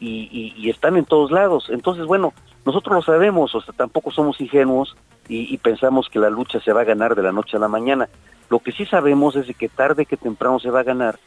y, 0.00 0.28
y- 0.30 0.54
y 0.56 0.70
están 0.70 0.96
en 0.96 1.04
todos 1.04 1.30
lados. 1.30 1.66
Entonces, 1.70 2.06
bueno, 2.06 2.32
nosotros 2.64 2.94
lo 2.96 3.02
sabemos, 3.02 3.54
o 3.54 3.60
sea, 3.60 3.74
tampoco 3.74 4.10
somos 4.10 4.40
ingenuos 4.40 4.96
y, 5.28 5.56
pensamos 5.58 6.08
que 6.08 6.18
la 6.18 6.30
lucha 6.30 6.58
se 6.60 6.72
va 6.72 6.80
a 6.82 6.84
ganar 6.84 7.14
de 7.14 7.22
la 7.22 7.32
noche 7.32 7.56
a 7.56 7.60
la 7.60 7.68
mañana. 7.68 8.08
Lo 8.48 8.60
que 8.60 8.72
sí 8.72 8.86
sabemos 8.86 9.36
es 9.36 9.54
que 9.56 9.68
tarde 9.68 10.06
que 10.06 10.16
temprano 10.16 10.58
se 10.58 10.70
va 10.70 10.80
a 10.80 10.84
ganar 10.84 11.18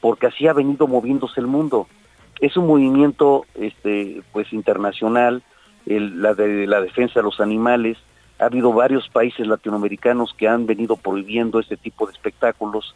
porque 0.00 0.26
así 0.26 0.46
ha 0.46 0.52
venido 0.52 0.86
moviéndose 0.86 1.40
el 1.40 1.46
mundo. 1.46 1.86
Es 2.40 2.56
un 2.58 2.66
movimiento 2.66 3.46
este 3.54 4.20
pues 4.32 4.52
internacional, 4.52 5.42
el- 5.86 6.20
la 6.20 6.34
de 6.34 6.66
la 6.66 6.82
defensa 6.82 7.20
de 7.20 7.22
los 7.22 7.40
animales. 7.40 7.96
Ha 8.38 8.44
habido 8.46 8.74
varios 8.74 9.08
países 9.08 9.46
latinoamericanos 9.46 10.34
que 10.34 10.46
han 10.48 10.66
venido 10.66 10.96
prohibiendo 10.96 11.58
este 11.60 11.78
tipo 11.78 12.06
de 12.06 12.12
espectáculos. 12.12 12.94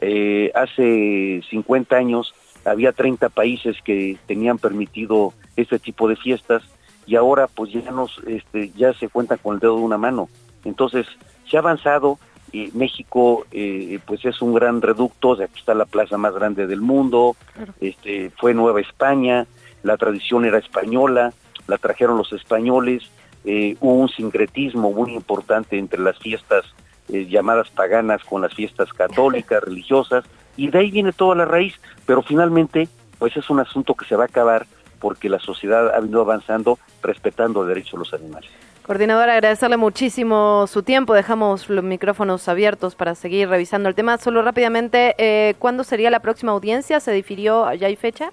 Eh, 0.00 0.50
hace 0.54 1.42
50 1.50 1.96
años 1.96 2.32
había 2.64 2.92
30 2.92 3.28
países 3.28 3.76
que 3.84 4.16
tenían 4.26 4.58
permitido 4.58 5.32
este 5.56 5.78
tipo 5.78 6.08
de 6.08 6.16
fiestas 6.16 6.62
y 7.06 7.16
ahora 7.16 7.46
pues 7.46 7.72
ya 7.72 7.90
nos 7.90 8.20
este, 8.26 8.70
ya 8.76 8.92
se 8.92 9.08
cuentan 9.08 9.38
con 9.38 9.54
el 9.54 9.60
dedo 9.60 9.76
de 9.76 9.82
una 9.82 9.98
mano. 9.98 10.28
Entonces 10.64 11.06
se 11.48 11.56
ha 11.56 11.60
avanzado. 11.60 12.18
y 12.52 12.70
México 12.72 13.46
eh, 13.50 13.98
pues 14.06 14.24
es 14.24 14.40
un 14.42 14.54
gran 14.54 14.80
reducto. 14.82 15.32
Aquí 15.32 15.58
está 15.58 15.74
la 15.74 15.86
plaza 15.86 16.16
más 16.16 16.34
grande 16.34 16.66
del 16.66 16.80
mundo. 16.80 17.36
Este 17.80 18.30
fue 18.38 18.54
Nueva 18.54 18.80
España. 18.80 19.46
La 19.82 19.96
tradición 19.96 20.44
era 20.44 20.58
española. 20.58 21.32
La 21.66 21.78
trajeron 21.78 22.18
los 22.18 22.32
españoles. 22.32 23.10
eh, 23.44 23.76
hubo 23.80 23.94
un 23.94 24.08
sincretismo 24.08 24.92
muy 24.92 25.14
importante 25.14 25.78
entre 25.78 26.00
las 26.00 26.18
fiestas 26.18 26.64
eh, 27.10 27.26
llamadas 27.26 27.70
paganas 27.70 28.22
con 28.24 28.42
las 28.42 28.52
fiestas 28.52 28.92
católicas, 28.92 29.62
religiosas, 29.70 30.24
y 30.58 30.68
de 30.68 30.78
ahí 30.80 30.90
viene 30.90 31.12
toda 31.12 31.34
la 31.34 31.46
raíz, 31.46 31.74
pero 32.04 32.20
finalmente, 32.20 32.88
pues 33.18 33.34
es 33.36 33.48
un 33.48 33.60
asunto 33.60 33.94
que 33.94 34.04
se 34.04 34.16
va 34.16 34.24
a 34.24 34.26
acabar 34.26 34.66
porque 35.00 35.30
la 35.30 35.38
sociedad 35.38 35.94
ha 35.94 36.00
venido 36.00 36.20
avanzando 36.20 36.78
respetando 37.02 37.62
el 37.62 37.68
derecho 37.68 37.96
de 37.96 38.00
los 38.00 38.12
animales. 38.12 38.50
Coordinadora, 38.82 39.34
agradecerle 39.34 39.76
muchísimo 39.76 40.66
su 40.66 40.82
tiempo. 40.82 41.14
Dejamos 41.14 41.68
los 41.68 41.84
micrófonos 41.84 42.48
abiertos 42.48 42.94
para 42.96 43.14
seguir 43.14 43.48
revisando 43.48 43.88
el 43.88 43.94
tema. 43.94 44.18
Solo 44.18 44.42
rápidamente, 44.42 45.14
eh, 45.18 45.54
¿cuándo 45.58 45.84
sería 45.84 46.10
la 46.10 46.20
próxima 46.20 46.52
audiencia? 46.52 46.98
¿Se 46.98 47.12
difirió? 47.12 47.72
¿Ya 47.74 47.86
hay 47.86 47.96
fecha? 47.96 48.30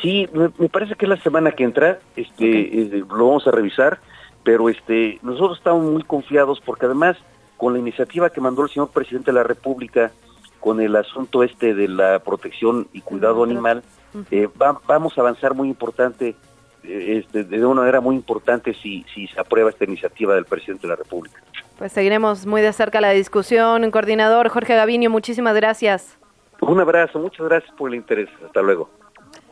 Sí, 0.00 0.28
me, 0.32 0.50
me 0.58 0.68
parece 0.68 0.94
que 0.94 1.06
es 1.06 1.08
la 1.10 1.20
semana 1.20 1.50
que 1.52 1.64
entra, 1.64 1.98
este, 2.16 2.46
eh, 2.46 3.04
lo 3.10 3.26
vamos 3.26 3.46
a 3.46 3.50
revisar. 3.50 3.98
pero 4.44 4.70
este, 4.70 5.18
nosotros 5.22 5.58
estamos 5.58 5.84
muy 5.84 6.04
confiados 6.04 6.60
porque 6.64 6.86
además 6.86 7.16
con 7.58 7.74
la 7.74 7.80
iniciativa 7.80 8.30
que 8.30 8.40
mandó 8.40 8.62
el 8.62 8.70
señor 8.70 8.88
presidente 8.90 9.30
de 9.30 9.34
la 9.34 9.42
República 9.42 10.12
con 10.60 10.80
el 10.80 10.96
asunto 10.96 11.42
este 11.42 11.74
de 11.74 11.88
la 11.88 12.18
protección 12.20 12.88
y 12.92 13.00
cuidado 13.00 13.44
animal, 13.44 13.82
eh, 14.30 14.48
vamos 14.86 15.16
a 15.16 15.20
avanzar 15.20 15.54
muy 15.54 15.68
importante, 15.68 16.36
eh, 16.84 17.18
este, 17.18 17.44
de 17.44 17.64
una 17.64 17.80
manera 17.82 18.00
muy 18.00 18.16
importante 18.16 18.74
si, 18.74 19.04
si 19.14 19.26
se 19.28 19.40
aprueba 19.40 19.70
esta 19.70 19.84
iniciativa 19.84 20.34
del 20.34 20.44
presidente 20.44 20.82
de 20.82 20.88
la 20.88 20.96
República. 20.96 21.40
Pues 21.78 21.92
seguiremos 21.92 22.44
muy 22.46 22.60
de 22.60 22.72
cerca 22.72 23.00
la 23.00 23.10
discusión. 23.10 23.88
Coordinador 23.90 24.48
Jorge 24.48 24.74
Gaviño, 24.74 25.10
muchísimas 25.10 25.54
gracias. 25.54 26.18
Un 26.60 26.80
abrazo, 26.80 27.18
muchas 27.20 27.46
gracias 27.46 27.72
por 27.76 27.90
el 27.90 27.96
interés. 27.96 28.28
Hasta 28.44 28.62
luego. 28.62 28.90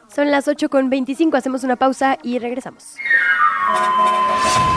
Son 0.09 0.31
las 0.31 0.49
8 0.49 0.69
con 0.69 0.91
25, 0.91 1.37
hacemos 1.37 1.63
una 1.63 1.77
pausa 1.77 2.19
y 2.23 2.39
regresamos. 2.39 2.97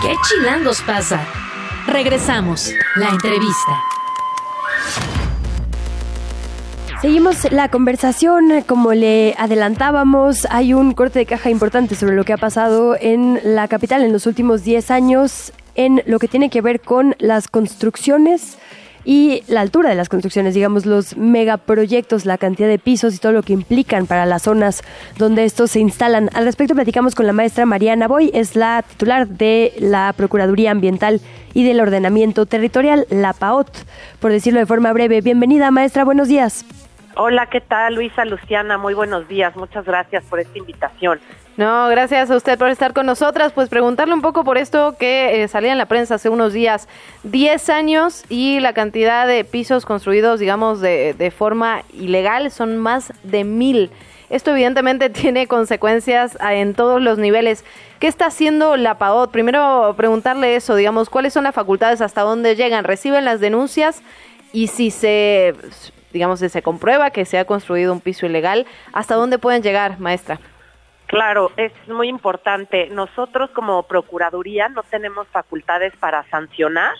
¿Qué 0.02 0.14
chilangos 0.28 0.82
pasa? 0.82 1.26
Regresamos, 1.88 2.74
la 2.96 3.10
entrevista. 3.10 3.99
Seguimos 7.02 7.50
la 7.54 7.70
conversación, 7.70 8.62
como 8.68 8.94
le 8.94 9.34
adelantábamos, 9.38 10.46
hay 10.50 10.74
un 10.74 10.92
corte 10.92 11.20
de 11.20 11.26
caja 11.26 11.50
importante 11.50 11.96
sobre 11.96 12.14
lo 12.14 12.26
que 12.26 12.34
ha 12.34 12.38
pasado 12.38 12.98
en 13.00 13.40
la 13.42 13.70
capital 13.70 14.04
en 14.04 14.12
los 14.12 14.26
últimos 14.26 14.66
10 14.66 14.92
años 14.92 15.54
en 15.76 16.04
lo 16.08 16.20
que 16.20 16.28
tiene 16.28 16.50
que 16.50 16.60
ver 16.60 16.82
con 16.82 17.16
las 17.20 17.48
construcciones 17.48 18.58
y 19.06 19.44
la 19.48 19.62
altura 19.62 19.90
de 19.90 19.96
las 19.96 20.10
construcciones, 20.10 20.54
digamos, 20.54 20.86
los 20.86 21.16
megaproyectos, 21.16 22.26
la 22.26 22.38
cantidad 22.38 22.68
de 22.68 22.80
pisos 22.80 23.16
y 23.16 23.20
todo 23.20 23.32
lo 23.32 23.44
que 23.44 23.54
implican 23.54 24.06
para 24.06 24.26
las 24.26 24.42
zonas 24.42 24.82
donde 25.18 25.46
estos 25.46 25.72
se 25.72 25.80
instalan. 25.80 26.30
Al 26.34 26.44
respecto 26.44 26.76
platicamos 26.76 27.16
con 27.16 27.26
la 27.26 27.32
maestra 27.32 27.66
Mariana 27.66 28.10
Boy, 28.10 28.30
es 28.34 28.58
la 28.58 28.84
titular 28.86 29.26
de 29.26 29.72
la 29.80 30.14
Procuraduría 30.18 30.72
Ambiental 30.72 31.22
y 31.54 31.64
del 31.64 31.80
Ordenamiento 31.80 32.46
Territorial, 32.46 33.08
la 33.10 33.32
PAOT, 33.32 33.70
por 34.20 34.34
decirlo 34.34 34.60
de 34.60 34.66
forma 34.66 34.92
breve. 34.92 35.22
Bienvenida, 35.22 35.72
maestra, 35.72 36.04
buenos 36.04 36.28
días. 36.28 36.66
Hola, 37.22 37.48
¿qué 37.48 37.60
tal? 37.60 37.96
Luisa 37.96 38.24
Luciana, 38.24 38.78
muy 38.78 38.94
buenos 38.94 39.28
días. 39.28 39.54
Muchas 39.58 39.84
gracias 39.84 40.24
por 40.24 40.40
esta 40.40 40.58
invitación. 40.58 41.20
No, 41.58 41.90
gracias 41.90 42.32
a 42.32 42.36
usted 42.38 42.58
por 42.58 42.70
estar 42.70 42.94
con 42.94 43.06
nosotras. 43.06 43.52
Pues 43.52 43.68
preguntarle 43.68 44.14
un 44.14 44.22
poco 44.22 44.46
por 44.46 44.58
esto 44.58 44.96
que 44.98 45.44
eh, 45.44 45.50
salía 45.50 45.74
en 45.74 45.78
la 45.78 45.88
prensa 45.88 46.16
hace 46.16 46.30
unos 46.30 46.54
días. 46.54 46.88
Diez 47.24 47.70
años 47.70 48.24
y 48.30 48.62
la 48.62 48.72
cantidad 48.72 49.28
de 49.28 49.44
pisos 49.44 49.86
construidos, 49.86 50.40
digamos, 50.40 50.80
de, 50.80 51.14
de 51.14 51.30
forma 51.30 51.84
ilegal 51.92 52.52
son 52.52 52.78
más 52.78 53.12
de 53.24 53.44
mil. 53.44 53.92
Esto 54.30 54.52
evidentemente 54.52 55.10
tiene 55.10 55.46
consecuencias 55.48 56.38
en 56.40 56.74
todos 56.74 57.02
los 57.02 57.18
niveles. 57.18 57.66
¿Qué 58.00 58.08
está 58.08 58.28
haciendo 58.28 58.78
la 58.78 58.98
PAOT? 58.98 59.30
Primero 59.30 59.94
preguntarle 59.98 60.56
eso, 60.56 60.74
digamos, 60.74 61.10
¿cuáles 61.10 61.34
son 61.34 61.44
las 61.44 61.54
facultades 61.54 62.00
hasta 62.00 62.22
dónde 62.22 62.56
llegan? 62.56 62.86
¿Reciben 62.86 63.26
las 63.26 63.42
denuncias? 63.42 64.04
Y 64.54 64.68
si 64.68 64.90
se, 64.90 65.54
digamos, 66.12 66.40
se 66.40 66.62
comprueba 66.62 67.12
que 67.12 67.26
se 67.26 67.40
ha 67.40 67.46
construido 67.46 67.94
un 67.94 68.02
piso 68.02 68.26
ilegal, 68.26 68.66
¿hasta 68.94 69.16
dónde 69.16 69.38
pueden 69.38 69.64
llegar, 69.64 70.00
maestra? 70.00 70.40
Claro, 71.10 71.52
es 71.58 71.72
muy 71.88 72.08
importante. 72.08 72.88
Nosotros 72.92 73.50
como 73.50 73.82
Procuraduría 73.84 74.70
no 74.70 74.84
tenemos 74.84 75.28
facultades 75.30 75.92
para 75.98 76.24
sancionar. 76.30 76.94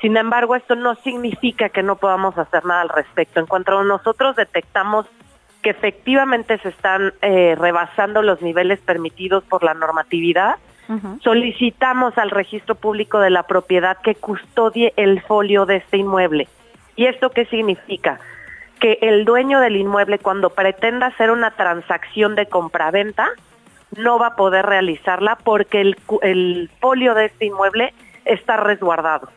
Sin 0.00 0.16
embargo, 0.16 0.56
esto 0.56 0.74
no 0.76 0.94
significa 0.96 1.68
que 1.68 1.82
no 1.82 1.96
podamos 1.96 2.38
hacer 2.38 2.64
nada 2.64 2.80
al 2.80 2.88
respecto. 2.88 3.40
En 3.40 3.46
cuanto 3.46 3.84
nosotros 3.84 4.36
detectamos 4.36 5.06
que 5.62 5.70
efectivamente 5.70 6.56
se 6.58 6.70
están 6.70 7.12
eh, 7.20 7.54
rebasando 7.58 8.22
los 8.22 8.40
niveles 8.40 8.80
permitidos 8.80 9.44
por 9.44 9.62
la 9.62 9.74
normatividad, 9.74 10.56
solicitamos 11.22 12.16
al 12.18 12.30
registro 12.30 12.74
público 12.74 13.18
de 13.18 13.30
la 13.30 13.44
propiedad 13.44 13.96
que 14.02 14.14
custodie 14.14 14.92
el 14.96 15.22
folio 15.22 15.64
de 15.64 15.76
este 15.76 15.96
inmueble. 15.96 16.48
¿Y 16.96 17.06
esto 17.06 17.30
qué 17.30 17.46
significa? 17.46 18.20
Que 18.84 18.98
el 19.00 19.24
dueño 19.24 19.60
del 19.60 19.76
inmueble 19.76 20.18
cuando 20.18 20.50
pretenda 20.50 21.06
hacer 21.06 21.30
una 21.30 21.52
transacción 21.52 22.34
de 22.34 22.44
compraventa 22.44 23.30
no 23.96 24.18
va 24.18 24.26
a 24.26 24.36
poder 24.36 24.66
realizarla 24.66 25.38
porque 25.42 25.80
el, 25.80 25.96
el 26.20 26.70
folio 26.82 27.14
de 27.14 27.24
este 27.24 27.46
inmueble 27.46 27.94
está 28.26 28.58
resguardado. 28.58 29.30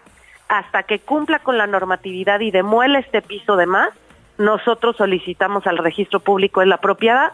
Hasta 0.49 0.83
que 0.83 0.99
cumpla 0.99 1.39
con 1.39 1.57
la 1.57 1.65
normatividad 1.65 2.41
y 2.41 2.51
demuele 2.51 2.99
este 2.99 3.21
piso 3.21 3.55
de 3.55 3.67
más, 3.67 3.91
nosotros 4.37 4.97
solicitamos 4.97 5.65
al 5.65 5.77
registro 5.77 6.19
público 6.19 6.59
de 6.59 6.65
la 6.65 6.81
propiedad 6.81 7.31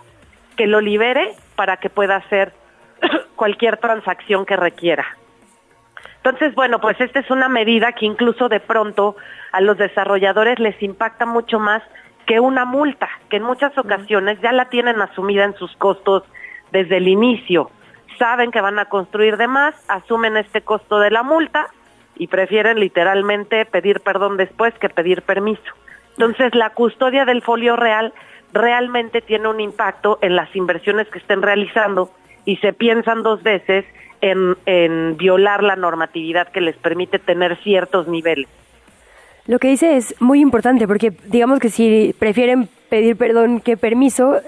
que 0.56 0.68
lo 0.68 0.82
libere 0.82 1.34
para 1.56 1.78
que 1.78 1.90
pueda 1.90 2.18
hacer 2.18 2.54
cualquier 3.36 3.78
transacción 3.78 4.46
que 4.46 4.56
requiera. 4.56 5.18
Entonces, 6.18 6.54
bueno, 6.54 6.80
pues 6.80 7.02
esta 7.02 7.22
es 7.22 7.32
una 7.32 7.50
medida 7.50 7.92
que 7.94 8.06
incluso 8.06 8.50
de 8.50 8.60
pronto 8.60 9.16
a 9.52 9.62
los 9.62 9.80
desarrolladores 9.80 10.60
les 10.60 10.80
impacta 10.84 11.26
mucho 11.26 11.60
más 11.60 11.82
que 12.26 12.40
una 12.40 12.66
multa, 12.66 13.10
que 13.30 13.38
en 13.38 13.44
muchas 13.44 13.78
ocasiones 13.78 14.40
ya 14.42 14.52
la 14.52 14.70
tienen 14.70 15.02
asumida 15.02 15.44
en 15.44 15.56
sus 15.56 15.76
costos 15.78 16.24
desde 16.72 16.98
el 16.98 17.08
inicio. 17.08 17.70
Saben 18.18 18.52
que 18.52 18.62
van 18.62 18.80
a 18.80 18.86
construir 18.86 19.38
de 19.38 19.48
más, 19.48 19.76
asumen 19.90 20.38
este 20.38 20.62
costo 20.62 21.00
de 21.00 21.12
la 21.12 21.24
multa 21.24 21.68
y 22.16 22.28
prefieren 22.28 22.80
literalmente 22.80 23.66
pedir 23.66 24.02
perdón 24.02 24.38
después 24.38 24.74
que 24.76 24.90
pedir 24.90 25.24
permiso. 25.24 25.74
Entonces, 26.18 26.54
la 26.54 26.70
custodia 26.72 27.26
del 27.26 27.42
folio 27.42 27.76
real 27.76 28.14
realmente 28.54 29.22
tiene 29.22 29.48
un 29.48 29.60
impacto 29.60 30.20
en 30.22 30.36
las 30.36 30.56
inversiones 30.56 31.08
que 31.08 31.20
estén 31.20 31.42
realizando 31.42 32.12
y 32.46 32.58
se 32.58 32.72
piensan 32.72 33.24
dos 33.24 33.42
veces 33.42 33.86
en, 34.22 34.56
en 34.66 35.18
violar 35.18 35.64
la 35.64 35.76
normatividad 35.76 36.50
que 36.50 36.62
les 36.62 36.78
permite 36.78 37.18
tener 37.18 37.58
ciertos 37.64 38.08
niveles. 38.08 38.48
Lo 39.46 39.60
que 39.60 39.68
dice 39.68 39.98
es 39.98 40.16
muy 40.22 40.40
importante 40.40 40.88
porque 40.88 41.12
digamos 41.28 41.60
que 41.60 41.70
si 41.70 42.16
prefieren 42.18 42.70
pedir 42.90 43.18
perdón 43.18 43.60
que 43.60 43.76
permiso, 43.76 44.40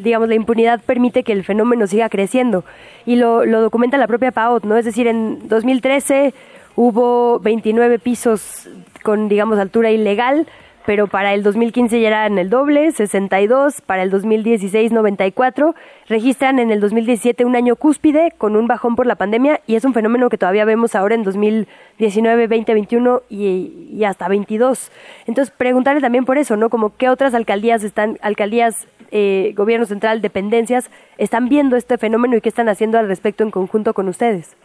digamos 0.00 0.28
la 0.28 0.34
impunidad 0.34 0.80
permite 0.80 1.22
que 1.22 1.32
el 1.32 1.44
fenómeno 1.44 1.86
siga 1.86 2.08
creciendo 2.08 2.64
y 3.06 3.16
lo, 3.16 3.44
lo 3.44 3.60
documenta 3.60 3.98
la 3.98 4.08
propia 4.08 4.32
PAOT, 4.32 4.64
¿no? 4.64 4.76
Es 4.76 4.84
decir, 4.84 5.06
en 5.06 5.46
2013 5.46 6.34
hubo 6.74 7.38
29 7.38 7.98
pisos 7.98 8.68
con 9.04 9.28
digamos 9.28 9.58
altura 9.58 9.90
ilegal, 9.90 10.48
pero 10.86 11.06
para 11.06 11.34
el 11.34 11.42
2015 11.42 12.00
ya 12.00 12.08
eran 12.08 12.38
el 12.38 12.50
doble, 12.50 12.92
62, 12.92 13.80
para 13.82 14.02
el 14.02 14.10
2016 14.10 14.92
94, 14.92 15.74
registran 16.08 16.58
en 16.58 16.70
el 16.70 16.80
2017 16.80 17.44
un 17.44 17.56
año 17.56 17.76
cúspide 17.76 18.32
con 18.36 18.56
un 18.56 18.66
bajón 18.66 18.96
por 18.96 19.06
la 19.06 19.14
pandemia 19.14 19.60
y 19.66 19.76
es 19.76 19.84
un 19.84 19.94
fenómeno 19.94 20.28
que 20.28 20.38
todavía 20.38 20.64
vemos 20.64 20.94
ahora 20.94 21.14
en 21.14 21.22
2019, 21.22 22.48
2021 22.48 23.22
y, 23.28 23.88
y 23.92 24.04
hasta 24.04 24.28
22. 24.28 24.90
Entonces, 25.26 25.54
preguntarle 25.56 26.00
también 26.00 26.24
por 26.24 26.38
eso, 26.38 26.56
¿no? 26.56 26.70
Como 26.70 26.96
qué 26.96 27.08
otras 27.08 27.34
alcaldías 27.34 27.84
están, 27.84 28.18
alcaldías, 28.22 28.86
eh, 29.10 29.52
gobierno 29.56 29.86
central, 29.86 30.22
dependencias, 30.22 30.90
están 31.18 31.48
viendo 31.48 31.76
este 31.76 31.98
fenómeno 31.98 32.36
y 32.36 32.40
qué 32.40 32.48
están 32.48 32.68
haciendo 32.68 32.98
al 32.98 33.08
respecto 33.08 33.44
en 33.44 33.50
conjunto 33.50 33.94
con 33.94 34.08
ustedes. 34.08 34.56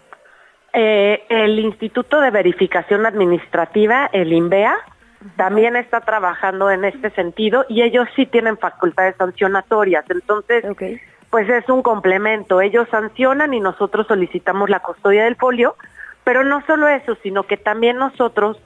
Eh, 0.74 1.24
el 1.30 1.60
Instituto 1.60 2.22
de 2.22 2.30
Verificación 2.30 3.06
Administrativa, 3.06 4.10
el 4.12 4.32
INVEA, 4.32 4.76
también 5.36 5.76
está 5.76 6.02
trabajando 6.02 6.70
en 6.70 6.86
este 6.86 7.10
sentido 7.12 7.66
y 7.68 7.82
ellos 7.82 8.08
sí 8.16 8.26
tienen 8.26 8.58
facultades 8.58 9.16
sancionatorias. 9.18 10.06
Entonces, 10.10 10.64
pues 11.30 11.50
es 11.50 11.68
un 11.70 11.82
complemento. 11.82 12.62
Ellos 12.62 12.88
sancionan 12.90 13.54
y 13.54 13.60
nosotros 13.60 14.08
solicitamos 14.08 14.70
la 14.70 14.80
custodia 14.80 15.24
del 15.24 15.36
folio, 15.36 15.76
pero 16.24 16.44
no 16.44 16.64
solo 16.66 16.88
eso, 16.88 17.18
sino 17.24 17.44
que 17.44 17.58
también 17.58 17.98
nosotros 17.98 18.58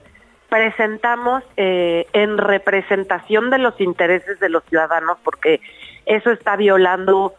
presentamos 0.50 1.44
eh, 1.56 2.08
en 2.12 2.38
representación 2.38 3.50
de 3.50 3.58
los 3.58 3.80
intereses 3.80 4.40
de 4.40 4.50
los 4.50 4.64
ciudadanos, 4.66 5.18
porque 5.24 5.62
eso 6.06 6.32
está 6.32 6.58
violando 6.58 7.34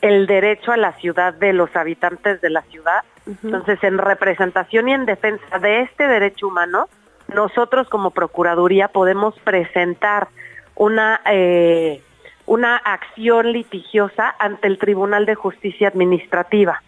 el 0.00 0.26
derecho 0.26 0.72
a 0.72 0.76
la 0.76 0.92
ciudad 0.94 1.32
de 1.34 1.52
los 1.52 1.74
habitantes 1.76 2.40
de 2.40 2.50
la 2.50 2.62
ciudad. 2.62 3.04
Entonces, 3.26 3.82
en 3.82 3.98
representación 3.98 4.88
y 4.88 4.94
en 4.94 5.06
defensa 5.06 5.58
de 5.58 5.82
este 5.82 6.06
derecho 6.06 6.48
humano, 6.48 6.88
nosotros 7.28 7.88
como 7.88 8.10
Procuraduría 8.10 8.88
podemos 8.88 9.34
presentar 9.40 10.28
una, 10.74 11.20
eh, 11.26 12.02
una 12.46 12.76
acción 12.76 13.52
litigiosa 13.52 14.34
ante 14.38 14.68
el 14.68 14.78
Tribunal 14.78 15.26
de 15.26 15.34
Justicia 15.34 15.88
Administrativa, 15.88 16.82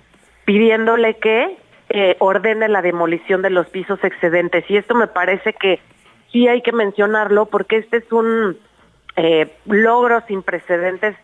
pidiéndole 0.44 1.16
que 1.16 1.58
eh, 1.88 2.16
ordene 2.20 2.68
la 2.68 2.82
demolición 2.82 3.42
de 3.42 3.50
los 3.50 3.68
pisos 3.68 3.98
excedentes. 4.04 4.64
Y 4.68 4.76
esto 4.76 4.94
me 4.94 5.08
parece 5.08 5.54
que 5.54 5.80
sí 6.30 6.46
hay 6.46 6.62
que 6.62 6.72
mencionarlo 6.72 7.46
porque 7.46 7.78
este 7.78 7.98
es 7.98 8.12
un 8.12 8.58
eh, 9.16 9.52
logro 9.66 10.22
sin 10.28 10.42
precedentes 10.42 11.16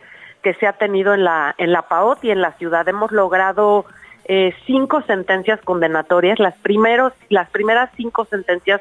que 0.42 0.54
se 0.54 0.66
ha 0.66 0.72
tenido 0.72 1.14
en 1.14 1.24
la, 1.24 1.54
en 1.58 1.72
la 1.72 1.82
PAOT 1.82 2.24
y 2.24 2.30
en 2.30 2.40
la 2.40 2.52
ciudad. 2.52 2.88
Hemos 2.88 3.12
logrado 3.12 3.86
cinco 4.66 5.02
sentencias 5.02 5.60
condenatorias. 5.60 6.38
Las, 6.38 6.54
primeros, 6.56 7.12
las 7.28 7.50
primeras 7.50 7.90
cinco 7.94 8.24
sentencias 8.24 8.80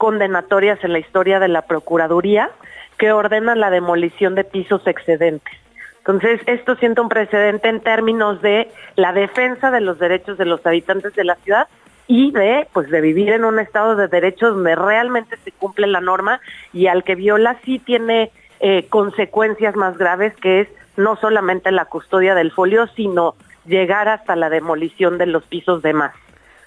condenatorias 0.00 0.82
en 0.82 0.94
la 0.94 0.98
historia 0.98 1.38
de 1.40 1.48
la 1.48 1.60
Procuraduría 1.60 2.50
que 2.96 3.12
ordenan 3.12 3.60
la 3.60 3.68
demolición 3.68 4.34
de 4.34 4.44
pisos 4.44 4.86
excedentes. 4.86 5.54
Entonces, 5.98 6.40
esto 6.46 6.74
siente 6.76 7.02
un 7.02 7.10
precedente 7.10 7.68
en 7.68 7.80
términos 7.80 8.40
de 8.40 8.70
la 8.96 9.12
defensa 9.12 9.70
de 9.70 9.82
los 9.82 9.98
derechos 9.98 10.38
de 10.38 10.46
los 10.46 10.64
habitantes 10.64 11.14
de 11.14 11.24
la 11.24 11.34
ciudad 11.34 11.68
y 12.06 12.30
de 12.30 12.66
pues 12.72 12.88
de 12.88 13.02
vivir 13.02 13.28
en 13.28 13.44
un 13.44 13.58
estado 13.58 13.94
de 13.94 14.08
derecho 14.08 14.52
donde 14.52 14.74
realmente 14.74 15.36
se 15.44 15.52
cumple 15.52 15.86
la 15.86 16.00
norma 16.00 16.40
y 16.72 16.86
al 16.86 17.04
que 17.04 17.14
viola 17.14 17.58
sí 17.66 17.78
tiene 17.78 18.30
eh, 18.60 18.86
consecuencias 18.88 19.76
más 19.76 19.98
graves 19.98 20.34
que 20.36 20.62
es 20.62 20.68
no 20.96 21.16
solamente 21.16 21.70
la 21.70 21.84
custodia 21.84 22.34
del 22.34 22.52
folio 22.52 22.86
sino 22.96 23.34
llegar 23.66 24.08
hasta 24.08 24.34
la 24.34 24.48
demolición 24.48 25.18
de 25.18 25.26
los 25.26 25.44
pisos 25.44 25.82
de 25.82 25.92
más. 25.92 26.14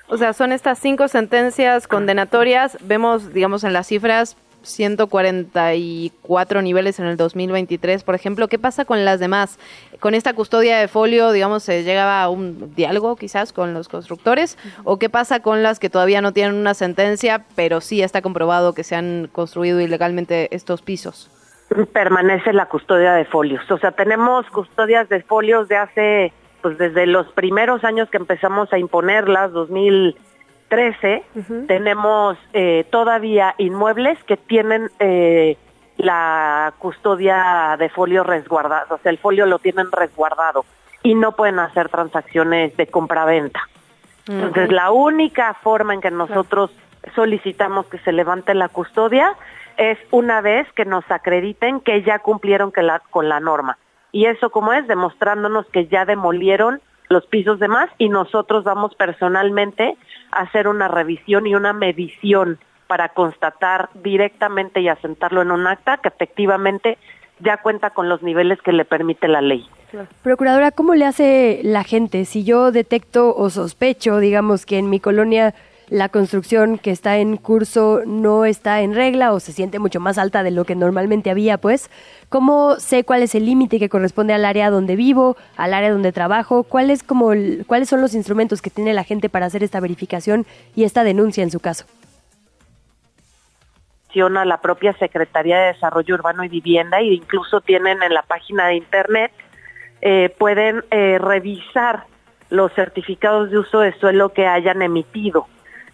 O 0.07 0.17
sea, 0.17 0.33
son 0.33 0.51
estas 0.51 0.79
cinco 0.79 1.07
sentencias 1.07 1.87
condenatorias. 1.87 2.77
Vemos, 2.81 3.33
digamos, 3.33 3.63
en 3.63 3.73
las 3.73 3.87
cifras 3.87 4.35
144 4.63 6.61
niveles 6.61 6.99
en 6.99 7.05
el 7.05 7.17
2023, 7.17 8.03
por 8.03 8.15
ejemplo. 8.15 8.47
¿Qué 8.47 8.57
pasa 8.59 8.85
con 8.85 9.05
las 9.05 9.19
demás? 9.19 9.59
Con 9.99 10.15
esta 10.15 10.33
custodia 10.33 10.77
de 10.77 10.87
folio, 10.87 11.31
digamos, 11.31 11.63
se 11.63 11.83
llegaba 11.83 12.23
a 12.23 12.29
un 12.29 12.73
diálogo 12.75 13.15
quizás 13.15 13.53
con 13.53 13.73
los 13.73 13.89
constructores. 13.89 14.57
¿O 14.83 14.97
qué 14.97 15.09
pasa 15.09 15.41
con 15.41 15.63
las 15.63 15.79
que 15.79 15.89
todavía 15.89 16.21
no 16.21 16.33
tienen 16.33 16.55
una 16.55 16.73
sentencia, 16.73 17.45
pero 17.55 17.81
sí 17.81 18.01
está 18.01 18.21
comprobado 18.21 18.73
que 18.73 18.83
se 18.83 18.95
han 18.95 19.29
construido 19.31 19.79
ilegalmente 19.79 20.53
estos 20.55 20.81
pisos? 20.81 21.29
Permanece 21.91 22.53
la 22.53 22.67
custodia 22.67 23.13
de 23.13 23.25
folios. 23.25 23.69
O 23.71 23.77
sea, 23.77 23.91
tenemos 23.91 24.45
custodias 24.47 25.09
de 25.09 25.23
folios 25.23 25.67
de 25.67 25.77
hace, 25.77 26.33
pues 26.63 26.79
desde 26.79 27.05
los 27.05 27.31
primeros 27.33 27.83
años 27.83 28.09
que 28.09 28.17
empezamos 28.17 28.73
a 28.73 28.79
imponerlas, 28.79 29.51
2000 29.51 30.17
13 30.73 31.23
tenemos 31.67 32.35
eh, 32.53 32.87
todavía 32.89 33.53
inmuebles 33.59 34.17
que 34.23 34.37
tienen 34.37 34.89
eh, 34.97 35.55
la 35.97 36.73
custodia 36.79 37.75
de 37.77 37.89
folio 37.89 38.23
resguardado, 38.23 38.95
o 38.95 38.97
sea, 38.97 39.11
el 39.11 39.19
folio 39.19 39.45
lo 39.45 39.59
tienen 39.59 39.91
resguardado 39.91 40.65
y 41.03 41.13
no 41.13 41.33
pueden 41.33 41.59
hacer 41.59 41.89
transacciones 41.89 42.75
de 42.75 42.87
compra-venta. 42.87 43.59
Entonces, 44.27 44.71
la 44.71 44.89
única 44.89 45.53
forma 45.53 45.93
en 45.93 46.01
que 46.01 46.09
nosotros 46.09 46.71
solicitamos 47.13 47.85
que 47.87 47.99
se 47.99 48.11
levante 48.11 48.55
la 48.55 48.69
custodia 48.69 49.35
es 49.77 49.99
una 50.09 50.41
vez 50.41 50.65
que 50.73 50.85
nos 50.85 51.03
acrediten 51.11 51.81
que 51.81 52.01
ya 52.01 52.17
cumplieron 52.17 52.71
que 52.71 52.81
la, 52.81 52.99
con 53.11 53.29
la 53.29 53.39
norma. 53.39 53.77
Y 54.13 54.27
eso 54.27 54.51
como 54.51 54.71
es 54.71 54.87
demostrándonos 54.87 55.65
que 55.65 55.87
ya 55.87 56.05
demolieron 56.05 56.79
los 57.09 57.25
pisos 57.25 57.59
de 57.59 57.67
más 57.67 57.89
y 57.97 58.07
nosotros 58.07 58.63
vamos 58.63 58.95
personalmente 58.95 59.97
a 60.31 60.43
hacer 60.43 60.69
una 60.69 60.87
revisión 60.87 61.45
y 61.47 61.55
una 61.55 61.73
medición 61.73 62.59
para 62.87 63.09
constatar 63.09 63.89
directamente 63.95 64.79
y 64.79 64.87
asentarlo 64.87 65.41
en 65.41 65.51
un 65.51 65.67
acta 65.67 65.97
que 65.97 66.09
efectivamente 66.09 66.97
ya 67.39 67.57
cuenta 67.57 67.89
con 67.89 68.07
los 68.07 68.21
niveles 68.21 68.61
que 68.61 68.71
le 68.71 68.85
permite 68.85 69.27
la 69.27 69.41
ley. 69.41 69.67
Procuradora, 70.21 70.71
¿cómo 70.71 70.93
le 70.93 71.05
hace 71.05 71.61
la 71.63 71.83
gente 71.83 72.25
si 72.25 72.43
yo 72.43 72.71
detecto 72.71 73.35
o 73.35 73.49
sospecho, 73.49 74.19
digamos, 74.19 74.65
que 74.65 74.77
en 74.77 74.89
mi 74.89 74.99
colonia 74.99 75.53
la 75.93 76.09
construcción 76.09 76.79
que 76.79 76.89
está 76.89 77.17
en 77.17 77.37
curso 77.37 78.01
no 78.07 78.45
está 78.45 78.81
en 78.81 78.95
regla 78.95 79.31
o 79.31 79.39
se 79.39 79.51
siente 79.51 79.77
mucho 79.77 79.99
más 79.99 80.17
alta 80.17 80.41
de 80.41 80.49
lo 80.49 80.65
que 80.65 80.73
normalmente 80.73 81.29
había, 81.29 81.59
pues, 81.59 81.91
¿cómo 82.29 82.77
sé 82.79 83.03
cuál 83.03 83.21
es 83.21 83.35
el 83.35 83.45
límite 83.45 83.77
que 83.77 83.89
corresponde 83.89 84.33
al 84.33 84.43
área 84.43 84.71
donde 84.71 84.95
vivo, 84.95 85.37
al 85.55 85.71
área 85.71 85.91
donde 85.91 86.11
trabajo? 86.11 86.63
¿Cuál 86.63 86.89
es 86.89 87.03
como 87.03 87.33
¿Cuáles 87.67 87.89
son 87.89 88.01
los 88.01 88.15
instrumentos 88.15 88.59
que 88.59 88.71
tiene 88.71 88.91
la 88.95 89.03
gente 89.03 89.29
para 89.29 89.45
hacer 89.45 89.63
esta 89.63 89.79
verificación 89.79 90.47
y 90.75 90.83
esta 90.83 91.03
denuncia 91.03 91.43
en 91.43 91.51
su 91.51 91.59
caso? 91.59 91.85
a 94.15 94.45
la 94.45 94.57
propia 94.61 94.93
Secretaría 94.93 95.59
de 95.59 95.73
Desarrollo 95.73 96.15
Urbano 96.15 96.43
y 96.43 96.47
Vivienda 96.47 96.99
e 96.99 97.13
incluso 97.13 97.61
tienen 97.61 98.01
en 98.01 98.15
la 98.15 98.23
página 98.23 98.67
de 98.67 98.75
internet, 98.75 99.31
eh, 100.01 100.33
pueden 100.39 100.83
eh, 100.89 101.19
revisar 101.19 102.05
los 102.49 102.71
certificados 102.73 103.51
de 103.51 103.59
uso 103.59 103.79
de 103.79 103.93
suelo 103.99 104.29
que 104.29 104.47
hayan 104.47 104.81
emitido 104.81 105.47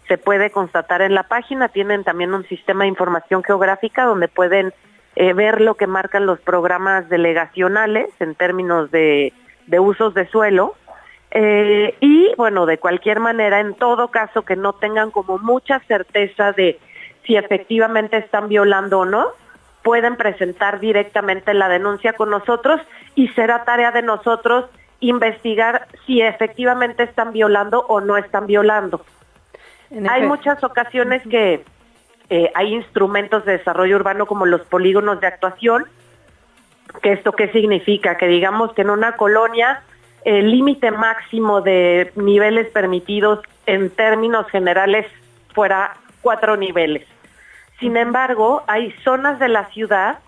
se 0.09 0.17
puede 0.17 0.49
constatar 0.49 1.01
en 1.01 1.13
la 1.13 1.23
página. 1.23 1.69
Tienen 1.69 2.03
también 2.03 2.33
un 2.33 2.45
sistema 2.47 2.83
de 2.83 2.89
información 2.89 3.43
geográfica 3.43 4.03
donde 4.03 4.27
pueden 4.27 4.73
eh, 5.15 5.33
ver 5.33 5.61
lo 5.61 5.75
que 5.75 5.87
marcan 5.87 6.25
los 6.25 6.39
programas 6.41 7.07
delegacionales 7.09 8.09
en 8.19 8.35
términos 8.35 8.91
de, 8.91 9.31
usos 9.79 10.13
de 10.15 10.27
suelo. 10.27 10.73
Eh, 11.31 11.95
y 12.01 12.33
bueno, 12.37 12.65
de 12.65 12.79
cualquier 12.79 13.19
manera, 13.19 13.59
en 13.59 13.75
todo 13.75 14.09
caso 14.09 14.41
que 14.41 14.55
no 14.55 14.73
tengan 14.73 15.11
como 15.11 15.37
mucha 15.37 15.79
certeza 15.81 16.51
de 16.53 16.79
si 17.25 17.35
efectivamente 17.35 18.17
están 18.17 18.49
violando 18.49 19.01
o 19.01 19.05
no, 19.05 19.27
pueden 19.83 20.15
presentar 20.15 20.79
directamente 20.79 21.53
la 21.53 21.69
denuncia 21.69 22.13
con 22.13 22.31
nosotros 22.31 22.81
y 23.13 23.27
será 23.29 23.63
tarea 23.63 23.91
de 23.91 24.01
nosotros 24.01 24.65
investigar 25.01 25.87
si 26.07 26.21
efectivamente 26.21 27.03
están 27.03 27.31
violando 27.31 27.85
o 27.87 28.01
no 28.01 28.17
están 28.17 28.47
violando. 28.47 29.05
Hay 30.09 30.23
muchas 30.23 30.63
ocasiones 30.63 31.21
que 31.29 31.63
eh, 32.29 32.51
hay 32.53 32.75
instrumentos 32.75 33.45
de 33.45 33.57
desarrollo 33.57 33.95
urbano 33.95 34.25
como 34.25 34.45
los 34.45 34.61
polígonos 34.61 35.19
de 35.19 35.27
actuación, 35.27 35.85
que 37.01 37.13
esto 37.13 37.31
qué 37.31 37.51
significa, 37.51 38.17
que 38.17 38.27
digamos 38.27 38.73
que 38.73 38.81
en 38.81 38.91
una 38.91 39.13
colonia 39.13 39.81
el 40.25 40.51
límite 40.51 40.91
máximo 40.91 41.61
de 41.61 42.11
niveles 42.15 42.67
permitidos 42.67 43.39
en 43.65 43.89
términos 43.89 44.47
generales 44.49 45.05
fuera 45.53 45.95
cuatro 46.21 46.57
niveles. 46.57 47.07
Sin 47.79 47.95
embargo, 47.95 48.63
hay 48.67 48.91
zonas 49.03 49.39
de 49.39 49.47
la 49.47 49.65
ciudad 49.69 50.19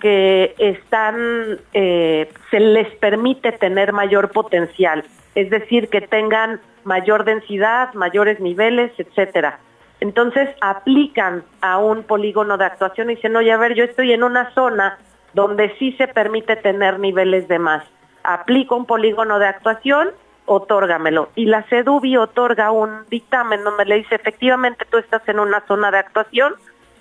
que 0.00 0.54
están, 0.58 1.58
eh, 1.72 2.30
se 2.50 2.60
les 2.60 2.88
permite 2.96 3.52
tener 3.52 3.92
mayor 3.92 4.30
potencial, 4.30 5.04
es 5.38 5.50
decir, 5.50 5.88
que 5.88 6.00
tengan 6.00 6.60
mayor 6.82 7.24
densidad, 7.24 7.94
mayores 7.94 8.40
niveles, 8.40 8.90
etcétera. 8.98 9.60
Entonces 10.00 10.48
aplican 10.60 11.44
a 11.60 11.78
un 11.78 12.02
polígono 12.02 12.58
de 12.58 12.64
actuación 12.64 13.08
y 13.08 13.14
dicen, 13.14 13.36
oye, 13.36 13.52
a 13.52 13.56
ver, 13.56 13.74
yo 13.74 13.84
estoy 13.84 14.12
en 14.12 14.24
una 14.24 14.52
zona 14.52 14.98
donde 15.34 15.72
sí 15.78 15.92
se 15.92 16.08
permite 16.08 16.56
tener 16.56 16.98
niveles 16.98 17.46
de 17.46 17.60
más. 17.60 17.84
Aplico 18.24 18.74
un 18.74 18.84
polígono 18.84 19.38
de 19.38 19.46
actuación, 19.46 20.08
otórgamelo. 20.44 21.28
Y 21.36 21.46
la 21.46 21.62
CEDUBI 21.64 22.16
otorga 22.16 22.72
un 22.72 23.04
dictamen 23.08 23.62
donde 23.62 23.84
le 23.84 23.94
dice, 23.96 24.16
efectivamente 24.16 24.86
tú 24.90 24.98
estás 24.98 25.22
en 25.28 25.38
una 25.38 25.60
zona 25.68 25.92
de 25.92 25.98
actuación 25.98 26.54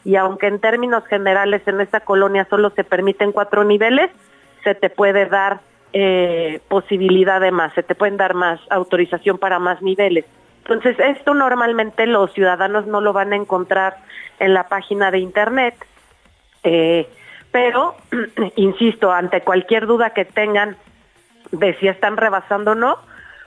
y 0.05 0.15
aunque 0.15 0.45
en 0.45 0.59
términos 0.59 1.07
generales 1.07 1.67
en 1.67 1.81
esta 1.81 2.01
colonia 2.01 2.45
solo 2.51 2.69
se 2.69 2.83
permiten 2.83 3.31
cuatro 3.31 3.63
niveles, 3.63 4.11
se 4.63 4.75
te 4.75 4.91
puede 4.91 5.25
dar 5.25 5.59
eh, 5.93 6.59
posibilidad 6.67 7.39
de 7.41 7.51
más, 7.51 7.73
se 7.73 7.83
te 7.83 7.95
pueden 7.95 8.17
dar 8.17 8.33
más 8.33 8.59
autorización 8.69 9.37
para 9.37 9.59
más 9.59 9.81
niveles. 9.81 10.25
Entonces, 10.59 10.99
esto 10.99 11.33
normalmente 11.33 12.05
los 12.07 12.33
ciudadanos 12.33 12.87
no 12.87 12.99
lo 12.99 13.13
van 13.13 13.31
a 13.31 13.37
encontrar 13.37 13.97
en 14.39 14.53
la 14.53 14.67
página 14.67 15.11
de 15.11 15.19
Internet, 15.19 15.75
eh, 16.63 17.07
pero, 17.51 17.95
insisto, 18.55 19.11
ante 19.11 19.41
cualquier 19.41 19.87
duda 19.87 20.09
que 20.09 20.25
tengan 20.25 20.75
de 21.51 21.73
si 21.75 21.87
están 21.87 22.17
rebasando 22.17 22.71
o 22.71 22.75
no, 22.75 22.97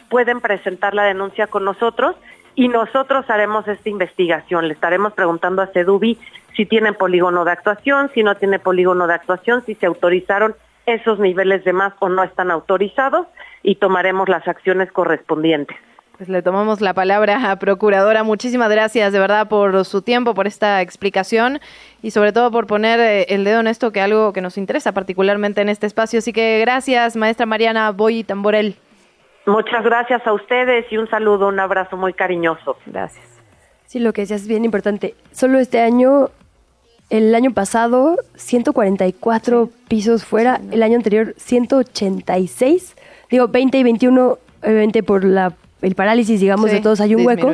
pueden 0.09 0.41
presentar 0.41 0.95
la 0.95 1.05
denuncia 1.05 1.47
con 1.47 1.65
nosotros 1.65 2.17
y 2.55 2.69
nosotros 2.69 3.29
haremos 3.29 3.69
esta 3.69 3.89
investigación. 3.89 4.67
Le 4.67 4.75
estaremos 4.75 5.13
preguntando 5.13 5.63
a 5.63 5.69
CEDUBI 5.69 6.19
si 6.57 6.67
tienen 6.67 6.95
polígono 6.95 7.45
de 7.45 7.53
actuación, 7.53 8.11
si 8.15 8.23
no 8.23 8.35
tiene 8.35 8.59
polígono 8.59 9.07
de 9.07 9.15
actuación, 9.15 9.65
si 9.65 9.75
se 9.75 9.87
autorizaron 9.87 10.55
esos 10.95 11.19
niveles 11.19 11.65
de 11.65 11.73
más 11.73 11.93
o 12.01 12.09
no 12.09 12.23
están 12.23 12.51
autorizados 12.51 13.27
y 13.63 13.77
tomaremos 13.77 14.29
las 14.29 14.47
acciones 14.47 14.91
correspondientes. 14.93 15.77
Pues 16.17 16.29
le 16.29 16.43
tomamos 16.43 16.83
la 16.83 16.93
palabra 16.93 17.51
a 17.51 17.57
Procuradora. 17.59 18.25
Muchísimas 18.25 18.71
gracias 18.71 19.11
de 19.13 19.19
verdad 19.19 19.49
por 19.49 19.87
su 19.87 20.03
tiempo, 20.03 20.35
por 20.35 20.47
esta 20.47 20.83
explicación 20.83 21.61
y 22.03 22.11
sobre 22.11 22.33
todo 22.33 22.51
por 22.51 22.67
poner 22.67 23.01
eh, 23.01 23.27
el 23.31 23.43
dedo 23.45 23.61
en 23.61 23.67
esto 23.67 23.91
que 23.91 24.03
algo 24.03 24.35
que 24.35 24.43
nos 24.43 24.59
interesa 24.59 24.93
particularmente 24.93 25.63
en 25.63 25.71
este 25.71 25.87
espacio. 25.87 26.19
Así 26.19 26.35
que 26.35 26.61
gracias, 26.61 27.17
maestra 27.17 27.47
Mariana 27.47 27.91
Boy 27.93 28.23
Tamborel. 28.23 28.77
Muchas 29.47 29.83
gracias 29.83 30.27
a 30.27 30.35
ustedes 30.35 30.85
y 30.93 30.99
un 30.99 31.09
saludo, 31.09 31.49
un 31.49 31.59
abrazo 31.59 31.97
muy 31.97 32.13
cariñoso. 32.13 32.77
Gracias. 32.85 33.27
Sí, 33.87 33.99
lo 33.99 34.13
que 34.13 34.21
decías 34.21 34.43
es 34.43 34.49
bien 34.49 34.67
importante. 34.67 35.15
Solo 35.33 35.59
este 35.59 35.81
año 35.81 36.29
el 37.11 37.35
año 37.35 37.53
pasado 37.53 38.17
144 38.37 39.71
pisos 39.89 40.25
fuera, 40.25 40.61
el 40.71 40.83
año 40.83 40.97
anterior 40.97 41.35
186, 41.37 42.95
digo 43.31 43.49
20 43.49 43.79
y 43.79 43.83
21, 43.83 44.39
obviamente 44.63 45.03
por 45.03 45.25
la, 45.25 45.53
el 45.83 45.95
parálisis, 45.97 46.41
digamos, 46.41 46.71
de 46.71 46.81
todos 46.81 47.01
hay 47.01 47.17
un 47.17 47.27
hueco. 47.27 47.53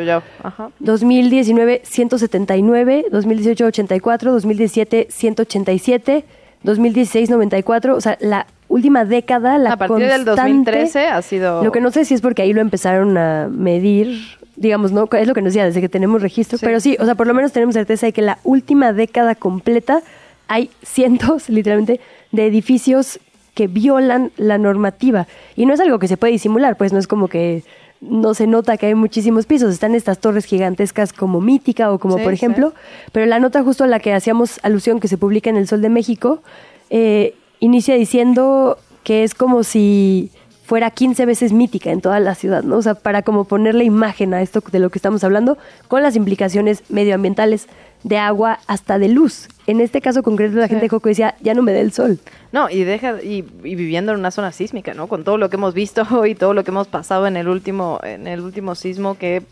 2019 0.79 1.83
179, 1.85 3.07
2018 3.11 3.65
84, 3.65 4.33
2017 4.33 5.07
187, 5.11 6.25
2016 6.63 7.31
94, 7.31 7.97
o 7.97 8.01
sea, 8.01 8.19
la 8.21 8.47
última 8.69 9.05
década, 9.05 9.59
la 9.59 9.73
A 9.73 9.77
partir 9.77 10.07
del 10.07 10.25
2013 10.25 11.07
ha 11.07 11.23
sido... 11.23 11.65
Lo 11.65 11.73
que 11.73 11.81
no 11.81 11.91
sé 11.91 12.05
si 12.05 12.15
es 12.15 12.21
porque 12.21 12.43
ahí 12.43 12.53
lo 12.53 12.61
empezaron 12.61 13.17
a 13.17 13.49
medir 13.51 14.37
digamos, 14.57 14.93
¿no? 14.93 15.09
Es 15.13 15.29
lo 15.29 15.35
que 15.35 15.43
nos 15.43 15.53
decía 15.53 15.65
desde 15.65 15.81
que 15.81 15.89
tenemos 15.89 16.23
registro, 16.23 16.59
pero 16.61 16.81
sí, 16.81 16.97
o 16.99 17.05
sea, 17.05 17.15
por 17.15 17.27
lo 17.27 17.35
menos 17.35 17.53
tenemos 17.53 17.75
certeza 17.75 18.07
de 18.07 18.13
que 18.13 18.23
la 18.23 18.39
última 18.45 18.93
década 18.93 19.35
completa 19.35 20.03
hay 20.49 20.71
cientos, 20.83 21.49
literalmente, 21.49 22.01
de 22.33 22.47
edificios 22.47 23.21
que 23.55 23.69
violan 23.69 24.33
la 24.37 24.59
normativa. 24.59 25.27
Y 25.57 25.67
no 25.67 25.75
es 25.75 25.81
algo 25.81 25.99
que 25.99 26.09
se 26.09 26.17
puede 26.17 26.33
disimular, 26.33 26.77
pues 26.77 26.93
no 26.93 26.99
es 26.99 27.07
como 27.07 27.29
que 27.29 27.65
no 28.03 28.35
se 28.35 28.47
nota 28.47 28.77
que 28.77 28.87
hay 28.87 28.95
muchísimos 28.95 29.47
pisos. 29.47 29.73
Están 29.73 29.95
estas 29.95 30.19
torres 30.19 30.45
gigantescas 30.45 31.13
como 31.13 31.41
Mítica 31.41 31.91
o 31.91 31.99
como 31.99 32.19
Sí, 32.19 32.25
por 32.25 32.33
ejemplo, 32.33 32.75
pero 33.13 33.27
la 33.27 33.39
nota 33.39 33.63
justo 33.63 33.85
a 33.85 33.87
la 33.87 33.99
que 34.01 34.13
hacíamos 34.13 34.61
alusión 34.63 35.01
que 35.01 35.09
se 35.09 35.17
publica 35.17 35.49
en 35.49 35.57
El 35.57 35.67
Sol 35.67 35.81
de 35.81 35.89
México, 35.89 36.43
eh, 36.91 37.35
inicia 37.61 37.95
diciendo 37.95 38.79
que 39.03 39.25
es 39.25 39.35
como 39.35 39.65
si 39.65 40.31
fuera 40.67 40.91
15 40.91 41.27
veces 41.27 41.53
mítica 41.53 41.93
en 41.93 42.01
toda 42.01 42.19
la 42.19 42.35
ciudad, 42.35 42.65
¿no? 42.65 42.79
O 42.79 42.83
sea, 42.83 42.95
para 42.97 43.23
como 43.23 43.45
ponerle 43.45 43.85
imagen 43.85 44.35
a 44.35 44.43
esto 44.43 44.61
de 44.73 44.81
lo 44.81 44.91
que 44.91 44.99
estamos 44.99 45.23
hablando, 45.23 45.59
con 45.87 46.03
las 46.03 46.17
implicaciones 46.17 46.83
medioambientales 46.89 47.69
de 48.03 48.19
agua 48.19 48.59
hasta 48.67 48.99
de 48.99 49.09
luz. 49.09 49.49
En 49.69 49.81
este 49.81 50.01
caso 50.01 50.25
concreto 50.25 50.57
la 50.57 50.67
gente 50.67 50.83
de 50.83 50.89
Joco 50.89 51.09
decía, 51.09 51.37
ya 51.41 51.55
no 51.55 51.63
me 51.63 51.73
dé 51.73 51.83
el 51.83 51.93
sol. 51.93 52.19
No, 52.51 52.69
y 52.69 52.83
deja 52.83 53.23
y, 53.23 53.45
y 53.63 53.75
viviendo 53.77 54.11
en 54.13 54.19
una 54.19 54.33
zona 54.33 54.51
sísmica, 54.51 54.93
¿no? 54.93 55.07
Con 55.07 55.23
todo 55.23 55.39
lo 55.39 55.51
que 55.51 55.57
hemos 55.57 55.73
visto 55.73 56.27
y 56.27 56.35
todo 56.35 56.53
lo 56.53 56.65
que 56.65 56.73
hemos 56.73 56.89
pasado 56.89 57.29
en 57.29 57.37
el 57.37 57.47
último 57.47 58.01
en 58.03 58.27
el 58.27 58.41
último 58.41 58.75
sismo 58.75 59.17
que 59.17 59.45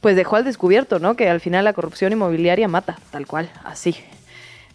pues 0.00 0.16
dejó 0.16 0.34
al 0.34 0.44
descubierto, 0.44 0.98
¿no? 0.98 1.14
Que 1.14 1.30
al 1.30 1.40
final 1.40 1.64
la 1.64 1.72
corrupción 1.72 2.12
inmobiliaria 2.12 2.66
mata, 2.66 2.98
tal 3.12 3.26
cual, 3.26 3.50
así. 3.64 3.94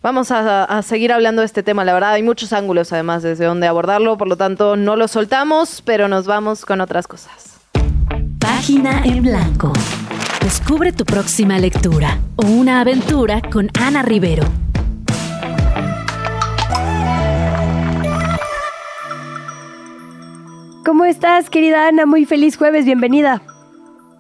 Vamos 0.01 0.31
a, 0.31 0.63
a 0.63 0.81
seguir 0.81 1.11
hablando 1.11 1.41
de 1.41 1.45
este 1.45 1.61
tema, 1.61 1.83
la 1.83 1.93
verdad 1.93 2.11
hay 2.11 2.23
muchos 2.23 2.53
ángulos 2.53 2.93
además 2.93 3.21
desde 3.21 3.43
donde 3.43 3.67
abordarlo, 3.67 4.17
por 4.17 4.29
lo 4.29 4.37
tanto 4.37 4.77
no 4.77 4.95
lo 4.95 5.09
soltamos, 5.09 5.81
pero 5.81 6.07
nos 6.07 6.25
vamos 6.25 6.65
con 6.65 6.79
otras 6.79 7.05
cosas. 7.05 7.59
Página 8.39 9.03
en 9.03 9.23
blanco. 9.23 9.73
Descubre 10.41 10.93
tu 10.93 11.03
próxima 11.03 11.59
lectura 11.59 12.17
o 12.37 12.45
una 12.45 12.79
aventura 12.79 13.41
con 13.51 13.69
Ana 13.77 14.01
Rivero. 14.01 14.43
¿Cómo 20.85 21.03
estás, 21.03 21.49
querida 21.49 21.89
Ana? 21.89 22.05
Muy 22.05 22.23
feliz 22.23 22.55
jueves, 22.55 22.85
bienvenida. 22.85 23.41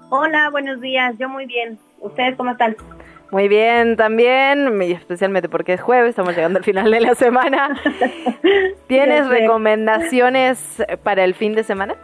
Hola, 0.09 0.49
buenos 0.49 0.81
días. 0.81 1.15
Yo 1.17 1.29
muy 1.29 1.45
bien. 1.45 1.79
¿Ustedes 2.01 2.35
cómo 2.35 2.51
están? 2.51 2.75
Muy 3.31 3.47
bien, 3.47 3.95
también, 3.95 4.81
especialmente 4.81 5.49
porque 5.49 5.73
es 5.73 5.81
jueves, 5.81 6.09
estamos 6.09 6.35
llegando 6.35 6.57
al 6.57 6.65
final 6.65 6.89
de 6.89 6.99
la 6.99 7.13
semana. 7.15 7.79
¿Tienes 8.87 9.27
recomendaciones 9.27 10.83
para 11.03 11.23
el 11.23 11.35
fin 11.35 11.53
de 11.53 11.63
semana? 11.63 11.95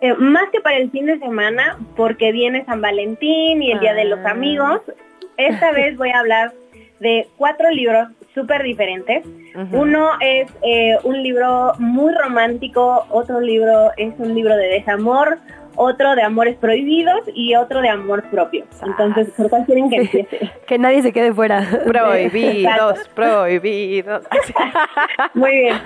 Eh, 0.00 0.14
más 0.14 0.50
que 0.50 0.60
para 0.60 0.76
el 0.76 0.90
fin 0.90 1.06
de 1.06 1.18
semana, 1.18 1.78
porque 1.96 2.32
viene 2.32 2.64
San 2.64 2.80
Valentín 2.80 3.62
y 3.62 3.72
el 3.72 3.80
Día 3.80 3.94
de 3.94 4.04
los 4.04 4.18
Ah. 4.24 4.30
Amigos, 4.30 4.80
esta 5.36 5.72
vez 5.72 5.96
voy 5.96 6.10
a 6.10 6.20
hablar 6.20 6.52
de 7.00 7.28
cuatro 7.36 7.70
libros 7.70 8.08
súper 8.34 8.62
diferentes. 8.62 9.24
Uno 9.72 10.10
es 10.20 10.50
eh, 10.62 10.96
un 11.04 11.22
libro 11.22 11.72
muy 11.78 12.12
romántico, 12.12 13.06
otro 13.10 13.40
libro 13.40 13.92
es 13.96 14.12
un 14.18 14.34
libro 14.34 14.56
de 14.56 14.66
desamor, 14.66 15.38
otro 15.76 16.14
de 16.14 16.22
amores 16.22 16.56
prohibidos 16.56 17.20
y 17.34 17.54
otro 17.54 17.80
de 17.80 17.88
amor 17.88 18.22
propio. 18.30 18.64
Entonces, 18.84 19.30
¿por 19.36 19.50
cuál 19.50 19.64
quieren 19.64 19.90
que 19.90 19.96
empiece? 20.02 20.50
Que 20.66 20.78
nadie 20.78 21.02
se 21.02 21.12
quede 21.12 21.32
fuera. 21.32 21.66
Prohibidos, 21.84 23.08
prohibidos. 23.14 24.24
Muy 25.34 25.50
bien. 25.50 25.76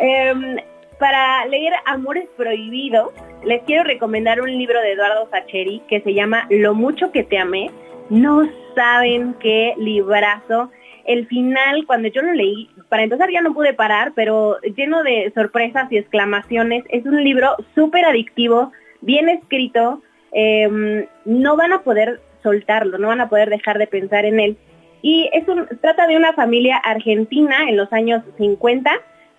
Em, 0.00 0.56
para 0.98 1.46
leer 1.46 1.74
Amores 1.86 2.28
Prohibidos, 2.36 3.12
les 3.44 3.62
quiero 3.62 3.84
recomendar 3.84 4.40
un 4.40 4.50
libro 4.50 4.80
de 4.80 4.92
Eduardo 4.92 5.28
Sacheri 5.30 5.80
que 5.88 6.00
se 6.00 6.12
llama 6.12 6.46
Lo 6.50 6.74
mucho 6.74 7.12
que 7.12 7.22
te 7.22 7.38
amé. 7.38 7.70
No 8.10 8.48
saben 8.74 9.34
qué 9.40 9.74
librazo. 9.76 10.70
El 11.04 11.26
final, 11.26 11.86
cuando 11.86 12.08
yo 12.08 12.20
lo 12.20 12.32
leí, 12.32 12.68
para 12.88 13.04
empezar 13.04 13.30
ya 13.30 13.40
no 13.40 13.54
pude 13.54 13.74
parar, 13.74 14.12
pero 14.14 14.58
lleno 14.76 15.02
de 15.02 15.30
sorpresas 15.34 15.90
y 15.92 15.98
exclamaciones. 15.98 16.84
Es 16.88 17.04
un 17.06 17.22
libro 17.22 17.54
súper 17.74 18.04
adictivo, 18.04 18.72
bien 19.00 19.28
escrito. 19.28 20.02
em, 20.30 21.06
no 21.24 21.56
van 21.56 21.72
a 21.72 21.82
poder 21.82 22.20
soltarlo, 22.42 22.98
no 22.98 23.08
van 23.08 23.22
a 23.22 23.30
poder 23.30 23.48
dejar 23.48 23.78
de 23.78 23.86
pensar 23.86 24.26
en 24.26 24.40
él. 24.40 24.56
Y 25.00 25.30
es 25.32 25.48
un, 25.48 25.66
trata 25.80 26.06
de 26.06 26.16
una 26.16 26.34
familia 26.34 26.76
argentina 26.76 27.68
en 27.68 27.76
los 27.76 27.90
años 27.92 28.22
50. 28.36 28.90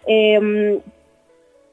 em, 0.07 0.80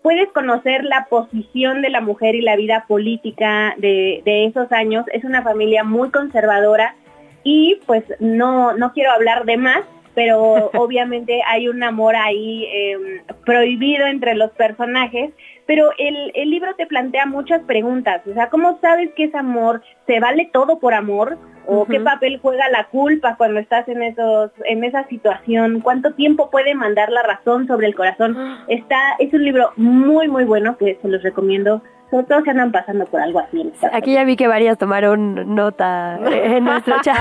puedes 0.02 0.28
conocer 0.32 0.84
la 0.84 1.06
posición 1.08 1.82
de 1.82 1.90
la 1.90 2.00
mujer 2.00 2.34
y 2.34 2.42
la 2.42 2.56
vida 2.56 2.84
política 2.86 3.74
de, 3.78 4.22
de 4.24 4.44
esos 4.44 4.70
años. 4.70 5.04
Es 5.12 5.24
una 5.24 5.42
familia 5.42 5.82
muy 5.82 6.10
conservadora 6.10 6.94
y 7.42 7.80
pues 7.86 8.02
no, 8.18 8.76
no 8.76 8.92
quiero 8.92 9.12
hablar 9.12 9.44
de 9.44 9.56
más, 9.56 9.84
pero 10.16 10.70
obviamente 10.74 11.42
hay 11.46 11.68
un 11.68 11.80
amor 11.84 12.16
ahí 12.16 12.66
em, 12.72 13.22
prohibido 13.44 14.06
entre 14.06 14.34
los 14.34 14.50
personajes, 14.50 15.30
pero 15.66 15.90
el, 15.98 16.32
el 16.34 16.50
libro 16.50 16.74
te 16.76 16.86
plantea 16.86 17.26
muchas 17.26 17.62
preguntas, 17.62 18.22
o 18.26 18.32
sea, 18.32 18.48
¿cómo 18.50 18.78
sabes 18.80 19.10
que 19.14 19.24
es 19.24 19.34
amor? 19.34 19.82
¿Se 20.06 20.20
vale 20.20 20.48
todo 20.52 20.78
por 20.78 20.94
amor? 20.94 21.38
¿O 21.68 21.84
qué 21.84 21.98
papel 21.98 22.38
juega 22.40 22.70
la 22.70 22.84
culpa 22.84 23.34
cuando 23.36 23.58
estás 23.58 23.88
en 23.88 24.00
esos 24.00 24.52
en 24.66 24.84
esa 24.84 25.04
situación? 25.08 25.80
¿Cuánto 25.80 26.14
tiempo 26.14 26.48
puede 26.48 26.76
mandar 26.76 27.10
la 27.10 27.24
razón 27.24 27.66
sobre 27.66 27.88
el 27.88 27.96
corazón? 27.96 28.36
Está 28.68 28.96
es 29.18 29.32
un 29.32 29.44
libro 29.44 29.72
muy 29.76 30.28
muy 30.28 30.44
bueno 30.44 30.76
que 30.78 30.96
se 31.02 31.08
los 31.08 31.24
recomiendo, 31.24 31.82
sobre 32.10 32.26
todo 32.26 32.42
si 32.42 32.50
andan 32.50 32.72
pasando 32.72 33.04
por 33.06 33.20
algo 33.20 33.40
así. 33.40 33.60
en 33.60 33.68
esta 33.68 33.96
Aquí 33.96 34.14
ya 34.14 34.24
vi 34.24 34.36
que 34.36 34.48
varias 34.48 34.78
tomaron 34.78 35.54
nota 35.54 36.18
en 36.30 36.64
nuestro 36.64 36.96
chat, 37.02 37.18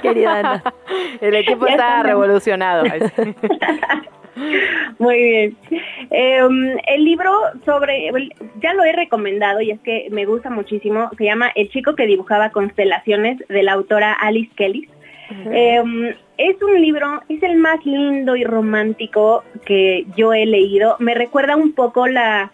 querida 0.00 0.38
Ana. 0.38 0.62
El 1.20 1.34
equipo 1.34 1.66
Ya 1.66 1.72
está 1.72 2.02
revolucionado. 2.02 2.84
Muy 4.98 5.16
bien. 5.16 5.56
Eh, 6.10 6.40
el 6.86 7.04
libro 7.04 7.32
sobre, 7.64 8.10
ya 8.62 8.74
lo 8.74 8.84
he 8.84 8.92
recomendado 8.92 9.60
y 9.60 9.70
es 9.70 9.80
que 9.80 10.08
me 10.10 10.26
gusta 10.26 10.50
muchísimo, 10.50 11.10
se 11.16 11.24
llama 11.24 11.50
El 11.54 11.68
chico 11.70 11.94
que 11.94 12.06
dibujaba 12.06 12.50
constelaciones 12.50 13.38
de 13.48 13.62
la 13.62 13.72
autora 13.72 14.12
Alice 14.12 14.50
Kelly. 14.56 14.88
Eh, 15.52 15.82
es 16.38 16.62
un 16.62 16.80
libro, 16.80 17.20
es 17.28 17.42
el 17.42 17.56
más 17.56 17.84
lindo 17.84 18.34
y 18.34 18.44
romántico 18.44 19.44
que 19.66 20.06
yo 20.16 20.32
he 20.32 20.46
leído. 20.46 20.96
Me 21.00 21.14
recuerda 21.14 21.56
un 21.56 21.72
poco 21.72 22.06
la, 22.06 22.52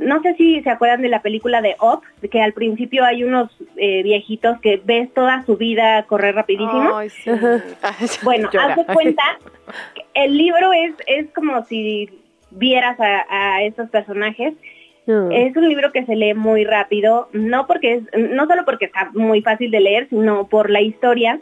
no 0.00 0.22
sé 0.22 0.34
si 0.34 0.62
se 0.62 0.70
acuerdan 0.70 1.02
de 1.02 1.08
la 1.08 1.22
película 1.22 1.60
de 1.62 1.76
Up, 1.80 2.02
que 2.30 2.40
al 2.40 2.52
principio 2.52 3.04
hay 3.04 3.24
unos 3.24 3.50
eh, 3.76 4.02
viejitos 4.02 4.60
que 4.60 4.80
ves 4.84 5.12
toda 5.14 5.44
su 5.44 5.56
vida 5.56 6.04
correr 6.04 6.34
rapidísimo. 6.34 6.96
Ay, 6.96 7.10
sí. 7.10 7.30
Bueno, 8.22 8.50
de 8.76 8.84
cuenta, 8.92 9.22
que 9.94 10.02
el 10.14 10.36
libro 10.36 10.72
es, 10.72 10.94
es 11.06 11.26
como 11.34 11.64
si 11.64 12.08
vieras 12.50 12.98
a, 13.00 13.26
a 13.28 13.62
esos 13.62 13.88
personajes. 13.90 14.54
Es 15.30 15.56
un 15.56 15.66
libro 15.66 15.90
que 15.90 16.04
se 16.04 16.14
lee 16.14 16.34
muy 16.34 16.64
rápido, 16.64 17.30
no 17.32 17.66
porque 17.66 17.94
es, 17.94 18.02
no 18.30 18.46
solo 18.46 18.66
porque 18.66 18.84
está 18.84 19.10
muy 19.14 19.40
fácil 19.40 19.70
de 19.70 19.80
leer, 19.80 20.06
sino 20.10 20.48
por 20.48 20.68
la 20.68 20.82
historia. 20.82 21.40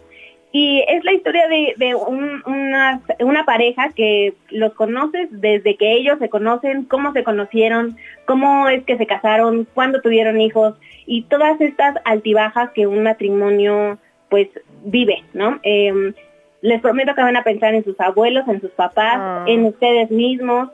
Y 0.53 0.83
es 0.89 1.05
la 1.05 1.13
historia 1.13 1.49
de, 1.49 1.75
de 1.77 1.95
un- 1.95 2.43
una, 2.47 3.01
una 3.21 3.45
pareja 3.45 3.91
que 3.95 4.35
los 4.51 4.73
conoces 4.75 5.29
desde 5.31 5.77
que 5.77 5.93
ellos 5.93 6.19
se 6.19 6.29
conocen, 6.31 6.85
cómo 6.85 7.13
se 7.13 7.25
conocieron, 7.25 7.97
cómo 8.25 8.69
es 8.69 8.83
que 8.85 8.97
se 8.97 9.07
casaron, 9.07 9.67
cuándo 9.75 10.01
tuvieron 10.01 10.41
hijos 10.41 10.75
y 11.07 11.23
todas 11.25 11.61
estas 11.61 11.97
altibajas 12.05 12.71
que 12.75 12.87
un 12.87 13.03
matrimonio 13.03 13.99
pues 14.31 14.49
vive, 14.85 15.23
¿no? 15.35 15.59
Em, 15.63 16.15
les 16.63 16.81
prometo 16.81 17.15
que 17.15 17.23
van 17.23 17.37
a 17.37 17.45
pensar 17.45 17.75
en 17.75 17.85
sus 17.85 18.01
abuelos, 18.01 18.49
en 18.49 18.61
sus 18.61 18.71
papás, 18.71 19.19
Ah. 19.19 19.45
en 19.47 19.65
ustedes 19.67 20.11
mismos 20.11 20.71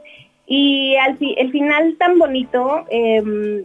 y 0.47 0.95
al 0.97 1.17
fi- 1.19 1.35
el 1.39 1.51
final 1.51 1.97
tan 1.99 2.19
bonito, 2.19 2.85
em, 2.91 3.65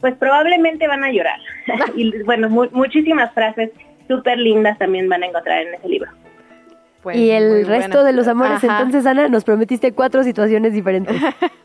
pues 0.00 0.14
probablemente 0.16 0.86
van 0.86 1.04
a 1.04 1.10
llorar. 1.10 1.38
y 1.96 2.22
bueno, 2.24 2.48
mu- 2.50 2.68
muchísimas 2.72 3.32
frases 3.32 3.70
súper 4.08 4.38
lindas 4.38 4.78
también 4.78 5.08
van 5.08 5.22
a 5.22 5.26
encontrar 5.26 5.62
en 5.62 5.74
ese 5.74 5.88
libro. 5.88 6.10
Pues, 7.02 7.16
y 7.16 7.30
el 7.30 7.66
resto 7.66 7.98
buena. 7.98 8.04
de 8.04 8.12
los 8.14 8.28
amores, 8.28 8.64
Ajá. 8.64 8.78
entonces, 8.78 9.04
Ana, 9.04 9.28
nos 9.28 9.44
prometiste 9.44 9.92
cuatro 9.92 10.22
situaciones 10.22 10.72
diferentes. 10.72 11.16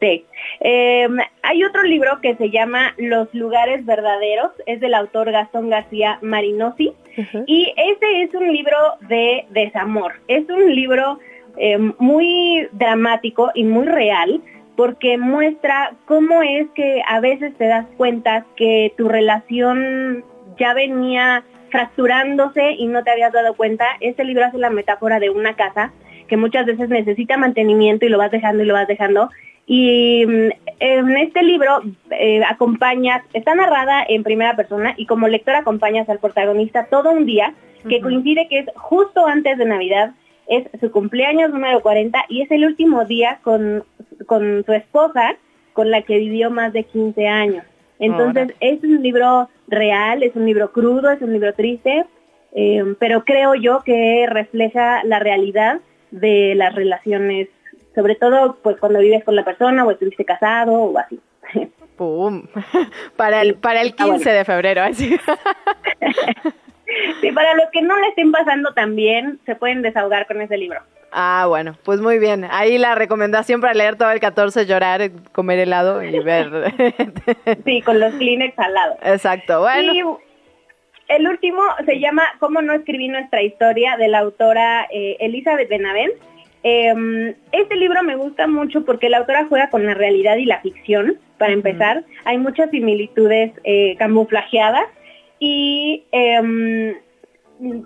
Sí. 0.00 0.26
Eh, 0.60 1.08
hay 1.42 1.64
otro 1.64 1.82
libro 1.82 2.20
que 2.20 2.34
se 2.36 2.50
llama 2.50 2.92
Los 2.98 3.32
lugares 3.32 3.86
verdaderos, 3.86 4.50
es 4.66 4.78
del 4.80 4.92
autor 4.92 5.30
Gastón 5.30 5.70
García 5.70 6.18
Marinosi, 6.20 6.92
y 7.46 7.72
ese 7.76 8.22
es 8.22 8.34
un 8.34 8.52
libro 8.52 8.76
de 9.08 9.46
desamor. 9.50 10.14
Es 10.28 10.46
un 10.50 10.74
libro 10.74 11.20
eh, 11.56 11.78
muy 11.98 12.68
dramático 12.72 13.50
y 13.54 13.64
muy 13.64 13.86
real 13.86 14.42
porque 14.76 15.16
muestra 15.16 15.92
cómo 16.06 16.42
es 16.42 16.68
que 16.74 17.00
a 17.08 17.20
veces 17.20 17.54
te 17.56 17.66
das 17.66 17.86
cuenta 17.96 18.44
que 18.56 18.92
tu 18.98 19.08
relación 19.08 20.24
ya 20.58 20.74
venía 20.74 21.44
fracturándose 21.74 22.70
y 22.78 22.86
no 22.86 23.02
te 23.02 23.10
habías 23.10 23.32
dado 23.32 23.54
cuenta. 23.54 23.84
Este 23.98 24.22
libro 24.22 24.44
hace 24.44 24.58
la 24.58 24.70
metáfora 24.70 25.18
de 25.18 25.30
una 25.30 25.56
casa 25.56 25.92
que 26.28 26.36
muchas 26.36 26.66
veces 26.66 26.88
necesita 26.88 27.36
mantenimiento 27.36 28.06
y 28.06 28.10
lo 28.10 28.18
vas 28.18 28.30
dejando 28.30 28.62
y 28.62 28.66
lo 28.66 28.74
vas 28.74 28.86
dejando. 28.86 29.28
Y 29.66 30.24
mm, 30.24 30.50
en 30.78 31.16
este 31.16 31.42
libro 31.42 31.82
eh, 32.12 32.42
acompañas, 32.48 33.24
está 33.32 33.56
narrada 33.56 34.04
en 34.08 34.22
primera 34.22 34.54
persona 34.54 34.94
y 34.96 35.06
como 35.06 35.26
lector 35.26 35.56
acompañas 35.56 36.08
al 36.08 36.20
protagonista 36.20 36.86
todo 36.86 37.10
un 37.10 37.26
día 37.26 37.54
que 37.88 38.00
coincide 38.00 38.46
que 38.48 38.60
es 38.60 38.66
justo 38.76 39.26
antes 39.26 39.58
de 39.58 39.64
Navidad, 39.64 40.12
es 40.46 40.68
su 40.80 40.92
cumpleaños 40.92 41.50
número 41.50 41.80
40 41.80 42.26
y 42.28 42.42
es 42.42 42.52
el 42.52 42.66
último 42.66 43.04
día 43.04 43.40
con, 43.42 43.82
con 44.26 44.62
su 44.64 44.72
esposa 44.72 45.34
con 45.72 45.90
la 45.90 46.02
que 46.02 46.18
vivió 46.18 46.52
más 46.52 46.72
de 46.72 46.84
15 46.84 47.26
años. 47.26 47.64
Entonces 48.04 48.54
es 48.60 48.82
un 48.82 49.02
libro 49.02 49.48
real, 49.68 50.22
es 50.22 50.34
un 50.36 50.46
libro 50.46 50.72
crudo, 50.72 51.10
es 51.10 51.22
un 51.22 51.32
libro 51.32 51.52
triste, 51.54 52.04
eh, 52.54 52.94
pero 52.98 53.24
creo 53.24 53.54
yo 53.54 53.82
que 53.84 54.26
refleja 54.28 55.02
la 55.04 55.18
realidad 55.18 55.80
de 56.10 56.54
las 56.54 56.74
relaciones, 56.74 57.48
sobre 57.94 58.14
todo 58.14 58.58
pues 58.62 58.76
cuando 58.78 59.00
vives 59.00 59.24
con 59.24 59.36
la 59.36 59.44
persona 59.44 59.84
o 59.84 59.90
estuviste 59.90 60.24
casado 60.24 60.72
o 60.72 60.98
así. 60.98 61.20
¡Pum! 61.96 62.46
Para 63.16 63.42
el, 63.42 63.54
para 63.54 63.80
el 63.80 63.94
15 63.94 64.28
de 64.28 64.44
febrero, 64.44 64.82
así. 64.82 65.16
Sí, 67.20 67.32
para 67.32 67.54
los 67.54 67.70
que 67.72 67.82
no 67.82 67.98
le 67.98 68.08
estén 68.08 68.30
pasando 68.30 68.72
tan 68.72 68.94
bien, 68.94 69.40
se 69.46 69.56
pueden 69.56 69.82
desahogar 69.82 70.26
con 70.26 70.40
ese 70.40 70.56
libro. 70.56 70.80
Ah, 71.16 71.46
bueno, 71.46 71.78
pues 71.84 72.00
muy 72.00 72.18
bien. 72.18 72.44
Ahí 72.50 72.76
la 72.76 72.96
recomendación 72.96 73.60
para 73.60 73.72
leer 73.72 73.94
todo 73.96 74.10
el 74.10 74.18
14, 74.18 74.66
llorar, 74.66 75.12
comer 75.30 75.60
helado 75.60 76.02
y 76.02 76.18
ver. 76.18 76.74
sí, 77.64 77.82
con 77.82 78.00
los 78.00 78.12
Kleenex 78.14 78.58
al 78.58 78.74
lado. 78.74 78.96
Exacto, 79.00 79.60
bueno. 79.60 79.92
Y 79.92 80.02
el 81.06 81.28
último 81.28 81.62
se 81.86 82.00
llama 82.00 82.24
¿Cómo 82.40 82.62
no 82.62 82.72
escribí 82.72 83.06
nuestra 83.06 83.42
historia? 83.42 83.96
de 83.96 84.08
la 84.08 84.18
autora 84.18 84.88
eh, 84.90 85.16
Elizabeth 85.20 85.68
Benavent. 85.68 86.14
Eh, 86.64 87.36
este 87.52 87.76
libro 87.76 88.02
me 88.02 88.16
gusta 88.16 88.48
mucho 88.48 88.84
porque 88.84 89.08
la 89.08 89.18
autora 89.18 89.46
juega 89.48 89.70
con 89.70 89.86
la 89.86 89.94
realidad 89.94 90.36
y 90.36 90.46
la 90.46 90.62
ficción, 90.62 91.20
para 91.38 91.52
empezar. 91.52 92.02
Hay 92.24 92.38
muchas 92.38 92.70
similitudes 92.70 93.52
eh, 93.62 93.94
camuflajeadas 93.98 94.88
y 95.38 96.02
em, 96.10 96.96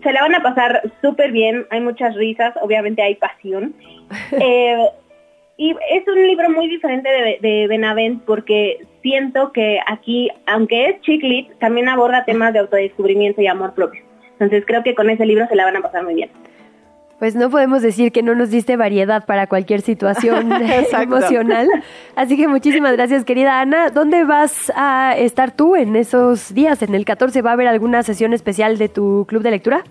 se 0.03 0.13
la 0.13 0.23
van 0.23 0.35
a 0.35 0.43
pasar 0.43 0.83
súper 1.03 1.33
bien, 1.33 1.67
hay 1.71 1.81
muchas 1.81 2.15
risas, 2.15 2.55
obviamente 2.61 3.03
hay 3.03 3.15
pasión. 3.15 3.75
Eh, 4.41 4.89
y 5.59 5.73
es 5.91 6.07
un 6.07 6.27
libro 6.27 6.49
muy 6.51 6.69
diferente 6.69 7.11
de, 7.11 7.39
de, 7.43 7.67
Benavent 7.67 8.23
porque 8.25 8.87
siento 9.03 9.53
que 9.53 9.81
aquí, 9.87 10.31
aunque 10.47 10.87
es 10.87 11.01
chiclit, 11.01 11.51
también 11.59 11.89
aborda 11.89 12.25
temas 12.25 12.53
de 12.53 12.61
autodescubrimiento 12.61 13.43
y 13.43 13.49
amor 13.49 13.75
propio. 13.75 14.03
Entonces 14.33 14.65
creo 14.65 14.85
que 14.85 14.95
con 14.95 15.11
ese 15.11 15.27
libro 15.27 15.47
se 15.49 15.57
la 15.57 15.65
van 15.65 15.77
a 15.77 15.81
pasar 15.81 16.05
muy 16.05 16.15
bien. 16.15 16.31
Pues 17.19 17.35
no 17.35 17.51
podemos 17.51 17.83
decir 17.83 18.13
que 18.13 18.23
no 18.23 18.37
nos 18.37 18.51
diste 18.51 18.77
variedad 18.77 19.27
para 19.27 19.49
cualquier 19.49 19.81
situación 19.81 20.53
emocional. 21.03 21.69
Así 22.15 22.37
que 22.37 22.47
muchísimas 22.47 22.93
gracias, 22.93 23.25
querida 23.25 23.61
Ana. 23.61 23.91
¿Dónde 23.91 24.25
vas 24.25 24.73
a 24.77 25.17
estar 25.19 25.51
tú 25.51 25.75
en 25.75 25.97
esos 25.97 26.55
días? 26.55 26.81
¿En 26.83 26.95
el 26.95 27.05
14 27.05 27.43
va 27.43 27.51
a 27.51 27.53
haber 27.55 27.67
alguna 27.67 28.05
sesión 28.05 28.33
especial 28.33 28.79
de 28.79 28.89
tu 28.89 29.27
club 29.29 29.43
de 29.43 29.51
lectura? 29.51 29.83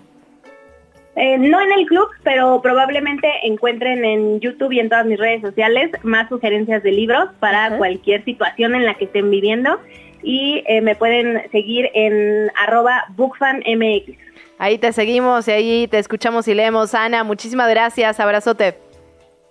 Eh, 1.16 1.36
no 1.36 1.60
en 1.60 1.72
el 1.72 1.84
club, 1.86 2.06
pero 2.22 2.62
probablemente 2.62 3.28
encuentren 3.42 4.04
en 4.04 4.38
YouTube 4.38 4.72
y 4.72 4.78
en 4.78 4.88
todas 4.88 5.04
mis 5.04 5.18
redes 5.18 5.42
sociales 5.42 5.90
más 6.04 6.28
sugerencias 6.28 6.82
de 6.84 6.92
libros 6.92 7.30
para 7.40 7.76
cualquier 7.76 8.24
situación 8.24 8.76
en 8.76 8.86
la 8.86 8.94
que 8.94 9.06
estén 9.06 9.28
viviendo. 9.28 9.80
Y 10.22 10.64
eh, 10.66 10.80
me 10.80 10.96
pueden 10.96 11.50
seguir 11.50 11.88
en 11.94 12.50
arroba 12.56 13.04
bookfanmx. 13.16 14.16
Ahí 14.58 14.78
te 14.78 14.92
seguimos 14.92 15.46
y 15.46 15.52
ahí 15.52 15.88
te 15.88 15.98
escuchamos 15.98 16.48
y 16.48 16.54
leemos. 16.54 16.94
Ana, 16.94 17.22
muchísimas 17.24 17.70
gracias. 17.70 18.18
Abrazote. 18.18 18.76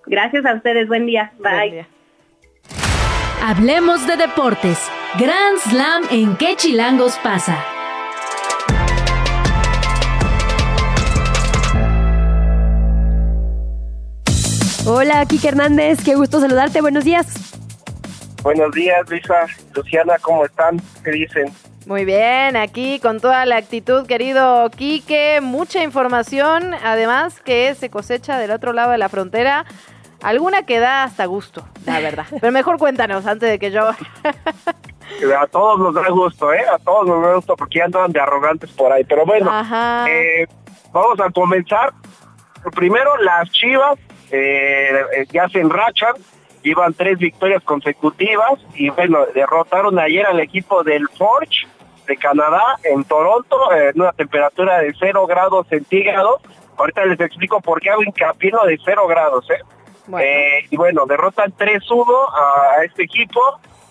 Gracias 0.06 0.46
a 0.46 0.54
ustedes. 0.54 0.88
Buen 0.88 1.06
día. 1.06 1.32
Bye. 1.40 1.86
Hablemos 3.42 4.06
de 4.08 4.18
deportes. 4.18 4.90
Grand 5.18 5.58
Slam 5.60 6.04
en 6.12 6.36
qué 6.38 6.56
chilangos 6.56 7.18
pasa. 7.24 7.64
Hola, 14.86 15.26
Kike 15.26 15.50
Hernández. 15.50 16.00
Qué 16.04 16.16
gusto 16.16 16.40
saludarte. 16.40 16.82
Buenos 16.82 17.04
días. 17.04 17.47
Buenos 18.48 18.72
días, 18.72 19.10
Luisa. 19.10 19.46
Luciana, 19.76 20.16
¿cómo 20.22 20.46
están? 20.46 20.80
¿Qué 21.04 21.12
dicen? 21.12 21.52
Muy 21.86 22.06
bien, 22.06 22.56
aquí 22.56 22.98
con 23.02 23.20
toda 23.20 23.46
la 23.46 23.58
actitud, 23.58 24.08
querido 24.08 24.70
Quique, 24.70 25.42
mucha 25.42 25.84
información, 25.84 26.74
además 26.74 27.42
que 27.42 27.76
se 27.76 27.90
cosecha 27.90 28.38
del 28.40 28.52
otro 28.52 28.72
lado 28.72 28.92
de 28.92 29.00
la 29.00 29.10
frontera, 29.10 29.66
alguna 30.24 30.66
que 30.66 30.80
da 30.80 31.04
hasta 31.04 31.26
gusto, 31.26 31.68
la 31.86 32.00
verdad. 32.00 32.26
Pero 32.40 32.54
mejor 32.54 32.78
cuéntanos 32.78 33.26
antes 33.28 33.50
de 33.50 33.60
que 33.60 33.70
yo... 33.70 33.82
a 33.90 35.48
todos 35.48 35.80
nos 35.82 35.94
da 35.94 36.08
gusto, 36.08 36.54
¿eh? 36.54 36.64
A 36.72 36.80
todos 36.80 37.06
nos 37.06 37.22
da 37.22 37.34
gusto 37.34 37.58
porque 37.58 37.80
ya 37.80 37.84
andan 37.84 38.14
de 38.14 38.22
arrogantes 38.22 38.72
por 38.72 38.94
ahí. 38.94 39.04
Pero 39.04 39.26
bueno, 39.26 39.52
eh, 40.08 40.48
vamos 40.94 41.20
a 41.20 41.30
comenzar. 41.32 41.92
Primero, 42.74 43.18
las 43.18 43.52
Chivas 43.52 44.00
eh, 44.32 45.26
ya 45.34 45.50
se 45.50 45.60
enrachan, 45.60 46.14
llevan 46.64 46.94
tres 46.94 47.18
victorias 47.18 47.64
consecutivas 47.64 48.60
y 48.76 48.90
bueno, 48.90 49.20
derrotaron 49.34 49.98
ayer 50.00 50.26
al 50.26 50.40
equipo 50.40 50.84
del 50.84 51.08
Forge 51.10 51.68
de 52.08 52.18
Canadá 52.18 52.78
en 52.84 53.04
Toronto 53.04 53.72
en 53.74 54.00
una 54.00 54.14
temperatura 54.14 54.80
de 54.80 54.94
0 54.98 55.28
grados 55.28 55.68
centígrados. 55.68 56.42
Ahorita 56.78 57.06
les 57.06 57.20
explico 57.20 57.60
por 57.62 57.82
qué 57.82 57.90
hago 57.90 58.04
hincapié 58.04 58.52
de 58.66 58.80
0 58.84 59.08
grados. 59.08 59.50
¿eh? 59.52 59.62
Eh, 60.20 60.66
y 60.70 60.78
bueno, 60.78 61.06
derrotan 61.06 61.52
3-1 61.54 62.06
a, 62.34 62.84
este 62.84 63.04
equipo 63.04 63.42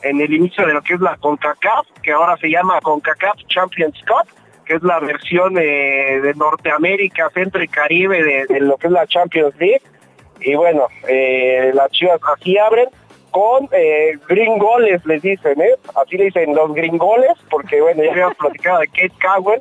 en 0.02 0.20
el 0.20 0.32
inicio 0.32 0.66
de 0.66 0.72
lo 0.72 0.82
que 0.82 0.94
es 0.94 1.00
la 1.00 1.16
CONCACAF, 1.16 1.86
que 2.02 2.12
ahora 2.12 2.36
se 2.38 2.48
llama 2.48 2.80
CONCACAF 2.80 3.36
Champions 3.48 4.00
Cup, 4.06 4.28
que 4.64 4.74
es 4.74 4.82
la 4.82 4.98
versión 4.98 5.54
de 5.54 6.32
Norteamérica, 6.36 7.30
Centro 7.30 7.62
y 7.62 7.68
Caribe 7.68 8.22
de, 8.22 8.46
de, 8.46 8.60
lo 8.60 8.76
que 8.76 8.86
es 8.86 8.92
la 8.92 9.06
Champions 9.06 9.54
League. 9.58 9.82
Y 10.40 10.54
bueno, 10.54 10.88
eh, 11.08 11.70
las 11.74 11.90
chivas 11.90 12.20
así 12.34 12.58
abren 12.58 12.88
con 13.30 13.68
eh, 13.72 14.18
gringoles, 14.28 15.04
les 15.04 15.22
dicen, 15.22 15.60
¿eh? 15.60 15.74
Así 15.94 16.16
le 16.16 16.24
dicen 16.24 16.54
los 16.54 16.72
gringoles, 16.72 17.32
porque 17.50 17.80
bueno, 17.80 18.02
ya 18.02 18.12
habíamos 18.12 18.36
platicado 18.38 18.80
de 18.80 18.88
Kate 18.88 19.12
Cowell, 19.20 19.60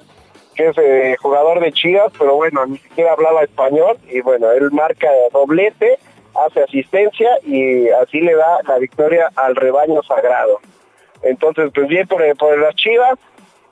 que 0.56 0.68
es 0.68 0.78
eh, 0.78 1.16
jugador 1.20 1.60
de 1.60 1.72
Chivas, 1.74 2.14
pero 2.18 2.36
bueno, 2.36 2.66
ni 2.66 2.78
siquiera 2.78 3.14
hablaba 3.14 3.44
español, 3.44 3.98
y 4.10 4.22
bueno, 4.22 4.52
él 4.52 4.72
marca 4.72 5.10
doblete, 5.34 5.98
hace 6.46 6.64
asistencia, 6.64 7.30
y 7.44 7.90
así 7.90 8.22
le 8.22 8.36
da 8.36 8.60
la 8.68 8.78
victoria 8.78 9.30
al 9.36 9.56
rebaño 9.56 10.02
sagrado. 10.04 10.60
Entonces, 11.24 11.72
pues 11.74 11.88
bien 11.88 12.08
por, 12.08 12.22
por 12.38 12.58
las 12.58 12.76
Chivas, 12.76 13.20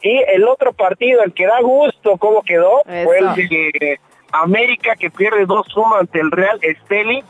y 0.01 0.17
el 0.27 0.45
otro 0.49 0.73
partido, 0.73 1.23
el 1.23 1.33
que 1.33 1.45
da 1.45 1.61
gusto 1.61 2.17
cómo 2.17 2.41
quedó, 2.41 2.81
fue 3.05 3.19
el 3.19 3.33
de 3.35 3.99
América, 4.33 4.95
que 4.95 5.09
pierde 5.09 5.45
dos 5.45 5.67
sumas 5.67 6.01
ante 6.01 6.19
el 6.19 6.31
Real 6.31 6.59
Esteli, 6.61 7.23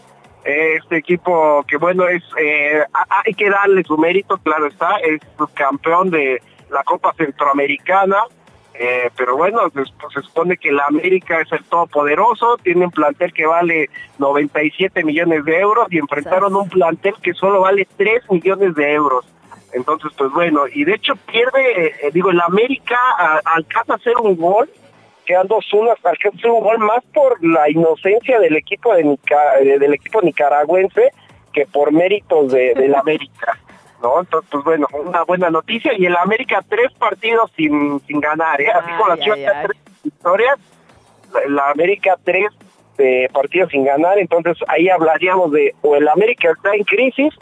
este 0.45 0.97
equipo 0.97 1.63
que 1.67 1.77
bueno 1.77 2.07
es 2.07 2.23
eh, 2.37 2.83
hay 3.25 3.33
que 3.33 3.49
darle 3.49 3.83
su 3.83 3.97
mérito 3.97 4.37
claro 4.37 4.67
está 4.67 4.97
es 4.97 5.21
campeón 5.53 6.09
de 6.09 6.41
la 6.69 6.83
Copa 6.83 7.13
Centroamericana 7.17 8.17
eh, 8.73 9.09
pero 9.15 9.37
bueno 9.37 9.69
pues, 9.69 9.93
se 10.13 10.21
supone 10.21 10.57
que 10.57 10.71
la 10.71 10.85
América 10.85 11.39
es 11.39 11.51
el 11.51 11.63
todopoderoso 11.65 12.57
tiene 12.57 12.85
un 12.85 12.91
plantel 12.91 13.31
que 13.31 13.45
vale 13.45 13.89
97 14.17 15.03
millones 15.03 15.45
de 15.45 15.59
euros 15.59 15.87
y 15.91 15.99
enfrentaron 15.99 16.55
un 16.55 16.67
plantel 16.67 17.13
que 17.21 17.33
solo 17.33 17.61
vale 17.61 17.87
3 17.97 18.29
millones 18.31 18.75
de 18.75 18.93
euros. 18.93 19.25
Entonces 19.71 20.11
pues 20.17 20.31
bueno 20.31 20.63
y 20.71 20.83
de 20.83 20.95
hecho 20.95 21.15
pierde 21.15 21.87
eh, 21.87 22.11
digo 22.11 22.31
el 22.31 22.41
América 22.41 22.97
alcanza 23.45 23.93
a 23.93 23.95
hacer 23.95 24.17
un 24.17 24.35
gol 24.35 24.69
quedan 25.25 25.47
dos 25.47 25.71
unas 25.73 25.97
alcanza 26.05 26.51
un 26.51 26.63
gol 26.63 26.79
más 26.79 27.03
por 27.13 27.43
la 27.43 27.69
inocencia 27.69 28.39
del 28.39 28.55
equipo 28.55 28.93
de 28.93 29.17
del 29.79 29.93
equipo 29.93 30.21
nicaragüense 30.21 31.11
que 31.51 31.65
por 31.65 31.91
méritos 31.91 32.51
de, 32.51 32.73
la 32.89 32.99
América. 32.99 33.59
¿no? 34.01 34.19
Entonces, 34.19 34.49
pues 34.51 34.63
bueno, 34.65 34.87
una 34.91 35.23
buena 35.23 35.49
noticia. 35.49 35.93
Y 35.97 36.05
el 36.05 36.17
América 36.17 36.63
tres 36.67 36.91
partidos 36.99 37.51
sin, 37.55 38.01
sin 38.01 38.19
ganar, 38.19 38.59
¿eh? 38.59 38.71
Así 38.71 38.91
como 38.97 39.07
la 39.07 39.17
Chivas 39.17 39.39
tres 39.39 39.81
victorias, 40.03 40.59
la, 41.47 41.69
América 41.69 42.17
tres 42.23 42.47
eh, 42.97 43.29
partidos 43.31 43.69
sin 43.71 43.85
ganar. 43.85 44.17
Entonces 44.17 44.57
ahí 44.67 44.89
hablaríamos 44.89 45.51
de 45.51 45.73
o 45.81 45.95
el 45.95 46.07
América 46.07 46.51
está 46.51 46.75
en 46.75 46.83
crisis 46.83 47.33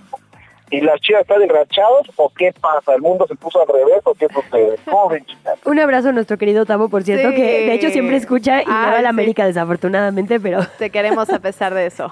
y 0.71 0.79
las 0.79 0.99
chivas 1.01 1.21
están 1.21 1.41
enrachados 1.41 2.09
o 2.15 2.31
qué 2.35 2.53
pasa, 2.59 2.95
el 2.95 3.01
mundo 3.01 3.25
se 3.27 3.35
puso 3.35 3.61
al 3.61 3.67
revés 3.67 4.01
o 4.05 4.13
qué 4.13 4.27
sucede. 4.33 4.79
Un 5.65 5.79
abrazo 5.79 6.09
a 6.09 6.11
nuestro 6.13 6.37
querido 6.37 6.65
Tavo, 6.65 6.89
por 6.89 7.03
cierto, 7.03 7.29
que 7.31 7.41
de 7.41 7.73
hecho 7.73 7.89
siempre 7.89 8.15
escucha 8.15 8.61
y 8.61 8.65
va 8.65 8.97
a 8.97 9.01
la 9.01 9.09
América 9.09 9.45
desafortunadamente, 9.45 10.39
pero... 10.39 10.65
Te 10.79 10.89
queremos 10.89 11.29
a 11.29 11.39
pesar 11.39 11.73
de 11.73 11.87
eso. 11.87 12.11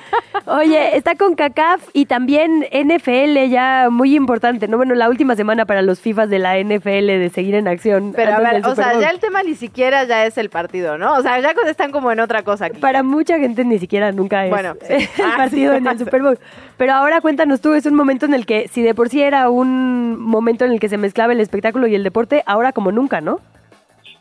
Oye, 0.46 0.96
está 0.96 1.14
con 1.14 1.34
CACAF 1.36 1.88
y 1.92 2.06
también 2.06 2.66
NFL 2.72 3.48
ya 3.48 3.88
muy 3.90 4.16
importante, 4.16 4.66
¿no? 4.66 4.76
Bueno, 4.76 4.94
la 4.94 5.08
última 5.08 5.36
semana 5.36 5.64
para 5.64 5.82
los 5.82 6.00
FIFAs 6.00 6.28
de 6.28 6.40
la 6.40 6.58
NFL 6.58 7.06
de 7.06 7.30
seguir 7.32 7.54
en 7.54 7.68
acción. 7.68 8.12
Pero 8.14 8.34
a 8.34 8.40
ver, 8.40 8.66
o 8.66 8.74
sea, 8.74 8.98
ya 8.98 9.10
el 9.10 9.20
tema 9.20 9.42
ni 9.42 9.54
siquiera 9.54 10.04
ya 10.04 10.26
es 10.26 10.36
el 10.38 10.50
partido, 10.50 10.98
¿no? 10.98 11.14
O 11.14 11.22
sea, 11.22 11.38
ya 11.38 11.54
están 11.66 11.92
como 11.92 12.10
en 12.10 12.18
otra 12.18 12.42
cosa 12.42 12.66
aquí. 12.66 12.80
Para 12.80 13.02
mucha 13.02 13.38
gente 13.38 13.64
ni 13.64 13.78
siquiera 13.78 14.10
nunca 14.10 14.44
es 14.44 14.50
bueno, 14.50 14.74
el 14.88 15.08
ah, 15.22 15.34
partido 15.36 15.74
en 15.74 15.86
el 15.86 15.98
Super 15.98 16.22
Bowl. 16.22 16.38
Pero 16.76 16.94
ahora 16.94 17.20
cuéntanos 17.20 17.60
tú, 17.60 17.74
es 17.74 17.86
un 17.86 17.94
momento 18.00 18.26
en 18.26 18.34
el 18.34 18.46
que, 18.46 18.68
si 18.68 18.82
de 18.82 18.94
por 18.94 19.08
sí 19.08 19.22
era 19.22 19.50
un 19.50 20.18
momento 20.18 20.64
en 20.64 20.72
el 20.72 20.80
que 20.80 20.88
se 20.88 20.98
mezclaba 20.98 21.32
el 21.32 21.40
espectáculo 21.40 21.86
y 21.86 21.94
el 21.94 22.02
deporte, 22.02 22.42
ahora 22.46 22.72
como 22.72 22.92
nunca, 22.92 23.20
¿no? 23.20 23.40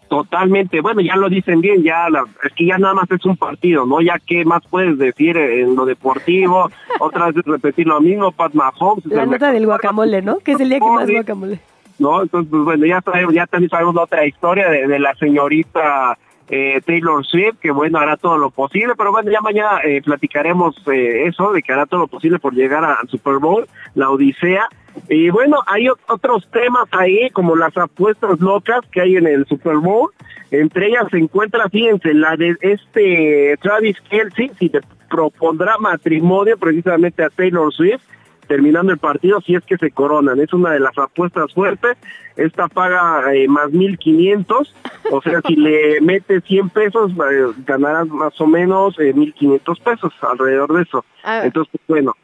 Totalmente, 0.10 0.82
bueno, 0.82 1.02
ya 1.02 1.16
lo 1.16 1.30
dicen 1.30 1.62
bien, 1.62 1.84
ya 1.84 2.08
es 2.44 2.54
que 2.54 2.66
ya 2.66 2.80
nada 2.80 2.96
más 2.96 3.12
es 3.12 3.24
un 3.26 3.38
partido, 3.38 3.86
¿no? 3.86 4.02
Ya 4.02 4.18
qué 4.26 4.44
más 4.44 4.64
puedes 4.68 4.98
decir 4.98 5.38
en 5.38 5.76
lo 5.76 5.86
deportivo, 5.86 6.70
otra 7.00 7.28
vez 7.28 7.46
repetir 7.46 7.88
lo 7.88 8.02
mismo, 8.02 8.32
Pat 8.32 8.54
Mahomes. 8.54 9.06
La 9.06 9.26
nota 9.26 9.52
del 9.52 9.66
guacamole, 9.66 10.22
¿no? 10.22 10.40
Que 10.40 10.54
es 10.54 10.60
el 10.60 10.70
día 10.70 10.80
que 10.80 10.90
más 10.90 11.10
guacamole. 11.10 11.60
¿no? 12.00 12.24
Entonces, 12.24 12.50
pues 12.50 12.64
bueno, 12.64 12.86
ya 12.86 13.02
sabemos, 13.02 13.34
ya 13.34 13.46
también 13.46 13.70
sabemos 13.70 13.94
la 13.94 14.04
otra 14.04 14.26
historia 14.26 14.70
de, 14.70 14.88
de 14.88 15.00
la 15.00 15.14
señorita 15.16 16.18
eh, 16.50 16.82
Taylor 16.86 17.26
Swift, 17.26 17.60
que 17.62 17.72
bueno, 17.72 18.00
hará 18.00 18.18
todo 18.18 18.38
lo 18.38 18.50
posible, 18.50 18.94
pero 18.98 19.12
bueno, 19.12 19.32
ya 19.32 19.42
mañana 19.42 19.82
eh, 19.84 20.02
platicaremos 20.02 20.76
eh, 20.92 21.28
eso, 21.28 21.52
de 21.52 21.62
que 21.62 21.72
hará 21.72 21.86
todo 21.86 22.02
lo 22.02 22.08
posible 22.08 22.40
por 22.40 22.54
llegar 22.54 22.84
al 22.84 23.08
Super 23.08 23.38
Bowl, 23.38 23.68
la 23.96 24.10
Odisea. 24.10 24.68
Y 25.08 25.30
bueno, 25.30 25.60
hay 25.68 25.88
otros 25.90 26.50
temas 26.52 26.88
ahí, 26.92 27.30
como 27.30 27.56
las 27.56 27.78
apuestas 27.78 28.40
locas 28.40 28.82
que 28.92 29.02
hay 29.02 29.18
en 29.18 29.28
el 29.28 29.46
Super 29.46 29.78
Bowl. 29.78 30.10
Entre 30.52 30.88
ellas 30.88 31.06
se 31.12 31.20
encuentra, 31.20 31.70
fíjense, 31.70 32.14
la 32.16 32.36
de 32.36 32.56
este 32.62 33.56
Travis 33.62 33.98
Kelsey, 34.10 34.52
si 34.58 34.70
te 34.70 34.80
propondrá 35.10 35.78
matrimonio 35.78 36.58
precisamente 36.58 37.24
a 37.24 37.30
Taylor 37.30 37.72
Swift 37.72 38.02
terminando 38.50 38.92
el 38.92 38.98
partido 38.98 39.40
si 39.42 39.54
es 39.54 39.64
que 39.64 39.78
se 39.78 39.92
coronan. 39.92 40.40
Es 40.40 40.52
una 40.54 40.72
de 40.72 40.80
las 40.80 40.98
apuestas 40.98 41.54
fuertes. 41.54 41.98
Esta 42.36 42.68
paga 42.68 43.34
eh, 43.34 43.48
más 43.48 43.68
1.500. 43.68 44.74
O 45.12 45.22
sea, 45.22 45.40
si 45.48 45.56
le 45.56 46.02
metes 46.02 46.44
100 46.46 46.70
pesos, 46.70 47.12
eh, 47.12 47.54
ganarás 47.66 48.08
más 48.08 48.40
o 48.42 48.48
menos 48.48 48.98
eh, 49.00 49.14
1.500 49.14 49.82
pesos 49.82 50.14
alrededor 50.22 50.74
de 50.74 50.82
eso. 50.82 51.06
Ah. 51.24 51.42
Entonces, 51.46 51.72
pues, 51.72 52.02
bueno. 52.02 52.16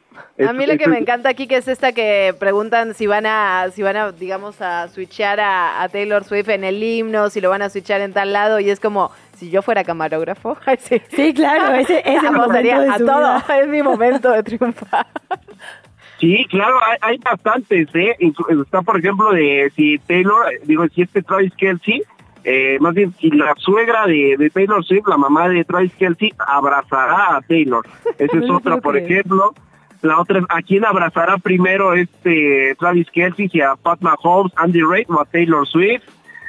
A 0.48 0.54
mí 0.54 0.66
lo 0.66 0.78
que 0.78 0.88
me 0.88 0.98
encanta 0.98 1.30
aquí 1.30 1.46
que 1.48 1.58
es 1.58 1.68
esta 1.68 1.92
que 1.92 2.34
preguntan 2.40 2.94
si 2.94 3.06
van 3.06 3.26
a, 3.26 3.70
si 3.72 3.84
van 3.84 3.96
a, 3.96 4.12
digamos, 4.12 4.62
a 4.62 4.88
switchear 4.88 5.40
a, 5.40 5.82
a 5.82 5.90
Taylor 5.90 6.24
Swift 6.24 6.50
en 6.50 6.64
el 6.64 6.82
himno, 6.82 7.30
si 7.30 7.40
lo 7.42 7.50
van 7.50 7.62
a 7.62 7.70
switchear 7.70 8.02
en 8.02 8.14
tal 8.14 8.34
lado, 8.34 8.60
y 8.60 8.70
es 8.70 8.80
como, 8.80 9.12
si 9.36 9.50
yo 9.50 9.62
fuera 9.62 9.84
camarógrafo, 9.84 10.58
sí. 10.80 11.02
Sí, 11.10 11.34
claro, 11.34 11.76
ese, 11.76 12.02
momento 12.32 12.80
de 12.82 12.90
a 12.90 12.98
todo, 12.98 13.06
vida. 13.06 13.46
es 13.62 13.68
mi 13.68 13.82
momento 13.82 14.32
de 14.32 14.44
triunfar. 14.44 15.08
Sí, 16.20 16.46
claro, 16.50 16.78
hay, 16.84 16.98
hay 17.02 17.18
bastantes, 17.18 17.88
¿eh? 17.94 18.16
Está, 18.20 18.82
por 18.82 19.00
ejemplo, 19.00 19.32
de 19.32 19.72
si 19.76 20.00
Taylor, 20.00 20.46
digo, 20.64 20.88
si 20.88 21.02
este 21.02 21.22
Travis 21.22 21.54
Kelsey, 21.56 22.04
eh, 22.46 22.78
más 22.80 22.94
bien, 22.94 23.12
si 23.20 23.32
la 23.32 23.54
suegra 23.58 24.06
de, 24.06 24.36
de 24.38 24.50
Taylor 24.52 24.86
Swift, 24.86 25.08
la 25.08 25.18
mamá 25.18 25.50
de 25.50 25.66
Travis 25.66 25.94
Kelsey, 25.96 26.32
abrazará 26.38 27.36
a 27.36 27.42
Taylor. 27.42 27.86
Esa 28.20 28.38
es 28.38 28.50
otra, 28.50 28.78
por 28.78 28.96
ejemplo. 28.96 29.54
La 30.04 30.20
otra 30.20 30.40
es, 30.40 30.46
¿a 30.50 30.62
quién 30.62 30.86
abrazará 30.86 31.40
primero 31.40 31.96
este 31.96 32.76
Travis 32.78 33.10
Kelsey? 33.12 33.50
Si 33.50 33.62
a 33.62 33.76
Pat 33.76 34.00
Mahomes, 34.02 34.54
Andy 34.58 34.82
Reid 34.84 35.10
o 35.10 35.20
a 35.20 35.26
Taylor 35.26 35.68
Swift. 35.68 36.04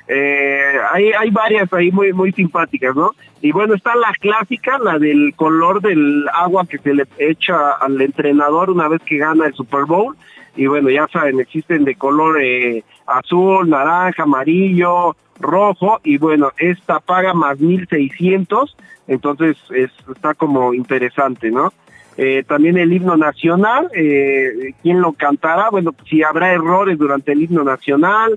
Eh, 0.09 0.75
hay, 0.93 1.13
hay 1.13 1.31
varias 1.31 1.73
ahí 1.73 1.91
muy, 1.91 2.13
muy 2.13 2.31
simpáticas, 2.33 2.95
¿no? 2.95 3.13
Y 3.43 3.53
bueno, 3.53 3.75
está 3.75 3.95
la 3.95 4.13
clásica, 4.19 4.79
la 4.79 4.99
del 4.99 5.35
color 5.37 5.81
del 5.81 6.27
agua 6.33 6.67
que 6.67 6.79
se 6.79 6.95
le 6.95 7.07
echa 7.19 7.73
al 7.73 8.01
entrenador 8.01 8.71
una 8.71 8.89
vez 8.89 9.03
que 9.03 9.19
gana 9.19 9.47
el 9.47 9.55
Super 9.55 9.85
Bowl. 9.85 10.17
Y 10.57 10.67
bueno, 10.67 10.89
ya 10.89 11.07
saben, 11.13 11.39
existen 11.39 11.85
de 11.85 11.97
color 11.97 12.41
eh, 12.43 12.83
azul, 13.07 13.69
naranja, 13.69 14.23
amarillo, 14.23 15.15
rojo. 15.39 16.01
Y 16.03 16.17
bueno, 16.17 16.51
esta 16.57 16.99
paga 17.01 17.35
más 17.35 17.61
1600, 17.61 18.77
entonces 19.07 19.57
es, 19.71 19.91
está 20.15 20.35
como 20.35 20.73
interesante, 20.73 21.51
¿no? 21.51 21.73
Eh, 22.17 22.45
también 22.49 22.79
el 22.79 22.93
himno 22.93 23.17
nacional, 23.19 23.91
eh, 23.95 24.73
¿quién 24.83 25.03
lo 25.03 25.13
cantará? 25.13 25.69
Bueno, 25.69 25.95
si 26.09 26.23
habrá 26.23 26.51
errores 26.53 26.97
durante 26.97 27.33
el 27.33 27.43
himno 27.43 27.63
nacional, 27.63 28.37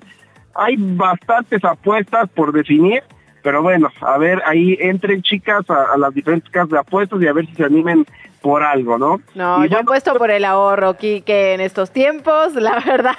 hay 0.53 0.75
bastantes 0.77 1.63
apuestas 1.63 2.29
por 2.29 2.51
definir, 2.51 3.01
pero 3.43 3.61
bueno, 3.63 3.89
a 4.01 4.17
ver, 4.17 4.41
ahí 4.45 4.77
entren 4.79 5.21
chicas 5.21 5.69
a, 5.69 5.93
a 5.93 5.97
las 5.97 6.13
diferentes 6.13 6.49
casas 6.49 6.69
de 6.69 6.79
apuestas 6.79 7.21
y 7.21 7.27
a 7.27 7.33
ver 7.33 7.45
si 7.47 7.55
se 7.55 7.63
animen 7.65 8.05
por 8.41 8.63
algo, 8.63 8.97
¿no? 8.97 9.19
No, 9.35 9.65
Y 9.65 9.69
yo 9.69 9.79
apuesto 9.79 10.13
por 10.15 10.31
el 10.31 10.45
ahorro, 10.45 10.93
Quique, 10.95 11.53
en 11.53 11.59
estos 11.59 11.91
tiempos, 11.91 12.55
la 12.55 12.79
verdad, 12.85 13.15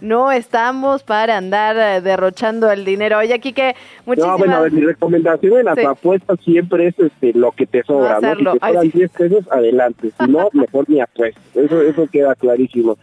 no 0.00 0.30
estamos 0.30 1.02
para 1.02 1.36
andar 1.36 1.76
eh, 1.76 2.00
derrochando 2.00 2.70
el 2.70 2.84
dinero. 2.84 3.18
Oye, 3.18 3.38
Quique, 3.40 3.74
muchísimas... 4.06 4.34
No, 4.34 4.38
bueno, 4.38 4.56
a 4.56 4.60
ver, 4.60 4.72
mi 4.72 4.82
recomendación 4.82 5.58
en 5.58 5.64
las 5.64 5.76
Sí. 5.76 5.84
apuestas 5.84 6.38
siempre 6.44 6.86
es 6.86 6.98
este, 7.00 7.32
lo 7.34 7.50
que 7.52 7.66
te 7.66 7.82
sobra, 7.82 8.20
¿no? 8.20 8.34
Si 8.36 8.44
te 8.44 8.50
Ay, 8.60 8.74
sobran 8.74 8.90
10 8.90 9.10
pesos, 9.10 9.44
adelante. 9.50 10.10
Si 10.18 10.30
no, 10.30 10.48
mejor 10.52 10.88
ni 10.88 11.00
apuestas. 11.00 11.42
Eso, 11.56 11.82
eso 11.82 12.06
queda 12.10 12.34
clarísimo. 12.36 12.98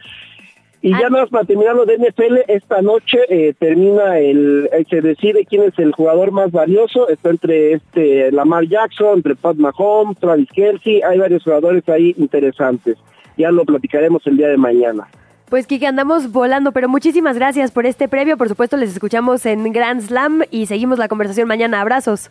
Y 0.82 0.92
ya 0.92 1.10
nada 1.10 1.22
más 1.22 1.30
para 1.30 1.44
terminar 1.44 1.76
lo 1.76 1.86
de 1.86 1.98
NFL, 1.98 2.38
esta 2.48 2.82
noche 2.82 3.20
eh, 3.30 3.54
termina 3.58 4.20
el, 4.20 4.70
eh, 4.72 4.86
se 4.90 5.02
decide 5.02 5.46
quién 5.46 5.64
es 5.64 5.78
el 5.80 5.92
jugador 5.92 6.32
más 6.32 6.52
valioso, 6.52 7.10
está 7.10 7.32
entre 7.32 7.74
este 7.74 8.32
Lamar 8.32 8.68
Jackson, 8.68 9.18
entre 9.18 9.36
Pat 9.36 9.58
Mahomes, 9.58 10.18
Travis 10.20 10.50
Kelsey, 10.54 11.02
hay 11.02 11.18
varios 11.18 11.44
jugadores 11.44 11.88
ahí 11.90 12.14
interesantes. 12.18 12.98
Ya 13.38 13.52
lo 13.52 13.66
platicaremos 13.66 14.26
el 14.28 14.38
día 14.38 14.50
de 14.50 14.58
mañana. 14.58 15.08
Pues 15.50 15.66
Kike, 15.66 15.88
andamos 15.88 16.32
volando, 16.32 16.74
pero 16.74 16.90
muchísimas 16.90 17.38
gracias 17.38 17.72
por 17.72 17.86
este 17.86 18.08
previo. 18.08 18.38
Por 18.38 18.50
supuesto, 18.50 18.76
les 18.76 18.92
escuchamos 18.92 19.46
en 19.46 19.72
Grand 19.72 20.02
Slam 20.02 20.44
y 20.52 20.66
seguimos 20.66 21.00
la 21.00 21.08
conversación 21.08 21.48
mañana. 21.48 21.80
Abrazos. 21.80 22.30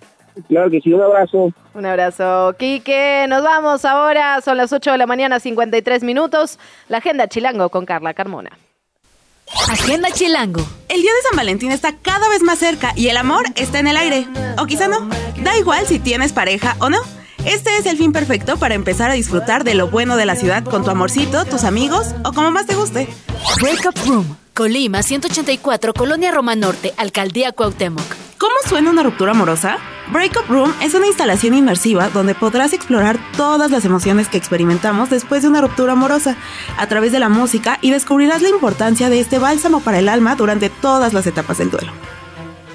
Claro 0.48 0.70
que 0.70 0.80
sí, 0.80 0.92
un 0.92 1.02
abrazo. 1.02 1.52
Un 1.74 1.86
abrazo, 1.86 2.54
Quique. 2.58 3.26
Nos 3.28 3.42
vamos 3.42 3.84
ahora. 3.84 4.40
Son 4.42 4.56
las 4.56 4.72
8 4.72 4.92
de 4.92 4.98
la 4.98 5.06
mañana, 5.06 5.40
53 5.40 6.02
minutos. 6.02 6.58
La 6.88 6.98
agenda 6.98 7.28
Chilango 7.28 7.70
con 7.70 7.86
Carla 7.86 8.14
Carmona. 8.14 8.50
Agenda 9.70 10.10
Chilango. 10.10 10.60
El 10.88 11.02
día 11.02 11.12
de 11.12 11.28
San 11.28 11.36
Valentín 11.36 11.72
está 11.72 11.94
cada 11.96 12.28
vez 12.28 12.42
más 12.42 12.58
cerca 12.58 12.92
y 12.96 13.08
el 13.08 13.16
amor 13.16 13.44
está 13.54 13.78
en 13.78 13.86
el 13.86 13.96
aire. 13.96 14.26
O 14.58 14.66
quizá 14.66 14.88
no. 14.88 15.08
Da 15.42 15.56
igual 15.56 15.86
si 15.86 15.98
tienes 15.98 16.32
pareja 16.32 16.76
o 16.80 16.90
no. 16.90 16.98
Este 17.44 17.76
es 17.76 17.86
el 17.86 17.96
fin 17.96 18.12
perfecto 18.12 18.56
para 18.56 18.74
empezar 18.74 19.10
a 19.10 19.14
disfrutar 19.14 19.62
de 19.62 19.74
lo 19.74 19.88
bueno 19.88 20.16
de 20.16 20.26
la 20.26 20.34
ciudad 20.34 20.64
con 20.64 20.82
tu 20.84 20.90
amorcito, 20.90 21.44
tus 21.44 21.62
amigos 21.62 22.14
o 22.24 22.32
como 22.32 22.50
más 22.50 22.66
te 22.66 22.74
guste. 22.74 23.08
Breakup 23.60 23.96
Room. 24.06 24.36
Colima 24.52 25.02
184, 25.02 25.92
Colonia 25.94 26.32
Roma 26.32 26.56
Norte, 26.56 26.92
Alcaldía 26.96 27.52
Cuauhtémoc. 27.52 28.02
¿Cómo 28.38 28.54
suena 28.66 28.90
una 28.90 29.02
ruptura 29.02 29.32
amorosa? 29.32 29.78
Breakup 30.12 30.48
Room 30.48 30.72
es 30.80 30.94
una 30.94 31.06
instalación 31.06 31.54
inmersiva 31.54 32.08
donde 32.10 32.34
podrás 32.34 32.72
explorar 32.72 33.18
todas 33.36 33.70
las 33.70 33.84
emociones 33.84 34.28
que 34.28 34.36
experimentamos 34.36 35.10
después 35.10 35.42
de 35.42 35.48
una 35.48 35.60
ruptura 35.60 35.92
amorosa 35.92 36.36
a 36.78 36.86
través 36.86 37.10
de 37.12 37.18
la 37.18 37.28
música 37.28 37.78
y 37.82 37.90
descubrirás 37.90 38.40
la 38.40 38.48
importancia 38.48 39.10
de 39.10 39.18
este 39.18 39.38
bálsamo 39.38 39.80
para 39.80 39.98
el 39.98 40.08
alma 40.08 40.36
durante 40.36 40.70
todas 40.70 41.12
las 41.12 41.26
etapas 41.26 41.58
del 41.58 41.70
duelo. 41.70 41.92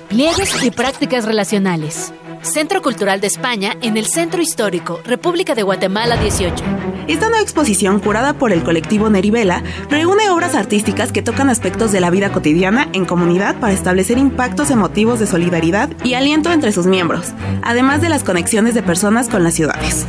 Pliegues 0.10 0.62
y 0.62 0.72
prácticas 0.72 1.26
relacionales. 1.26 2.14
Centro 2.44 2.82
Cultural 2.82 3.22
de 3.22 3.28
España 3.28 3.78
en 3.82 3.98
el 3.98 4.06
Centro 4.06 4.42
Histórico, 4.42 5.00
República 5.06 5.56
de 5.56 5.64
Guatemala 5.64 6.18
18. 6.18 6.64
Esta 7.08 7.30
nueva 7.30 7.42
exposición, 7.42 8.00
curada 8.00 8.34
por 8.34 8.52
el 8.52 8.64
colectivo 8.64 9.10
Nerivela, 9.10 9.64
reúne 9.90 10.30
obras 10.30 10.56
artísticas 10.56 11.12
que 11.12 11.22
tocan 11.22 11.50
aspectos 11.50 11.92
de 11.92 12.00
la 12.00 12.10
vida 12.10 12.32
cotidiana 12.32 12.88
en 12.94 13.06
comunidad 13.06 13.60
para 13.60 13.74
establecer 13.74 14.18
impactos 14.18 14.72
emotivos 14.72 15.20
de 15.20 15.28
solidaridad 15.28 15.90
y 16.04 16.14
aliento 16.14 16.52
entre 16.52 16.72
sus 16.72 16.88
miembros, 16.88 17.34
además 17.62 18.02
de 18.02 18.10
las 18.10 18.24
conexiones 18.24 18.74
de 18.74 18.84
personas 18.84 19.30
con 19.30 19.44
las 19.44 19.54
ciudades. 19.54 20.06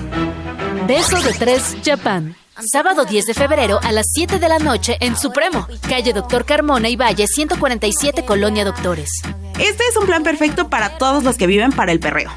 Beso 0.86 1.20
de 1.22 1.32
Tres, 1.32 1.76
Japan. 1.84 2.34
Sábado 2.60 3.06
10 3.06 3.26
de 3.26 3.34
febrero 3.34 3.80
a 3.82 3.92
las 3.92 4.06
7 4.12 4.38
de 4.38 4.48
la 4.48 4.58
noche 4.58 4.98
en 5.00 5.16
Supremo, 5.16 5.66
calle 5.88 6.12
Doctor 6.12 6.44
Carmona 6.44 6.90
y 6.90 6.96
Valle 6.96 7.26
147, 7.26 8.24
Colonia 8.26 8.64
Doctores. 8.64 9.10
Este 9.58 9.84
es 9.88 9.96
un 9.96 10.06
plan 10.06 10.22
perfecto 10.22 10.68
para 10.68 10.98
todos 10.98 11.24
los 11.24 11.38
que 11.38 11.46
viven 11.46 11.72
para 11.72 11.92
el 11.92 12.00
perreo. 12.00 12.30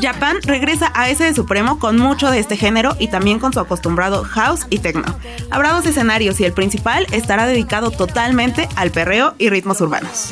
Japan 0.00 0.38
regresa 0.42 0.90
a 0.94 1.08
ese 1.08 1.24
de 1.24 1.34
Supremo 1.34 1.78
con 1.78 1.96
mucho 1.98 2.30
de 2.30 2.40
este 2.40 2.56
género 2.56 2.96
y 2.98 3.08
también 3.08 3.38
con 3.38 3.52
su 3.52 3.60
acostumbrado 3.60 4.24
house 4.24 4.66
y 4.70 4.80
techno. 4.80 5.18
Habrá 5.50 5.72
dos 5.72 5.86
escenarios 5.86 6.40
y 6.40 6.44
el 6.44 6.52
principal 6.52 7.06
estará 7.12 7.46
dedicado 7.46 7.92
totalmente 7.92 8.68
al 8.74 8.90
perreo 8.90 9.34
y 9.38 9.50
ritmos 9.50 9.80
urbanos. 9.80 10.30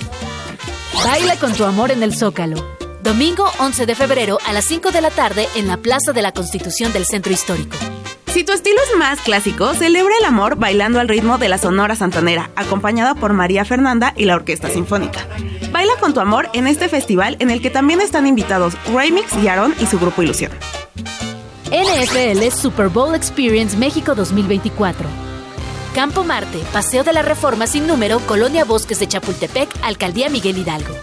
Baila 1.04 1.36
con 1.36 1.52
tu 1.52 1.64
amor 1.64 1.92
en 1.92 2.02
el 2.02 2.14
Zócalo. 2.14 2.76
Domingo 3.02 3.48
11 3.58 3.86
de 3.86 3.94
febrero 3.94 4.38
a 4.46 4.52
las 4.52 4.64
5 4.64 4.90
de 4.90 5.00
la 5.00 5.10
tarde 5.10 5.48
en 5.54 5.68
la 5.68 5.76
Plaza 5.76 6.12
de 6.12 6.22
la 6.22 6.32
Constitución 6.32 6.92
del 6.92 7.06
Centro 7.06 7.32
Histórico. 7.32 7.76
Si 8.38 8.44
tu 8.44 8.52
estilo 8.52 8.78
es 8.92 8.96
más 8.96 9.20
clásico, 9.20 9.74
celebra 9.74 10.14
el 10.16 10.24
amor 10.24 10.54
bailando 10.54 11.00
al 11.00 11.08
ritmo 11.08 11.38
de 11.38 11.48
la 11.48 11.58
Sonora 11.58 11.96
Santanera, 11.96 12.52
acompañada 12.54 13.16
por 13.16 13.32
María 13.32 13.64
Fernanda 13.64 14.14
y 14.16 14.26
la 14.26 14.36
Orquesta 14.36 14.70
Sinfónica. 14.70 15.26
Baila 15.72 15.94
con 15.98 16.14
tu 16.14 16.20
amor 16.20 16.48
en 16.52 16.68
este 16.68 16.88
festival 16.88 17.36
en 17.40 17.50
el 17.50 17.60
que 17.60 17.70
también 17.70 18.00
están 18.00 18.28
invitados 18.28 18.74
Remix 18.94 19.34
y 19.42 19.48
Aaron 19.48 19.74
y 19.80 19.86
su 19.86 19.98
grupo 19.98 20.22
Ilusión. 20.22 20.52
NFL 21.72 22.48
Super 22.56 22.86
Bowl 22.90 23.16
Experience 23.16 23.76
México 23.76 24.14
2024. 24.14 25.08
Campo 25.92 26.22
Marte, 26.22 26.60
Paseo 26.72 27.02
de 27.02 27.14
la 27.14 27.22
Reforma 27.22 27.66
sin 27.66 27.88
número, 27.88 28.20
Colonia 28.20 28.64
Bosques 28.64 29.00
de 29.00 29.08
Chapultepec, 29.08 29.68
Alcaldía 29.82 30.28
Miguel 30.28 30.58
Hidalgo. 30.58 30.94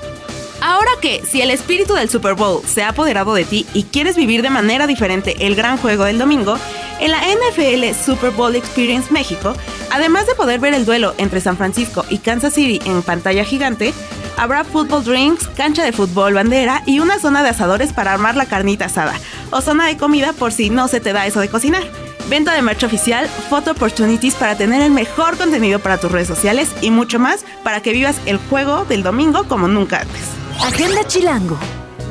Ahora 0.61 0.91
que, 1.01 1.21
si 1.25 1.41
el 1.41 1.51
espíritu 1.51 1.93
del 1.93 2.09
Super 2.09 2.33
Bowl 2.33 2.63
se 2.65 2.83
ha 2.83 2.89
apoderado 2.89 3.33
de 3.33 3.45
ti 3.45 3.65
y 3.73 3.83
quieres 3.83 4.15
vivir 4.15 4.41
de 4.41 4.49
manera 4.49 4.87
diferente 4.87 5.35
el 5.45 5.55
gran 5.55 5.77
juego 5.77 6.05
del 6.05 6.17
domingo, 6.17 6.57
en 6.99 7.11
la 7.11 7.19
NFL 7.19 7.93
Super 7.93 8.31
Bowl 8.31 8.55
Experience 8.55 9.11
México, 9.11 9.53
además 9.91 10.27
de 10.27 10.35
poder 10.35 10.59
ver 10.59 10.73
el 10.73 10.85
duelo 10.85 11.13
entre 11.17 11.41
San 11.41 11.57
Francisco 11.57 12.05
y 12.09 12.19
Kansas 12.19 12.53
City 12.53 12.79
en 12.89 13.01
pantalla 13.03 13.43
gigante, 13.43 13.93
habrá 14.37 14.63
football 14.63 15.03
drinks, 15.03 15.47
cancha 15.49 15.83
de 15.83 15.91
fútbol 15.91 16.33
bandera 16.33 16.83
y 16.85 16.99
una 16.99 17.19
zona 17.19 17.43
de 17.43 17.49
asadores 17.49 17.93
para 17.93 18.13
armar 18.13 18.35
la 18.35 18.45
carnita 18.45 18.85
asada, 18.85 19.13
o 19.51 19.61
zona 19.61 19.87
de 19.87 19.97
comida 19.97 20.33
por 20.33 20.51
si 20.51 20.69
no 20.69 20.87
se 20.87 20.99
te 20.99 21.13
da 21.13 21.25
eso 21.27 21.41
de 21.41 21.49
cocinar. 21.49 21.83
venta 22.29 22.53
de 22.53 22.61
merch 22.61 22.83
oficial, 22.83 23.27
photo 23.49 23.71
opportunities 23.71 24.33
para 24.35 24.57
tener 24.57 24.81
el 24.81 24.91
mejor 24.91 25.37
contenido 25.37 25.79
para 25.79 25.99
tus 25.99 26.11
redes 26.11 26.27
sociales 26.27 26.69
y 26.81 26.89
mucho 26.89 27.19
más 27.19 27.45
para 27.63 27.81
que 27.81 27.93
vivas 27.93 28.19
el 28.25 28.37
juego 28.37 28.85
del 28.85 29.03
domingo 29.03 29.43
como 29.43 29.67
nunca 29.67 29.99
antes. 30.01 30.44
Agenda 30.63 31.03
Chilango. 31.05 31.57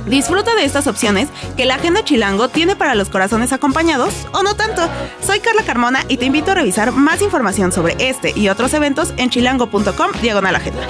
Disfruta 0.06 0.54
de 0.54 0.64
estas 0.64 0.86
opciones 0.86 1.28
que 1.56 1.64
la 1.64 1.76
Agenda 1.76 2.04
Chilango 2.04 2.48
tiene 2.48 2.76
para 2.76 2.94
los 2.94 3.08
corazones 3.08 3.52
acompañados 3.52 4.26
o 4.32 4.42
no 4.42 4.54
tanto. 4.54 4.82
Soy 5.22 5.40
Carla 5.40 5.62
Carmona 5.62 6.00
y 6.08 6.18
te 6.18 6.26
invito 6.26 6.52
a 6.52 6.54
revisar 6.54 6.92
más 6.92 7.22
información 7.22 7.72
sobre 7.72 7.96
este 7.98 8.32
y 8.36 8.48
otros 8.48 8.74
eventos 8.74 9.14
en 9.16 9.30
chilango.com 9.30 10.12
diagonal 10.20 10.56
agenda. 10.56 10.86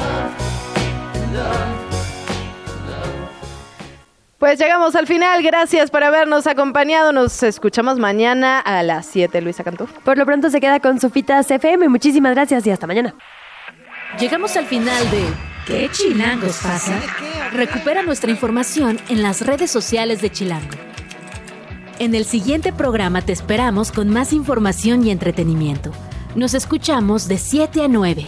Pues 4.38 4.58
llegamos 4.58 4.94
al 4.94 5.06
final. 5.06 5.42
Gracias 5.42 5.90
por 5.90 6.04
habernos 6.04 6.46
acompañado. 6.46 7.12
Nos 7.12 7.42
escuchamos 7.42 7.98
mañana 7.98 8.60
a 8.60 8.82
las 8.82 9.06
7, 9.06 9.40
Luisa 9.40 9.64
Cantú. 9.64 9.86
Por 10.04 10.18
lo 10.18 10.26
pronto 10.26 10.50
se 10.50 10.60
queda 10.60 10.80
con 10.80 11.00
Sofitas 11.00 11.50
FM. 11.50 11.88
Muchísimas 11.88 12.34
gracias 12.34 12.66
y 12.66 12.70
hasta 12.70 12.86
mañana. 12.86 13.14
Llegamos 14.18 14.54
al 14.56 14.66
final 14.66 15.10
de 15.10 15.53
¿Qué 15.66 15.88
chilangos 15.90 16.58
pasa? 16.58 17.00
Recupera 17.52 18.02
nuestra 18.02 18.30
información 18.30 19.00
en 19.08 19.22
las 19.22 19.40
redes 19.40 19.70
sociales 19.70 20.20
de 20.20 20.30
Chilango. 20.30 20.76
En 21.98 22.14
el 22.14 22.26
siguiente 22.26 22.72
programa 22.72 23.22
te 23.22 23.32
esperamos 23.32 23.90
con 23.90 24.10
más 24.10 24.34
información 24.34 25.06
y 25.06 25.10
entretenimiento. 25.10 25.90
Nos 26.34 26.52
escuchamos 26.52 27.28
de 27.28 27.38
7 27.38 27.82
a 27.82 27.88
9. 27.88 28.26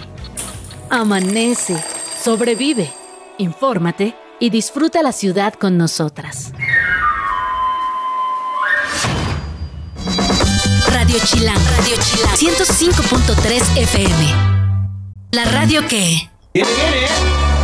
Amanece, 0.88 1.76
sobrevive, 2.22 2.90
infórmate 3.36 4.14
y 4.40 4.48
disfruta 4.48 5.02
la 5.02 5.12
ciudad 5.12 5.52
con 5.54 5.76
nosotras. 5.76 6.52
Radio 10.88 11.18
Chilango, 11.22 11.60
Radio 11.76 11.96
Chilango, 12.02 12.64
105.3 12.64 13.78
FM. 13.82 14.34
La 15.32 15.44
radio 15.44 15.86
que... 15.86 16.30
Viene, 16.56 16.70
viene. 16.72 17.55